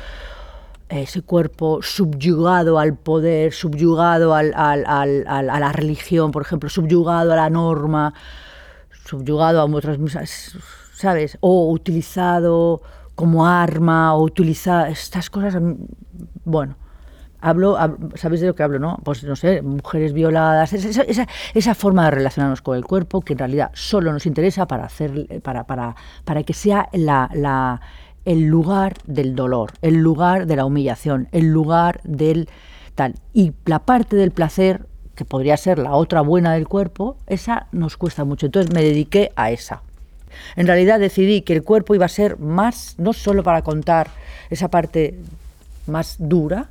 ese 0.91 1.23
cuerpo 1.23 1.81
subyugado 1.83 2.79
al 2.79 2.97
poder, 2.97 3.53
subyugado 3.53 4.35
al, 4.35 4.53
a 4.55 5.43
la 5.43 5.73
religión, 5.73 6.33
por 6.33 6.43
ejemplo, 6.43 6.69
subyugado 6.69 7.33
a 7.33 7.37
la 7.37 7.51
norma, 7.51 8.13
subyugado 9.07 9.61
a 9.61 9.65
otras, 9.65 9.99
¿sabes? 10.95 11.39
O 11.41 11.71
utilizado 11.71 12.83
como 13.15 13.47
arma, 13.47 14.15
o 14.15 14.23
utilizado, 14.23 14.87
estas 14.87 15.31
cosas, 15.31 15.57
bueno, 16.45 16.77
hablo, 17.41 17.77
¿sabéis 18.15 18.41
de 18.41 18.49
lo 18.49 18.55
que 18.55 18.63
hablo, 18.63 18.79
no? 18.79 18.99
Pues 19.05 19.25
no 19.25 19.37
sé, 19.37 19.63
mujeres 19.63 20.13
violadas, 20.13 20.73
esa, 20.73 21.03
esa, 21.03 21.27
esa, 21.55 21.75
forma 21.75 22.05
de 22.07 22.13
relacionarnos 22.13 22.63
con 22.63 22.77
el 22.77 22.85
cuerpo 22.85 23.21
que 23.21 23.35
en 23.35 23.39
realidad 23.39 23.71
solo 23.75 24.13
nos 24.13 24.27
interesa 24.27 24.67
para 24.67 24.85
hacer, 24.85 25.41
para, 25.43 25.65
para, 25.65 25.97
para 26.25 26.43
que 26.43 26.55
sea 26.55 26.89
la, 26.93 27.31
la, 27.35 27.81
el 28.31 28.47
lugar 28.47 28.95
del 29.09 29.35
dolor, 29.35 29.73
el 29.83 29.97
lugar 29.97 30.47
de 30.47 30.55
la 30.55 30.65
humillación, 30.65 31.27
el 31.33 31.51
lugar 31.51 32.01
del 32.05 32.49
tal. 32.95 33.17
Y 33.33 33.55
la 33.65 33.81
parte 33.81 34.15
del 34.15 34.31
placer, 34.31 34.87
que 35.17 35.25
podría 35.25 35.57
ser 35.57 35.81
la 35.81 35.97
otra 35.97 36.21
buena 36.21 36.55
del 36.55 36.69
cuerpo, 36.69 37.17
esa 37.27 37.67
nos 37.73 37.97
cuesta 37.97 38.25
mucho. 38.25 38.47
Entonces 38.47 38.73
me 38.73 38.85
dediqué 38.85 39.33
a 39.35 39.51
esa. 39.51 39.83
En 40.55 40.69
realidad 40.69 41.01
decidí 41.01 41.43
que 41.43 41.55
el 41.55 41.65
cuerpo 41.65 41.97
iba 41.97 42.05
a 42.05 42.09
ser 42.09 42.39
más, 42.39 42.95
no 42.99 43.13
solo 43.15 43.43
para 43.43 43.63
contar 43.63 44.11
esa 44.49 44.69
parte 44.69 45.19
más 45.89 46.15
dura, 46.21 46.69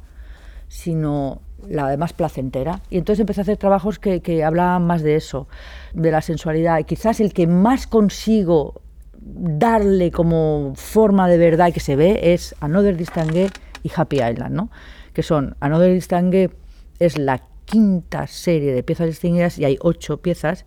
sino 0.70 1.42
la 1.68 1.98
más 1.98 2.14
placentera. 2.14 2.80
Y 2.90 3.00
entonces 3.00 3.20
empecé 3.20 3.42
a 3.42 3.44
hacer 3.44 3.58
trabajos 3.58 4.00
que, 4.00 4.22
que 4.22 4.46
hablaban 4.46 4.88
más 4.88 5.04
de 5.04 5.18
eso, 5.18 5.50
de 5.94 6.10
la 6.10 6.22
sensualidad. 6.22 6.80
Y 6.80 6.86
quizás 6.86 7.20
el 7.20 7.34
que 7.34 7.48
más 7.48 7.86
consigo 7.86 8.80
darle 9.22 10.12
como 10.12 10.74
forma 10.76 11.28
de 11.28 11.38
verdad 11.38 11.74
que 11.74 11.80
se 11.80 11.96
ve 11.96 12.34
es 12.34 12.56
Another 12.60 12.96
Distingue 12.96 13.50
y 13.84 13.92
Happy 13.96 14.18
Island, 14.18 14.56
¿no? 14.56 14.70
que 15.14 15.24
son 15.24 15.56
Another 15.60 15.94
Distingue 15.94 16.52
es 17.00 17.18
la 17.18 17.44
quinta 17.66 18.28
serie 18.28 18.74
de 18.74 18.84
piezas 18.84 19.08
distinguidas 19.08 19.60
y 19.60 19.66
hay 19.66 19.78
ocho 19.82 20.22
piezas 20.22 20.66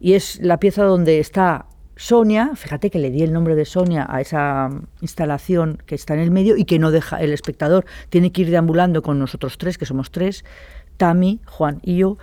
y 0.00 0.14
es 0.14 0.38
la 0.40 0.60
pieza 0.60 0.84
donde 0.84 1.18
está 1.18 1.66
Sonia, 1.96 2.52
fíjate 2.54 2.90
que 2.90 3.00
le 3.00 3.10
di 3.10 3.22
el 3.22 3.32
nombre 3.32 3.56
de 3.56 3.64
Sonia 3.64 4.06
a 4.08 4.20
esa 4.20 4.70
instalación 5.00 5.82
que 5.84 5.96
está 5.96 6.14
en 6.14 6.20
el 6.20 6.30
medio 6.30 6.56
y 6.56 6.64
que 6.64 6.78
no 6.78 6.92
deja, 6.92 7.20
el 7.20 7.32
espectador 7.32 7.86
tiene 8.08 8.30
que 8.30 8.42
ir 8.42 8.50
deambulando 8.50 9.02
con 9.02 9.18
nosotros 9.18 9.58
tres, 9.58 9.78
que 9.78 9.84
somos 9.84 10.12
tres, 10.12 10.44
Tami, 10.96 11.40
Juan 11.46 11.80
y 11.82 11.96
yo, 11.96 12.16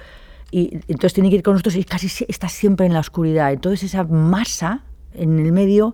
y 0.49 0.79
entonces 0.87 1.13
tiene 1.13 1.29
que 1.29 1.35
ir 1.35 1.43
con 1.43 1.55
nosotros 1.55 1.75
y 1.75 1.83
casi 1.83 2.07
está 2.29 2.47
siempre 2.47 2.85
en 2.85 2.93
la 2.93 3.01
oscuridad. 3.01 3.51
Entonces 3.51 3.83
esa 3.83 4.05
masa 4.05 4.84
en 5.17 5.39
el 5.39 5.51
medio 5.51 5.93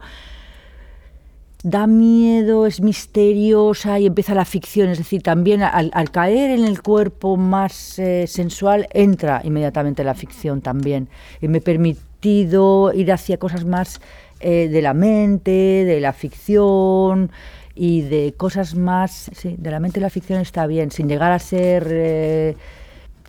da 1.64 1.86
miedo, 1.86 2.66
es 2.66 2.82
misteriosa 2.82 4.00
y 4.00 4.08
empieza 4.08 4.34
la 4.34 4.46
ficción, 4.46 4.90
es 4.90 4.98
decir, 4.98 5.22
también 5.22 5.62
al, 5.62 6.12
caer 6.12 6.52
en 6.52 6.66
el 6.66 6.82
cuerpo 6.82 7.38
más 7.38 8.00
eh, 8.00 8.26
sensual 8.28 8.88
entra 8.92 9.42
inmediatamente 9.44 10.04
la 10.04 10.16
ficción 10.16 10.62
también. 10.62 11.08
Y 11.40 11.48
me 11.48 11.60
he 11.60 11.62
permitido 11.62 12.92
ir 12.94 13.12
hacia 13.12 13.38
cosas 13.38 13.66
más 13.66 14.02
eh, 14.40 14.70
de 14.70 14.82
la 14.82 14.94
mente, 14.94 15.52
de 15.52 16.00
la 16.02 16.14
ficción 16.14 17.32
y 17.76 18.02
de 18.02 18.34
cosas 18.36 18.76
más, 18.76 19.30
sí, 19.34 19.56
de 19.58 19.72
la 19.72 19.80
mente 19.80 20.00
y 20.00 20.02
la 20.02 20.10
ficción 20.10 20.42
está 20.42 20.66
bien, 20.68 20.92
sin 20.92 21.08
llegar 21.08 21.32
a 21.32 21.40
ser... 21.40 21.88
Eh, 21.90 22.56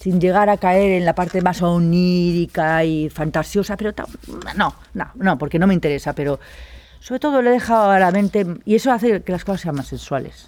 sin 0.03 0.21
llegar 0.21 0.51
a 0.51 0.57
caer 0.57 0.91
en 0.91 1.05
la 1.05 1.15
parte 1.15 1.41
más 1.43 1.63
onírica 1.63 2.85
y 2.85 3.09
fantasiosa, 3.09 3.77
pero 3.77 3.93
no, 4.57 4.75
no, 4.95 5.11
no, 5.15 5.39
porque 5.39 5.61
no 5.61 5.69
me 5.69 5.75
interesa, 5.75 6.13
pero 6.13 6.41
sobre 6.99 7.21
todo 7.21 7.41
le 7.41 7.51
he 7.51 7.53
dejado 7.53 7.89
a 7.89 8.01
la 8.01 8.11
mente 8.11 8.45
y 8.65 8.75
eso 8.75 8.91
hace 8.91 9.23
que 9.23 9.31
las 9.31 9.45
cosas 9.45 9.61
sean 9.61 9.77
más 9.77 9.87
sensuales. 9.87 10.47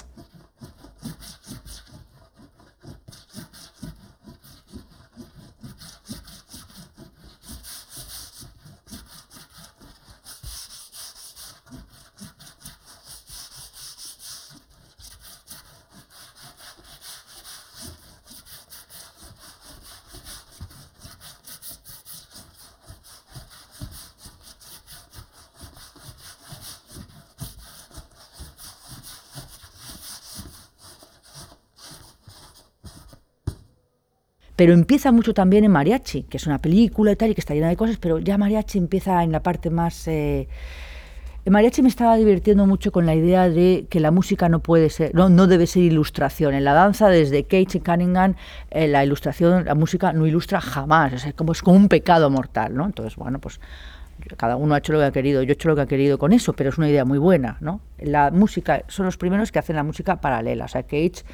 Pero 34.56 34.72
empieza 34.72 35.10
mucho 35.12 35.34
también 35.34 35.64
en 35.64 35.72
Mariachi, 35.72 36.24
que 36.24 36.36
es 36.36 36.46
una 36.46 36.60
película 36.60 37.12
y 37.12 37.16
tal, 37.16 37.30
y 37.30 37.34
que 37.34 37.40
está 37.40 37.54
llena 37.54 37.68
de 37.68 37.76
cosas, 37.76 37.96
pero 37.98 38.18
ya 38.18 38.38
Mariachi 38.38 38.78
empieza 38.78 39.22
en 39.22 39.32
la 39.32 39.42
parte 39.42 39.70
más... 39.70 40.06
Eh... 40.08 40.48
Mariachi 41.46 41.82
me 41.82 41.90
estaba 41.90 42.16
divirtiendo 42.16 42.64
mucho 42.64 42.90
con 42.90 43.04
la 43.04 43.14
idea 43.14 43.50
de 43.50 43.86
que 43.90 44.00
la 44.00 44.10
música 44.10 44.48
no 44.48 44.60
puede 44.60 44.88
ser, 44.88 45.14
no, 45.14 45.28
no 45.28 45.46
debe 45.46 45.66
ser 45.66 45.82
ilustración. 45.82 46.54
En 46.54 46.64
la 46.64 46.72
danza, 46.72 47.08
desde 47.08 47.44
Cage 47.44 47.78
y 47.78 47.80
Cunningham, 47.80 48.34
eh, 48.70 48.88
la 48.88 49.04
ilustración, 49.04 49.66
la 49.66 49.74
música 49.74 50.14
no 50.14 50.26
ilustra 50.26 50.62
jamás, 50.62 51.12
es 51.12 51.34
como, 51.34 51.52
es 51.52 51.60
como 51.60 51.76
un 51.76 51.88
pecado 51.88 52.30
mortal, 52.30 52.74
¿no? 52.74 52.86
Entonces, 52.86 53.16
bueno, 53.16 53.40
pues 53.40 53.60
cada 54.38 54.56
uno 54.56 54.74
ha 54.74 54.78
hecho 54.78 54.94
lo 54.94 55.00
que 55.00 55.04
ha 55.04 55.12
querido, 55.12 55.42
yo 55.42 55.50
he 55.50 55.52
hecho 55.52 55.68
lo 55.68 55.74
que 55.74 55.82
ha 55.82 55.86
querido 55.86 56.16
con 56.16 56.32
eso, 56.32 56.54
pero 56.54 56.70
es 56.70 56.78
una 56.78 56.88
idea 56.88 57.04
muy 57.04 57.18
buena, 57.18 57.58
¿no? 57.60 57.82
La 57.98 58.30
música, 58.30 58.82
son 58.88 59.04
los 59.04 59.18
primeros 59.18 59.52
que 59.52 59.58
hacen 59.58 59.76
la 59.76 59.82
música 59.82 60.22
paralela, 60.22 60.64
o 60.64 60.68
sea, 60.68 60.84
Cage 60.84 61.24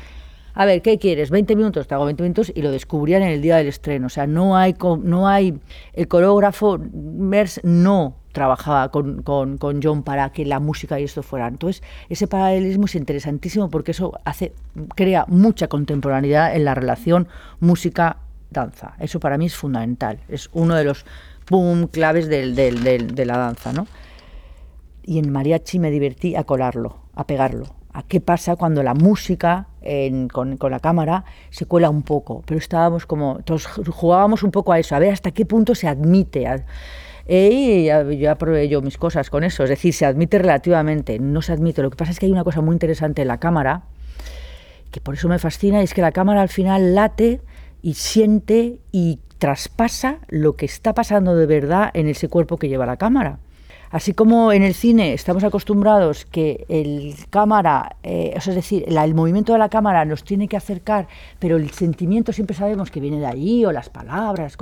a 0.61 0.67
ver, 0.67 0.83
¿qué 0.83 0.99
quieres? 0.99 1.31
20 1.31 1.57
minutos, 1.57 1.89
te 1.89 1.95
hago 1.95 2.05
20 2.05 2.23
minutos 2.23 2.53
y 2.55 2.61
lo 2.61 2.71
descubrían 2.71 3.23
en 3.23 3.31
el 3.31 3.41
día 3.41 3.57
del 3.57 3.69
estreno. 3.69 4.09
O 4.09 4.11
sea, 4.11 4.27
no 4.27 4.59
hay, 4.59 4.77
no 5.03 5.27
hay 5.27 5.59
el 5.95 6.07
coreógrafo 6.07 6.79
Mers 6.93 7.63
no 7.65 8.17
trabajaba 8.33 8.91
con, 8.91 9.23
con, 9.23 9.57
con, 9.57 9.81
John 9.83 10.03
para 10.03 10.33
que 10.33 10.45
la 10.45 10.61
música 10.61 11.01
y 11.01 11.05
esto 11.05 11.23
fuera. 11.23 11.49
Entonces, 11.49 11.83
ese 12.11 12.27
paralelismo 12.27 12.85
es 12.85 12.95
interesantísimo 12.95 13.71
porque 13.71 13.93
eso 13.93 14.13
hace, 14.27 14.53
crea 14.95 15.25
mucha 15.29 15.67
contemporaneidad 15.69 16.55
en 16.55 16.67
la 16.67 16.75
relación 16.75 17.27
música-danza. 17.61 18.97
Eso 18.99 19.19
para 19.19 19.39
mí 19.39 19.47
es 19.47 19.57
fundamental. 19.57 20.19
Es 20.29 20.51
uno 20.53 20.75
de 20.75 20.85
los 20.85 21.07
boom 21.49 21.87
claves 21.87 22.29
de 22.29 23.25
la 23.27 23.39
danza, 23.39 23.73
¿no? 23.73 23.87
Y 25.05 25.21
en 25.21 25.33
mariachi 25.33 25.79
me 25.79 25.91
divertí 25.91 26.37
a 26.37 26.45
colarlo, 26.45 26.99
a 27.15 27.27
pegarlo 27.27 27.81
a 27.93 28.03
qué 28.03 28.21
pasa 28.21 28.57
cuando 28.57 28.83
la 28.83 28.95
música 28.95 29.67
con, 30.33 30.59
la 30.71 30.81
cámara 30.81 31.25
se 31.51 31.67
cuela 31.67 31.91
un 31.91 32.03
poco, 32.03 32.43
pero 32.47 32.59
estábamos 32.59 33.07
como, 33.07 33.41
todos 33.45 33.67
jugábamos 33.67 34.43
un 34.43 34.51
poco 34.51 34.73
a 34.73 34.79
eso, 34.79 34.95
a 34.95 34.99
ver 34.99 35.13
hasta 35.13 35.31
qué 35.31 35.47
punto 35.47 35.75
se 35.75 35.89
admite. 35.89 36.47
y 37.27 37.87
yo 38.19 38.31
aprobé 38.31 38.69
yo 38.69 38.83
mis 38.83 38.99
cosas 38.99 39.31
con 39.31 39.45
eso, 39.45 39.65
es 39.65 39.71
decir, 39.71 39.95
se 39.95 40.07
admite 40.07 40.39
relativamente, 40.39 41.19
no 41.19 41.43
se 41.43 41.53
admite. 41.53 41.83
Lo 41.83 41.91
que 41.91 41.97
pasa 41.97 42.13
es 42.13 42.19
que 42.19 42.27
hay 42.27 42.33
una 42.33 42.45
cosa 42.45 42.61
muy 42.61 42.75
interesante 42.75 43.23
en 43.23 43.29
la 43.29 43.39
cámara, 43.39 43.83
que 44.91 45.01
por 45.01 45.15
eso 45.15 45.29
me 45.29 45.39
fascina, 45.39 45.83
es 45.83 45.95
que 45.95 46.03
la 46.03 46.13
cámara 46.13 46.43
al 46.43 46.49
final 46.49 46.95
late 46.95 47.41
y 47.83 47.95
siente 47.95 48.81
y 48.93 49.21
traspasa 49.39 50.19
lo 50.29 50.57
que 50.57 50.67
está 50.67 50.93
pasando 50.93 51.35
de 51.35 51.47
verdad 51.47 51.91
en 51.95 52.09
ese 52.09 52.29
cuerpo 52.29 52.59
que 52.59 52.69
lleva 52.69 52.85
la 52.85 52.97
cámara. 52.97 53.39
Así 53.91 54.15
como 54.15 54.53
en 54.53 54.63
el 54.63 54.75
cine 54.75 55.13
estamos 55.13 55.43
acostumbrados 55.43 56.25
que 56.25 56.65
el 56.69 57.17
cámara, 57.29 57.97
eh, 58.05 58.33
es 58.37 58.47
decir, 58.47 58.85
el 58.87 59.15
movimiento 59.15 59.53
de 59.53 59.59
la 59.59 59.69
cámara 59.69 60.05
nos 60.05 60.23
tiene 60.23 60.47
que 60.47 60.57
acercar, 60.57 61.09
pero 61.41 61.57
el 61.57 61.71
sentimiento 61.71 62.33
siempre 62.33 62.55
sabemos 62.55 62.93
que 62.93 63.01
viene 63.01 63.19
de 63.19 63.27
allí, 63.27 63.65
o 63.65 63.73
las 63.73 63.89
palabras, 63.89 64.57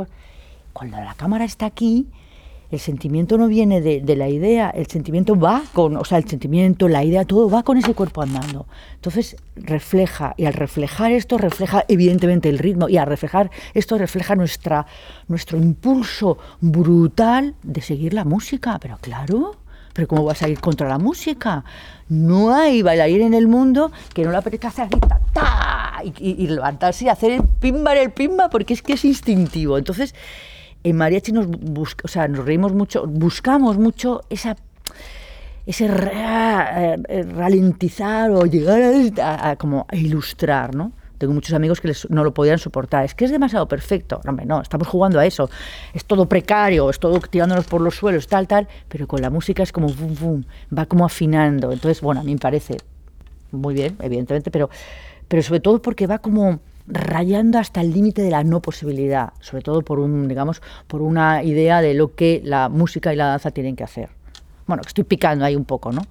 cuando 0.72 0.96
la 0.96 1.12
cámara 1.12 1.44
está 1.44 1.66
aquí, 1.66 2.06
el 2.70 2.78
sentimiento 2.78 3.38
no 3.38 3.48
viene 3.48 3.80
de, 3.80 4.16
la 4.16 4.28
idea, 4.28 4.68
el 4.68 4.86
sentimiento 4.88 5.38
va 5.38 5.62
con, 5.72 5.96
o 5.96 6.04
sea, 6.04 6.18
el 6.18 6.28
sentimiento, 6.28 6.86
la 6.88 7.02
idea, 7.02 7.24
todo 7.24 7.48
va 7.48 7.62
con 7.62 7.78
ese 7.78 7.94
cuerpo 7.94 8.20
andando. 8.20 8.66
Entonces 8.94 9.36
refleja, 9.56 10.34
y 10.36 10.44
al 10.44 10.52
reflejar 10.52 11.12
esto, 11.12 11.38
refleja 11.38 11.84
evidentemente 11.88 12.50
el 12.50 12.58
ritmo, 12.58 12.88
y 12.88 12.98
al 12.98 13.06
reflejar 13.06 13.50
esto, 13.72 13.96
refleja 13.96 14.34
nuestra, 14.34 14.86
nuestro 15.28 15.56
impulso 15.56 16.36
brutal 16.60 17.54
de 17.62 17.80
seguir 17.80 18.12
la 18.12 18.24
música. 18.24 18.78
Pero 18.80 18.98
claro, 19.00 19.56
pero 19.94 20.06
¿cómo 20.06 20.24
vas 20.24 20.42
a 20.42 20.48
ir 20.48 20.60
contra 20.60 20.88
la 20.88 20.98
música? 20.98 21.64
No 22.10 22.54
hay 22.54 22.82
bailarín 22.82 23.22
en 23.22 23.34
el 23.34 23.48
mundo 23.48 23.92
que 24.12 24.24
no 24.24 24.30
le 24.30 24.36
apetezca 24.36 24.68
hacer 24.68 24.84
así, 24.84 25.00
ta, 25.32 26.02
y, 26.04 26.44
y, 26.44 26.46
levantarse 26.48 27.06
y 27.06 27.08
hacer 27.08 27.32
el 27.32 27.42
pimba 27.44 27.94
el 27.94 28.12
pimba, 28.12 28.50
porque 28.50 28.74
es 28.74 28.82
que 28.82 28.92
es 28.92 29.06
instintivo. 29.06 29.78
Entonces, 29.78 30.14
en 30.84 30.96
mariachi 30.96 31.32
nos, 31.32 31.46
busca, 31.48 32.02
o 32.04 32.08
sea, 32.08 32.28
nos 32.28 32.44
reímos 32.44 32.72
mucho, 32.72 33.06
buscamos 33.06 33.78
mucho 33.78 34.22
esa 34.30 34.56
ese 35.68 35.84
eh, 35.84 37.22
ralentizar 37.34 38.30
o 38.30 38.46
llegar 38.46 38.80
a, 39.20 39.56
como 39.56 39.86
a 39.86 39.96
ilustrar, 39.96 40.74
¿no? 40.74 40.92
Tengo 41.18 41.34
muchos 41.34 41.52
amigos 41.52 41.80
que 41.82 41.92
no 42.08 42.24
lo 42.24 42.32
podían 42.32 42.58
soportar. 42.58 43.04
Es 43.04 43.14
que 43.14 43.26
es 43.26 43.30
demasiado 43.30 43.68
perfecto. 43.68 44.20
No, 44.24 44.30
hombre, 44.30 44.46
no, 44.46 44.62
estamos 44.62 44.88
jugando 44.88 45.18
a 45.18 45.26
eso. 45.26 45.50
Es 45.92 46.06
todo 46.06 46.26
precario, 46.26 46.88
es 46.88 46.98
todo 46.98 47.20
tirándonos 47.20 47.66
por 47.66 47.82
los 47.82 47.96
suelos, 47.96 48.28
tal, 48.28 48.48
tal. 48.48 48.66
Pero 48.88 49.06
con 49.06 49.20
la 49.20 49.28
música 49.28 49.62
es 49.62 49.70
como, 49.70 49.88
boom, 49.88 50.14
boom, 50.18 50.44
va 50.76 50.86
como 50.86 51.04
afinando. 51.04 51.70
Entonces, 51.70 52.00
bueno, 52.00 52.22
a 52.22 52.24
mí 52.24 52.32
me 52.32 52.38
parece 52.38 52.78
muy 53.50 53.74
bien, 53.74 53.96
evidentemente, 54.00 54.50
pero, 54.50 54.70
pero 55.26 55.42
sobre 55.42 55.60
todo 55.60 55.82
porque 55.82 56.06
va 56.06 56.18
como 56.18 56.60
rayando 56.88 57.58
hasta 57.58 57.80
el 57.80 57.92
límite 57.92 58.22
de 58.22 58.30
la 58.30 58.44
no 58.44 58.60
posibilidad, 58.60 59.32
sobre 59.40 59.62
todo 59.62 59.82
por 59.82 60.00
un, 60.00 60.26
digamos, 60.26 60.62
por 60.86 61.02
una 61.02 61.42
idea 61.42 61.80
de 61.80 61.94
lo 61.94 62.14
que 62.14 62.40
la 62.44 62.68
música 62.68 63.12
y 63.12 63.16
la 63.16 63.26
danza 63.26 63.50
tienen 63.50 63.76
que 63.76 63.84
hacer. 63.84 64.10
Bueno, 64.66 64.82
estoy 64.86 65.04
picando 65.04 65.44
ahí 65.44 65.56
un 65.56 65.64
poco, 65.64 65.92
¿no? 65.92 66.02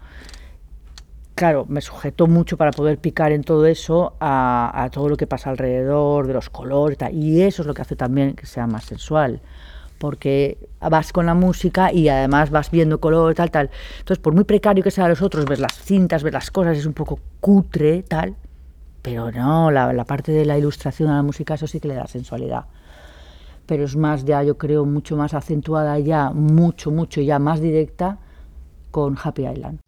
Claro, 1.36 1.66
me 1.68 1.82
sujetó 1.82 2.26
mucho 2.26 2.58
para 2.58 2.72
poder 2.72 2.98
picar 2.98 3.32
en 3.32 3.44
todo 3.44 3.68
eso 3.68 4.16
a, 4.20 4.90
todo 4.92 5.08
lo 5.08 5.18
que 5.18 5.28
pasa 5.28 5.52
alrededor, 5.52 6.26
de 6.26 6.34
los 6.34 6.50
colores 6.50 6.96
y 6.96 6.98
tal. 6.98 7.14
Y 7.14 7.42
eso 7.44 7.62
es 7.62 7.68
lo 7.68 7.76
que 7.76 7.84
hace 7.84 7.96
también 7.96 8.34
que 8.34 8.48
sea 8.48 8.66
más 8.66 8.86
sensual 8.86 9.42
porque 10.00 10.58
vas 10.80 11.12
con 11.12 11.26
la 11.26 11.34
música 11.34 11.92
y 11.92 12.08
además 12.08 12.52
vas 12.52 12.70
viendo 12.72 13.00
color, 13.00 13.34
tal, 13.36 13.52
tal. 13.52 13.70
Entonces, 14.00 14.20
por 14.20 14.34
muy 14.34 14.44
precario 14.44 14.84
que 14.84 14.92
sea 14.92 15.08
los 15.08 15.22
otros, 15.22 15.46
ves 15.46 15.60
las 15.60 15.74
cintas, 15.74 16.24
ves 16.24 16.34
las 16.34 16.52
cosas, 16.52 16.78
es 16.78 16.86
un 16.86 16.94
poco 16.94 17.20
cutre, 17.40 18.04
tal. 18.04 18.36
Pero 19.08 19.32
no, 19.32 19.72
la, 19.72 19.94
la 19.94 20.04
parte 20.04 20.34
de 20.34 20.44
la 20.44 20.58
ilustración 20.58 21.10
a 21.10 21.16
la 21.16 21.24
música, 21.24 21.54
eso 21.54 21.66
sí 21.66 21.80
que 21.80 21.88
le 21.88 21.96
da 21.96 22.08
sensualidad. 22.08 22.66
Pero 23.66 23.86
es 23.86 23.96
más 23.96 24.26
ya, 24.26 24.44
yo 24.44 24.58
creo, 24.58 24.86
mucho 24.86 25.16
más 25.16 25.34
acentuada 25.34 25.98
ya, 25.98 26.32
mucho, 26.32 26.92
mucho 26.92 27.22
ya 27.22 27.40
más 27.40 27.62
directa 27.62 28.18
con 28.92 29.18
Happy 29.22 29.48
Island. 29.48 29.80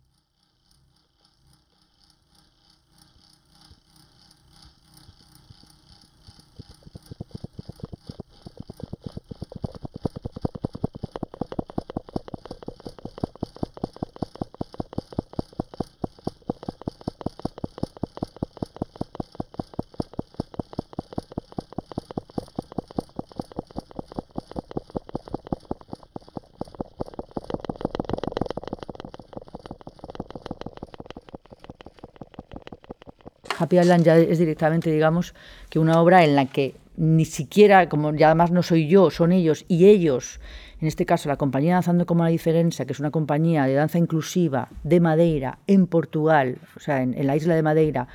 Happy 33.70 34.04
ya 34.04 34.18
es 34.18 34.40
directamente, 34.40 34.92
digamos, 34.92 35.34
que 35.70 35.80
una 35.80 36.02
obra 36.02 36.24
en 36.24 36.36
la 36.36 36.46
que 36.46 36.76
ni 36.98 37.26
siquiera, 37.26 37.88
como 37.88 38.14
ya 38.14 38.28
además 38.28 38.52
no 38.52 38.64
soy 38.64 38.88
yo, 38.88 39.10
son 39.10 39.32
ellos 39.32 39.64
y 39.68 39.86
ellos, 39.86 40.42
en 40.82 40.88
este 40.88 41.06
caso 41.06 41.30
la 41.30 41.38
compañía 41.38 41.76
Danzando 41.76 42.06
como 42.06 42.24
la 42.24 42.30
Diferencia, 42.30 42.86
que 42.86 42.94
es 42.94 43.00
una 43.00 43.12
compañía 43.12 43.66
de 43.66 43.74
danza 43.74 43.98
inclusiva 43.98 44.68
de 44.84 45.00
Madeira, 45.00 45.60
en 45.68 45.88
Portugal, 45.88 46.58
o 46.76 46.80
sea, 46.80 47.02
en, 47.02 47.26
la 47.26 47.36
isla 47.36 47.56
de 47.56 47.64
Madeira, 47.64 48.08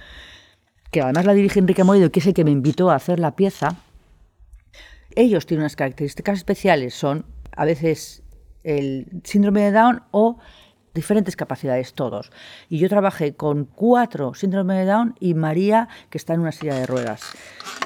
que 0.90 1.00
además 1.00 1.24
la 1.24 1.32
dirige 1.32 1.60
Enrique 1.60 1.82
Moido, 1.82 2.10
que 2.10 2.20
es 2.20 2.26
el 2.26 2.34
que 2.34 2.44
me 2.44 2.50
invitó 2.50 2.90
a 2.90 2.96
hacer 2.96 3.20
la 3.20 3.36
pieza, 3.36 3.76
ellos 5.14 5.46
tienen 5.46 5.62
unas 5.62 5.76
características 5.76 6.38
especiales, 6.38 6.94
son 6.94 7.24
a 7.56 7.64
veces 7.64 8.22
el 8.64 9.06
síndrome 9.22 9.62
de 9.62 9.72
Down 9.72 10.02
o 10.10 10.38
diferentes 10.94 11.36
capacidades 11.36 11.94
todos. 11.94 12.30
Y 12.68 12.78
yo 12.78 12.88
trabajé 12.88 13.34
con 13.34 13.64
cuatro 13.64 14.34
síndrome 14.34 14.74
de 14.74 14.84
Down 14.86 15.14
y 15.20 15.34
María, 15.34 15.88
que 16.10 16.18
está 16.18 16.34
en 16.34 16.40
una 16.40 16.52
silla 16.52 16.74
de 16.74 16.86
ruedas. 16.86 17.22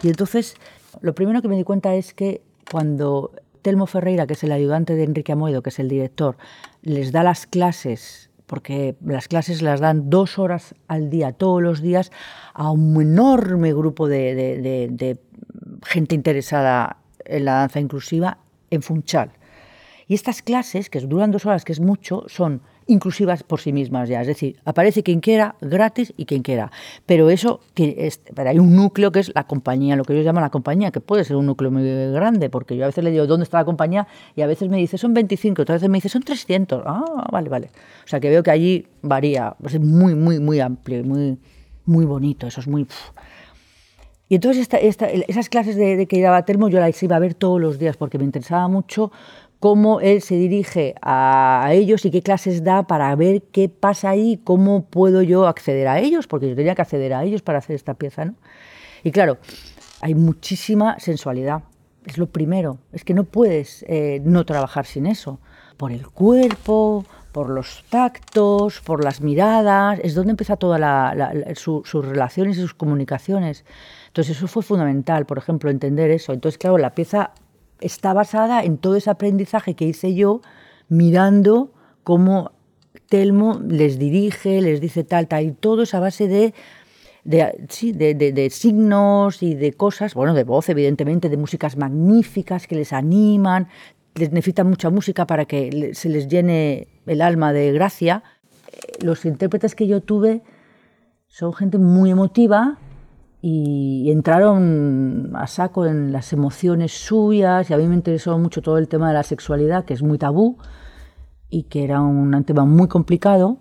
Y 0.02 0.08
entonces, 0.08 0.54
lo 1.00 1.14
primero 1.14 1.42
que 1.42 1.48
me 1.48 1.56
di 1.56 1.64
cuenta 1.64 1.94
es 1.94 2.14
que 2.14 2.42
cuando 2.70 3.32
Telmo 3.62 3.86
Ferreira, 3.86 4.26
que 4.26 4.34
es 4.34 4.44
el 4.44 4.52
ayudante 4.52 4.94
de 4.94 5.04
Enrique 5.04 5.32
Amoedo, 5.32 5.62
que 5.62 5.70
es 5.70 5.78
el 5.78 5.88
director, 5.88 6.36
les 6.82 7.12
da 7.12 7.22
las 7.22 7.46
clases, 7.46 8.30
porque 8.46 8.96
las 9.04 9.28
clases 9.28 9.62
las 9.62 9.80
dan 9.80 10.10
dos 10.10 10.38
horas 10.38 10.74
al 10.86 11.10
día, 11.10 11.32
todos 11.32 11.62
los 11.62 11.80
días, 11.80 12.12
a 12.54 12.70
un 12.70 13.00
enorme 13.00 13.72
grupo 13.72 14.08
de, 14.08 14.34
de 14.90 15.18
gente 15.84 16.14
interesada 16.14 16.98
en 17.24 17.44
la 17.44 17.54
danza 17.54 17.80
inclusiva 17.80 18.38
en 18.70 18.82
Funchal. 18.82 19.32
Y 20.06 20.14
estas 20.14 20.40
clases, 20.40 20.88
que 20.88 21.00
duran 21.00 21.30
dos 21.30 21.44
horas, 21.44 21.64
que 21.64 21.72
es 21.72 21.80
mucho, 21.80 22.24
son 22.28 22.62
inclusivas 22.88 23.42
por 23.44 23.60
sí 23.60 23.72
mismas 23.72 24.08
ya. 24.08 24.20
Es 24.20 24.26
decir, 24.26 24.56
aparece 24.64 25.02
quien 25.02 25.20
quiera, 25.20 25.54
gratis 25.60 26.12
y 26.16 26.24
quien 26.24 26.42
quiera. 26.42 26.72
Pero 27.06 27.30
eso, 27.30 27.60
pero 28.34 28.50
hay 28.50 28.58
un 28.58 28.74
núcleo 28.74 29.12
que 29.12 29.20
es 29.20 29.30
la 29.34 29.44
compañía, 29.44 29.94
lo 29.94 30.04
que 30.04 30.14
ellos 30.14 30.24
llaman 30.24 30.42
la 30.42 30.50
compañía, 30.50 30.90
que 30.90 31.00
puede 31.00 31.24
ser 31.24 31.36
un 31.36 31.46
núcleo 31.46 31.70
muy 31.70 31.84
grande, 32.10 32.50
porque 32.50 32.76
yo 32.76 32.84
a 32.84 32.86
veces 32.88 33.04
le 33.04 33.10
digo, 33.10 33.26
¿dónde 33.26 33.44
está 33.44 33.58
la 33.58 33.64
compañía? 33.64 34.08
Y 34.34 34.42
a 34.42 34.46
veces 34.46 34.68
me 34.68 34.78
dice, 34.78 34.98
son 34.98 35.14
25, 35.14 35.62
otras 35.62 35.76
veces 35.76 35.90
me 35.90 35.98
dice, 35.98 36.08
son 36.08 36.22
300. 36.22 36.82
Ah, 36.86 37.28
vale, 37.30 37.48
vale. 37.48 37.70
O 38.04 38.08
sea, 38.08 38.18
que 38.18 38.30
veo 38.30 38.42
que 38.42 38.50
allí 38.50 38.86
varía, 39.02 39.54
es 39.64 39.78
muy, 39.78 40.14
muy, 40.14 40.40
muy 40.40 40.58
amplio, 40.58 41.04
muy, 41.04 41.38
muy 41.84 42.04
bonito, 42.04 42.46
eso 42.46 42.60
es 42.60 42.66
muy... 42.66 42.86
Y 44.30 44.34
entonces 44.34 44.68
esas 45.28 45.48
clases 45.48 45.76
de, 45.76 45.96
de 45.96 46.06
que 46.06 46.20
daba 46.20 46.44
Termo 46.44 46.68
yo 46.68 46.80
las 46.80 47.02
iba 47.02 47.16
a 47.16 47.18
ver 47.18 47.32
todos 47.32 47.58
los 47.58 47.78
días 47.78 47.96
porque 47.96 48.18
me 48.18 48.24
interesaba 48.24 48.68
mucho 48.68 49.10
cómo 49.60 50.00
él 50.00 50.22
se 50.22 50.36
dirige 50.36 50.94
a, 51.02 51.68
ellos 51.72 52.04
y 52.04 52.10
qué 52.10 52.22
clases 52.22 52.62
da 52.62 52.84
para 52.86 53.14
ver 53.16 53.42
qué 53.42 53.68
pasa 53.68 54.10
ahí, 54.10 54.40
cómo 54.44 54.84
puedo 54.84 55.22
yo 55.22 55.46
acceder 55.46 55.88
a 55.88 55.98
ellos, 55.98 56.26
porque 56.26 56.48
yo 56.48 56.56
tenía 56.56 56.74
que 56.74 56.82
acceder 56.82 57.12
a 57.14 57.24
ellos 57.24 57.42
para 57.42 57.58
hacer 57.58 57.74
esta 57.76 57.94
pieza. 57.94 58.24
¿no? 58.24 58.34
Y 59.02 59.10
claro, 59.10 59.38
hay 60.00 60.14
muchísima 60.14 60.98
sensualidad. 60.98 61.62
Es 62.06 62.18
lo 62.18 62.26
primero, 62.26 62.78
es 62.92 63.04
que 63.04 63.14
no 63.14 63.24
puedes 63.24 63.84
eh, 63.88 64.20
no 64.24 64.46
trabajar 64.46 64.86
sin 64.86 65.06
eso. 65.06 65.40
Por 65.76 65.92
el 65.92 66.08
cuerpo, 66.08 67.04
por 67.32 67.50
los 67.50 67.84
tactos, 67.90 68.80
por 68.80 69.04
las 69.04 69.20
miradas, 69.20 70.00
es 70.02 70.14
donde 70.14 70.30
empieza 70.30 70.56
todas 70.56 70.80
sus 71.56 72.04
relaciones 72.04 72.56
y 72.56 72.60
sus 72.60 72.74
comunicaciones. 72.74 73.64
Entonces 74.08 74.36
eso 74.36 74.48
fue 74.48 74.62
fundamental, 74.62 75.26
por 75.26 75.38
ejemplo, 75.38 75.70
entender 75.70 76.10
eso. 76.10 76.32
Entonces, 76.32 76.58
claro, 76.58 76.78
la 76.78 76.94
pieza 76.94 77.32
está 77.80 78.12
basada 78.12 78.62
en 78.64 78.78
todo 78.78 78.96
ese 78.96 79.10
aprendizaje 79.10 79.74
que 79.74 79.86
hice 79.86 80.14
yo 80.14 80.40
mirando 80.88 81.72
cómo 82.04 82.52
Telmo 83.08 83.60
les 83.66 83.98
dirige, 83.98 84.60
les 84.60 84.80
dice 84.80 85.04
tal, 85.04 85.28
tal, 85.28 85.44
y 85.44 85.52
todo 85.52 85.82
es 85.82 85.94
a 85.94 86.00
base 86.00 86.28
de, 86.28 86.52
de, 87.24 88.50
signos 88.50 89.42
y 89.42 89.54
de 89.54 89.72
cosas, 89.72 90.14
bueno, 90.14 90.34
de 90.34 90.44
voz, 90.44 90.68
evidentemente, 90.68 91.28
de 91.28 91.36
músicas 91.36 91.76
magníficas 91.76 92.66
que 92.66 92.74
les 92.74 92.92
animan, 92.92 93.68
les 94.14 94.32
necesitan 94.32 94.68
mucha 94.68 94.90
música 94.90 95.26
para 95.26 95.46
que 95.46 95.92
se 95.94 96.08
les 96.08 96.28
llene 96.28 96.88
el 97.06 97.22
alma 97.22 97.52
de 97.52 97.72
gracia. 97.72 98.22
Los 99.00 99.24
intérpretes 99.24 99.74
que 99.74 99.86
yo 99.86 100.00
tuve 100.02 100.42
son 101.28 101.54
gente 101.54 101.78
muy 101.78 102.10
emotiva, 102.10 102.78
y 103.40 104.10
entraron 104.10 105.32
a 105.36 105.46
saco 105.46 105.86
en 105.86 106.12
las 106.12 106.32
emociones 106.32 106.92
suyas 106.92 107.70
y 107.70 107.74
a 107.74 107.76
mí 107.76 107.86
me 107.86 107.94
interesó 107.94 108.36
mucho 108.38 108.62
todo 108.62 108.78
el 108.78 108.88
tema 108.88 109.08
de 109.08 109.14
la 109.14 109.22
sexualidad, 109.22 109.84
que 109.84 109.94
es 109.94 110.02
muy 110.02 110.18
tabú 110.18 110.58
y 111.48 111.64
que 111.64 111.84
era 111.84 112.00
un 112.00 112.44
tema 112.44 112.64
muy 112.64 112.88
complicado. 112.88 113.58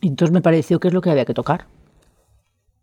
Y 0.00 0.08
entonces 0.08 0.32
me 0.32 0.42
pareció 0.42 0.78
que 0.78 0.88
es 0.88 0.94
lo 0.94 1.00
que 1.00 1.10
había 1.10 1.24
que 1.24 1.34
tocar. 1.34 1.66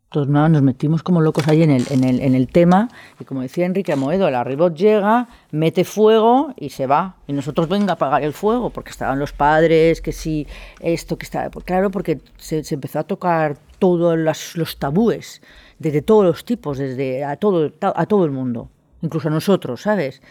Entonces 0.06 0.30
nos 0.30 0.62
metimos 0.62 1.04
como 1.04 1.22
locos 1.22 1.48
ahí 1.48 1.64
en 1.64 1.72
el, 1.72 1.86
en 1.90 2.04
el, 2.04 2.20
en 2.20 2.36
el 2.36 2.50
tema 2.50 2.90
y 3.18 3.24
como 3.24 3.44
decía 3.44 3.66
Enrique 3.66 3.94
Amoedo, 3.94 4.30
la 4.30 4.44
ribot 4.44 4.76
llega, 4.76 5.30
mete 5.52 5.86
fuego 5.86 6.54
y 6.58 6.72
se 6.72 6.86
va. 6.86 7.16
Y 7.28 7.34
nosotros 7.34 7.70
venga 7.70 7.92
a 7.92 7.96
apagar 7.96 8.22
el 8.22 8.34
fuego 8.34 8.72
porque 8.72 8.90
estaban 8.90 9.20
los 9.20 9.32
padres, 9.32 10.02
que 10.02 10.12
si 10.12 10.48
esto, 10.82 11.18
que 11.18 11.24
estaba... 11.24 11.50
Claro, 11.64 11.92
porque 11.92 12.20
se, 12.36 12.66
se 12.66 12.76
empezó 12.76 13.00
a 13.00 13.04
tocar 13.04 13.58
todos 13.82 14.16
los, 14.16 14.78
tabúes, 14.78 15.42
desde 15.82 16.04
todos 16.04 16.24
los 16.24 16.46
tipos, 16.46 16.78
desde 16.78 17.26
a 17.26 17.36
todo, 17.38 17.72
a 17.82 18.06
todo 18.06 18.24
el 18.24 18.32
mundo, 18.32 18.70
incluso 19.02 19.30
a 19.30 19.32
nosotros, 19.32 19.82
¿sabes? 19.82 20.22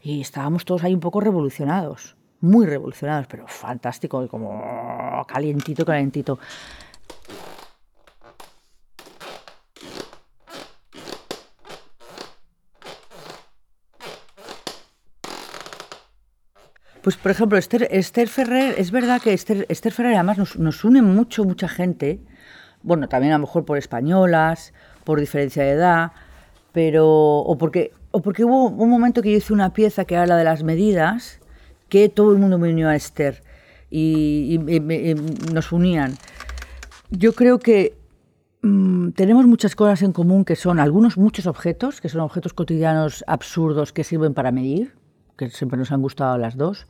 Y 0.00 0.20
estábamos 0.20 0.64
todos 0.64 0.84
ahí 0.84 0.94
un 0.94 1.00
poco 1.00 1.20
revolucionados, 1.20 2.16
muy 2.40 2.64
revolucionados, 2.64 3.26
pero 3.26 3.48
fantástico, 3.48 4.28
como 4.28 5.24
calientito, 5.26 5.84
calientito. 5.84 6.38
Pues, 17.02 17.16
por 17.16 17.32
ejemplo, 17.32 17.58
Esther, 17.58 18.28
Ferrer, 18.28 18.76
es 18.78 18.90
verdad 18.92 19.20
que 19.20 19.34
Esther, 19.34 19.92
Ferrer 19.92 20.14
además 20.14 20.56
nos 20.56 20.84
une 20.84 21.02
mucho, 21.02 21.44
mucha 21.44 21.68
gente, 21.68 22.20
bueno, 22.84 23.08
también 23.08 23.32
a 23.32 23.38
lo 23.38 23.46
mejor 23.46 23.64
por 23.64 23.78
españolas, 23.78 24.72
por 25.04 25.18
diferencia 25.18 25.64
de 25.64 25.70
edad, 25.70 26.12
pero 26.72 27.08
o 27.08 27.58
porque 27.58 27.92
o 28.10 28.20
porque 28.20 28.44
hubo 28.44 28.68
un 28.68 28.90
momento 28.90 29.22
que 29.22 29.32
yo 29.32 29.38
hice 29.38 29.52
una 29.52 29.72
pieza 29.72 30.04
que 30.04 30.14
era 30.14 30.26
la 30.26 30.36
de 30.36 30.44
las 30.44 30.62
medidas, 30.62 31.40
que 31.88 32.08
todo 32.08 32.32
el 32.32 32.38
mundo 32.38 32.58
me 32.58 32.70
unió 32.70 32.88
a 32.88 32.94
Esther 32.94 33.42
y, 33.90 34.60
nos 35.52 35.72
unían. 35.72 36.14
Yo 37.10 37.32
creo 37.32 37.58
que 37.58 37.96
mm, 38.62 39.10
tenemos 39.10 39.46
muchas 39.46 39.74
cosas 39.74 40.02
en 40.02 40.12
común 40.12 40.44
que 40.44 40.56
son 40.56 40.78
algunos, 40.78 41.16
muchos 41.16 41.46
objetos, 41.46 42.00
que 42.00 42.08
son 42.08 42.20
objetos 42.20 42.52
cotidianos 42.52 43.24
absurdos 43.26 43.92
que 43.92 44.04
sirven 44.04 44.34
para 44.34 44.52
medir, 44.52 44.94
que 45.36 45.50
siempre 45.50 45.78
nos 45.78 45.90
han 45.90 46.02
gustado 46.02 46.38
las 46.38 46.56
dos 46.56 46.86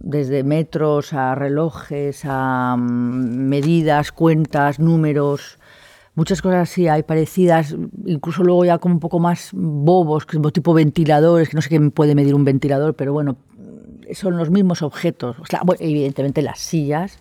desde 0.00 0.44
metros 0.44 1.12
a 1.12 1.34
relojes, 1.34 2.22
a 2.24 2.76
mm, 2.76 3.48
medidas, 3.48 4.12
cuentas, 4.12 4.78
números, 4.78 5.58
muchas 6.14 6.42
cosas 6.42 6.68
sí 6.68 6.88
hay 6.88 7.04
parecidas, 7.04 7.76
incluso 8.04 8.42
luego 8.42 8.64
ya 8.64 8.78
como 8.78 8.94
un 8.94 9.00
poco 9.00 9.20
más 9.20 9.50
bobos, 9.52 10.26
tipo 10.52 10.74
ventiladores, 10.74 11.48
que 11.48 11.54
no 11.54 11.62
sé 11.62 11.68
qué 11.68 11.80
puede 11.90 12.14
medir 12.14 12.34
un 12.34 12.44
ventilador, 12.44 12.94
pero 12.94 13.12
bueno, 13.12 13.36
son 14.14 14.36
los 14.36 14.50
mismos 14.50 14.82
objetos. 14.82 15.38
O 15.38 15.46
sea, 15.46 15.62
evidentemente 15.78 16.42
las 16.42 16.58
sillas. 16.58 17.18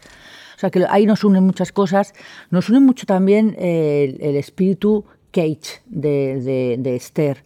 O 0.56 0.60
sea, 0.60 0.72
que 0.72 0.86
ahí 0.90 1.06
nos 1.06 1.24
unen 1.24 1.44
muchas 1.44 1.72
cosas. 1.72 2.14
Nos 2.50 2.70
une 2.70 2.80
mucho 2.80 3.06
también 3.06 3.56
el, 3.60 4.36
espíritu 4.36 5.06
Cage 5.32 5.82
de, 5.86 6.78
de, 6.80 6.96
Esther, 6.96 7.44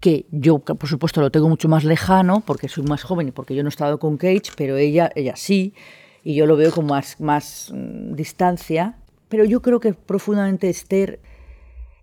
que 0.00 0.26
yo, 0.30 0.58
por 0.60 0.88
supuesto, 0.88 1.20
lo 1.20 1.30
tengo 1.30 1.48
mucho 1.48 1.68
más 1.68 1.84
lejano 1.84 2.42
porque 2.46 2.68
soy 2.68 2.84
más 2.84 3.02
joven 3.02 3.28
y 3.28 3.30
porque 3.32 3.54
yo 3.54 3.62
no 3.62 3.68
he 3.68 3.70
estado 3.70 3.98
con 3.98 4.16
Cage, 4.16 4.52
pero 4.56 4.76
ella, 4.76 5.10
ella 5.14 5.34
sí, 5.36 5.74
y 6.22 6.34
yo 6.34 6.46
lo 6.46 6.56
veo 6.56 6.72
con 6.72 6.86
más, 6.86 7.20
más 7.20 7.72
mm, 7.74 8.14
distancia. 8.14 8.96
Pero 9.28 9.44
yo 9.44 9.60
creo 9.60 9.80
que 9.80 9.92
profundamente 9.92 10.70
Esther 10.70 11.20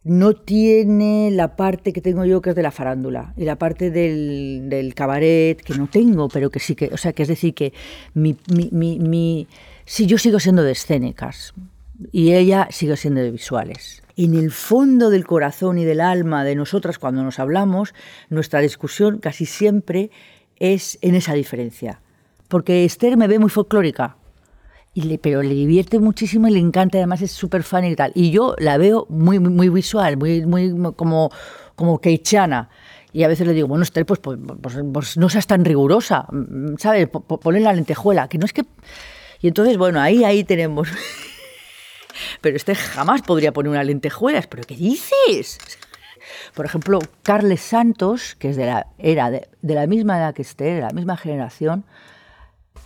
no 0.04 0.34
tiene 0.34 1.32
la 1.32 1.56
parte 1.56 1.92
que 1.92 2.02
tengo 2.02 2.26
yo 2.26 2.42
que 2.42 2.52
es 2.52 2.56
de 2.56 2.62
la 2.62 2.70
farándula 2.70 3.34
y 3.36 3.44
la 3.44 3.56
parte 3.58 3.90
del, 3.90 4.70
del 4.70 4.94
cabaret 4.94 5.60
que 5.60 5.74
no 5.74 5.88
tengo, 5.88 6.30
pero 6.30 6.52
que 6.52 6.60
sí 6.60 6.76
que, 6.76 6.90
o 6.94 6.98
sea, 6.98 7.14
que 7.14 7.24
es 7.24 7.28
decir 7.28 7.56
que 7.56 7.74
mi, 8.14 8.38
mi, 8.54 8.70
mi, 8.72 9.00
mi 9.00 9.48
sí, 9.86 10.06
yo 10.06 10.20
sigo 10.20 10.40
siendo 10.40 10.62
de 10.62 10.74
escénicas 10.74 11.56
y 12.12 12.34
ella 12.34 12.68
sigue 12.70 12.96
siendo 12.98 13.22
de 13.22 13.32
visuales. 13.32 14.04
En 14.18 14.34
el 14.34 14.52
fondo 14.52 15.10
del 15.10 15.26
corazón 15.26 15.78
y 15.78 15.86
del 15.86 16.02
alma 16.02 16.44
de 16.44 16.56
nosotras 16.56 17.00
cuando 17.00 17.24
nos 17.24 17.40
hablamos, 17.40 17.94
nuestra 18.30 18.62
discusión 18.62 19.20
casi 19.20 19.46
siempre 19.46 20.10
es 20.58 20.98
en 21.02 21.16
esa 21.16 21.34
diferencia. 21.34 22.02
Porque 22.48 22.86
Esther 22.86 23.18
me 23.18 23.28
ve 23.28 23.40
muy 23.40 23.50
folclórica, 23.50 24.18
y 24.94 25.18
pero 25.18 25.44
le 25.44 25.54
divierte 25.54 26.00
muchísimo 26.00 26.48
y 26.48 26.52
le 26.52 26.60
encanta, 26.60 26.98
además 26.98 27.22
es 27.22 27.32
súper 27.32 27.64
fan 27.64 27.84
y 27.84 27.96
tal. 27.98 28.14
Y 28.16 28.32
yo 28.32 28.56
la 28.58 28.78
veo 28.78 29.06
muy, 29.10 29.40
muy, 29.40 29.68
visual, 29.68 30.16
muy, 30.16 30.46
muy 30.46 30.74
como, 30.96 31.32
como 31.76 32.00
keichana. 32.00 32.70
Y 33.12 33.24
a 33.24 33.28
veces 33.28 33.46
le 33.46 33.54
digo, 33.54 33.68
bueno, 33.68 33.84
Esther, 33.84 34.06
pues, 34.06 34.22
pues, 34.22 34.40
pues, 34.62 34.78
pues 34.94 35.18
no 35.18 35.28
seas 35.28 35.48
tan 35.48 35.66
rigurosa, 35.66 36.28
¿sabes? 36.78 37.10
Ponle 37.10 37.60
la 37.60 37.74
lentejuela, 37.74 38.30
que 38.30 38.38
no 38.38 38.46
es 38.46 38.54
que... 38.54 38.64
Y 39.42 39.50
entonces, 39.50 39.78
bueno, 39.78 40.00
ahí, 40.00 40.24
ahí 40.24 40.46
tenemos... 40.46 40.88
pero 42.42 42.56
este 42.56 42.76
jamás 42.76 43.22
podría 43.22 43.52
poner 43.52 43.72
una 43.72 43.84
lentejuela. 43.84 44.42
¿Pero 44.50 44.64
qué 44.64 44.76
dices? 44.76 45.60
Por 46.54 46.66
ejemplo, 46.66 47.00
Carles 47.24 47.62
Santos, 47.62 48.36
que 48.36 48.50
es 48.50 48.56
de 48.56 48.66
la, 48.66 48.88
era 48.98 49.30
de, 49.30 49.48
la 49.62 49.88
misma 49.88 50.18
edad 50.18 50.34
que 50.34 50.42
Esther, 50.42 50.76
de 50.76 50.82
la 50.82 50.90
misma 50.90 51.18
generación, 51.18 51.86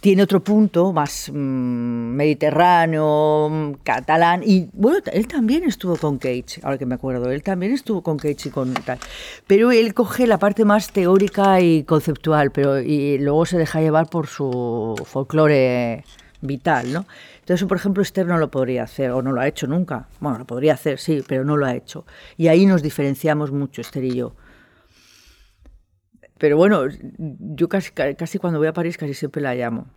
tiene 0.01 0.23
otro 0.23 0.41
punto 0.41 0.93
más 0.93 1.29
mm, 1.29 1.35
mediterráneo, 1.35 3.49
mm, 3.51 3.73
catalán, 3.83 4.41
y 4.45 4.69
bueno, 4.73 4.99
él 5.11 5.27
también 5.27 5.65
estuvo 5.65 5.97
con 5.97 6.17
Cage, 6.17 6.61
ahora 6.63 6.77
que 6.77 6.85
me 6.85 6.95
acuerdo, 6.95 7.29
él 7.31 7.43
también 7.43 7.73
estuvo 7.73 8.01
con 8.01 8.17
Cage 8.17 8.47
y 8.47 8.49
con 8.49 8.73
tal, 8.73 8.97
pero 9.45 9.71
él 9.71 9.93
coge 9.93 10.25
la 10.25 10.39
parte 10.39 10.63
más 10.63 10.91
teórica 10.91 11.59
y 11.59 11.83
conceptual, 11.83 12.51
pero 12.51 12.79
y 12.79 13.17
luego 13.17 13.45
se 13.45 13.57
deja 13.57 13.81
llevar 13.81 14.09
por 14.09 14.27
su 14.27 14.95
folclore 15.05 16.05
vital, 16.41 16.93
¿no? 16.93 17.05
Entonces, 17.49 17.67
por 17.67 17.77
ejemplo, 17.77 18.03
Esther 18.03 18.27
no 18.27 18.37
lo 18.37 18.51
podría 18.51 18.83
hacer, 18.83 19.09
o 19.09 19.23
no 19.23 19.31
lo 19.31 19.41
ha 19.41 19.47
hecho 19.47 19.65
nunca. 19.65 20.07
Bueno, 20.19 20.37
lo 20.37 20.45
podría 20.45 20.75
hacer, 20.75 20.99
sí, 20.99 21.23
pero 21.27 21.43
no 21.43 21.57
lo 21.57 21.65
ha 21.65 21.73
hecho. 21.73 22.05
Y 22.37 22.47
ahí 22.47 22.67
nos 22.67 22.83
diferenciamos 22.83 23.51
mucho, 23.51 23.81
Esther 23.81 24.03
y 24.03 24.13
yo. 24.13 24.35
Pero 26.37 26.57
bueno, 26.57 26.83
yo 27.17 27.67
casi, 27.67 27.89
casi 27.89 28.37
cuando 28.37 28.59
voy 28.59 28.67
a 28.67 28.73
París 28.73 28.97
casi 28.97 29.15
siempre 29.15 29.41
la 29.41 29.55
llamo. 29.55 29.87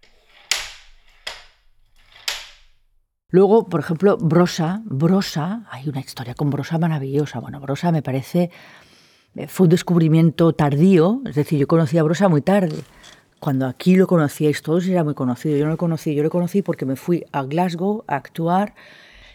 Luego, 3.28 3.68
por 3.68 3.80
ejemplo, 3.80 4.16
Brosa, 4.16 4.80
Brosa, 4.86 5.66
hay 5.70 5.90
una 5.90 6.00
historia 6.00 6.34
con 6.34 6.48
Brosa 6.48 6.78
maravillosa. 6.78 7.38
Bueno, 7.38 7.60
Brosa 7.60 7.92
me 7.92 8.00
parece, 8.00 8.50
eh, 9.34 9.46
fue 9.46 9.64
un 9.64 9.70
descubrimiento 9.70 10.54
tardío, 10.54 11.20
es 11.26 11.34
decir, 11.34 11.58
yo 11.58 11.66
conocí 11.66 11.98
a 11.98 12.02
Brosa 12.02 12.30
muy 12.30 12.40
tarde. 12.40 12.82
Cuando 13.42 13.66
aquí 13.66 13.96
lo 13.96 14.06
conocíais 14.06 14.62
todos 14.62 14.86
era 14.86 15.02
muy 15.02 15.14
conocido, 15.14 15.56
yo 15.56 15.64
no 15.64 15.72
lo 15.72 15.76
conocí, 15.76 16.14
yo 16.14 16.22
lo 16.22 16.30
conocí 16.30 16.62
porque 16.62 16.86
me 16.86 16.94
fui 16.94 17.24
a 17.32 17.42
Glasgow 17.42 18.04
a 18.06 18.14
actuar 18.14 18.72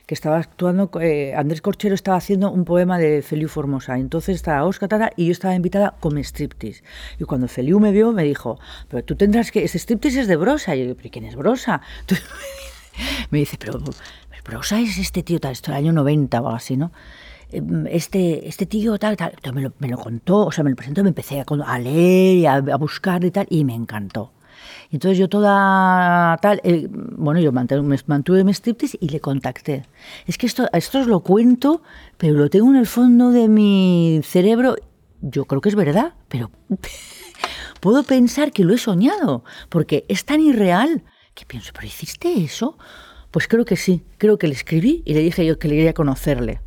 que 0.05 0.13
estaba 0.13 0.38
actuando, 0.38 0.89
eh, 1.01 1.35
Andrés 1.35 1.61
Corchero 1.61 1.93
estaba 1.93 2.15
haciendo 2.15 2.49
un 2.49 2.63
poema 2.63 2.97
de 2.97 3.21
Feliu 3.21 3.49
Formosa. 3.49 3.97
Entonces 3.97 4.38
estaba 4.38 4.63
Oscar 4.63 4.88
Tara 4.88 5.11
y 5.17 5.25
yo 5.25 5.34
estaba 5.34 5.55
invitada 5.55 5.95
con 5.99 6.17
striptease. 6.19 6.84
Y 7.19 7.25
cuando 7.25 7.49
Feliu 7.49 7.81
me 7.81 7.91
vio, 7.91 8.13
me 8.13 8.23
dijo, 8.23 8.57
pero 8.88 9.03
tú 9.03 9.17
tendrás 9.17 9.51
que, 9.51 9.65
ese 9.65 9.77
striptease 9.77 10.21
es 10.21 10.27
de 10.29 10.38
Brosa. 10.38 10.73
Y 10.77 10.88
yo 10.88 10.95
¿pero 10.95 11.09
quién 11.11 11.25
es 11.25 11.35
Brosa? 11.35 11.81
me 13.29 13.39
dice, 13.39 13.57
pero, 13.59 13.77
Brosa 14.45 14.79
es 14.79 14.97
este 14.99 15.21
tío 15.21 15.41
tal, 15.41 15.51
esto 15.51 15.71
el 15.71 15.77
año 15.79 15.91
90 15.91 16.39
o 16.39 16.45
algo 16.45 16.55
así, 16.55 16.77
¿no? 16.77 16.93
Em, 17.51 17.87
este, 17.87 18.47
este 18.47 18.65
tío 18.65 18.97
tal, 18.97 19.15
tal, 19.15 19.33
me 19.53 19.61
lo, 19.61 19.73
me 19.79 19.87
lo 19.87 19.97
contó, 19.97 20.47
o 20.47 20.51
sea, 20.51 20.63
me 20.63 20.69
lo 20.69 20.75
presentó, 20.75 21.01
me 21.03 21.09
empecé 21.09 21.41
a, 21.41 21.79
leer 21.79 22.37
y 22.37 22.45
a, 22.45 22.55
a 22.55 22.77
buscar 22.77 23.23
y 23.23 23.31
tal, 23.31 23.47
y 23.49 23.63
me 23.63 23.73
encantó. 23.73 24.33
Entonces 24.91 25.17
yo 25.17 25.29
toda 25.29 26.37
tal, 26.41 26.61
eh, 26.63 26.87
bueno, 26.91 27.39
yo 27.39 27.51
mantuve, 27.51 27.97
mantuve 28.07 28.43
mi 28.43 28.53
striptease 28.53 28.97
y 29.01 29.09
le 29.09 29.19
contacté. 29.19 29.85
Es 30.25 30.37
que 30.37 30.45
esto, 30.45 30.67
esto 30.73 30.99
os 30.99 31.07
lo 31.07 31.21
cuento, 31.21 31.81
pero 32.17 32.33
lo 32.35 32.49
tengo 32.49 32.69
en 32.69 32.77
el 32.77 32.87
fondo 32.87 33.31
de 33.31 33.47
mi 33.47 34.21
cerebro. 34.23 34.75
Yo 35.21 35.45
creo 35.45 35.61
que 35.61 35.69
es 35.69 35.75
verdad, 35.75 36.13
pero 36.27 36.51
puedo 37.81 38.03
pensar 38.03 38.51
que 38.51 38.63
lo 38.63 38.73
he 38.73 38.77
soñado, 38.77 39.43
porque 39.69 40.05
es 40.09 40.25
tan 40.25 40.41
irreal 40.41 41.03
que 41.33 41.45
pienso, 41.45 41.71
¿pero 41.73 41.87
hiciste 41.87 42.43
eso? 42.43 42.77
Pues 43.31 43.47
creo 43.47 43.65
que 43.65 43.75
sí, 43.75 44.03
creo 44.17 44.37
que 44.37 44.47
le 44.47 44.53
escribí 44.53 45.03
y 45.05 45.13
le 45.13 45.21
dije 45.21 45.45
yo 45.45 45.59
que 45.59 45.67
le 45.67 45.75
quería 45.75 45.93
conocerle 45.93 46.61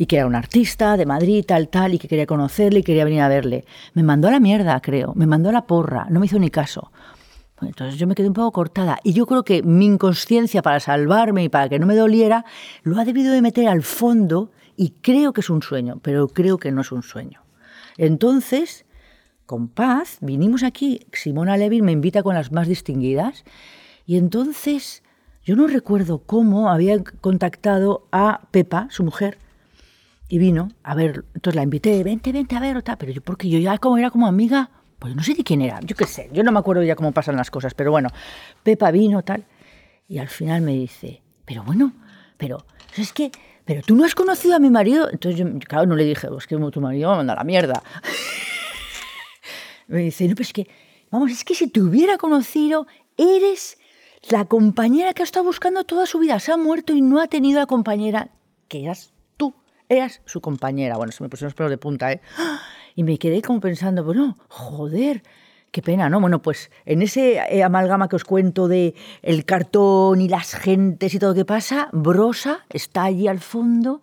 y 0.00 0.06
que 0.06 0.16
era 0.16 0.26
un 0.26 0.34
artista 0.34 0.96
de 0.96 1.04
Madrid, 1.04 1.44
tal, 1.46 1.68
tal, 1.68 1.92
y 1.92 1.98
que 1.98 2.08
quería 2.08 2.24
conocerle 2.24 2.78
y 2.78 2.82
quería 2.82 3.04
venir 3.04 3.20
a 3.20 3.28
verle. 3.28 3.66
Me 3.92 4.02
mandó 4.02 4.28
a 4.28 4.30
la 4.30 4.40
mierda, 4.40 4.80
creo, 4.80 5.12
me 5.14 5.26
mandó 5.26 5.50
a 5.50 5.52
la 5.52 5.66
porra, 5.66 6.06
no 6.08 6.20
me 6.20 6.24
hizo 6.24 6.38
ni 6.38 6.48
caso. 6.48 6.90
Entonces 7.60 8.00
yo 8.00 8.06
me 8.06 8.14
quedé 8.14 8.28
un 8.28 8.32
poco 8.32 8.50
cortada 8.50 8.98
y 9.04 9.12
yo 9.12 9.26
creo 9.26 9.44
que 9.44 9.62
mi 9.62 9.84
inconsciencia 9.84 10.62
para 10.62 10.80
salvarme 10.80 11.44
y 11.44 11.50
para 11.50 11.68
que 11.68 11.78
no 11.78 11.84
me 11.86 11.94
doliera 11.94 12.46
lo 12.82 12.98
ha 12.98 13.04
debido 13.04 13.30
de 13.30 13.42
meter 13.42 13.68
al 13.68 13.82
fondo 13.82 14.50
y 14.74 14.94
creo 15.02 15.34
que 15.34 15.42
es 15.42 15.50
un 15.50 15.60
sueño, 15.60 16.00
pero 16.00 16.28
creo 16.28 16.56
que 16.56 16.72
no 16.72 16.80
es 16.80 16.92
un 16.92 17.02
sueño. 17.02 17.42
Entonces, 17.98 18.86
con 19.44 19.68
paz, 19.68 20.16
vinimos 20.22 20.62
aquí, 20.62 21.00
Simona 21.12 21.58
Levin 21.58 21.84
me 21.84 21.92
invita 21.92 22.22
con 22.22 22.34
las 22.34 22.52
más 22.52 22.68
distinguidas 22.68 23.44
y 24.06 24.16
entonces 24.16 25.02
yo 25.44 25.56
no 25.56 25.66
recuerdo 25.66 26.22
cómo 26.24 26.70
había 26.70 27.04
contactado 27.20 28.06
a 28.12 28.48
Pepa, 28.50 28.86
su 28.88 29.04
mujer, 29.04 29.36
y 30.30 30.38
vino 30.38 30.70
a 30.84 30.94
ver, 30.94 31.24
entonces 31.34 31.56
la 31.56 31.64
invité, 31.64 32.02
vente, 32.04 32.30
vente 32.30 32.56
a 32.56 32.60
ver, 32.60 32.82
pero 32.98 33.12
yo 33.12 33.20
porque 33.20 33.48
yo 33.48 33.58
ya 33.58 33.76
como 33.78 33.98
era 33.98 34.10
como 34.10 34.28
amiga, 34.28 34.70
pues 35.00 35.14
no 35.16 35.24
sé 35.24 35.34
de 35.34 35.42
quién 35.42 35.60
era, 35.60 35.80
yo 35.80 35.96
qué 35.96 36.06
sé, 36.06 36.30
yo 36.32 36.44
no 36.44 36.52
me 36.52 36.60
acuerdo 36.60 36.84
ya 36.84 36.94
cómo 36.94 37.10
pasan 37.10 37.36
las 37.36 37.50
cosas, 37.50 37.74
pero 37.74 37.90
bueno, 37.90 38.08
Pepa 38.62 38.92
vino 38.92 39.22
tal, 39.22 39.44
y 40.06 40.18
al 40.18 40.28
final 40.28 40.62
me 40.62 40.72
dice, 40.72 41.20
pero 41.44 41.64
bueno, 41.64 41.92
pero 42.36 42.64
es 42.96 43.12
que, 43.12 43.32
pero 43.64 43.82
tú 43.82 43.96
no 43.96 44.04
has 44.04 44.14
conocido 44.14 44.54
a 44.54 44.60
mi 44.60 44.70
marido, 44.70 45.10
entonces 45.10 45.40
yo, 45.40 45.46
claro, 45.66 45.86
no 45.86 45.96
le 45.96 46.04
dije, 46.04 46.28
pues 46.28 46.46
que 46.46 46.56
tu 46.56 46.80
marido 46.80 47.10
me 47.10 47.16
manda 47.16 47.34
la 47.34 47.44
mierda. 47.44 47.82
me 49.88 49.98
dice, 49.98 50.28
no, 50.28 50.36
pues 50.36 50.48
es 50.48 50.52
que, 50.52 50.68
vamos, 51.10 51.32
es 51.32 51.44
que 51.44 51.56
si 51.56 51.66
te 51.66 51.80
hubiera 51.80 52.18
conocido, 52.18 52.86
eres 53.16 53.78
la 54.28 54.44
compañera 54.44 55.12
que 55.12 55.22
ha 55.22 55.24
estado 55.24 55.44
buscando 55.44 55.82
toda 55.82 56.06
su 56.06 56.20
vida, 56.20 56.38
se 56.38 56.52
ha 56.52 56.56
muerto 56.56 56.92
y 56.92 57.02
no 57.02 57.20
ha 57.20 57.26
tenido 57.26 57.58
la 57.58 57.66
compañera 57.66 58.30
que 58.68 58.84
eras 58.84 59.12
eras 59.90 60.22
su 60.24 60.40
compañera. 60.40 60.96
Bueno, 60.96 61.12
se 61.12 61.22
me 61.22 61.28
pusieron 61.28 61.48
los 61.48 61.54
pelos 61.54 61.70
de 61.70 61.78
punta, 61.78 62.12
¿eh? 62.12 62.20
Y 62.96 63.02
me 63.02 63.18
quedé 63.18 63.42
como 63.42 63.60
pensando, 63.60 64.02
bueno, 64.02 64.36
joder, 64.48 65.22
qué 65.70 65.82
pena, 65.82 66.08
¿no? 66.08 66.20
Bueno, 66.20 66.42
pues 66.42 66.70
en 66.86 67.02
ese 67.02 67.36
eh, 67.36 67.62
amalgama 67.62 68.08
que 68.08 68.16
os 68.16 68.24
cuento 68.24 68.68
de 68.68 68.94
el 69.22 69.44
cartón 69.44 70.20
y 70.20 70.28
las 70.28 70.54
gentes 70.54 71.14
y 71.14 71.18
todo 71.18 71.30
lo 71.30 71.36
que 71.36 71.44
pasa, 71.44 71.88
Brosa 71.92 72.64
está 72.70 73.04
allí 73.04 73.28
al 73.28 73.38
fondo, 73.38 74.00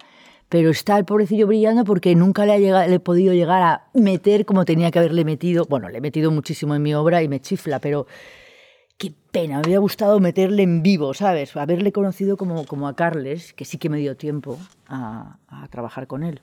pero 0.49 0.69
está 0.69 0.97
el 0.97 1.05
pobrecillo 1.05 1.47
brillando 1.47 1.83
porque 1.83 2.15
nunca 2.15 2.45
le, 2.45 2.53
ha 2.53 2.59
llegado, 2.59 2.87
le 2.87 2.95
he 2.95 2.99
podido 2.99 3.33
llegar 3.33 3.61
a 3.61 3.87
meter 3.93 4.45
como 4.45 4.63
tenía 4.63 4.91
que 4.91 4.99
haberle 4.99 5.25
metido. 5.25 5.65
Bueno, 5.65 5.89
le 5.89 5.97
he 5.97 6.01
metido 6.01 6.31
muchísimo 6.31 6.75
en 6.75 6.81
mi 6.81 6.93
obra 6.93 7.21
y 7.21 7.27
me 7.27 7.41
chifla, 7.41 7.79
pero 7.79 8.07
qué 8.97 9.13
pena, 9.31 9.57
me 9.57 9.65
había 9.65 9.79
gustado 9.79 10.19
meterle 10.19 10.63
en 10.63 10.83
vivo, 10.83 11.13
¿sabes? 11.13 11.55
Haberle 11.55 11.91
conocido 11.91 12.37
como, 12.37 12.65
como 12.65 12.87
a 12.87 12.95
Carles, 12.95 13.53
que 13.53 13.65
sí 13.65 13.77
que 13.77 13.89
me 13.89 13.97
dio 13.97 14.17
tiempo 14.17 14.57
a 14.87 15.37
trabajar 15.69 16.07
con 16.07 16.23
él. 16.23 16.41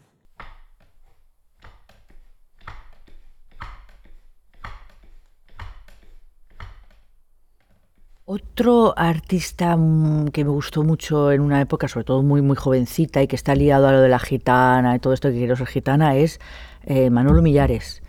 Otro 8.27 8.95
artista 8.97 9.77
mm, 9.77 10.29
que 10.29 10.45
me 10.45 10.51
gustó 10.51 10.83
mucho 10.83 11.31
en 11.31 11.43
una 11.43 11.61
época, 11.61 11.89
sobre 11.89 12.05
todo 12.05 12.23
muy, 12.23 12.41
muy 12.41 12.57
jovencita 12.57 13.23
y 13.23 13.27
que 13.27 13.37
está 13.37 13.55
liado 13.55 13.87
a 13.87 13.93
lo 13.93 14.01
de 14.01 14.09
la 14.09 14.19
gitana 14.19 14.97
y 14.97 14.99
todo 14.99 15.13
esto 15.13 15.29
que 15.29 15.37
quiero 15.37 15.57
ser 15.57 15.67
gitana, 15.67 16.17
es 16.17 16.41
eh, 16.85 17.11
Manolo 17.11 17.43
Millares. 17.43 18.03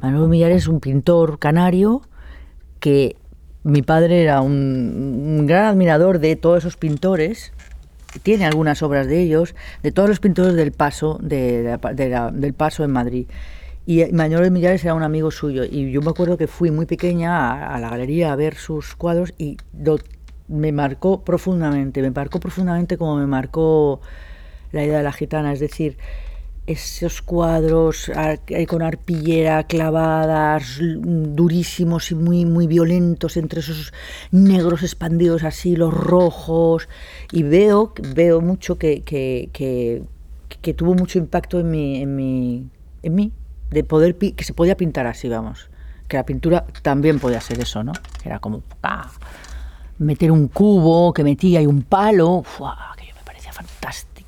Manolo 0.00 0.28
Millares 0.28 0.62
es 0.62 0.68
un 0.68 0.80
pintor 0.80 1.38
canario 1.38 2.00
que 2.78 3.16
mi 3.62 3.82
padre 3.82 4.22
era 4.22 4.40
un, 4.40 5.46
gran 5.46 5.66
admirador 5.66 6.18
de 6.18 6.36
todos 6.36 6.58
esos 6.58 6.76
pintores 6.76 7.52
tiene 8.22 8.44
algunas 8.44 8.82
obras 8.82 9.06
de 9.06 9.20
ellos, 9.20 9.54
de 9.84 9.92
todos 9.92 10.08
los 10.08 10.18
pintores 10.18 10.54
del 10.54 10.72
Paso, 10.72 11.18
de, 11.22 11.78
del 12.32 12.54
Paso 12.54 12.82
en 12.82 12.90
Madrid. 12.90 13.26
Y 13.86 14.04
Manuel 14.12 14.50
Millares 14.50 14.84
era 14.84 14.94
un 14.94 15.02
amigo 15.02 15.30
suyo. 15.30 15.64
Y 15.64 15.90
yo 15.90 16.02
me 16.02 16.10
acuerdo 16.10 16.36
que 16.36 16.46
fui 16.46 16.70
muy 16.70 16.86
pequeña 16.86 17.74
a, 17.74 17.78
la 17.78 17.90
galería 17.90 18.32
a 18.32 18.36
ver 18.36 18.56
sus 18.56 18.94
cuadros 18.94 19.32
y 19.38 19.56
me 20.48 20.72
marcó 20.72 21.22
profundamente, 21.24 22.02
me 22.02 22.10
marcó 22.10 22.40
profundamente 22.40 22.98
como 22.98 23.16
me 23.16 23.26
marcó 23.26 24.00
la 24.72 24.84
idea 24.84 24.98
de 24.98 25.04
la 25.04 25.12
gitana. 25.12 25.52
Es 25.52 25.60
decir, 25.60 25.96
esos 26.70 27.22
cuadros 27.22 28.10
con 28.68 28.82
arpillera 28.82 29.64
clavadas, 29.64 30.78
durísimos 30.80 32.10
y 32.10 32.14
muy, 32.14 32.44
muy 32.44 32.66
violentos, 32.66 33.36
entre 33.36 33.60
esos 33.60 33.92
negros 34.30 34.82
expandidos 34.82 35.44
así, 35.44 35.76
los 35.76 35.92
rojos, 35.92 36.88
y 37.32 37.42
veo, 37.42 37.92
veo 38.14 38.40
mucho 38.40 38.78
que, 38.78 39.02
que, 39.02 39.50
que, 39.52 40.74
tuvo 40.74 40.94
mucho 40.94 41.18
impacto 41.18 41.58
en 41.58 41.70
mí, 41.70 42.02
en 42.02 42.16
mí, 42.16 42.68
en 43.02 43.14
mí, 43.14 43.32
de 43.70 43.84
poder, 43.84 44.16
que 44.16 44.44
se 44.44 44.54
podía 44.54 44.76
pintar 44.76 45.06
así, 45.06 45.28
vamos, 45.28 45.70
que 46.08 46.16
la 46.16 46.24
pintura 46.24 46.66
también 46.82 47.18
podía 47.18 47.40
ser 47.40 47.60
eso, 47.60 47.82
¿no? 47.82 47.92
Era 48.24 48.38
como, 48.38 48.62
meter 49.98 50.30
un 50.30 50.48
cubo 50.48 51.12
que 51.12 51.24
metía 51.24 51.60
y 51.60 51.66
un 51.66 51.82
palo, 51.82 52.42
aquello 52.92 53.14
me 53.16 53.22
parecía 53.24 53.52
fantástico 53.52 54.19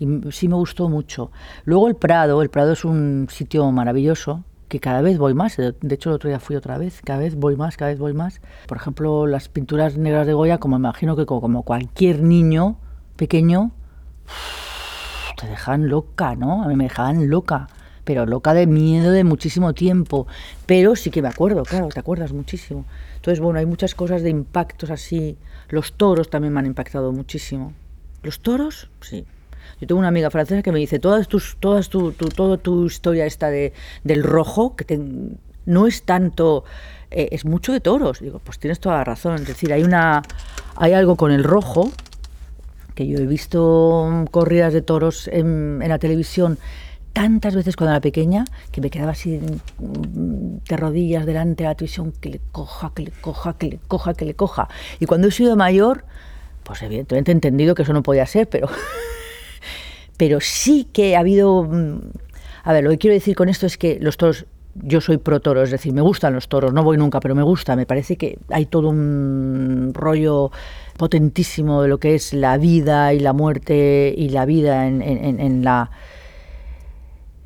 y 0.00 0.32
sí 0.32 0.48
me 0.48 0.56
gustó 0.56 0.88
mucho. 0.88 1.30
Luego 1.64 1.86
el 1.86 1.94
Prado, 1.94 2.42
el 2.42 2.50
Prado 2.50 2.72
es 2.72 2.84
un 2.84 3.28
sitio 3.30 3.70
maravilloso 3.70 4.42
que 4.68 4.80
cada 4.80 5.02
vez 5.02 5.18
voy 5.18 5.34
más, 5.34 5.56
de 5.56 5.74
hecho 5.94 6.10
el 6.10 6.14
otro 6.14 6.28
día 6.28 6.38
fui 6.38 6.56
otra 6.56 6.78
vez, 6.78 7.02
cada 7.04 7.18
vez 7.18 7.34
voy 7.34 7.56
más, 7.56 7.76
cada 7.76 7.90
vez 7.90 7.98
voy 7.98 8.14
más. 8.14 8.40
Por 8.66 8.78
ejemplo, 8.78 9.26
las 9.26 9.48
pinturas 9.48 9.98
negras 9.98 10.26
de 10.26 10.32
Goya, 10.32 10.58
como 10.58 10.76
imagino 10.76 11.16
que 11.16 11.26
como 11.26 11.64
cualquier 11.64 12.22
niño 12.22 12.78
pequeño, 13.16 13.72
te 15.36 15.48
dejan 15.48 15.88
loca, 15.88 16.36
¿no? 16.36 16.62
A 16.62 16.68
mí 16.68 16.76
me 16.76 16.84
dejaban 16.84 17.28
loca, 17.28 17.68
pero 18.04 18.26
loca 18.26 18.54
de 18.54 18.66
miedo 18.66 19.10
de 19.10 19.24
muchísimo 19.24 19.74
tiempo, 19.74 20.28
pero 20.66 20.94
sí 20.94 21.10
que 21.10 21.20
me 21.20 21.28
acuerdo, 21.28 21.64
claro, 21.64 21.88
te 21.88 21.98
acuerdas 21.98 22.32
muchísimo. 22.32 22.84
Entonces, 23.16 23.40
bueno, 23.40 23.58
hay 23.58 23.66
muchas 23.66 23.94
cosas 23.94 24.22
de 24.22 24.30
impactos 24.30 24.90
así. 24.90 25.36
Los 25.68 25.94
toros 25.94 26.30
también 26.30 26.54
me 26.54 26.60
han 26.60 26.66
impactado 26.66 27.12
muchísimo. 27.12 27.74
¿Los 28.22 28.40
toros? 28.40 28.88
Sí, 29.00 29.26
yo 29.80 29.86
tengo 29.86 29.98
una 29.98 30.08
amiga 30.08 30.30
francesa 30.30 30.62
que 30.62 30.72
me 30.72 30.78
dice, 30.78 30.98
todas 30.98 31.28
tus, 31.28 31.56
todas 31.60 31.88
tu, 31.88 32.12
tu, 32.12 32.28
toda 32.28 32.56
tu 32.56 32.86
historia 32.86 33.26
esta 33.26 33.50
de, 33.50 33.72
del 34.04 34.22
rojo, 34.22 34.76
que 34.76 34.98
no 35.66 35.86
es 35.86 36.02
tanto, 36.02 36.64
eh, 37.10 37.28
es 37.32 37.44
mucho 37.44 37.72
de 37.72 37.80
toros. 37.80 38.20
Digo, 38.20 38.40
pues 38.42 38.58
tienes 38.58 38.80
toda 38.80 38.96
la 38.96 39.04
razón. 39.04 39.36
Es 39.36 39.46
decir, 39.46 39.72
hay, 39.72 39.82
una, 39.82 40.22
hay 40.76 40.92
algo 40.92 41.16
con 41.16 41.32
el 41.32 41.44
rojo, 41.44 41.90
que 42.94 43.06
yo 43.06 43.18
he 43.18 43.26
visto 43.26 44.26
corridas 44.30 44.72
de 44.72 44.82
toros 44.82 45.28
en, 45.28 45.78
la 45.78 45.98
televisión 45.98 46.58
tantas 47.12 47.56
veces 47.56 47.74
cuando 47.74 47.92
era 47.92 48.00
pequeña 48.00 48.44
que 48.70 48.80
me 48.80 48.88
quedaba 48.88 49.12
así 49.12 49.40
de 49.78 50.76
rodillas 50.76 51.26
delante 51.26 51.64
de 51.64 51.68
la 51.68 51.74
televisión, 51.74 52.12
que 52.12 52.28
le 52.30 52.40
coja, 52.52 52.92
que 52.94 53.02
le 53.04 53.10
coja, 53.10 53.54
que 53.54 53.66
le 53.66 53.78
coja, 53.78 54.14
que 54.14 54.24
le 54.24 54.34
coja. 54.34 54.68
Y 55.00 55.06
cuando 55.06 55.28
he 55.28 55.30
sido 55.32 55.56
mayor, 55.56 56.04
pues 56.62 56.82
evidentemente 56.82 57.32
he 57.32 57.34
entendido 57.34 57.74
que 57.74 57.82
eso 57.82 57.92
no 57.92 58.02
podía 58.02 58.26
ser, 58.26 58.48
pero 58.48 58.68
pero 60.20 60.38
sí 60.42 60.86
que 60.92 61.16
ha 61.16 61.20
habido... 61.20 61.64
Mm, 61.64 62.00
a 62.64 62.74
ver, 62.74 62.84
lo 62.84 62.90
que 62.90 62.98
quiero 62.98 63.14
decir 63.14 63.34
con 63.34 63.48
esto 63.48 63.64
es 63.64 63.78
que 63.78 63.98
los 64.02 64.18
toros 64.18 64.44
yo 64.74 65.00
soy 65.00 65.16
pro 65.16 65.40
toro, 65.40 65.62
es 65.62 65.70
decir, 65.70 65.94
me 65.94 66.02
gustan 66.02 66.34
los 66.34 66.46
toros, 66.46 66.74
no 66.74 66.84
voy 66.84 66.98
nunca, 66.98 67.20
pero 67.20 67.34
me 67.34 67.42
gusta, 67.42 67.74
me 67.74 67.86
parece 67.86 68.16
que 68.16 68.38
hay 68.50 68.66
todo 68.66 68.90
un 68.90 69.92
rollo 69.94 70.52
potentísimo 70.98 71.80
de 71.80 71.88
lo 71.88 71.98
que 71.98 72.14
es 72.14 72.34
la 72.34 72.58
vida 72.58 73.14
y 73.14 73.20
la 73.20 73.32
muerte 73.32 74.14
y 74.14 74.28
la 74.28 74.44
vida 74.44 74.86
en, 74.86 75.00
en, 75.00 75.64
la, 75.64 75.90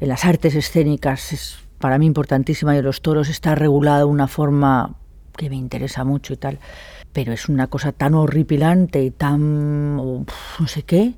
en 0.01 0.09
las 0.09 0.25
artes 0.25 0.57
escénicas, 0.57 1.33
es 1.33 1.59
para 1.79 1.97
mí 1.97 2.07
importantísima 2.07 2.77
y 2.77 2.83
los 2.83 3.03
toros 3.03 3.29
está 3.29 3.55
regulado 3.55 4.07
de 4.07 4.13
una 4.13 4.27
forma 4.27 4.97
que 5.37 5.49
me 5.49 5.57
interesa 5.57 6.03
mucho 6.03 6.33
y 6.33 6.39
tal, 6.39 6.59
pero 7.13 7.33
es 7.33 7.49
una 7.49 7.69
cosa 7.69 7.93
tan 7.93 8.15
horripilante 8.15 9.01
y 9.01 9.13
tan 9.13 9.95
no 9.97 10.27
sé 10.67 10.83
qué, 10.83 11.15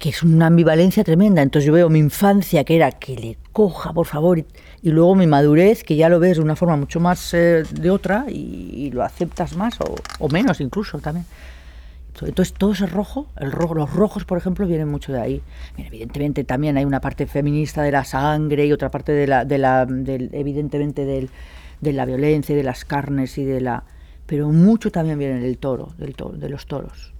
que 0.00 0.08
es 0.08 0.22
una 0.22 0.46
ambivalencia 0.46 1.04
tremenda. 1.04 1.42
Entonces 1.42 1.66
yo 1.66 1.74
veo 1.74 1.90
mi 1.90 2.00
infancia, 2.00 2.64
que 2.64 2.74
era 2.74 2.90
que 2.90 3.14
le 3.14 3.36
coja, 3.52 3.92
por 3.92 4.06
favor, 4.06 4.38
y, 4.38 4.46
luego 4.82 5.14
mi 5.14 5.26
madurez, 5.26 5.84
que 5.84 5.94
ya 5.94 6.08
lo 6.08 6.18
ves 6.18 6.38
de 6.38 6.42
una 6.42 6.56
forma 6.56 6.74
mucho 6.76 6.98
más 7.00 7.34
eh, 7.34 7.64
de 7.70 7.90
otra 7.90 8.24
y, 8.28 8.90
lo 8.92 9.04
aceptas 9.04 9.54
más 9.54 9.78
o, 10.18 10.28
menos 10.30 10.60
incluso 10.60 10.98
también. 10.98 11.26
Entonces 12.22 12.52
todo 12.54 12.72
ese 12.72 12.86
rojo, 12.86 13.28
los 13.36 13.92
rojos, 13.92 14.24
por 14.24 14.36
ejemplo, 14.36 14.66
vienen 14.66 14.88
mucho 14.88 15.12
de 15.12 15.20
ahí. 15.20 15.42
evidentemente 15.76 16.44
también 16.44 16.76
hay 16.76 16.84
una 16.84 17.00
parte 17.00 17.26
feminista 17.26 17.82
de 17.82 17.92
la 17.92 18.04
sangre 18.04 18.66
y 18.66 18.72
otra 18.72 18.90
parte 18.90 19.12
de 19.12 19.26
la, 19.26 19.86
evidentemente 20.32 21.04
de 21.80 21.92
la 21.92 22.04
violencia 22.06 22.54
y 22.54 22.56
de 22.56 22.64
las 22.64 22.84
carnes 22.84 23.38
y 23.38 23.44
de 23.44 23.60
la... 23.60 23.84
Pero 24.26 24.48
mucho 24.48 24.90
también 24.90 25.18
viene 25.18 25.40
del 25.40 25.58
toro, 25.58 25.92
del 25.98 26.14
toro 26.14 26.36
de 26.36 26.48
los 26.48 26.66
toros. 26.66 27.12